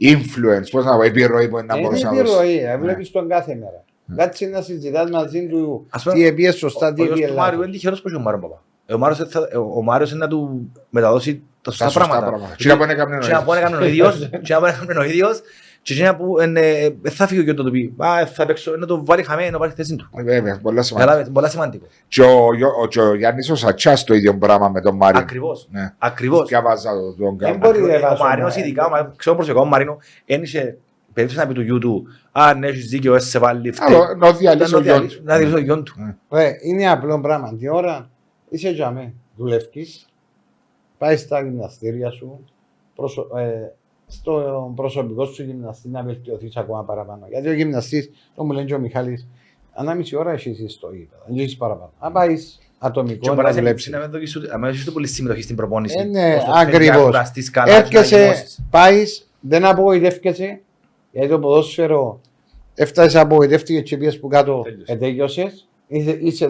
influence, 0.00 0.68
πώς 0.70 0.84
να 0.84 0.96
πω, 0.96 1.02
επιρροή 1.02 1.48
που 1.48 1.56
να 1.56 1.62
Είναι 1.62 1.80
μπορούσε 1.82 2.04
να 2.04 2.10
δώσεις. 2.12 2.34
επιρροή, 2.34 2.58
ε, 2.58 2.70
Ναι. 2.70 2.76
βλέπεις 2.76 3.10
τον 3.10 3.28
κάθε 3.28 3.54
μέρα. 3.54 3.84
Κάτσε 4.16 4.46
να 4.46 4.62
συζητάς 4.62 5.10
μαζί 5.10 5.46
του 5.48 5.86
Ας 5.90 6.02
πούμε, 6.02 6.14
τι 6.14 6.26
επίες 6.26 6.54
σωστά, 6.56 6.92
τι 6.92 7.00
Ο 7.00 7.04
γιος 7.04 7.16
επίες 7.16 7.30
του 7.30 7.36
Μάριου 7.36 7.50
λάθος. 7.52 7.66
είναι 7.66 7.76
τυχερός 7.76 8.02
που 8.02 8.08
έχει 8.08 8.16
ο 8.16 8.20
Μάριο 8.20 8.40
Παπά. 8.40 8.62
Ε, 8.90 8.94
Ο 8.94 8.98
Μάριος 8.98 9.18
θα- 9.28 9.48
ο 9.76 9.82
Μάριος 9.82 10.10
είναι 10.10 10.18
να 10.18 10.28
του 10.28 10.70
μεταδώσει 10.90 11.34
τα 11.34 11.40
Τα 11.62 11.70
σωστά 11.70 11.84
σωστά 11.84 11.98
πράγματα. 12.08 12.26
πράγματα. 12.30 12.54
Τι 12.56 12.66
να 12.68 12.76
πω 12.76 12.84
να 12.86 12.92
έκανε 12.92 13.18
Τι 13.18 13.30
να 13.30 13.42
πω 13.42 13.52
να 13.52 13.58
έκανε 13.58 13.76
ο 13.76 13.84
ίδιος, 13.84 14.28
τι 14.42 14.52
να 14.52 14.58
πω 14.58 14.64
να 14.66 14.68
έκανε 14.68 14.98
ο 14.98 15.02
ίδιος 15.04 15.40
και 15.82 15.94
τι 15.94 16.02
να 16.02 16.16
που 16.16 16.38
ε, 16.40 16.52
ε, 16.54 16.84
ε, 17.02 17.10
θα 17.10 17.26
φύγει 17.26 17.40
ο 17.40 17.42
γιος 17.42 17.56
του 17.56 17.62
να 17.62 17.68
του 17.68 17.74
πει 17.74 17.94
«Α, 17.98 18.26
θα 18.26 18.46
παίξω, 18.46 18.76
να 18.76 18.86
το 18.86 19.04
βάλει 19.04 19.22
χαμένο, 19.22 19.50
να 19.50 19.58
πάρει 19.58 19.70
τη 19.70 19.76
θέση 19.76 19.96
του». 19.96 20.08
Βέβαια, 20.24 20.58
πολλά 20.62 20.82
σημαντικό. 20.82 21.06
Κατάλαβες, 21.06 21.32
πολλά 21.32 21.48
σημαντικό. 21.48 21.86
Και 22.08 22.22
ο, 22.22 22.54
Γιο- 22.54 22.72
ο, 22.82 22.86
και 22.86 23.00
ο 23.00 23.14
Γιάννης 23.14 23.50
ο 23.50 23.54
Σατσάς 23.54 24.04
το 24.04 24.14
ίδιο 24.14 24.38
πράγμα 24.38 24.68
με 24.68 24.80
τον 24.80 24.96
Μάριο. 24.96 25.20
Ακριβώς. 25.20 25.68
Ναι. 25.70 25.92
Ακριβώς. 25.98 26.48
Διαβάζα 26.48 26.90
το- 26.92 27.14
τον 27.24 27.36
Δεν 27.38 27.48
κάνω. 27.48 27.56
μπορεί 27.58 27.80
να 27.80 27.96
Ο 27.96 28.00
βάζω, 28.00 28.22
Μαρίνος 28.24 28.56
ε, 28.56 28.60
ειδικά, 28.60 28.88
μα- 28.90 29.12
ξέρω 29.16 29.34
προσωπικά, 29.36 29.62
ο 29.64 29.66
Μαρίνο 29.68 29.98
ένιωσε 30.26 30.78
περίπτωση 31.12 31.40
να 31.40 31.46
πει 31.48 31.54
του 31.54 31.62
γιού 31.62 31.78
του 31.78 32.06
«Α, 32.32 32.54
ναι, 32.54 32.66
έχεις 32.66 32.86
δίκιο, 32.88 33.14
έσαι 33.14 33.28
σε 33.28 33.38
βάλει 33.38 33.72
φταίει». 33.72 33.94
Άλλο, 33.96 34.14
να 34.18 34.32
διαλύσει 34.32 34.74
ο 34.74 34.78
Να 34.78 34.82
γιος 34.84 34.94
διαλύσει- 34.96 35.18
του. 35.18 35.24
Να 35.26 35.36
διαλύσει 35.36 35.56
ο 35.56 35.60
γιον 35.60 35.84
του. 35.84 35.94
Ρε, 36.30 36.50
είναι 36.62 36.90
απλό 36.90 37.20
πράγμα. 37.20 37.54
Την 37.58 37.68
ώρα 37.70 38.10
είσαι 38.50 38.70
για 38.70 38.90
με, 38.90 39.14
δουλεύεις, 39.36 40.06
πάει 40.98 41.16
στα 41.16 41.42
γυμναστήρια 41.42 42.10
σου, 42.10 42.44
προσω, 42.94 43.28
ε, 43.36 43.72
στο 44.06 44.72
προσωπικό 44.76 45.24
σου 45.24 45.42
γυμναστή 45.42 45.88
να 45.88 46.02
βελτιωθείς 46.02 46.56
ακόμα 46.56 46.84
παραπάνω. 46.84 47.26
Γιατί 47.30 47.48
ο 47.48 47.52
γυμναστής, 47.52 48.10
το 48.34 48.44
μου 48.44 48.52
λένε 48.52 48.66
και 48.66 48.74
ο 48.74 48.78
Μιχάλης, 48.78 49.28
ανάμιση 49.72 50.16
ώρα 50.16 50.32
έχεις 50.32 50.52
εσύ 50.52 50.68
στο 50.68 50.90
γήπεδο, 50.92 51.22
δεν 51.26 51.38
έχεις 51.38 51.56
παραπάνω. 51.56 51.92
Αν 51.98 52.12
πάεις 52.12 52.58
Και 52.60 52.66
ατομικό 52.78 53.18
μπορείς 53.26 53.36
να 53.36 53.42
να 53.42 53.52
σε 53.52 53.58
δουλέψεις. 53.58 53.92
να 53.92 53.98
μην 53.98 54.10
δοκίσεις 54.10 54.36
ούτε- 54.36 54.52
αν 54.54 54.64
έχεις 54.64 54.92
πολύ 54.92 55.06
συμμετοχή 55.06 55.42
στην 55.42 55.56
προπόνηση. 55.56 55.98
Ε, 55.98 56.04
ναι, 56.04 56.34
όσο 56.34 56.44
θέλει 56.44 56.58
ακριβώς. 56.76 56.96
να 56.96 57.02
κουραστείς 57.04 57.50
καλά 57.50 57.66
και 57.66 57.72
να 57.72 57.78
Έρχεσαι, 57.78 58.22
γεμώσεις. 58.22 58.64
πάεις, 58.70 59.30
δεν 59.40 59.64
απογοητεύκεσαι, 59.64 60.60
γιατί 61.12 61.28
το 61.28 61.38
ποδόσφαιρο 61.38 62.20
έφτασε 62.74 63.18
απογοητεύτηκε 63.20 63.80
και 63.80 63.96
πήγες 63.96 64.18
που 64.20 64.28
κάτω 64.28 64.60
Τέλειωσε. 64.64 64.92
ετέγιωσες, 64.92 65.68
είσαι, 65.86 66.10
είσαι 66.20 66.48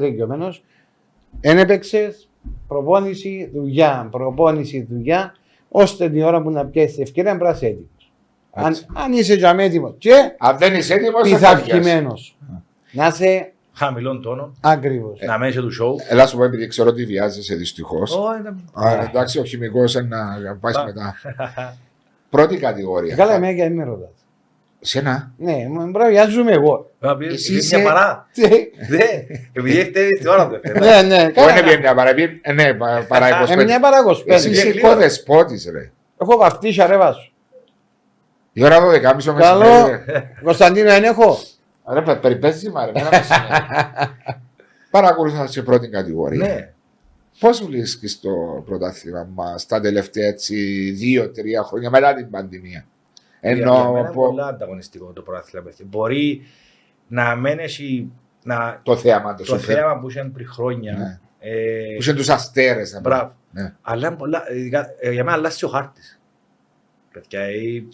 τελειωμένος, 1.40 1.40
δεν 1.40 1.58
έπαιξες, 1.58 2.28
προπόνηση, 2.68 3.50
δουλειά, 3.54 4.08
προπόνηση, 4.10 4.86
δουλειά, 4.90 5.34
ώστε 5.68 6.10
την 6.10 6.22
ώρα 6.22 6.42
που 6.42 6.50
να 6.50 6.66
πιάσεις 6.66 6.94
την 6.94 7.02
ευκαιρία 7.02 7.32
να 7.32 7.38
πράσει 7.38 7.66
έτοιμος. 7.66 8.12
Αν, 8.52 8.66
Έτσι. 8.70 8.86
αν 8.94 9.12
είσαι 9.12 9.34
για 9.34 9.54
με 9.54 9.64
έτοιμος 9.64 9.94
και 9.98 10.12
Αν 10.38 10.58
δεν 10.58 10.74
είσαι 10.74 10.94
έτοιμος, 10.94 11.28
θα 11.28 11.36
πιάσεις. 11.38 11.62
πειθαρχημένος. 11.64 12.36
Να 12.92 13.06
είσαι 13.06 13.52
Χαμηλών 13.72 14.22
τόνων, 14.22 14.54
ακριβώς. 14.60 15.20
να 15.20 15.38
μένεις 15.38 15.54
του 15.56 15.70
show. 15.82 15.94
Έλα 16.10 16.26
σου 16.26 16.36
πω 16.36 16.44
επειδή 16.44 16.66
ξέρω 16.66 16.88
ότι 16.88 17.04
βιάζεσαι 17.04 17.54
δυστυχώς. 17.54 18.16
Ω, 18.16 18.22
είναι- 18.38 18.56
Α, 18.72 19.02
εντάξει, 19.08 19.38
ο 19.38 19.44
χημικός 19.44 19.94
είναι 19.94 20.16
να 20.42 20.56
πάει 20.60 20.72
Α. 20.74 20.84
μετά. 20.84 21.14
Πρώτη 22.30 22.56
κατηγορία. 22.56 23.14
Καλά 23.16 23.34
εμένα 23.34 23.52
και 23.54 23.62
δεν 23.62 23.72
με 23.72 23.84
ρωτάς. 23.84 24.10
Σένα. 24.80 25.32
Ναι, 25.36 25.52
μου 25.68 25.90
μπραβιάζουμε 25.90 26.52
εγώ. 26.52 26.90
Να 26.98 27.16
πει, 27.16 27.26
Εσύ 27.26 27.50
είναι 27.50 27.60
είσαι- 27.60 27.76
μια 27.76 27.86
παρά. 27.86 28.26
Ναι, 28.34 28.48
Ναι, 28.96 29.04
επειδή 29.52 29.78
έχετε 29.78 30.06
στην 30.16 30.28
ώρα 30.28 30.48
του. 30.48 30.60
έφερε. 30.62 30.78
ναι, 30.78 31.02
ναι. 31.16 31.22
Όχι, 31.24 31.32
καλά. 31.32 31.58
είναι 31.58 31.74
bien 31.74 31.78
μια 31.80 31.94
παρά, 31.94 32.12
bien- 32.16 32.38
ε, 32.42 32.52
ναι, 32.52 32.74
πα- 32.74 33.04
παρά 33.08 33.26
Ε, 33.26 33.30
25. 33.60 33.64
μια 33.64 33.80
παρά 33.80 33.98
25. 34.02 34.22
Εσύ 34.34 34.50
είσαι 34.50 34.60
γλύωρα. 34.68 34.78
οικοδεσπότης, 34.92 35.70
ρε. 35.72 35.90
Έχω 36.20 36.36
βαφτίσια 36.36 36.86
ρε 36.86 36.96
βάσου. 36.96 37.32
Η 38.52 38.64
ώρα 38.64 38.80
12 38.80 39.14
μισό 39.14 39.34
Καλό. 39.34 39.64
μεσημέρι. 39.64 40.02
ρε. 40.06 40.30
Κωνσταντίνο, 40.42 40.90
δεν 40.90 41.04
έχω. 41.04 41.38
Ρε, 41.92 42.02
πε- 42.02 42.16
περιπέτει 42.20 42.70
μα, 42.70 42.84
ρε. 42.86 42.92
μένα 42.94 43.08
μεσημέρι. 43.10 44.12
Παρακολουθώ 44.90 45.46
σε 45.46 45.62
πρώτη 45.62 45.88
κατηγορία. 45.88 46.46
Ναι. 46.46 46.68
Πώς 47.40 47.64
βρίσκει 47.66 48.06
το 48.22 48.62
πρωτάθλημα 48.66 49.28
μας 49.34 49.66
τα 49.66 49.80
τελευταία 49.80 50.26
έτσι 50.26 50.54
δύο-τρία 50.90 51.62
χρόνια 51.62 51.90
μετά 51.90 52.14
την 52.14 52.30
πανδημία; 52.30 52.84
Για 53.40 53.50
Ενώ 53.50 53.72
μένα 53.74 53.98
είναι 53.98 54.08
από 54.08 54.26
πολύ 54.26 54.42
ανταγωνιστικό 54.42 55.12
το 55.12 55.22
πρωτάθλημα. 55.22 55.64
παιδιά. 55.64 55.84
Μπορεί 55.88 56.42
να 57.08 57.36
μένει 57.36 57.62
έχει 57.62 58.10
να, 58.44 58.80
το 58.82 58.96
θέαμα 58.96 59.34
το 59.34 59.44
το 59.44 59.58
σούπερ. 59.58 59.74
θέαμα 59.76 60.00
που 60.00 60.08
είχε 60.10 60.24
πριν 60.34 60.48
χρόνια. 60.48 60.92
Ναι. 60.96 61.18
ε, 61.50 61.94
Που 61.94 62.00
είσαι 62.00 62.14
τους 62.14 62.28
αστέρες. 62.28 63.00
Μπράβο. 63.02 63.34
Ναι. 63.50 63.72
Αλλά 63.82 64.06
είναι 64.06 64.16
πολλά, 64.16 64.42
ειδικά, 64.52 64.86
ε, 65.00 65.10
για 65.12 65.24
μένα 65.24 65.36
αλλάζει 65.36 65.64
ο 65.64 65.68
χάρτης. 65.68 66.20
Παιδιά, 67.12 67.50
η- 67.50 67.88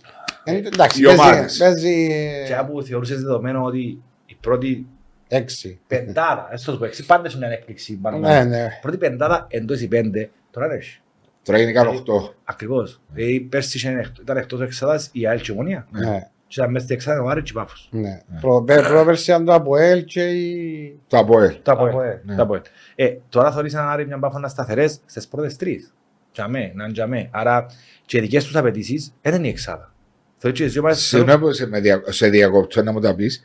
Ε, 0.45 0.57
Εντάξει, 0.57 1.01
Οι 1.01 1.05
παίζει- 1.05 1.21
ομάδες. 1.21 1.57
παίζει 1.57 2.07
και 2.47 2.65
που 2.71 2.83
θεωρούσες 2.83 3.21
δεδομένο 3.23 3.65
ότι 3.65 4.03
η 4.27 4.35
πρώτη 4.41 4.87
έξι. 5.29 5.81
πεντάδα, 5.87 6.49
έστω 6.53 6.73
σου 6.73 6.79
πω, 6.79 6.85
έξι 6.85 7.07
πάντα 7.07 7.29
σε 7.29 7.39
μια 7.39 7.49
έκπληξη. 7.49 7.97
πάνω 7.97 8.19
Ναι, 8.19 8.29
κάτω. 8.29 8.49
ναι. 8.49 8.63
Η 8.79 8.81
πρώτη 8.81 8.97
πεντάδα 8.97 9.47
εντός 9.51 9.81
οι 9.81 9.89
πέντε, 9.89 10.31
τώρα 10.51 10.67
είναι 10.67 10.75
έχει. 10.75 10.99
Τώρα 11.45 11.59
γίνηκαν 11.59 11.87
8. 11.89 12.35
Ακριβώς. 12.45 13.01
Δηλαδή 13.13 13.41
πέρσι 13.41 13.77
είχε 13.77 13.89
εκτ- 13.91 14.19
ήταν 14.21 14.37
εκτός 14.37 14.61
εξάδας 14.61 15.09
η 15.13 15.27
ΑΕΛ 15.27 15.41
και 15.41 15.53
η 15.53 15.55
Ομονία. 15.55 15.87
Ναι, 15.91 16.19
Και 16.47 16.61
ήταν 16.61 16.71
μέσα 16.71 16.85
στην 16.85 16.97
εξάδα 16.97 17.23
ο 17.23 17.29
Άρης 17.29 17.43
και 17.43 17.51
η 17.51 17.55
Πάφος. 17.55 17.89
ναι. 17.93 18.23
Προ- 18.41 18.65
πε- 18.65 18.87
Πρόπερση 18.87 19.31
ήταν 19.31 19.45
το 19.45 19.55
Αποέλ 19.55 20.05
και 20.05 20.23
η... 20.23 20.99
Το 21.09 21.19
ΑΠΟΕΛ. 21.19 21.55
Τα 21.63 21.73
ΑΠΟΕΛ, 21.73 21.91
ΑΠΟΕΛ. 21.93 22.17
ναι. 22.25 22.35
Τα 22.37 22.43
ΑΠΟΕΛ. 22.43 22.61
Ε, 22.95 23.17
τώρα 23.29 23.53
θεωρείς 23.53 23.75
έναν 23.75 23.89
Άρη 23.89 24.07
μια 24.07 24.19
Πάφος 24.19 24.41
να 24.41 24.49
σταθερές 24.49 24.99
στις 25.07 25.29
πρώτες 25.29 25.57
τρεις. 25.57 25.93
Τζαμέ, 26.33 26.73
να 26.75 26.85
είναι 26.85 26.93
τζαμέ. 26.93 27.29
Άρα 27.33 27.67
και 28.07 28.19
οι 28.19 28.21
δικές 28.21 28.45
τους 28.45 28.57
απαιτήσεις 28.57 29.13
δεν 29.23 29.35
είναι 29.35 29.47
η 29.47 29.51
εξάδα. 29.51 29.93
Θεωρείς 30.37 30.59
και 30.61 30.67
οι 30.67 30.69
δύο 30.69 30.81
ομάδες 30.81 31.09
θέλουν- 31.09 31.27
Συγγνώμη 31.29 31.51
που 31.51 31.57
σε, 31.57 31.67
με 31.67 31.81
δια- 31.81 32.03
σε 32.13 32.29
διακόπτω 32.29 32.83
να 32.83 32.93
μου 32.93 33.01
τα 33.01 33.15
πεις. 33.15 33.45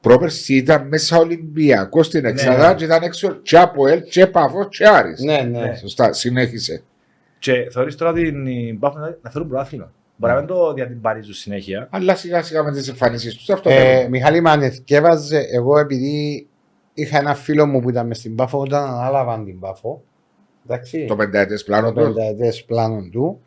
Πρόπερση 0.00 0.54
ήταν 0.54 0.88
μέσα 0.88 1.18
Ολυμπιακός 1.18 2.06
στην 2.06 2.24
Εξάδα 2.24 2.68
ναι. 2.68 2.74
και 2.74 2.84
ήταν 2.84 3.02
έξω 3.02 3.30
και 3.30 3.58
ΑΠΟΕΛ 3.58 4.02
και 4.02 4.26
Παφό 4.26 4.68
και 4.68 4.88
Άρης. 4.88 5.20
Ναι, 5.20 5.40
ναι. 5.50 5.74
Σωστά, 5.80 6.12
συνέχισε. 6.12 6.82
Και 7.42 7.68
θεωρείς 7.70 7.96
τώρα 7.96 8.12
την 8.12 8.46
η 8.46 8.76
Πάφο 8.80 8.98
να- 8.98 9.18
να 9.22 9.30
θέλουν 9.30 9.48
πρωτάθλημα. 9.48 9.92
Μπορεί 10.16 10.32
να 10.32 10.38
μην 10.38 10.48
το 10.48 10.72
διατυμπαρίζουν 10.72 11.34
συνέχεια. 11.34 11.88
Αλλά 11.90 12.14
σιγά 12.14 12.42
σιγά 12.42 12.62
με 12.62 12.72
τις 12.72 12.88
εμφανίσεις 12.88 13.34
τους 13.36 13.50
αυτό 13.50 13.70
Ε, 13.70 13.74
θέλουν. 13.74 14.10
Μιχάλη, 14.10 14.40
με 14.40 14.50
ανεθκεύαζε, 14.50 15.46
εγώ 15.52 15.78
επειδή 15.78 16.46
είχα 16.94 17.18
ένα 17.18 17.34
φίλο 17.34 17.66
μου 17.66 17.80
που 17.80 17.90
ήταν 17.90 18.06
μες 18.06 18.18
στην 18.18 18.34
Πάφο 18.34 18.58
όταν 18.58 18.84
ανάλαβαν 18.84 19.44
την 19.44 19.58
Πάφο, 19.60 20.02
εντάξει, 20.66 21.04
Το 21.04 21.16
πενταετές 21.16 21.64
πλάνο 21.64 21.92
το 21.92 22.00
του. 22.00 22.06
πενταετές 22.14 22.64
πλάνο 22.64 23.08
του, 23.12 23.40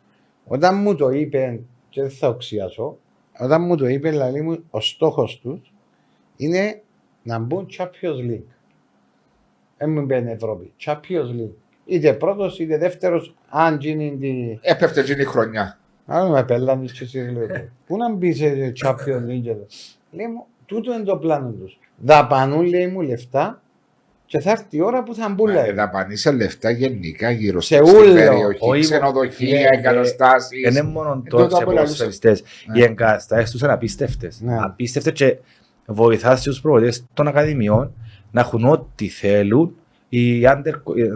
όταν 0.46 0.76
μου 0.82 0.94
το 0.94 1.10
είπε, 1.10 1.60
και 1.88 2.00
δεν 2.00 2.10
θα 2.10 2.28
οξιάσω, 2.28 2.98
όταν 3.38 3.62
μου 3.62 3.76
το 3.76 3.86
είπε, 3.86 4.10
δηλαδή 4.10 4.40
μου, 4.40 4.64
ο 4.70 4.80
στόχος 4.80 5.38
τους 5.40 5.72
είναι 6.36 6.80
να 7.22 7.38
μπουν 7.38 7.66
Champions 7.78 8.30
League. 8.30 8.42
Δεν 9.78 9.90
μου 9.90 10.00
είπε 10.00 10.16
Ευρώπη, 10.16 10.72
Champions 10.84 11.30
League. 11.40 11.54
Είτε 11.88 12.12
πρώτος 12.12 12.58
είτε 12.58 12.78
δεύτερος, 12.78 13.34
αν 13.58 13.78
γίνει 13.80 14.16
τη... 14.20 14.58
Έπεφτε 14.60 15.00
εκείνη 15.00 15.20
η 15.20 15.24
χρονιά. 15.24 15.78
Άρα 16.06 16.28
με 16.28 16.44
πέλανε 16.44 16.84
και 16.84 17.04
εσύ 17.04 17.18
λέω, 17.18 17.46
πού 17.86 17.96
να 17.96 18.12
μπει 18.14 18.32
σε 18.34 18.72
Champions 18.84 19.28
League 19.30 19.46
εδώ. 19.48 19.66
Λέει 20.10 20.26
μου, 20.26 20.46
τούτο 20.66 20.92
είναι 20.92 21.02
το 21.04 21.16
πλάνο 21.16 21.50
τους. 21.50 21.78
Δαπανούν 21.96 22.64
λέει 22.66 22.86
μου 22.86 23.00
λεφτά 23.00 23.60
και 24.26 24.40
θα 24.40 24.50
έρθει 24.50 24.76
η 24.76 24.80
ώρα 24.80 25.02
που 25.02 25.14
θα 25.14 25.28
μπουν 25.28 25.50
λέει. 25.52 25.72
Δαπανίσαι 25.72 26.32
λεφτά 26.32 26.70
γενικά 26.70 27.30
γύρω 27.30 27.60
Σε 27.60 27.76
στην 27.76 27.96
ούλο. 27.96 28.12
περιοχή. 28.14 28.58
Όχι, 28.60 28.80
Ξενοδοχεία, 28.80 29.58
ε, 29.60 29.62
ε, 29.62 29.76
εγκαταστάσει. 29.76 30.60
Δεν 30.60 30.72
είναι 30.72 30.82
μόνο 30.82 31.10
Ε, 31.26 31.28
τότε 31.28 31.42
τότε 31.42 31.54
σε 31.54 31.62
απολαύσα. 31.62 31.82
ποδοσφαιριστές. 31.84 32.42
Ναι. 32.66 32.78
Οι 32.78 32.82
εγκαταστάσεις 32.82 33.50
τους 33.50 33.60
είναι 33.60 33.72
απίστευτες. 33.72 34.40
Ναι. 34.40 34.56
Απίστευτες 34.60 35.12
και 35.12 35.36
βοηθάς 35.86 36.42
τους 36.42 36.60
προπονητές 36.60 37.04
των 37.14 37.28
ακαδημιών 37.28 37.92
να 38.30 38.40
έχουν 38.40 38.64
ό,τι 38.64 39.08
θέλουν. 39.08 39.76
Οι 40.08 40.40
under, 40.44 40.72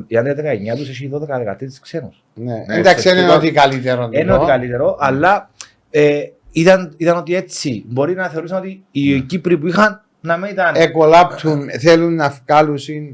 οι 0.07 0.17
under 0.17 0.35
19 0.75 0.77
τους 0.77 0.89
έχει 0.89 1.11
12-13 1.13 1.81
ξένους. 1.81 2.25
Ναι. 2.35 2.53
Ναι, 2.67 2.77
Εντάξει, 2.79 3.09
δεν 3.09 3.17
είναι 3.19 3.27
σωστό. 3.27 3.39
ότι 3.47 3.53
καλύτερο. 3.53 4.09
Είναι 4.13 4.23
τούτο. 4.25 4.35
ότι 4.37 4.47
καλύτερο, 4.47 4.97
αλλά 5.01 5.51
ε, 5.91 6.21
ήταν, 6.53 6.95
ήταν 6.97 7.17
ότι 7.17 7.35
έτσι 7.35 7.85
μπορεί 7.87 8.15
να 8.15 8.29
θεωρούσαν 8.29 8.59
ότι 8.59 8.85
οι 8.91 9.21
Κυπραίοι 9.21 9.59
που 9.59 9.67
είχαν 9.67 10.03
να 10.21 10.37
μην 10.37 10.51
ήταν. 10.51 10.75
Εκκολάπτουν, 10.77 11.71
θέλουν 11.81 12.15
να 12.15 12.35
βγάλουν 12.47 12.79
συν. 12.79 13.05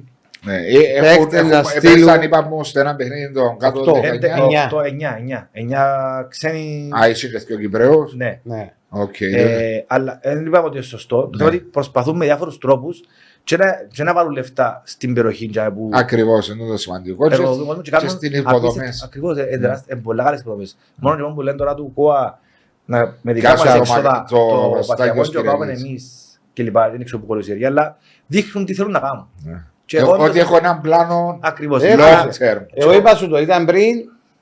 Ναι, 0.45 0.55
ε, 0.55 1.07
έχουν- 1.09 1.29
Παίκτες 1.29 1.49
να 1.49 1.57
έχουν- 1.57 1.71
στείλουν- 1.71 1.97
έπαιξαν, 2.09 2.23
είπαμε, 2.23 2.65
στο 2.65 2.81
ένα 2.81 2.95
παιχνίδι 2.97 3.33
των 3.33 3.59
κάτω 3.59 3.81
Οκτώ. 3.81 3.93
19. 4.01 4.81
εννιά. 4.83 5.51
9, 5.51 5.51
9 5.53 6.27
ξένοι. 6.29 6.89
Α, 7.03 7.09
είσαι 7.09 7.29
και 7.47 7.55
ο 7.55 7.59
Κυπραίος; 7.59 8.15
Ναι. 8.17 8.41
Ναι. 8.43 8.73
Οκ. 8.89 9.21
Ε, 9.21 9.85
αλλά 9.87 10.21
δεν 10.23 10.47
είπαμε 10.47 10.67
ότι 10.67 10.77
είναι 10.77 10.85
σωστό. 10.87 11.17
Το 11.17 11.29
Ναι. 11.33 11.37
θέμα 11.37 11.49
ότι 11.49 11.59
προσπαθούν 11.59 12.17
με 12.17 12.25
διάφορους 12.25 12.59
τρόπους 12.59 13.01
και 13.47 13.57
να, 13.57 13.67
και 13.93 14.03
να 14.03 14.13
βάλουν 14.15 14.33
λεφτά 14.33 14.83
στην 14.85 15.15
περιοχή. 15.15 15.45
για 15.45 15.73
που 15.73 15.91
Ακριβώς, 15.93 16.49
είναι 16.49 16.67
το 16.69 16.77
σημαντικό. 16.77 17.29
Και- 17.29 17.35
εργοδοτούν 17.35 17.67
κόσμο 17.67 17.83
και 17.83 17.91
Και 17.91 17.97
κάνουν 17.97 18.11
στις 18.11 18.31
υποδομές. 18.39 18.63
απίστευτες- 18.65 19.03
Ακριβώς, 19.03 19.37
ε, 19.39 19.43
ε, 19.43 19.59
τεράστιες- 19.59 19.99
ε, 19.99 20.01
πολλά 20.03 20.25
καλές 20.25 20.41
υποδομές. 20.41 20.77
Μόνο 20.97 21.17
λοιπόν 21.17 21.35
που 21.35 21.41
λένε 21.43 21.57
τώρα 21.57 21.75
του 21.75 21.93
ΚΟΑ 21.95 22.39
να, 22.85 23.15
με 23.21 23.33
δικά 23.33 23.49
Κάτσε 23.49 23.65
μας 23.65 23.75
το 23.75 23.81
έξοδα 23.81 24.11
μα- 24.13 24.25
το 24.25 24.37
το 24.37 24.83
Στάγιος 24.83 24.87
παθιακό 24.87 25.23
και 25.23 25.37
το 25.37 25.43
κάνουμε 25.43 25.65
Κυριακής. 25.67 25.89
εμείς 25.89 26.41
και 26.53 26.63
λοιπά, 26.63 26.91
δεν 26.91 27.05
ξέρω 27.05 27.21
που 27.21 27.27
κολλήσει 27.27 27.65
αλλά 27.65 27.97
δείχνουν 28.27 28.65
τι 28.65 28.75
θέλουν 28.75 28.91
να 28.93 29.01
κάνουν. 29.01 29.29
Ναι. 29.45 29.63
Και 29.85 29.99
Ε, 29.99 30.03
όντως- 30.03 30.29
Ότι 30.29 30.39
έχω 30.39 30.57
έναν 30.57 30.81
πλάνο 30.81 31.39
Ακριβώς. 31.43 31.83
Ε, 31.83 31.93
Άρα- 31.93 32.25
long 32.25 32.29
term. 32.29 32.65
Εγώ 32.75 32.93
είπα 32.93 33.15
σου 33.15 33.29
το, 33.29 33.39
ήταν 33.39 33.65
πριν, 33.67 33.97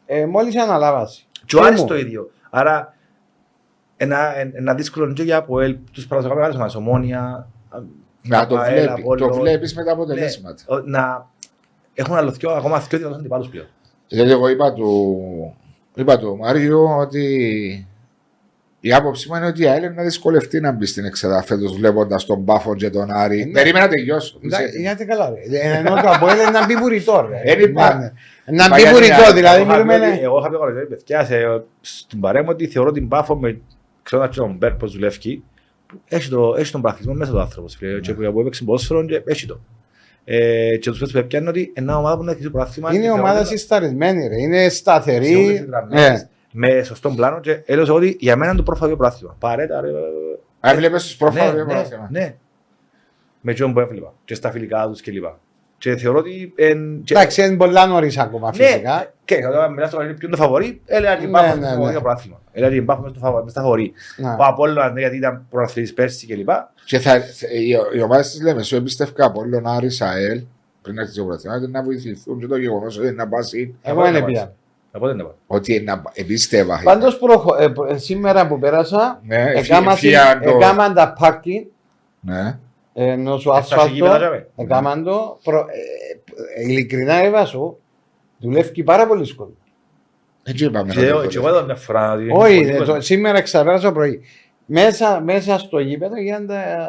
ε, 0.06 0.26
μόλις 0.26 0.56
αναλάβασε. 0.58 1.22
Και 1.46 1.56
ο 1.56 1.60
Τι 1.60 1.66
Άρης 1.66 1.80
μου. 1.80 1.86
το 1.86 1.96
ίδιο. 1.96 2.30
Άρα 2.50 2.94
ένα, 3.96 4.18
ένα 4.52 4.74
δύσκολο 4.74 5.12
και 5.12 5.22
για 5.22 5.36
από 5.36 5.60
ελ, 5.60 5.76
τους 5.92 6.06
παραδοσιακά 6.06 6.34
μεγάλες 6.40 6.56
ομάδες, 6.56 6.74
Ομόνια, 6.74 7.48
Να 8.26 8.46
το, 8.46 8.56
ΑΕΛ, 8.56 8.74
βλέπει, 8.84 9.00
Απόλλων. 9.00 9.28
το 9.28 9.34
βλέπεις 9.34 9.74
με 9.74 9.82
τα 9.84 9.86
ναι, 9.86 9.92
αποτελέσματα. 10.02 10.62
ο- 10.66 10.78
να 10.84 11.26
έχουν 11.94 12.14
άλλος 12.14 12.36
δυο, 12.36 12.50
ακόμα 12.50 12.78
δυο 12.78 12.98
δυνατούς 12.98 13.18
αντιπάλους 13.18 13.48
πλέον. 13.48 13.66
Δηλαδή 14.08 14.30
εγώ 14.30 14.48
είπα 14.48 14.72
του, 14.72 15.18
είπα 15.94 16.18
του 16.18 16.36
Μάριο 16.36 16.96
ότι 16.98 17.86
η 18.80 18.92
άποψή 18.92 19.28
μου 19.30 19.36
είναι 19.36 19.46
ότι 19.46 19.62
η 19.62 19.66
ΑΕΛ 19.66 19.94
να 19.94 20.02
δυσκολευτεί 20.02 20.60
να 20.60 20.72
μπει 20.72 20.86
στην 20.86 21.04
εξέδα 21.04 21.42
φέτος 21.42 21.76
βλέποντας 21.76 22.24
τον 22.24 22.44
Πάφο 22.44 22.74
και 22.74 22.90
τον 22.90 23.10
Άρη. 23.10 23.44
Ναι. 23.44 23.50
Περίμενα 23.52 23.84
να 23.84 23.90
τελειώσω. 23.90 24.38
Εντάξει, 24.44 24.80
Γιατί 24.80 25.04
καλά 25.04 25.30
ρε. 25.30 25.58
Ε, 25.58 25.76
Ενώ 25.78 25.90
το 26.02 26.08
Αποέλ 26.10 26.38
είναι 26.40 26.50
να 26.50 26.66
μπει 26.66 26.76
βουρητό 26.76 27.28
ρε. 27.30 27.52
Εν 27.52 27.60
είπα- 27.60 27.94
Ναι, 27.94 28.00
ναι. 28.00 28.56
Να 28.56 28.64
είπα 28.64 28.74
μπει 28.74 28.80
για 28.80 28.90
την 28.90 28.98
βουρητό, 28.98 29.22
άλλη. 29.24 29.32
δηλαδή 29.34 29.60
Εγώ 29.62 29.70
είχα 29.72 29.76
πει 29.82 29.84
μιλούμε... 29.86 30.08
ότι- 30.08 30.20
Εγώ 30.22 30.38
είχα 30.38 30.48
πει 30.48 30.54
ότι 30.56 30.86
παιδιά, 30.88 31.24
σε- 31.24 31.64
στην 31.80 32.20
παρέμβαση 32.20 32.54
ότι 32.54 32.66
θεωρώ 32.66 32.92
την 32.92 33.08
Πάφο 33.08 33.36
με 33.36 33.60
ξέρω 34.02 34.26
και 34.28 34.36
τον 34.36 34.54
Μπέρ 34.58 34.72
πως 34.72 34.92
δουλεύει, 34.92 35.18
που 35.36 35.44
έχει, 36.08 36.28
το, 36.30 36.54
έχει 36.58 36.72
τον 36.72 36.80
πραθισμό 36.80 37.14
μέσα 37.14 37.30
του 37.30 37.40
άνθρωπος. 37.40 37.76
φίλε, 37.76 38.00
Και 38.00 38.14
που 38.14 38.40
έπαιξε 38.40 38.64
ποδόσφαιρο 38.64 39.04
και 39.04 39.22
έχει 39.26 39.46
το. 39.46 39.60
Ε, 40.24 40.76
και 40.76 40.90
τους 40.90 40.98
πες 40.98 41.10
παιδιά 41.10 41.38
είναι 41.38 41.48
ότι 41.48 41.72
ένα 41.74 41.98
ομάδα 41.98 42.16
που 42.16 42.24
να 42.24 42.32
έχει 42.32 42.42
το 42.42 42.50
πράθυμα 42.50 42.94
Είναι 42.94 43.10
ομάδα 43.10 43.44
συσταρισμένη 43.44 44.28
ρε. 44.28 44.40
Είναι 44.40 44.68
σταθερή. 44.68 45.66
Ναι. 45.88 46.06
ε, 46.06 46.28
με 46.52 46.82
σωστό 46.82 47.10
πλάνο 47.10 47.40
και 47.40 47.62
έλεγα 47.66 47.92
ότι 47.92 48.16
για 48.20 48.36
μένα 48.36 48.48
είναι 48.48 48.58
το 48.58 48.64
πρόφαγιο 48.64 48.96
πράθυμα. 48.96 49.36
Παρέτα 49.38 49.80
ρε. 49.80 49.88
Αν 50.60 50.76
βλέπεις 50.76 51.02
τους 51.02 51.12
Ναι, 51.12 51.16
πρόφαλους 51.18 51.66
ναι, 51.66 51.84
ναι. 52.10 52.36
Με 53.40 53.52
ποιον 53.52 53.72
που 53.72 53.80
έβλεπα 53.80 54.12
και 54.24 54.34
στα 54.34 54.50
φιλικά 54.50 54.88
τους 54.88 55.00
κλπ. 55.00 55.24
Και 55.84 55.96
θεωρώ 55.96 56.18
ότι... 56.18 56.52
εν- 56.56 57.02
και- 57.04 57.14
Εντάξει, 57.14 57.42
είναι 57.44 57.56
πολλά 57.56 57.86
νωρίς 57.86 58.18
ακόμα 58.18 58.50
Ναι, 58.56 58.64
φυσικά. 58.64 59.12
και 59.24 59.46
όταν 59.46 59.72
μιλάς 59.72 59.90
τώρα 59.90 60.04
για 60.04 60.14
ποιον 60.14 60.30
το 60.30 60.36
φαβορεί, 60.36 60.80
έλεγα 60.86 61.16
την 61.16 61.26
Ναι, 61.26 61.32
Πάφο 61.32 61.46
ναι, 61.46 61.52
στο 61.52 61.60
ναι. 61.60 61.68
φαβορεί 61.68 61.90
για 61.90 62.00
πρωτάθλημα. 62.00 62.40
Έλεγα 62.52 62.72
την 62.72 62.84
Πάφο 62.84 63.00
μες 63.02 63.10
στο 63.10 63.20
φαβορεί- 63.20 63.42
μες 63.44 63.52
στα 63.52 63.60
φαβορεί. 63.60 63.92
Ναι. 64.16 64.28
Ο 64.28 64.36
Απόλλωνας, 64.44 64.92
ναι, 64.92 65.00
γιατί 65.00 65.16
ήταν 65.16 65.46
πρωταθλητής 65.50 65.94
πέρσι 65.94 66.26
κλπ. 66.26 66.48
Και 66.84 66.98
θα, 66.98 67.16
οι, 67.16 67.68
οι 67.96 68.00
ομάδες 68.02 68.30
της 68.30 68.42
λέμε, 68.42 68.62
σου 68.62 68.76
εμπιστεύκα 68.76 69.24
από 69.26 69.40
όλων 69.40 69.66
Άρης, 69.66 70.00
ΑΕΛ, 70.00 70.42
πριν 70.82 70.94
να 70.94 71.00
αρχίσει 71.02 71.20
ο 71.20 71.24
πρωταθλήμα, 71.24 71.68
να 71.68 71.82
βοηθηθούν 71.82 72.40
και 72.40 72.46
το 72.46 72.56
γεγονός 72.56 72.96
ότι 72.98 73.06
είναι 73.06 73.16
να 73.16 73.28
πάσει, 73.28 73.74
Εγώ 73.82 74.02
δεν 74.02 74.12
δεν 74.12 74.24
πήγα. 74.24 74.52
Από 74.92 75.06
δεν 75.06 75.18
είπα. 75.18 75.34
ότι 75.46 75.74
είναι 75.74 75.92
να 75.92 76.02
εμπίστευα. 76.12 76.80
Πάντως 76.84 77.18
προχω- 77.18 77.60
ε, 77.60 77.68
προ- 77.68 77.90
ε, 77.90 77.96
σήμερα 77.98 78.46
που 78.46 78.58
πέρασα, 78.58 79.20
Ναι, 79.26 79.44
έκαναν 79.54 79.92
ευθεία 79.92 80.40
το- 80.44 80.50
έκαναν 80.56 80.94
τα 80.94 81.12
πάρκινγκ 81.18 81.64
Ναι. 82.20 82.58
Ενώ 82.94 83.38
σου 83.38 83.52
Ε, 83.52 83.62
στα 83.62 83.86
γήπεδα, 83.86 84.12
ασφάλτο, 84.14 84.16
τζάμε. 84.18 84.48
έκαναν 84.56 85.04
το, 85.04 85.38
προ- 85.44 85.66
ε, 85.68 86.60
ε, 86.60 86.70
ειλικρινά 86.70 87.14
έβασο, 87.14 87.76
δουλεύει 88.38 88.82
πάρα 88.82 89.06
πολύ 89.06 89.24
σκόλ. 89.24 89.48
Έτσι 90.42 90.64
είπαμε. 90.64 90.92
Και 90.92 91.00
να 91.00 91.04
το 91.06 91.10
εγώ- 91.12 91.22
πω. 91.22 91.28
και 91.28 91.36
εγώ 91.38 91.48
εδώ 91.48 91.64
μια 91.64 91.74
φορά... 91.76 92.12
ότι 92.12 92.22
είναι 92.22 92.32
Όχι, 92.36 92.56
πολύ 92.56 92.68
ε, 92.68 92.76
κόσμο. 92.76 92.94
το- 92.94 93.00
σήμερα 93.00 93.40
ξαπέρασα 93.40 93.92
πρωί. 93.92 94.20
Μέσα, 94.66 95.20
μέσα 95.20 95.58
στο 95.58 95.78
γήπεδο 95.78 96.16
γίνονται 96.20 96.54
τα, 96.54 96.88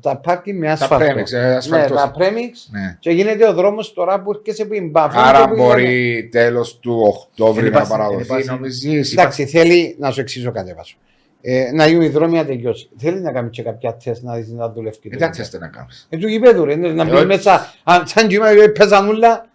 τα 0.00 0.16
πάρκινγκ 0.16 0.58
με 0.58 0.66
Τα 0.66 0.72
ασφάλτο. 0.72 1.04
πρέμιξ, 1.04 1.32
ε, 1.32 1.40
Ναι, 1.40 1.54
ασφαλτός. 1.54 2.00
τα 2.00 2.10
πρέμιξ 2.10 2.68
Ναι. 2.72 2.96
και 3.00 3.10
γίνεται 3.10 3.48
ο 3.48 3.52
δρόμος 3.52 3.92
τώρα 3.92 4.22
που 4.22 4.30
έρχεσαι 4.30 4.64
που 4.64 4.74
είναι 4.74 4.86
μπάφο. 4.86 5.20
Άρα 5.20 5.40
και 5.40 5.48
που 5.48 5.54
μπορεί 5.54 6.28
τέλος 6.32 6.78
του 6.78 7.02
Οκτώβρη 7.06 7.60
Είναι 7.66 7.70
να 7.70 7.78
πάση- 7.78 7.92
είναι 7.94 8.02
παραδοθεί, 8.02 8.26
πάση- 8.28 8.48
νομίζεις; 8.50 9.12
Εντάξει, 9.12 9.46
θέλει 9.46 9.96
να 9.98 10.10
σου 10.10 10.20
εξήσω 10.20 10.50
κάτι 10.52 10.72
βάσο. 10.74 10.96
Ε, 11.40 11.70
να 11.72 11.86
γίνουν 11.86 12.02
οι 12.02 12.08
δρόμοι 12.08 12.36
να 12.36 12.44
τελειώσει. 12.44 12.88
Θέλεις 12.98 13.20
να 13.20 13.32
κάνεις 13.32 13.50
και 13.50 13.62
κάποια 13.62 13.96
τεστ 14.04 14.22
να 14.22 14.34
δεις 14.34 14.48
να 14.52 14.70
δουλεύει. 14.70 14.96
Ε, 15.10 15.16
Δεν 15.16 15.34
θες 15.34 15.52
να 15.60 15.68
κάνεις. 15.68 16.06
Ε, 16.10 16.16
του 16.16 16.28
γηπέδου 16.28 16.64
ρε, 16.64 16.76
να 16.76 17.04
μπει 17.04 17.10
όχι. 17.10 17.26
μέσα, 17.26 17.72
αν 17.84 18.06
σαν 18.06 18.28
κύμα 18.28 18.48
ε, 18.48 18.66
παίζανούλα. 18.66 19.46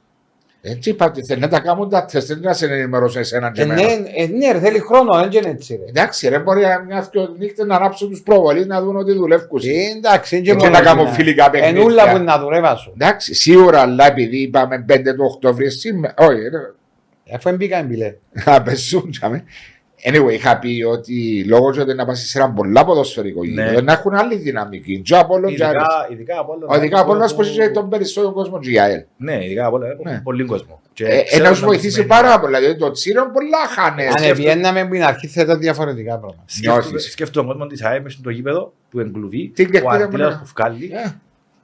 Έτσι 0.66 0.90
είπα 0.90 1.06
ότι 1.06 1.26
θέλει 1.26 1.40
να 1.42 1.48
τα 1.48 1.60
κάνουν 1.60 1.90
τα 1.90 2.06
τεστ, 2.06 2.28
δεν 2.28 2.40
να 2.40 2.54
σε 2.54 2.66
ενημερώσω 2.66 3.20
εσένα 3.20 3.52
και 3.52 3.62
Ε, 3.62 3.66
ναι, 3.66 3.74
εμένα. 3.74 4.08
ε, 4.16 4.26
ναι, 4.28 4.52
ρε, 4.52 4.60
θέλει 4.60 4.80
χρόνο, 4.80 5.14
δεν 5.20 5.32
είναι 5.32 5.50
έτσι 5.50 5.76
ρε. 5.76 5.84
Εντάξει 5.90 6.28
ρε, 6.28 6.40
μπορεί 6.40 6.62
μια 6.88 7.08
δυο 7.12 7.36
νύχτες 7.38 7.66
να 7.66 7.78
ράψουν 7.78 8.10
τους 8.10 8.22
προβολείς 8.22 8.66
να 8.66 8.82
δουν 8.82 8.96
ότι 8.96 9.14
δουλεύουν. 9.14 9.60
Ε, 9.64 9.98
εντάξει, 9.98 10.36
είναι 10.36 10.46
Και 10.46 10.54
μόνο 10.54 10.70
να 10.70 10.82
κάνουν 10.82 11.04
να- 11.06 11.12
φιλικά 11.12 11.50
παιχνίδια. 11.50 11.80
Ενούλα 11.82 12.12
που 12.12 12.18
να 12.24 12.40
δουλεύασουν. 12.40 12.94
Εντάξει, 12.98 13.34
σίγουρα, 13.36 13.80
αλλά 13.82 14.06
επειδή 14.08 14.38
είπαμε 14.42 14.86
5 14.90 15.14
του 15.16 15.26
Οκτώβρη 15.34 15.72
σήμερα, 15.72 16.14
όχι, 16.18 16.40
ρε, 16.40 16.72
Αφού 17.36 17.50
έμπηκα 17.50 17.78
εμπιλέ. 17.78 18.14
να 18.46 18.62
πεσούν, 18.62 19.12
τζάμε. 19.12 19.44
Anyway, 20.06 20.32
είχα 20.34 20.60
πει 20.60 20.84
ότι 20.92 21.44
λόγω 21.48 21.70
του 21.72 21.78
ότι 21.82 21.94
να 21.94 22.06
πάσει 22.06 22.28
σε 22.28 22.38
ένα 22.40 22.52
πολλά 22.52 22.86
ποδοσφαιρικό 22.86 23.44
γήπεδο, 23.44 23.82
να 23.82 23.92
έχουν 23.94 24.14
άλλη 24.16 24.36
δυναμική. 24.36 25.02
Και 25.02 25.16
από 25.16 25.34
όλο 25.34 25.52
και 25.52 25.66
άλλος. 25.66 25.84
Ειδικά, 25.84 26.08
ειδικά 26.12 26.40
από 26.40 26.52
όλο. 26.54 26.68
Ο 26.70 26.76
ειδικά 26.76 27.00
από 27.00 27.12
όλο 27.12 27.32
που 27.36 27.42
είχε 27.42 27.70
τον 27.70 27.90
περισσότερο 27.90 28.34
κόσμο 28.34 28.58
GIL. 28.58 29.04
Ναι, 29.18 29.46
ειδικά 29.46 29.66
από 29.66 29.76
όλο. 29.76 29.86
Έχουν 29.86 30.02
Ναι. 30.12 30.22
πολύ 30.24 30.44
κόσμο. 30.46 30.82
Και 30.94 31.06
Ε, 31.06 31.24
ξέρω 31.24 31.44
να 31.44 31.50
να 31.50 31.56
σου 31.56 31.66
βοηθήσει 31.66 31.90
σημαίνει. 31.90 32.10
πάρα 32.10 32.40
πολλά, 32.40 32.60
γιατί 32.60 32.80
το 32.80 32.92
τσίρο 32.92 33.32
πολλά 33.32 33.58
χάνες. 33.76 34.14
Αν 34.16 34.24
ευγαίναμε 34.24 34.80
από 34.82 34.92
την 34.92 35.04
αρχή 35.04 35.28
θα 35.28 35.42
ήταν 35.42 35.60
διαφορετικά 35.60 36.18
πράγματα. 36.20 36.44
Σκέφτομαι- 36.46 36.84
νιώθεις. 36.90 37.12
Σκέφτομαι 37.12 37.48
τον 37.48 37.56
κόσμο 37.58 37.68
της 37.72 37.84
ΑΕΜ 37.84 38.04
στο 38.08 38.30
γήπεδο 38.30 38.74
που 38.90 39.00
εγκλουβεί, 39.00 39.52
Τι 39.56 39.64
ο 39.64 39.66
κερδίδαμε, 39.66 40.04
αντίλαος 40.04 40.34
ναι. 40.34 40.40
που 40.40 40.50
βγάλει. 40.58 40.92
Ε, 40.94 41.10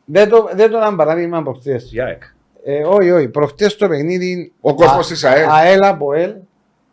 Δεν 0.05 0.29
το, 0.29 0.49
δεν 0.53 0.71
το 0.71 0.77
ήταν 0.77 0.95
παράδειγμα 0.95 1.43
προχτές. 1.43 1.91
Η 1.93 2.01
ΑΕΚ. 2.01 2.21
Ε, 2.65 2.83
όχι, 2.83 3.11
όχι. 3.11 3.27
Προχτές 3.27 3.75
το 3.75 3.87
παιχνίδι 3.87 4.51
Ο 4.61 4.73
κόσμος 4.75 5.07
της 5.07 5.23
ΑΕΛ. 5.23 5.47
ΑΕΛ 5.49 5.83
από 5.83 6.13
ΕΛ, 6.13 6.31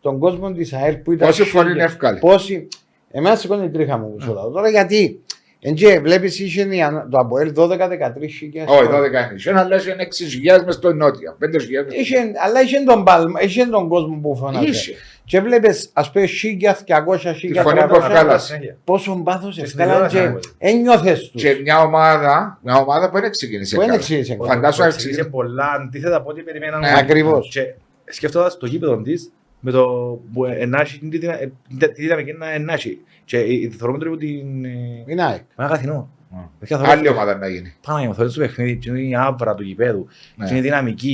τον 0.07 0.19
κόσμο 0.19 0.53
της 0.53 0.73
ΑΕΛ 0.73 0.97
που 0.97 1.13
ήταν... 1.13 1.29
Πόση 1.29 1.43
φορή 1.45 1.67
χίλια- 1.69 1.73
είναι 1.85 1.93
εύκολη. 1.93 2.19
Πόσοι... 2.19 2.69
Εμένα 3.11 3.37
σηκώνει 3.37 3.65
η 3.65 3.71
τρίχα 3.71 3.97
μου 3.99 4.15
που 4.15 4.21
σου 4.23 4.33
λέω. 4.33 4.51
Τώρα 4.51 4.69
γιατί... 4.69 5.21
Εντζέ, 5.61 6.01
βλέπεις 6.01 6.41
είχε 6.41 6.69
η 6.71 6.83
ανα- 6.83 7.09
το 7.11 7.19
ΑΠΟΕΛ 7.19 7.53
12-13 7.57 7.69
χιλιάδες. 8.39 8.75
Όχι, 8.75 8.89
12 8.93 9.05
είναι. 9.05 9.31
Είχε 9.37 9.51
ένα 9.51 9.65
λες 9.65 9.87
είναι 9.87 10.07
6.000 10.59 10.65
μες 10.65 10.75
στο 10.75 10.93
νότια. 10.93 11.37
5.000 11.45 11.51
μες 11.53 11.63
στο 11.63 11.73
Είχε, 12.01 12.17
αλλά 12.45 12.61
είχε 12.63 12.81
τον, 12.87 13.05
παλμα, 13.05 13.41
είχε 13.43 13.65
τον 13.67 13.89
κόσμο 13.89 14.19
που 14.23 14.37
φωνάζει. 14.37 14.69
Είχε. 14.69 14.93
Και 15.25 15.41
βλέπεις, 15.41 15.91
ας 15.93 16.11
πούμε, 16.11 16.25
1.200, 16.25 17.35
Τη 17.41 17.59
φωνή 17.59 17.81
που 17.87 17.95
1.300, 17.95 17.99
ευκάλασε. 17.99 18.47
Συνέχεια. 18.47 18.77
πόσο 18.85 19.21
πάθος 19.25 19.57
Και 19.59 19.67
στην 19.67 19.81
ευκάλαν 19.81 20.09
τηλεόραση 20.09 20.17
και 20.17 20.23
να 20.23 20.29
ακούγεται. 20.29 20.49
ένιωθες 20.59 21.31
τους. 21.31 21.43
Και 21.43 21.59
μια 21.63 21.81
ομάδα, 21.81 22.59
μια 22.63 22.77
ομάδα 22.77 23.11
που 23.11 23.21
δεν 23.21 23.31
ξεκίνησε 23.31 23.75
Που 23.75 23.81
δεν 23.81 23.89
καλά. 23.91 24.01
εξήγησε 24.01 24.35
καλά. 24.35 24.53
Φαντάσου 24.53 24.77
Που 24.77 24.83
να 24.83 24.89
εξήγησε 24.89 25.21
ξεκίνησε. 25.21 25.37
πολλά 25.49 25.65
αντίθετα 25.81 26.17
από 26.17 26.31
ό,τι 26.31 26.43
περιμέναν. 26.43 26.81
Ναι, 26.81 26.93
Ακριβώς. 26.99 27.49
Και 27.53 27.75
σκέφτοντας 28.05 28.57
το 28.59 28.67
γήπεδο 28.67 29.03
της, 29.03 29.33
με 29.67 29.73
το 29.73 29.85
που 30.33 30.45
ενάχει 30.45 30.99
την 30.99 31.11
δυνα- 31.11 31.41
ε, 31.43 31.53
τη 31.79 32.03
δύναμη 32.03 32.25
να 32.39 32.51
ενάχει. 32.53 32.99
Και 33.25 33.39
ε, 33.39 33.69
θεωρούμε 33.79 33.99
τώρα 33.99 34.11
ότι 34.11 34.27
την... 34.27 34.65
ε, 34.65 34.71
Είναι 35.07 35.23
ΑΕΚ. 35.25 35.43
Μα 35.57 35.67
καθινό. 35.67 36.11
Mm. 36.33 36.49
Παιδιά, 36.59 36.77
θεωρώ- 36.79 36.93
Άλλη 36.93 37.09
ομάδα 37.09 37.37
να 37.37 37.49
γίνει. 37.49 37.75
Πάμε 37.87 38.07
να 38.07 38.15
θεωρείς 38.15 38.35
το 38.35 38.41
παιχνίδι, 38.41 38.77
και 38.77 38.91
είναι 38.91 39.01
η 39.01 39.15
άβρα 39.17 39.55
του 39.55 39.63
γηπέδου, 39.63 40.07
Ναι. 40.37 40.45
και 40.45 40.51
είναι 40.51 40.59
η 40.61 40.63
δυναμική. 40.63 41.11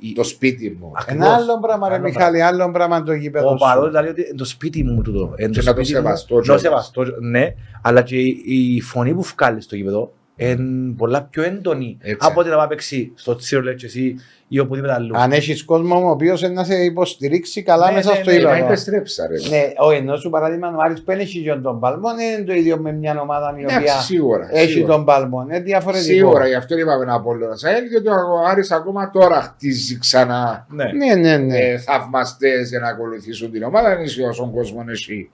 η- 0.00 0.08
η- 0.08 0.12
Το 0.12 0.24
σπίτι 0.24 0.76
μου. 0.80 0.92
Ακριβώς. 0.96 1.26
Ένα 1.26 1.34
άλλο 1.34 1.60
πράγμα, 1.60 1.88
ρε 1.88 1.94
Άλλο 1.94 2.02
Μιχάλη, 2.04 2.42
άλλο 2.42 2.70
πράγμα 2.70 3.02
το 3.02 3.12
γήπεδο 3.12 3.50
Ο 3.50 3.54
παρόν 3.54 3.82
σου. 3.84 3.88
δηλαδή 3.90 4.08
ότι 4.08 4.20
είναι 4.20 4.34
το 4.36 4.44
σπίτι 4.44 4.82
μου 4.84 5.02
τούτο. 5.02 5.34
Είναι 5.36 5.50
Και 5.50 5.60
το 5.60 5.64
να 5.64 5.74
το 5.74 5.84
σπίτι 5.84 5.98
μου, 5.98 6.04
σεβαστώ 6.04 6.34
Να 6.34 6.40
το 6.40 6.44
κιόλας. 6.44 6.60
σεβαστώ, 6.62 7.04
ναι. 7.20 7.54
Αλλά 7.82 8.02
και 8.02 8.16
η, 8.20 8.42
η 8.74 8.80
φωνή 8.80 9.14
που 9.14 9.22
βγάλεις 9.22 9.64
στο 9.64 9.76
γήπεδο 9.76 10.12
είναι 10.36 10.92
πολλά 10.96 11.22
πιο 11.22 11.42
έντονη 11.42 11.96
Έτσι. 12.00 12.18
από 12.30 12.40
ότι 12.40 12.48
να 12.48 12.56
πάει 12.56 12.66
παίξει 12.66 13.12
στο 13.14 13.34
τσίρο 13.36 13.62
λέει 13.62 13.74
και 13.74 13.86
εσύ 13.86 14.14
ή 14.48 14.58
οπουδήποτε 14.58 14.92
αλλού. 14.92 15.16
Αν 15.18 15.32
έχεις 15.32 15.64
κόσμο 15.64 16.06
ο 16.06 16.10
οποίος 16.10 16.42
να 16.42 16.64
σε 16.64 16.74
υποστηρίξει 16.74 17.62
καλά 17.62 17.88
Ναι, 17.88 17.94
μέσα 17.94 18.08
ναι, 18.10 18.14
στο 18.22 18.30
ναι, 18.30 18.36
Ε, 18.36 18.42
Μα 18.42 18.52
γήπεδο. 18.54 18.70
επιστρέψα 18.72 19.26
ρε. 19.26 19.48
Ναι, 19.48 19.72
ο 19.78 19.90
ενώ 19.90 20.16
σου 20.16 20.30
παράδειγμα 20.30 20.68
ο 20.68 20.80
Άρης 20.84 20.98
που 20.98 21.04
δεν 21.06 21.18
έχει 21.18 21.42
και 21.42 21.52
τον 21.54 21.80
Παλμό 21.80 22.14
δεν 22.14 22.32
είναι 22.32 22.44
το 22.44 22.52
ίδιο 22.52 22.78
με 22.78 22.92
μια 22.92 23.20
ομάδα 23.20 23.54
η 23.58 23.60
Εντάξει, 23.62 23.78
οποία 23.78 23.94
σίγουρα. 24.00 24.48
έχει 24.52 24.72
σίγουρα. 24.72 24.94
τον 24.94 25.04
Παλμό. 25.04 25.42
Είναι 25.48 25.60
διαφορετικό. 25.60 26.12
Σίγουρα, 26.12 26.46
γι' 26.46 26.54
αυτό 26.54 26.78
είπαμε 26.78 27.02
ένα 27.02 27.14
Απόλλωνα 27.14 27.56
ΣΑΕΛ, 27.56 27.84
γιατί 27.86 28.08
ο 28.08 28.46
Άρης 28.48 28.70
ακόμα 28.70 29.10
τώρα 29.10 29.40
χτίζει 29.40 29.98
ξανά 29.98 30.66
Ναι. 30.70 30.84
Ναι, 30.92 31.14
ναι, 31.14 31.36
ναι. 31.36 31.58
ε, 31.58 31.78
θαυμαστές 31.78 32.68
για 32.68 32.78
να 32.78 32.88
ακολουθήσουν 32.88 33.50
την 33.50 33.62
ομάδα, 33.62 33.92
είναι 33.98 34.06
σε 34.06 34.22
όσον 34.22 34.52
κόσμο 34.52 34.84
έχει 34.88 35.30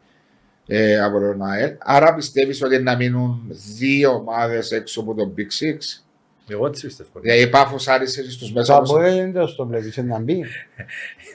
ε, 0.67 1.01
από 1.01 1.19
τον 1.21 1.43
ΑΕΛ. 1.43 1.71
Άρα 1.79 2.15
πιστεύεις 2.15 2.63
ότι 2.63 2.79
να 2.79 2.97
μείνουν 2.97 3.51
δύο 3.79 4.11
ομάδες 4.15 4.71
έξω 4.71 5.01
από 5.01 5.15
τον 5.15 5.35
Big 5.37 5.41
Six; 5.65 6.03
Εγώ 6.51 6.67
έτσι 6.67 6.87
πιστεύω. 6.87 7.11
Δηλαδή 7.21 7.41
η 7.41 7.49
Πάφος 7.49 7.89
Άρης 7.89 8.19
έχει 8.19 8.31
στους 8.31 8.49
Το 8.49 8.59
μέσα 8.59 8.77
όπως- 8.77 8.91
Αποέλ 8.91 9.33
δεν 9.33 9.47
το 9.57 9.67
βλέπεις 9.67 9.97
να 9.97 10.19
μπει. 10.19 10.45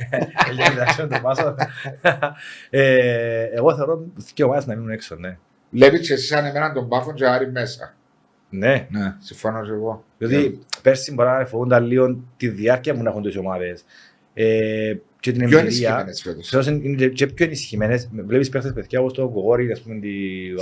Ε, 0.10 0.18
εντάξει, 0.72 1.02
να 1.02 1.08
το 1.08 1.20
πάσω. 1.22 1.56
Ε, 2.70 3.44
Εγώ 3.44 3.76
θεωρώ 3.76 4.06
και 4.34 4.44
ομάδες 4.44 4.66
να 4.66 4.76
μείνουν 4.76 4.90
έξω, 4.90 5.16
ναι. 5.16 5.38
Βλέπεις 5.70 6.08
και 6.08 6.14
εσύ 6.14 6.26
σαν 6.26 6.46
εμένα 6.46 6.72
τον 6.74 6.88
Πάφο 6.90 7.14
και 7.14 7.28
Άρη 7.28 7.52
μέσα. 7.52 7.96
Ναι, 8.50 8.88
Ναι, 8.90 9.16
συμφωνώ 9.20 9.62
και 9.66 9.72
εγώ. 9.72 10.04
διότι 10.18 10.60
πέρσι 10.82 11.14
μπορεί 11.14 11.30
να 11.30 11.46
φοβούνταν 11.46 11.86
λίγο 11.86 12.18
τη 12.38 12.48
διάρκεια 12.48 12.94
που 12.94 13.04
να 13.04 13.10
έχουν 13.10 13.22
τις 13.22 13.38
ομάδες 13.38 13.86
ε, 14.34 14.96
και 15.26 15.32
την 15.32 15.48
Πιο 15.48 15.58
εμπειρία. 15.60 15.90
ενισχυμένες 15.90 16.22
φέτος. 16.22 16.48
Φέτος 16.50 16.68
είναι 16.68 16.80
είναι 16.84 17.06
και 17.08 17.28
πιο 17.28 17.46
ενισχυμένες. 17.46 18.10
Βλέπεις 18.26 18.50
παίχτες 18.50 18.74
παιδιά 18.74 19.00
όπως 19.00 19.14
το 19.14 19.28
Κογόρη, 19.28 19.72
ας 19.72 19.82
πούμε, 19.82 20.00
τη 20.00 20.10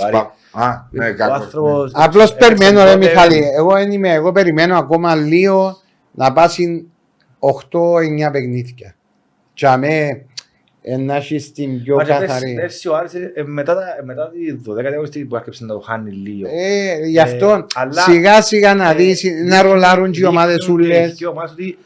Άρη. 0.04 0.16
Σπα- 0.16 0.34
Α, 0.52 0.86
ναι, 0.90 1.08
Ο 1.08 1.14
κακός. 1.14 1.36
άνθρωπος- 1.42 1.92
Απλώς 1.94 2.30
ε, 2.30 2.34
περιμένω 2.38 2.84
ρε 2.84 2.92
τότε- 2.92 3.06
Μιχάλη. 3.06 3.42
Εγώ, 3.56 3.72
δεν 3.72 3.92
είμαι, 3.92 4.12
εγώ 4.12 4.32
περιμένω 4.32 4.76
ακόμα 4.76 5.14
λίγο 5.14 5.76
να 6.12 6.32
πάσει 6.32 6.86
8-9 7.38 8.30
παιχνίδια. 8.32 8.94
Και 9.54 9.66
αμέ 9.66 10.24
ε, 10.82 10.96
να 10.96 11.16
έχεις 11.16 11.52
την 11.52 11.82
πιο 11.82 11.96
Μα 11.96 12.02
και 12.04 12.08
πέρσι- 12.08 12.26
καθαρή. 12.26 12.54
Πέρσι 12.54 12.88
ο 12.88 12.96
Άρης, 12.96 13.14
ε, 13.14 13.32
μετά 13.44 13.74
τα- 13.74 14.04
μετά 14.04 14.30
τη 14.30 14.52
12η 14.64 14.86
Αυγούστου 14.94 15.26
που 15.26 15.36
άρχισε 15.36 15.64
να 15.64 15.74
το 15.74 15.80
χάνει 15.80 16.10
λίγο. 16.12 16.48
Ε, 16.52 17.06
γι' 17.06 17.18
αυτό 17.20 17.66
αλλά- 17.74 18.00
σιγά 18.02 18.42
σιγά 18.42 18.74
να 18.74 18.90
Ε, 18.90 18.94
δεις, 18.94 19.24
να 19.44 19.62
ρολάρουν 19.62 20.10
και 20.10 20.20
οι 20.20 20.24
ομάδες 20.24 20.56
δείχνουν 20.56 20.80
και 20.80 20.84
ούλες. 20.86 21.20
οι 21.20 21.26
ομάδες 21.26 21.52
ότι 21.52 21.78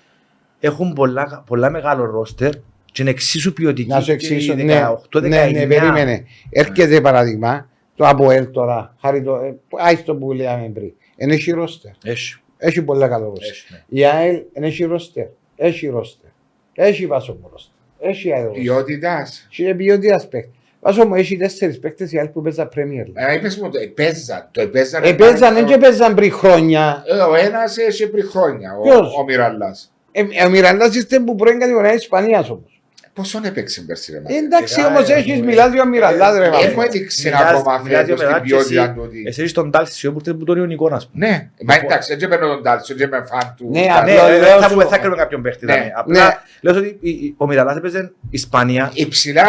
έχουν 0.61 0.93
πολλά, 0.93 1.45
πολλά 1.47 1.71
μεγάλο 1.71 2.05
ρόστερ 2.05 2.51
και 2.93 3.03
είναι 3.03 3.11
εξίσου 3.11 3.53
ποιοτική. 3.53 3.89
Να 3.89 3.99
σου 4.01 4.07
και 4.07 4.13
εξηγήσω. 4.13 4.53
οι 4.59 4.65
Ναι, 4.65 4.83
18, 5.13 5.23
ναι, 5.23 5.29
ναι, 5.29 5.65
19. 5.65 5.69
περίμενε. 5.69 6.25
Έρχεται 6.51 7.01
παράδειγμα 7.01 7.69
το 7.97 8.07
Αποέλ 8.07 8.51
τώρα. 8.51 8.95
Χάρη 9.01 9.23
το. 9.23 9.35
ε, 9.35 9.55
Άι 9.79 9.97
το 9.97 10.15
που 10.17 10.33
λέγαμε 10.33 10.69
πριν. 10.75 10.93
Εν 11.17 11.31
έχει 11.31 11.51
ρόστερ. 11.51 11.91
Έχει, 12.05 12.37
Έχει 12.57 12.83
πολλά 12.83 13.09
καλό 13.09 13.29
ρόστερ. 13.29 13.49
έχει, 13.51 13.67
ναι. 13.73 13.83
Η 13.89 14.05
ΑΕΛ 14.05 14.43
εν 14.53 14.63
έχει 14.63 14.85
ρόστερ. 14.85 15.27
Έχει 15.57 15.87
ρόστερ. 15.87 16.31
Έχει 16.75 17.07
βάσο 17.07 17.33
μου 17.41 17.49
ρόστερ. 17.53 17.73
Έχει 18.11 18.33
ΑΕΛ 18.33 18.45
ρόστερ. 18.47 18.63
Ποιότητας. 18.63 19.47
Και 19.51 19.75
ποιότητας 19.75 20.29
παίκτης. 20.29 20.53
Βάσο 20.81 21.07
μου 21.07 21.15
έχει 21.15 21.37
τέσσερις 21.37 21.79
παίκτες 21.79 22.13
η 22.13 22.19
ΑΕΛ 22.19 22.29
που 22.29 22.43
παίζα 22.43 22.69
Premier 22.75 23.07
League. 23.07 23.13
Ε, 23.31 23.35
είπες 23.35 23.59
μου 23.59 23.71
το 23.71 23.79
επέζαν. 23.79 24.49
Το 24.51 24.61
επέζαν. 24.61 25.03
Επέζαν, 25.05 25.55
δεν 25.55 25.67
και 25.67 25.77
παίζαν 25.77 26.15
πριν 26.15 26.33
χρόνια. 26.33 27.05
Ε, 27.07 27.17
Ο 27.23 27.35
ένας 27.35 27.77
έχει 27.77 28.09
πριν 28.09 28.29
χρόνια, 28.29 28.77
ο, 28.79 28.83
Ποιος; 28.83 29.15
ο 29.19 29.25
Μιραλάς. 29.25 29.93
Ε, 30.13 30.45
Ο 30.47 30.49
Μιραντάς 30.51 30.95
είστε 30.95 31.19
που 31.21 31.35
πρώην 31.35 31.59
κατηγορία 31.61 31.91
της 31.91 32.03
Ισπανίας 32.03 32.51
όμως. 32.51 32.73
Πόσον 33.13 33.45
έπαιξε 33.45 33.81
πέρσι 33.83 34.13
ρε 34.13 34.19
Ε, 34.19 34.21
μάνα. 34.21 34.37
Εντάξει 34.37 34.81
Ε, 34.81 34.85
όμως 34.85 35.09
ε, 35.09 35.15
έχεις 35.15 35.39
ε, 35.39 35.43
μιλάς 35.43 35.73
για 35.73 35.85
Μιραντάς 35.85 36.39
ρε 36.39 36.47
ε, 36.47 36.51
βάσο. 36.51 36.67
Έχω 36.67 36.83
έδειξει 36.83 37.25
Μιλάς- 37.25 37.43
ακόμα 37.43 37.81
μιλάς 37.85 38.07
για 38.07 38.17
φέτος 38.17 38.19
την 38.19 38.27
μετά 38.29 38.39
και 38.41 38.45
ποιότητα 38.47 38.83
εσύ- 38.83 38.93
του. 38.95 39.01
ότι- 39.05 39.23
Εσύ 39.27 39.43
είσαι 39.43 39.55
τον 39.55 39.71
Τάλσιο 39.71 40.13
που 40.13 40.21
που 40.37 40.45
τον 40.45 40.57
Ιωνικό, 40.59 40.95
ας 40.95 41.09
πούμε. 41.09 41.27
Ναι, 41.27 41.49
μα 41.67 41.75
εντάξει, 41.75 42.17
δεν 42.17 42.29
παίρνω 42.29 42.49
τον 42.49 42.63
Τάλσιο, 42.63 42.97
δεν 42.97 43.07
είμαι 43.09 43.25
φαν 43.29 43.55
του. 43.57 43.69
Ναι, 43.73 43.81
Ναι, 43.81 43.87
απλά 43.93 44.29
ε, 44.29 44.39
λέω 44.39 44.59
θα 44.61 44.63
σου- 44.63 44.73
πούμε, 44.73 44.85
θα 44.85 44.97
κρίνουμε 44.99 45.17
κάποιον 45.17 45.43
παίχτη. 45.43 45.65
Ναι, 45.67 45.73
δηλαδή. 45.73 45.93
Απλά 45.97 46.25
ναι. 46.27 46.35
λέω 46.61 46.77
ότι 46.79 46.99
η- 47.01 47.11
η- 47.11 47.35
ο 47.37 47.47
Μιραλάς 47.47 47.77
έπαιζε 47.77 48.13
Ισπανία 48.31 48.91
Υψηλά, 48.95 49.43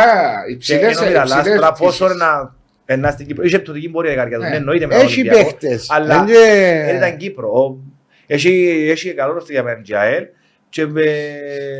και 0.47 0.51
υψηλές 0.53 0.81
ενώ 0.97 1.05
ο 1.05 1.07
Μιραλάς 1.09 1.37
υψηλές 1.37 1.59
τώρα 1.59 1.71
πόσο 1.71 2.05
πτήσεις. 2.05 2.21
να 2.21 2.55
ενά 2.85 3.11
στην 3.11 3.25
Κύπρο. 3.27 3.43
Είχε 3.43 3.59
πτωτική 3.59 3.89
πορεία 3.89 4.11
η 4.11 4.15
καρδιά 4.15 4.37
του. 4.37 4.43
Ναι. 4.43 4.49
Ναι, 4.49 4.55
εννοείται 4.55 4.85
με 4.85 4.93
τον 4.93 5.03
Έχει 5.03 5.19
Ολυμπιακό. 5.19 5.45
παίκτες. 5.49 5.85
Αλλά 5.89 6.17
Δεν 6.17 6.25
και- 6.25 6.83
δεν 6.85 6.95
ήταν 6.95 7.17
Κύπρο. 7.17 7.47
Ο- 7.47 7.77
Έχει, 8.31 8.85
έχει 8.91 9.13
καλό 9.13 9.33
ρόστερ 9.33 9.51
για 9.53 9.63
μένα 9.63 9.81
ΑΕΛ 9.99 10.23
και, 10.69 10.85
με, 10.85 11.01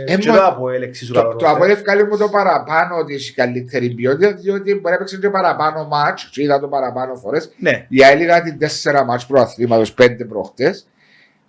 Ε, 0.07 0.17
και 0.17 0.29
μα- 0.29 0.35
το 0.35 0.43
ΑΠΟΕΛ 0.43 0.81
εξίσου 0.81 1.13
καλό 1.13 1.29
Το, 1.29 1.35
το 1.35 1.37
ρόστερ. 1.45 1.55
Αποέλ 1.55 1.71
ευκάλει 1.71 2.03
μου 2.05 2.17
το 2.17 2.29
παραπάνω 2.29 2.95
ότι 2.95 3.13
έχει 3.13 3.33
καλύτερη 3.33 3.89
ποιότητα, 3.89 4.31
διότι 4.33 4.73
μπορεί 4.73 4.91
να 4.93 4.97
παίξει 4.97 5.19
και 5.19 5.29
παραπάνω 5.29 5.87
μάτς, 5.87 6.29
και 6.29 6.41
είδα 6.43 6.59
το 6.59 6.67
παραπάνω 6.67 7.15
φορές. 7.15 7.51
Ναι, 7.57 7.85
Η 7.89 8.03
ΑΕΛ 8.03 8.21
είδα 8.21 8.41
την 8.41 8.59
τέσσερα 8.59 9.03
μάτς 9.05 9.25
προαθλήματος, 9.25 9.93
πέντε 9.93 10.25
προχτές, 10.25 10.87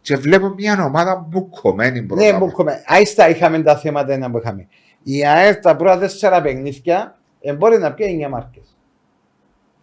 και 0.01 0.17
βλέπω 0.17 0.49
μια 0.49 0.85
ομάδα 0.85 1.27
μπουκωμένη 1.29 2.03
πρώτα. 2.03 2.23
Ναι, 2.23 2.29
απ' 2.29 2.39
που 2.39 2.45
όλα. 2.45 2.53
κομμέ. 2.53 2.83
Άιστα 2.87 3.29
είχαμε 3.29 3.63
τα 3.63 3.77
θέματα 3.77 4.13
ένα 4.13 4.31
που 4.31 4.39
είχαμε. 4.39 4.67
Η 5.03 5.27
ΑΕΡ 5.27 5.57
τα 5.57 5.77
πρώτα 5.77 5.99
τέσσερα 5.99 6.43
παιχνίδια 6.43 7.19
ε, 7.41 7.53
μπορεί 7.53 7.79
να 7.79 7.93
πει 7.93 8.05
9 8.27 8.29
μάρκες. 8.31 8.77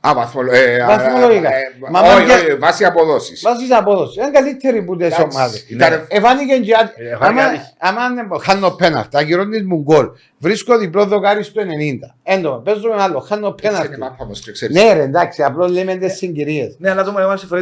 Α, 0.09 0.13
βαθμολο- 0.13 0.51
ε, 0.53 0.81
α, 0.81 0.85
Βαθμολογικά. 0.87 1.47
ε, 1.55 1.61
Μα 1.91 1.99
όχι, 1.99 2.25
μα- 2.25 2.33
όχι, 2.35 2.55
βάσει 2.55 2.85
αποδόσεις. 2.85 3.41
Βάζεις 3.41 3.71
απόδοσης. 3.71 4.15
Είναι 4.15 4.31
καλύτερη 4.31 4.81
που 4.81 4.95
τις 4.95 5.05
Εντάξει, 5.07 5.27
ομάδες. 5.37 5.65
ήταν- 5.69 6.05
Εφάνηκε 6.07 6.57
και 6.57 6.73
άτ- 6.75 6.99
Ε, 6.99 7.09
εφάνηκε 7.09 7.41
άμα- 7.41 7.49
άτυχη. 7.49 7.73
άμα 7.77 8.01
είναι- 8.05 8.27
χάνω 8.41 8.69
πέναρτα, 8.69 9.19
ακυρώνεις 9.19 9.63
μου 9.63 9.81
γκολ. 9.81 10.09
Βρίσκω 10.39 10.77
διπλό 10.77 11.05
δοκάρι 11.05 11.43
στο 11.43 11.61
90. 11.61 12.15
Έντομα, 12.23 12.57
παίζω 12.61 12.89
με 12.95 13.01
άλλο, 13.03 13.19
χάνω 13.19 13.47
Έτσι 13.47 13.67
είναι 13.67 13.75
η 13.75 13.79
πέναρτη. 13.81 13.99
μάπα 13.99 14.23
όμως, 14.23 14.39
και 14.39 14.51
ξέρεις. 14.51 14.75
Ναι 14.75 14.93
ρε 14.93 15.01
εντάξει, 15.01 15.43
απλώς 15.43 15.71
λέμε 15.71 15.95
τις 15.95 16.13
συγκυρίες. 16.17 16.75
ναι, 16.79 16.89
αλλά 16.89 17.03
το 17.03 17.11
μου 17.11 17.17
έβαλε 17.19 17.39
φορά 17.39 17.61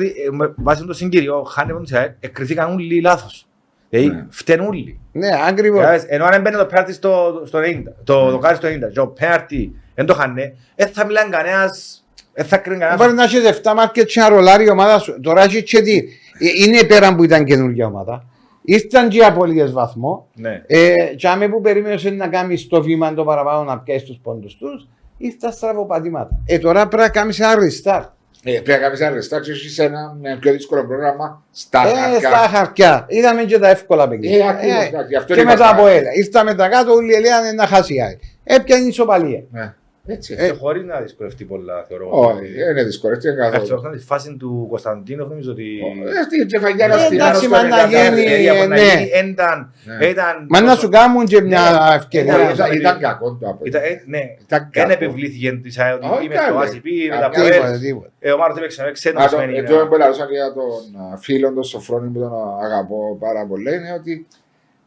βάσει 0.56 0.86
το 0.86 0.94
συγκυριό, 0.94 1.44
χάνευον 1.44 1.84
της 1.84 1.94
ΑΕΛ, 1.94 2.10
εκκριθήκαν 2.20 2.74
όλοι 2.74 3.02
λάθος. 3.02 3.48
Δηλαδή, 3.90 4.10
Ναι. 4.16 4.26
φταίνουν 4.30 4.68
όλοι. 4.68 5.00
Ναι, 5.12 5.28
ακριβώς. 5.48 5.80
Κατάλαβες, 5.80 6.06
Ενώ 6.10 6.26
αν 6.26 6.34
έμπαινε 6.34 6.58
το 6.58 6.66
πέναρτι 6.66 6.94
στο, 6.94 7.42
στο 7.46 7.58
90, 7.60 7.96
το 8.04 8.30
δοκάρι 8.30 8.56
στο 8.56 8.68
90 8.68 8.88
και 8.88 9.00
ο 9.00 9.08
πέναρτι 9.08 9.76
δεν 9.96 10.06
το 10.06 10.14
χάνε, 10.14 10.56
δεν 10.76 10.88
θα 10.88 11.06
μιλάνε 11.06 11.30
κανένας 11.30 12.05
Δεν 12.36 12.46
θα 12.46 12.58
κρίνει 12.58 12.80
κανένας. 12.80 13.00
Μπορεί 13.06 13.14
να 13.16 13.24
έχεις 13.24 13.62
7 13.64 13.74
μάρκετ 13.76 14.06
και 14.08 14.20
να 14.20 14.30
ρολάρει 14.30 14.66
η 14.66 14.70
ομάδα 14.70 15.00
σου. 15.00 15.20
Τώρα 15.22 15.44
έχει 15.44 15.64
και 15.64 15.82
τι. 15.82 15.98
Ε, 16.40 16.64
Είναι 16.66 16.84
πέραν 16.84 17.16
που 17.16 17.24
ήταν 17.24 17.46
καινούργια 17.46 17.86
ομάδα. 17.86 18.26
Ήρθαν 18.62 19.10
και 19.10 19.18
οι 19.18 19.24
απολύτες 19.24 19.72
βαθμό. 19.72 20.28
Ναι. 20.36 20.62
Ε, 20.68 20.94
και 21.18 21.28
άμε 21.28 21.48
που 21.50 21.62
περίμενες 21.62 22.04
να 22.04 22.28
κάνεις 22.28 22.68
το 22.68 22.82
βήμα 22.84 23.14
το 23.14 23.24
παραπάνω 23.24 23.64
να 23.64 23.80
πιάσεις 23.80 24.08
τους 24.08 24.20
πόντους 24.24 24.56
τους, 24.56 24.88
ήρθαν 25.18 25.52
στραβοπατήματα. 25.52 26.30
Ε, 26.46 26.58
τώρα 26.60 26.88
πρέπει 26.88 27.04
να 27.04 27.10
κάνεις 27.10 27.40
ένα 27.40 27.54
restart. 27.54 28.10
Ε, 28.44 28.52
πρέπει 28.52 28.70
να 28.72 28.78
κάνεις 28.78 29.00
ένα 29.00 29.12
restart 29.18 29.42
και 29.42 29.52
έχεις 29.52 29.80
ένα 29.80 30.18
ε, 30.22 30.36
πιο 30.40 30.52
δύσκολο 30.52 30.86
πρόγραμμα 30.86 31.44
στα 31.52 31.88
Ε, 31.88 31.92
χαρτιά. 31.94 32.30
στα 32.30 32.38
χαρτιά. 32.38 33.06
Είδαμε 33.08 33.44
και 33.44 33.60
τα 33.60 33.70
εύκολα 33.70 34.08
παιχνίδια. 34.08 34.46
Ε, 34.46 34.50
ακριβώς, 34.50 34.86
εντάξει, 34.86 35.08
γι' 35.10 35.16
αυτό 35.16 35.34
και 35.34 35.42
είμαστε- 35.42 35.60
μετά 35.60 35.72
από 35.78 35.88
έλα. 35.88 36.10
Ήρθαμε 36.16 36.52
μετά 36.52 36.68
κάτω, 36.70 36.94
όλοι 36.94 37.20
λέγανε 37.20 37.52
να 37.52 37.66
χάσει 37.68 37.94
η 37.96 38.02
ΑΕΚ. 38.02 38.20
Έπιανε 38.44 38.86
ισοπαλία. 38.86 39.44
Ναι, 39.52 39.74
Έτσι. 40.08 40.36
Ε, 40.38 40.48
Και 40.48 40.54
χωρίς 40.54 40.84
να 40.84 41.00
δυσκολευτεί 41.02 41.44
πολλά, 41.46 41.84
θεωρώ. 41.88 42.10
Όχι, 42.12 42.48
δεν 42.48 42.70
είναι 42.70 42.84
δύσκολο, 42.84 43.14
έτσι 43.14 43.28
είναι 43.28 43.38
Εντάξει, 43.38 43.60
καθόλου. 43.60 43.80
όταν 43.80 43.92
τη 43.92 44.04
φάση 44.06 44.36
του 44.40 44.66
Κωνσταντίνου 44.70 45.28
νομίζω 45.28 45.52
ότι... 45.52 45.80
Ε, 46.16 46.20
Αυτή 46.20 46.42
η 46.42 46.46
κεφαγιά 46.46 46.88
να 46.88 46.96
Ε, 46.96 47.00
στείλει 47.00 47.20
εντάξει, 47.20 47.40
στο 47.46 47.50
μα 47.50 47.64
να 47.68 47.86
90. 47.86 47.88
γίνει, 47.90 48.02
ευκαιρία 48.22 48.54
που 48.54 48.60
να 48.70 48.76
ναι. 48.76 48.82
γίνει, 48.82 49.30
ήταν- 49.32 49.74
Ναι. 50.00 50.06
ήταν- 50.06 50.46
Μα 50.50 50.62
να 50.62 50.76
σου 50.76 50.90
κάνουν 50.90 51.26
και 51.26 51.42
μια 51.42 51.62
Ναι. 51.62 51.68
Ήταν- 51.70 51.96
ευκαιρία. 51.96 52.52
ήταν- 52.54 52.72
Ήταν 52.72 53.00
κακό 53.00 53.38
το 53.42 53.50
από. 53.50 53.60
Ήταν- 53.66 53.82
ε, 53.84 54.04
Ναι, 54.06 54.18
Ήταν 54.42 54.70
δεν 54.74 54.88
κακό. 54.88 54.92
επιβλήθηκε 55.04 55.52
της 55.52 55.80
ΑΕ 55.80 55.94
ότι 55.94 56.06
Όχι, 56.12 56.26
είμαι 56.26 56.36
στο 56.36 56.54
καλέ. 56.54 56.70
ACP, 56.70 56.88
με 57.10 57.16
τα 57.16 57.30
Καμιά 57.30 57.40
ΠΟΕΛ. 57.40 57.52
Τίποτα, 57.52 57.80
τίποτα. 57.80 58.10
Ε, 58.20 58.32
Ο 58.32 58.38
Μάρτιν 58.38 58.58
έπαιξε, 58.58 58.90
ξέρετε 58.94 59.22
Α, 59.22 59.26
τι 59.26 59.32
το- 59.34 59.40
σημαίνει. 59.42 59.60
Αυτό 59.60 59.88
που 59.88 59.96
έλεγα 59.96 60.12
για 60.12 60.54
τον 60.54 61.02
α, 61.14 61.18
φίλο 61.18 61.54
τον 61.54 61.64
Σοφρόνη 61.64 62.08
που 62.10 62.20
τον 62.20 62.34
αγαπώ 62.66 63.18
πάρα 63.20 63.46
πολύ 63.46 63.76
είναι 63.76 63.92
ότι 64.00 64.28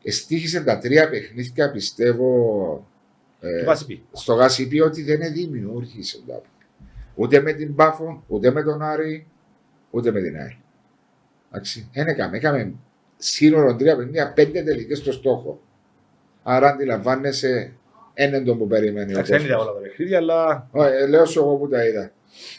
εστίχησε 0.03 0.61
τα 0.65 0.79
τρία 0.79 1.09
παιχνίδια 1.09 1.71
πιστεύω 1.71 2.29
ε, 3.41 3.63
Του 3.65 3.71
ACP. 3.71 3.99
στο 4.13 4.35
Γασιπί 4.35 4.81
ότι 4.81 5.03
δεν 5.03 5.33
δημιούργησε 5.33 6.19
το 6.27 6.33
ΑΠΟ. 6.35 6.47
Ούτε 7.15 7.41
με 7.41 7.53
την 7.53 7.75
Πάφο, 7.75 8.25
ούτε 8.27 8.51
με 8.51 8.63
τον 8.63 8.83
Άρη, 8.83 9.27
ούτε 9.91 10.11
με 10.13 10.21
την 10.21 10.37
ΑΕΛ. 10.37 10.53
Εντάξει, 11.51 11.89
δεν 11.93 12.07
έκαμε. 12.07 12.37
Έκαμε 12.37 12.73
σύνολο 13.17 13.77
τρία 13.77 13.97
παιχνίδια, 13.97 14.33
πέντε 14.33 14.63
τελικές 14.63 14.99
στο 14.99 15.13
στόχο. 15.13 15.61
Άρα 16.43 16.69
αντιλαμβάνεσαι 16.69 17.73
έναν 18.15 18.45
τον 18.45 18.59
που 18.59 18.67
περιμένει 18.67 19.09
ο 19.11 19.13
Εντάξει, 19.13 19.33
δεν 19.33 19.41
είδα 19.45 19.55
κόσμος. 19.55 19.73
όλα 19.73 19.81
τα 19.81 19.87
παιχνίδια, 19.89 20.19
αλλά 20.19 20.69
Ω, 20.73 20.85
ε, 20.85 21.07
Λέω 21.07 21.25
σου 21.25 21.39
εγώ 21.41 21.57
που 21.57 21.69
τα 21.69 21.85
είδα. 21.87 22.13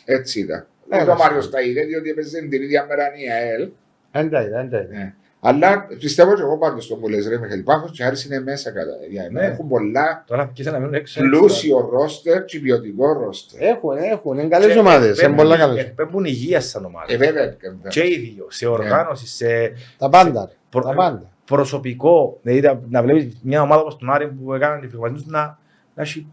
Έτσι 0.06 0.40
ήταν. 0.40 0.68
Έλα, 0.90 1.02
Ούτε 1.02 1.12
ο 1.12 1.16
σου. 1.16 1.22
Μάριος 1.22 1.50
τα 1.50 1.62
είδε, 1.62 1.84
διότι 1.86 2.10
έπαιζε 2.10 2.40
την 2.40 2.62
ίδια 2.62 2.86
μέρα 2.86 3.04
η 3.16 3.30
ΑΕΛ. 3.32 3.70
Δεν 4.12 4.30
τα 4.30 4.42
είδα, 4.42 4.58
δεν 4.58 4.70
τα 4.70 4.78
είδα. 4.80 5.16
Ναι. 5.42 5.50
Αλλά 5.50 5.88
πιστεύω 6.00 6.36
και 6.36 6.42
εγώ 6.42 6.58
πάντως 6.58 6.88
το 6.88 6.96
που 6.96 7.08
λες 7.08 7.28
ρε 7.28 7.38
Μιχαήλ 7.38 7.64
Πάφος 7.64 7.92
και 7.92 8.04
Άρης 8.04 8.26
είναι 8.26 8.40
μέσα 8.40 8.72
κατά. 8.72 8.92
Για 9.10 9.28
Ναι. 9.32 9.42
Έχουν 9.46 9.68
πολλά 9.68 10.24
τώρα 10.28 10.48
πήγε 10.48 10.72
να 10.72 10.80
μείνουν 10.80 10.94
έξω. 10.94 11.22
πλούσιο 11.22 11.90
ρόστερ 11.92 12.46
και 12.46 12.60
ποιοτικό 12.60 13.14
ρόστερ. 13.14 13.62
Έχουν, 13.62 13.98
έχουν, 13.98 14.38
είναι 14.38 14.48
καλές 14.48 14.76
ομάδες, 14.78 15.22
είναι 15.22 15.36
πολλά 15.36 15.58
καλές. 15.58 15.94
Πέμπουν 15.94 16.26
υγεία 16.26 16.62
σαν 16.62 16.86
ομάδα. 16.86 17.06
Ε, 17.14 17.18
βέβαια. 17.18 17.56
Και 17.88 18.04
οι 18.06 18.18
δύο, 18.36 18.46
σε 18.50 18.68
οργάνωση, 18.68 19.28
σε 19.28 19.72
Τα 19.98 20.10
πάντα, 20.10 20.52
προ- 20.70 20.84
τα 20.84 20.94
πάντα. 20.94 21.32
προσωπικό. 21.46 22.40
Δηλαδή 22.42 22.62
να- 22.68 22.80
να 22.90 23.02
βλέπεις 23.04 23.38
μια 23.42 23.62
ομάδα 23.62 23.82
όπως 23.82 23.98
τον 23.98 24.10
Άρη 24.12 24.28
που 24.28 24.54
έκανε 24.54 24.80
τη 24.82 24.88
φιλματισμού 24.88 25.32
να, 25.32 25.58
να 25.96 26.02
έχει 26.04 26.28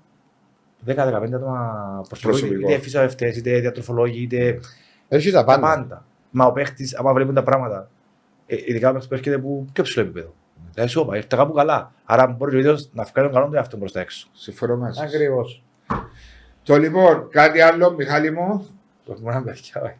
10-15 0.84 1.34
άτομα 1.34 2.02
προσωπικό. 2.08 2.38
Προσωπικό. 2.38 2.68
Είτε 2.70 2.80
φυσιογραφητέ, 2.80 3.26
είτε 3.26 3.58
διατροφολόγοι, 3.60 4.22
είτε 4.22 4.60
Έχει 5.08 5.30
τα 5.30 5.38
τα 5.38 5.44
πάντα. 5.44 5.60
πάντα. 5.60 6.04
Μα 6.30 6.44
ο 6.46 6.52
παίχτης, 6.52 6.94
άμα 6.96 7.12
βλέπουν 7.12 7.34
τα 7.34 7.42
πράγματα, 7.42 7.76
ε, 7.76 7.95
ειδικά 8.46 8.88
ο 8.88 8.92
παίχτη 8.92 9.08
που 9.08 9.14
έρχεται 9.14 9.36
από 9.36 9.66
πιο 9.72 9.82
ψηλό 9.82 10.04
επίπεδο. 10.04 10.34
Δηλαδή, 10.72 10.90
σου 10.90 11.00
είπα, 11.00 11.16
ήρθα 11.16 11.36
κάπου 11.36 11.52
καλά. 11.52 11.92
Άρα 12.04 12.26
μπορεί 12.26 12.56
ο 12.56 12.58
ίδιος 12.58 12.88
να 12.92 13.02
βγάλει 13.02 13.28
τον 13.28 13.36
καλό 13.36 13.46
του 13.50 13.56
εαυτό 13.56 13.76
προ 13.76 13.90
τα 13.90 14.00
έξω. 14.00 14.28
Συμφωνώ 14.32 14.76
μαζί 14.76 14.98
σας. 14.98 15.14
Ακριβώς. 15.14 15.64
Το 16.62 16.76
λοιπόν, 16.76 17.28
κάτι 17.30 17.60
άλλο, 17.60 17.90
Μιχάλη 17.92 18.30
μου; 18.30 18.66
Το 19.04 19.12
έχουμε 19.12 19.32
ένα 19.32 19.42
παιδιά. 19.42 19.96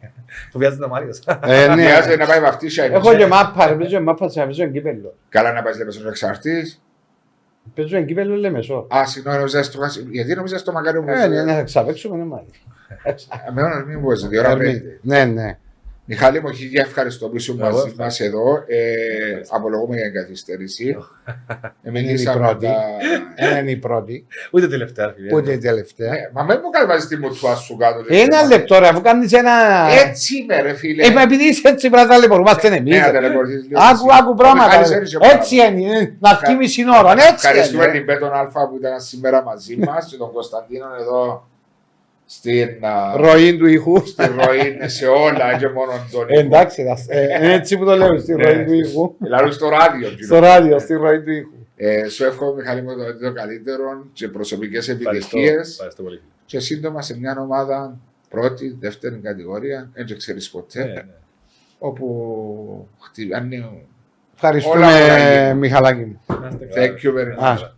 Το 0.51 0.59
βιάζεις 0.59 0.79
τον 0.79 0.89
Μάριο. 0.89 1.09
Ε, 1.41 1.67
ναι. 1.67 1.83
Χρειάζεται 1.83 2.17
να 2.17 2.25
πάει 2.25 2.39
βαφτίσια. 2.39 2.83
Έχω 2.83 3.15
και 3.15 3.25
μάπα, 3.25 3.67
ρε, 3.67 3.73
παίζω 3.73 4.01
μάπα, 4.01 4.29
σε 4.29 4.45
παίζω 4.45 4.63
εγκύπελλο. 4.63 5.15
Καλά 5.29 5.53
να 5.53 5.61
πάεις 5.61 5.77
λέμε 5.77 5.91
στον 5.91 6.07
εξαρτής. 6.07 6.81
Παίζω 7.75 7.97
εγκύπελλο 7.97 8.35
Λεμεσό. 8.35 8.87
Α, 8.95 9.05
συγγνώμη, 9.05 9.37
νόμιζα 9.37 9.63
στο 9.63 9.77
γάσι. 9.77 10.07
Γιατί 10.11 10.35
νόμιζα 10.35 10.57
στο 10.57 10.71
μακάριο 10.71 11.01
μου. 11.01 11.09
Ε, 11.09 11.27
ναι, 11.27 11.43
να 11.43 11.63
ξαπέξουμε, 11.63 12.17
ναι, 12.17 12.23
μάλλον. 12.23 12.51
Με 13.53 13.61
όνομα 13.61 13.83
μην 13.87 13.99
μου 13.99 14.11
έζησε, 14.11 14.39
ώρα 14.39 14.57
πέντε. 14.57 14.99
Ναι, 15.01 15.25
ναι. 15.25 15.57
Μιχάλη 16.09 16.41
μου, 16.41 16.51
χίλια 16.51 16.83
ευχαριστώ 16.87 17.27
που 17.29 17.35
ήσουν 17.35 17.55
Εγώ 17.59 17.65
μαζί 17.65 17.77
ευχαριστώ. 17.77 18.03
μας 18.03 18.19
εδώ. 18.19 18.63
Ε, 18.67 19.41
απολογούμε 19.49 19.95
για 19.95 20.05
την 20.11 20.13
καθυστέρηση. 20.21 20.97
Ε, 21.25 21.89
Είναι 21.89 21.99
η 21.99 22.03
μιλήσαμε 22.03 22.45
πρώτη. 22.47 22.65
τα- 22.65 22.83
Ένα 23.35 23.59
είναι 23.59 23.71
η 23.71 23.75
πρώτη, 23.75 24.27
Ούτε 24.51 24.67
τελευταία. 24.67 25.13
φίλε. 25.15 25.35
ούτε 25.35 25.51
η 25.51 25.57
τελευταία. 25.57 26.13
Ε, 26.13 26.29
Μα 26.33 26.43
μην 26.43 26.59
μου 26.63 26.69
κάνεις 26.69 26.87
μαζί 26.87 27.07
τη 27.07 27.17
μουτφά 27.17 27.55
σου 27.55 27.77
κάτω. 27.77 28.03
Ένα 28.07 28.43
λεπτό, 28.43 28.79
ρε, 28.79 28.87
αφού 28.87 29.01
κάνεις 29.01 29.31
ένα... 29.33 29.51
Έτσι 30.07 30.37
είμαι, 30.37 30.61
ρε 30.61 30.73
φίλε. 30.73 31.05
Ε, 31.05 31.11
μα 31.11 31.21
επειδή 31.21 31.43
είσαι 31.43 31.61
έτσι 31.69 31.89
πρέπει 31.89 32.07
να 32.07 32.13
ταλαιπωρούμαστε 32.13 32.67
εμείς. 32.67 32.95
Ναι, 32.99 33.05
να 33.05 33.11
ταλαιπωρηθείς 33.11 33.63
λίγο 33.67 33.79
Άκου, 33.81 34.07
εσύ. 34.09 34.19
άκου 34.21 34.33
πράγματα. 34.35 34.67
Μιχάλης 34.67 34.89
ρε. 34.89 34.95
έρχεσαι 34.95 35.17
πάρα 35.17 35.33
Έτσι 35.33 35.55
είναι, 35.55 35.97
ε, 35.97 36.13
να 36.19 36.39
βγει 36.45 36.55
μισή 36.55 36.83
ώρα, 36.99 37.11
έτσι 37.11 37.27
Ευχαριστούμε 37.29 37.83
είναι. 37.83 37.93
την 37.93 38.05
Πέτον 38.05 38.33
Αλφα 38.33 38.67
που 38.69 38.75
ήταν 38.79 39.01
σήμερα 39.01 39.43
μαζί 39.43 39.77
μας 39.77 40.05
και 40.09 40.17
τον 40.17 40.31
Κωνσταντίνο 40.31 40.85
εδώ 40.99 41.47
στην, 42.29 42.85
α, 42.85 43.15
Ροή 43.17 43.57
του 43.57 43.65
ήχου. 43.65 44.05
στη 44.07 44.23
ροή 44.25 44.77
σε 44.89 45.05
όλα 45.07 45.57
και 45.57 45.67
μόνο 45.67 45.91
τον 46.11 46.25
Ε, 46.29 46.39
Εντάξει, 46.39 46.83
δας- 46.83 47.05
ε, 47.09 47.23
είναι 47.43 47.53
έτσι 47.53 47.77
που 47.77 47.85
το 47.85 47.95
λέω, 47.95 48.19
στη 48.19 48.33
Ναι. 48.35 48.43
ροή 48.43 48.65
του 48.65 48.73
ήχου. 48.73 49.13
Δηλαδή 49.19 49.51
στο 49.51 49.69
ράδιο. 49.69 50.07
Στο 50.07 50.15
κύριο. 50.17 50.39
ράδιο, 50.39 50.79
στη 50.79 50.93
ροή 50.93 51.21
του 51.21 51.31
ήχου. 51.31 51.51
Ε, 51.75 52.07
σου 52.07 52.23
εύχομαι 52.25 52.53
Μιχάλη 52.61 52.81
μου 52.81 52.89
το, 52.95 53.17
το 53.25 53.33
καλύτερο 53.33 54.05
και 54.13 54.27
προσωπικές 54.27 54.87
Ευχαριστώ. 54.87 55.37
επιτυχίες 55.37 55.71
Ευχαριστώ 55.71 56.03
πολύ. 56.03 56.21
και 56.45 56.59
σύντομα 56.59 57.01
σε 57.01 57.17
μια 57.19 57.37
ομάδα 57.39 57.97
πρώτη, 58.29 58.77
δεύτερη 58.79 59.15
κατηγορία, 59.23 59.89
δεν 59.93 60.17
ξέρεις 60.17 60.49
ποτέ, 60.49 60.83
Ναι, 60.83 60.91
ναι. 60.93 61.03
όπου 61.79 62.87
χτυπάνε. 62.99 63.69
Ευχαριστούμε, 64.35 64.75
Όλα 64.85 64.87
ωραία. 65.03 65.53
Μιχαλάκη 65.53 65.99
μου. 66.05 66.21
Να 66.41 66.47
είστε 66.47 66.65
καλά. 66.65 66.87
Thank 66.87 67.05
you 67.05 67.11
very 67.17 67.41
much. 67.43 67.61
Α, 67.63 67.71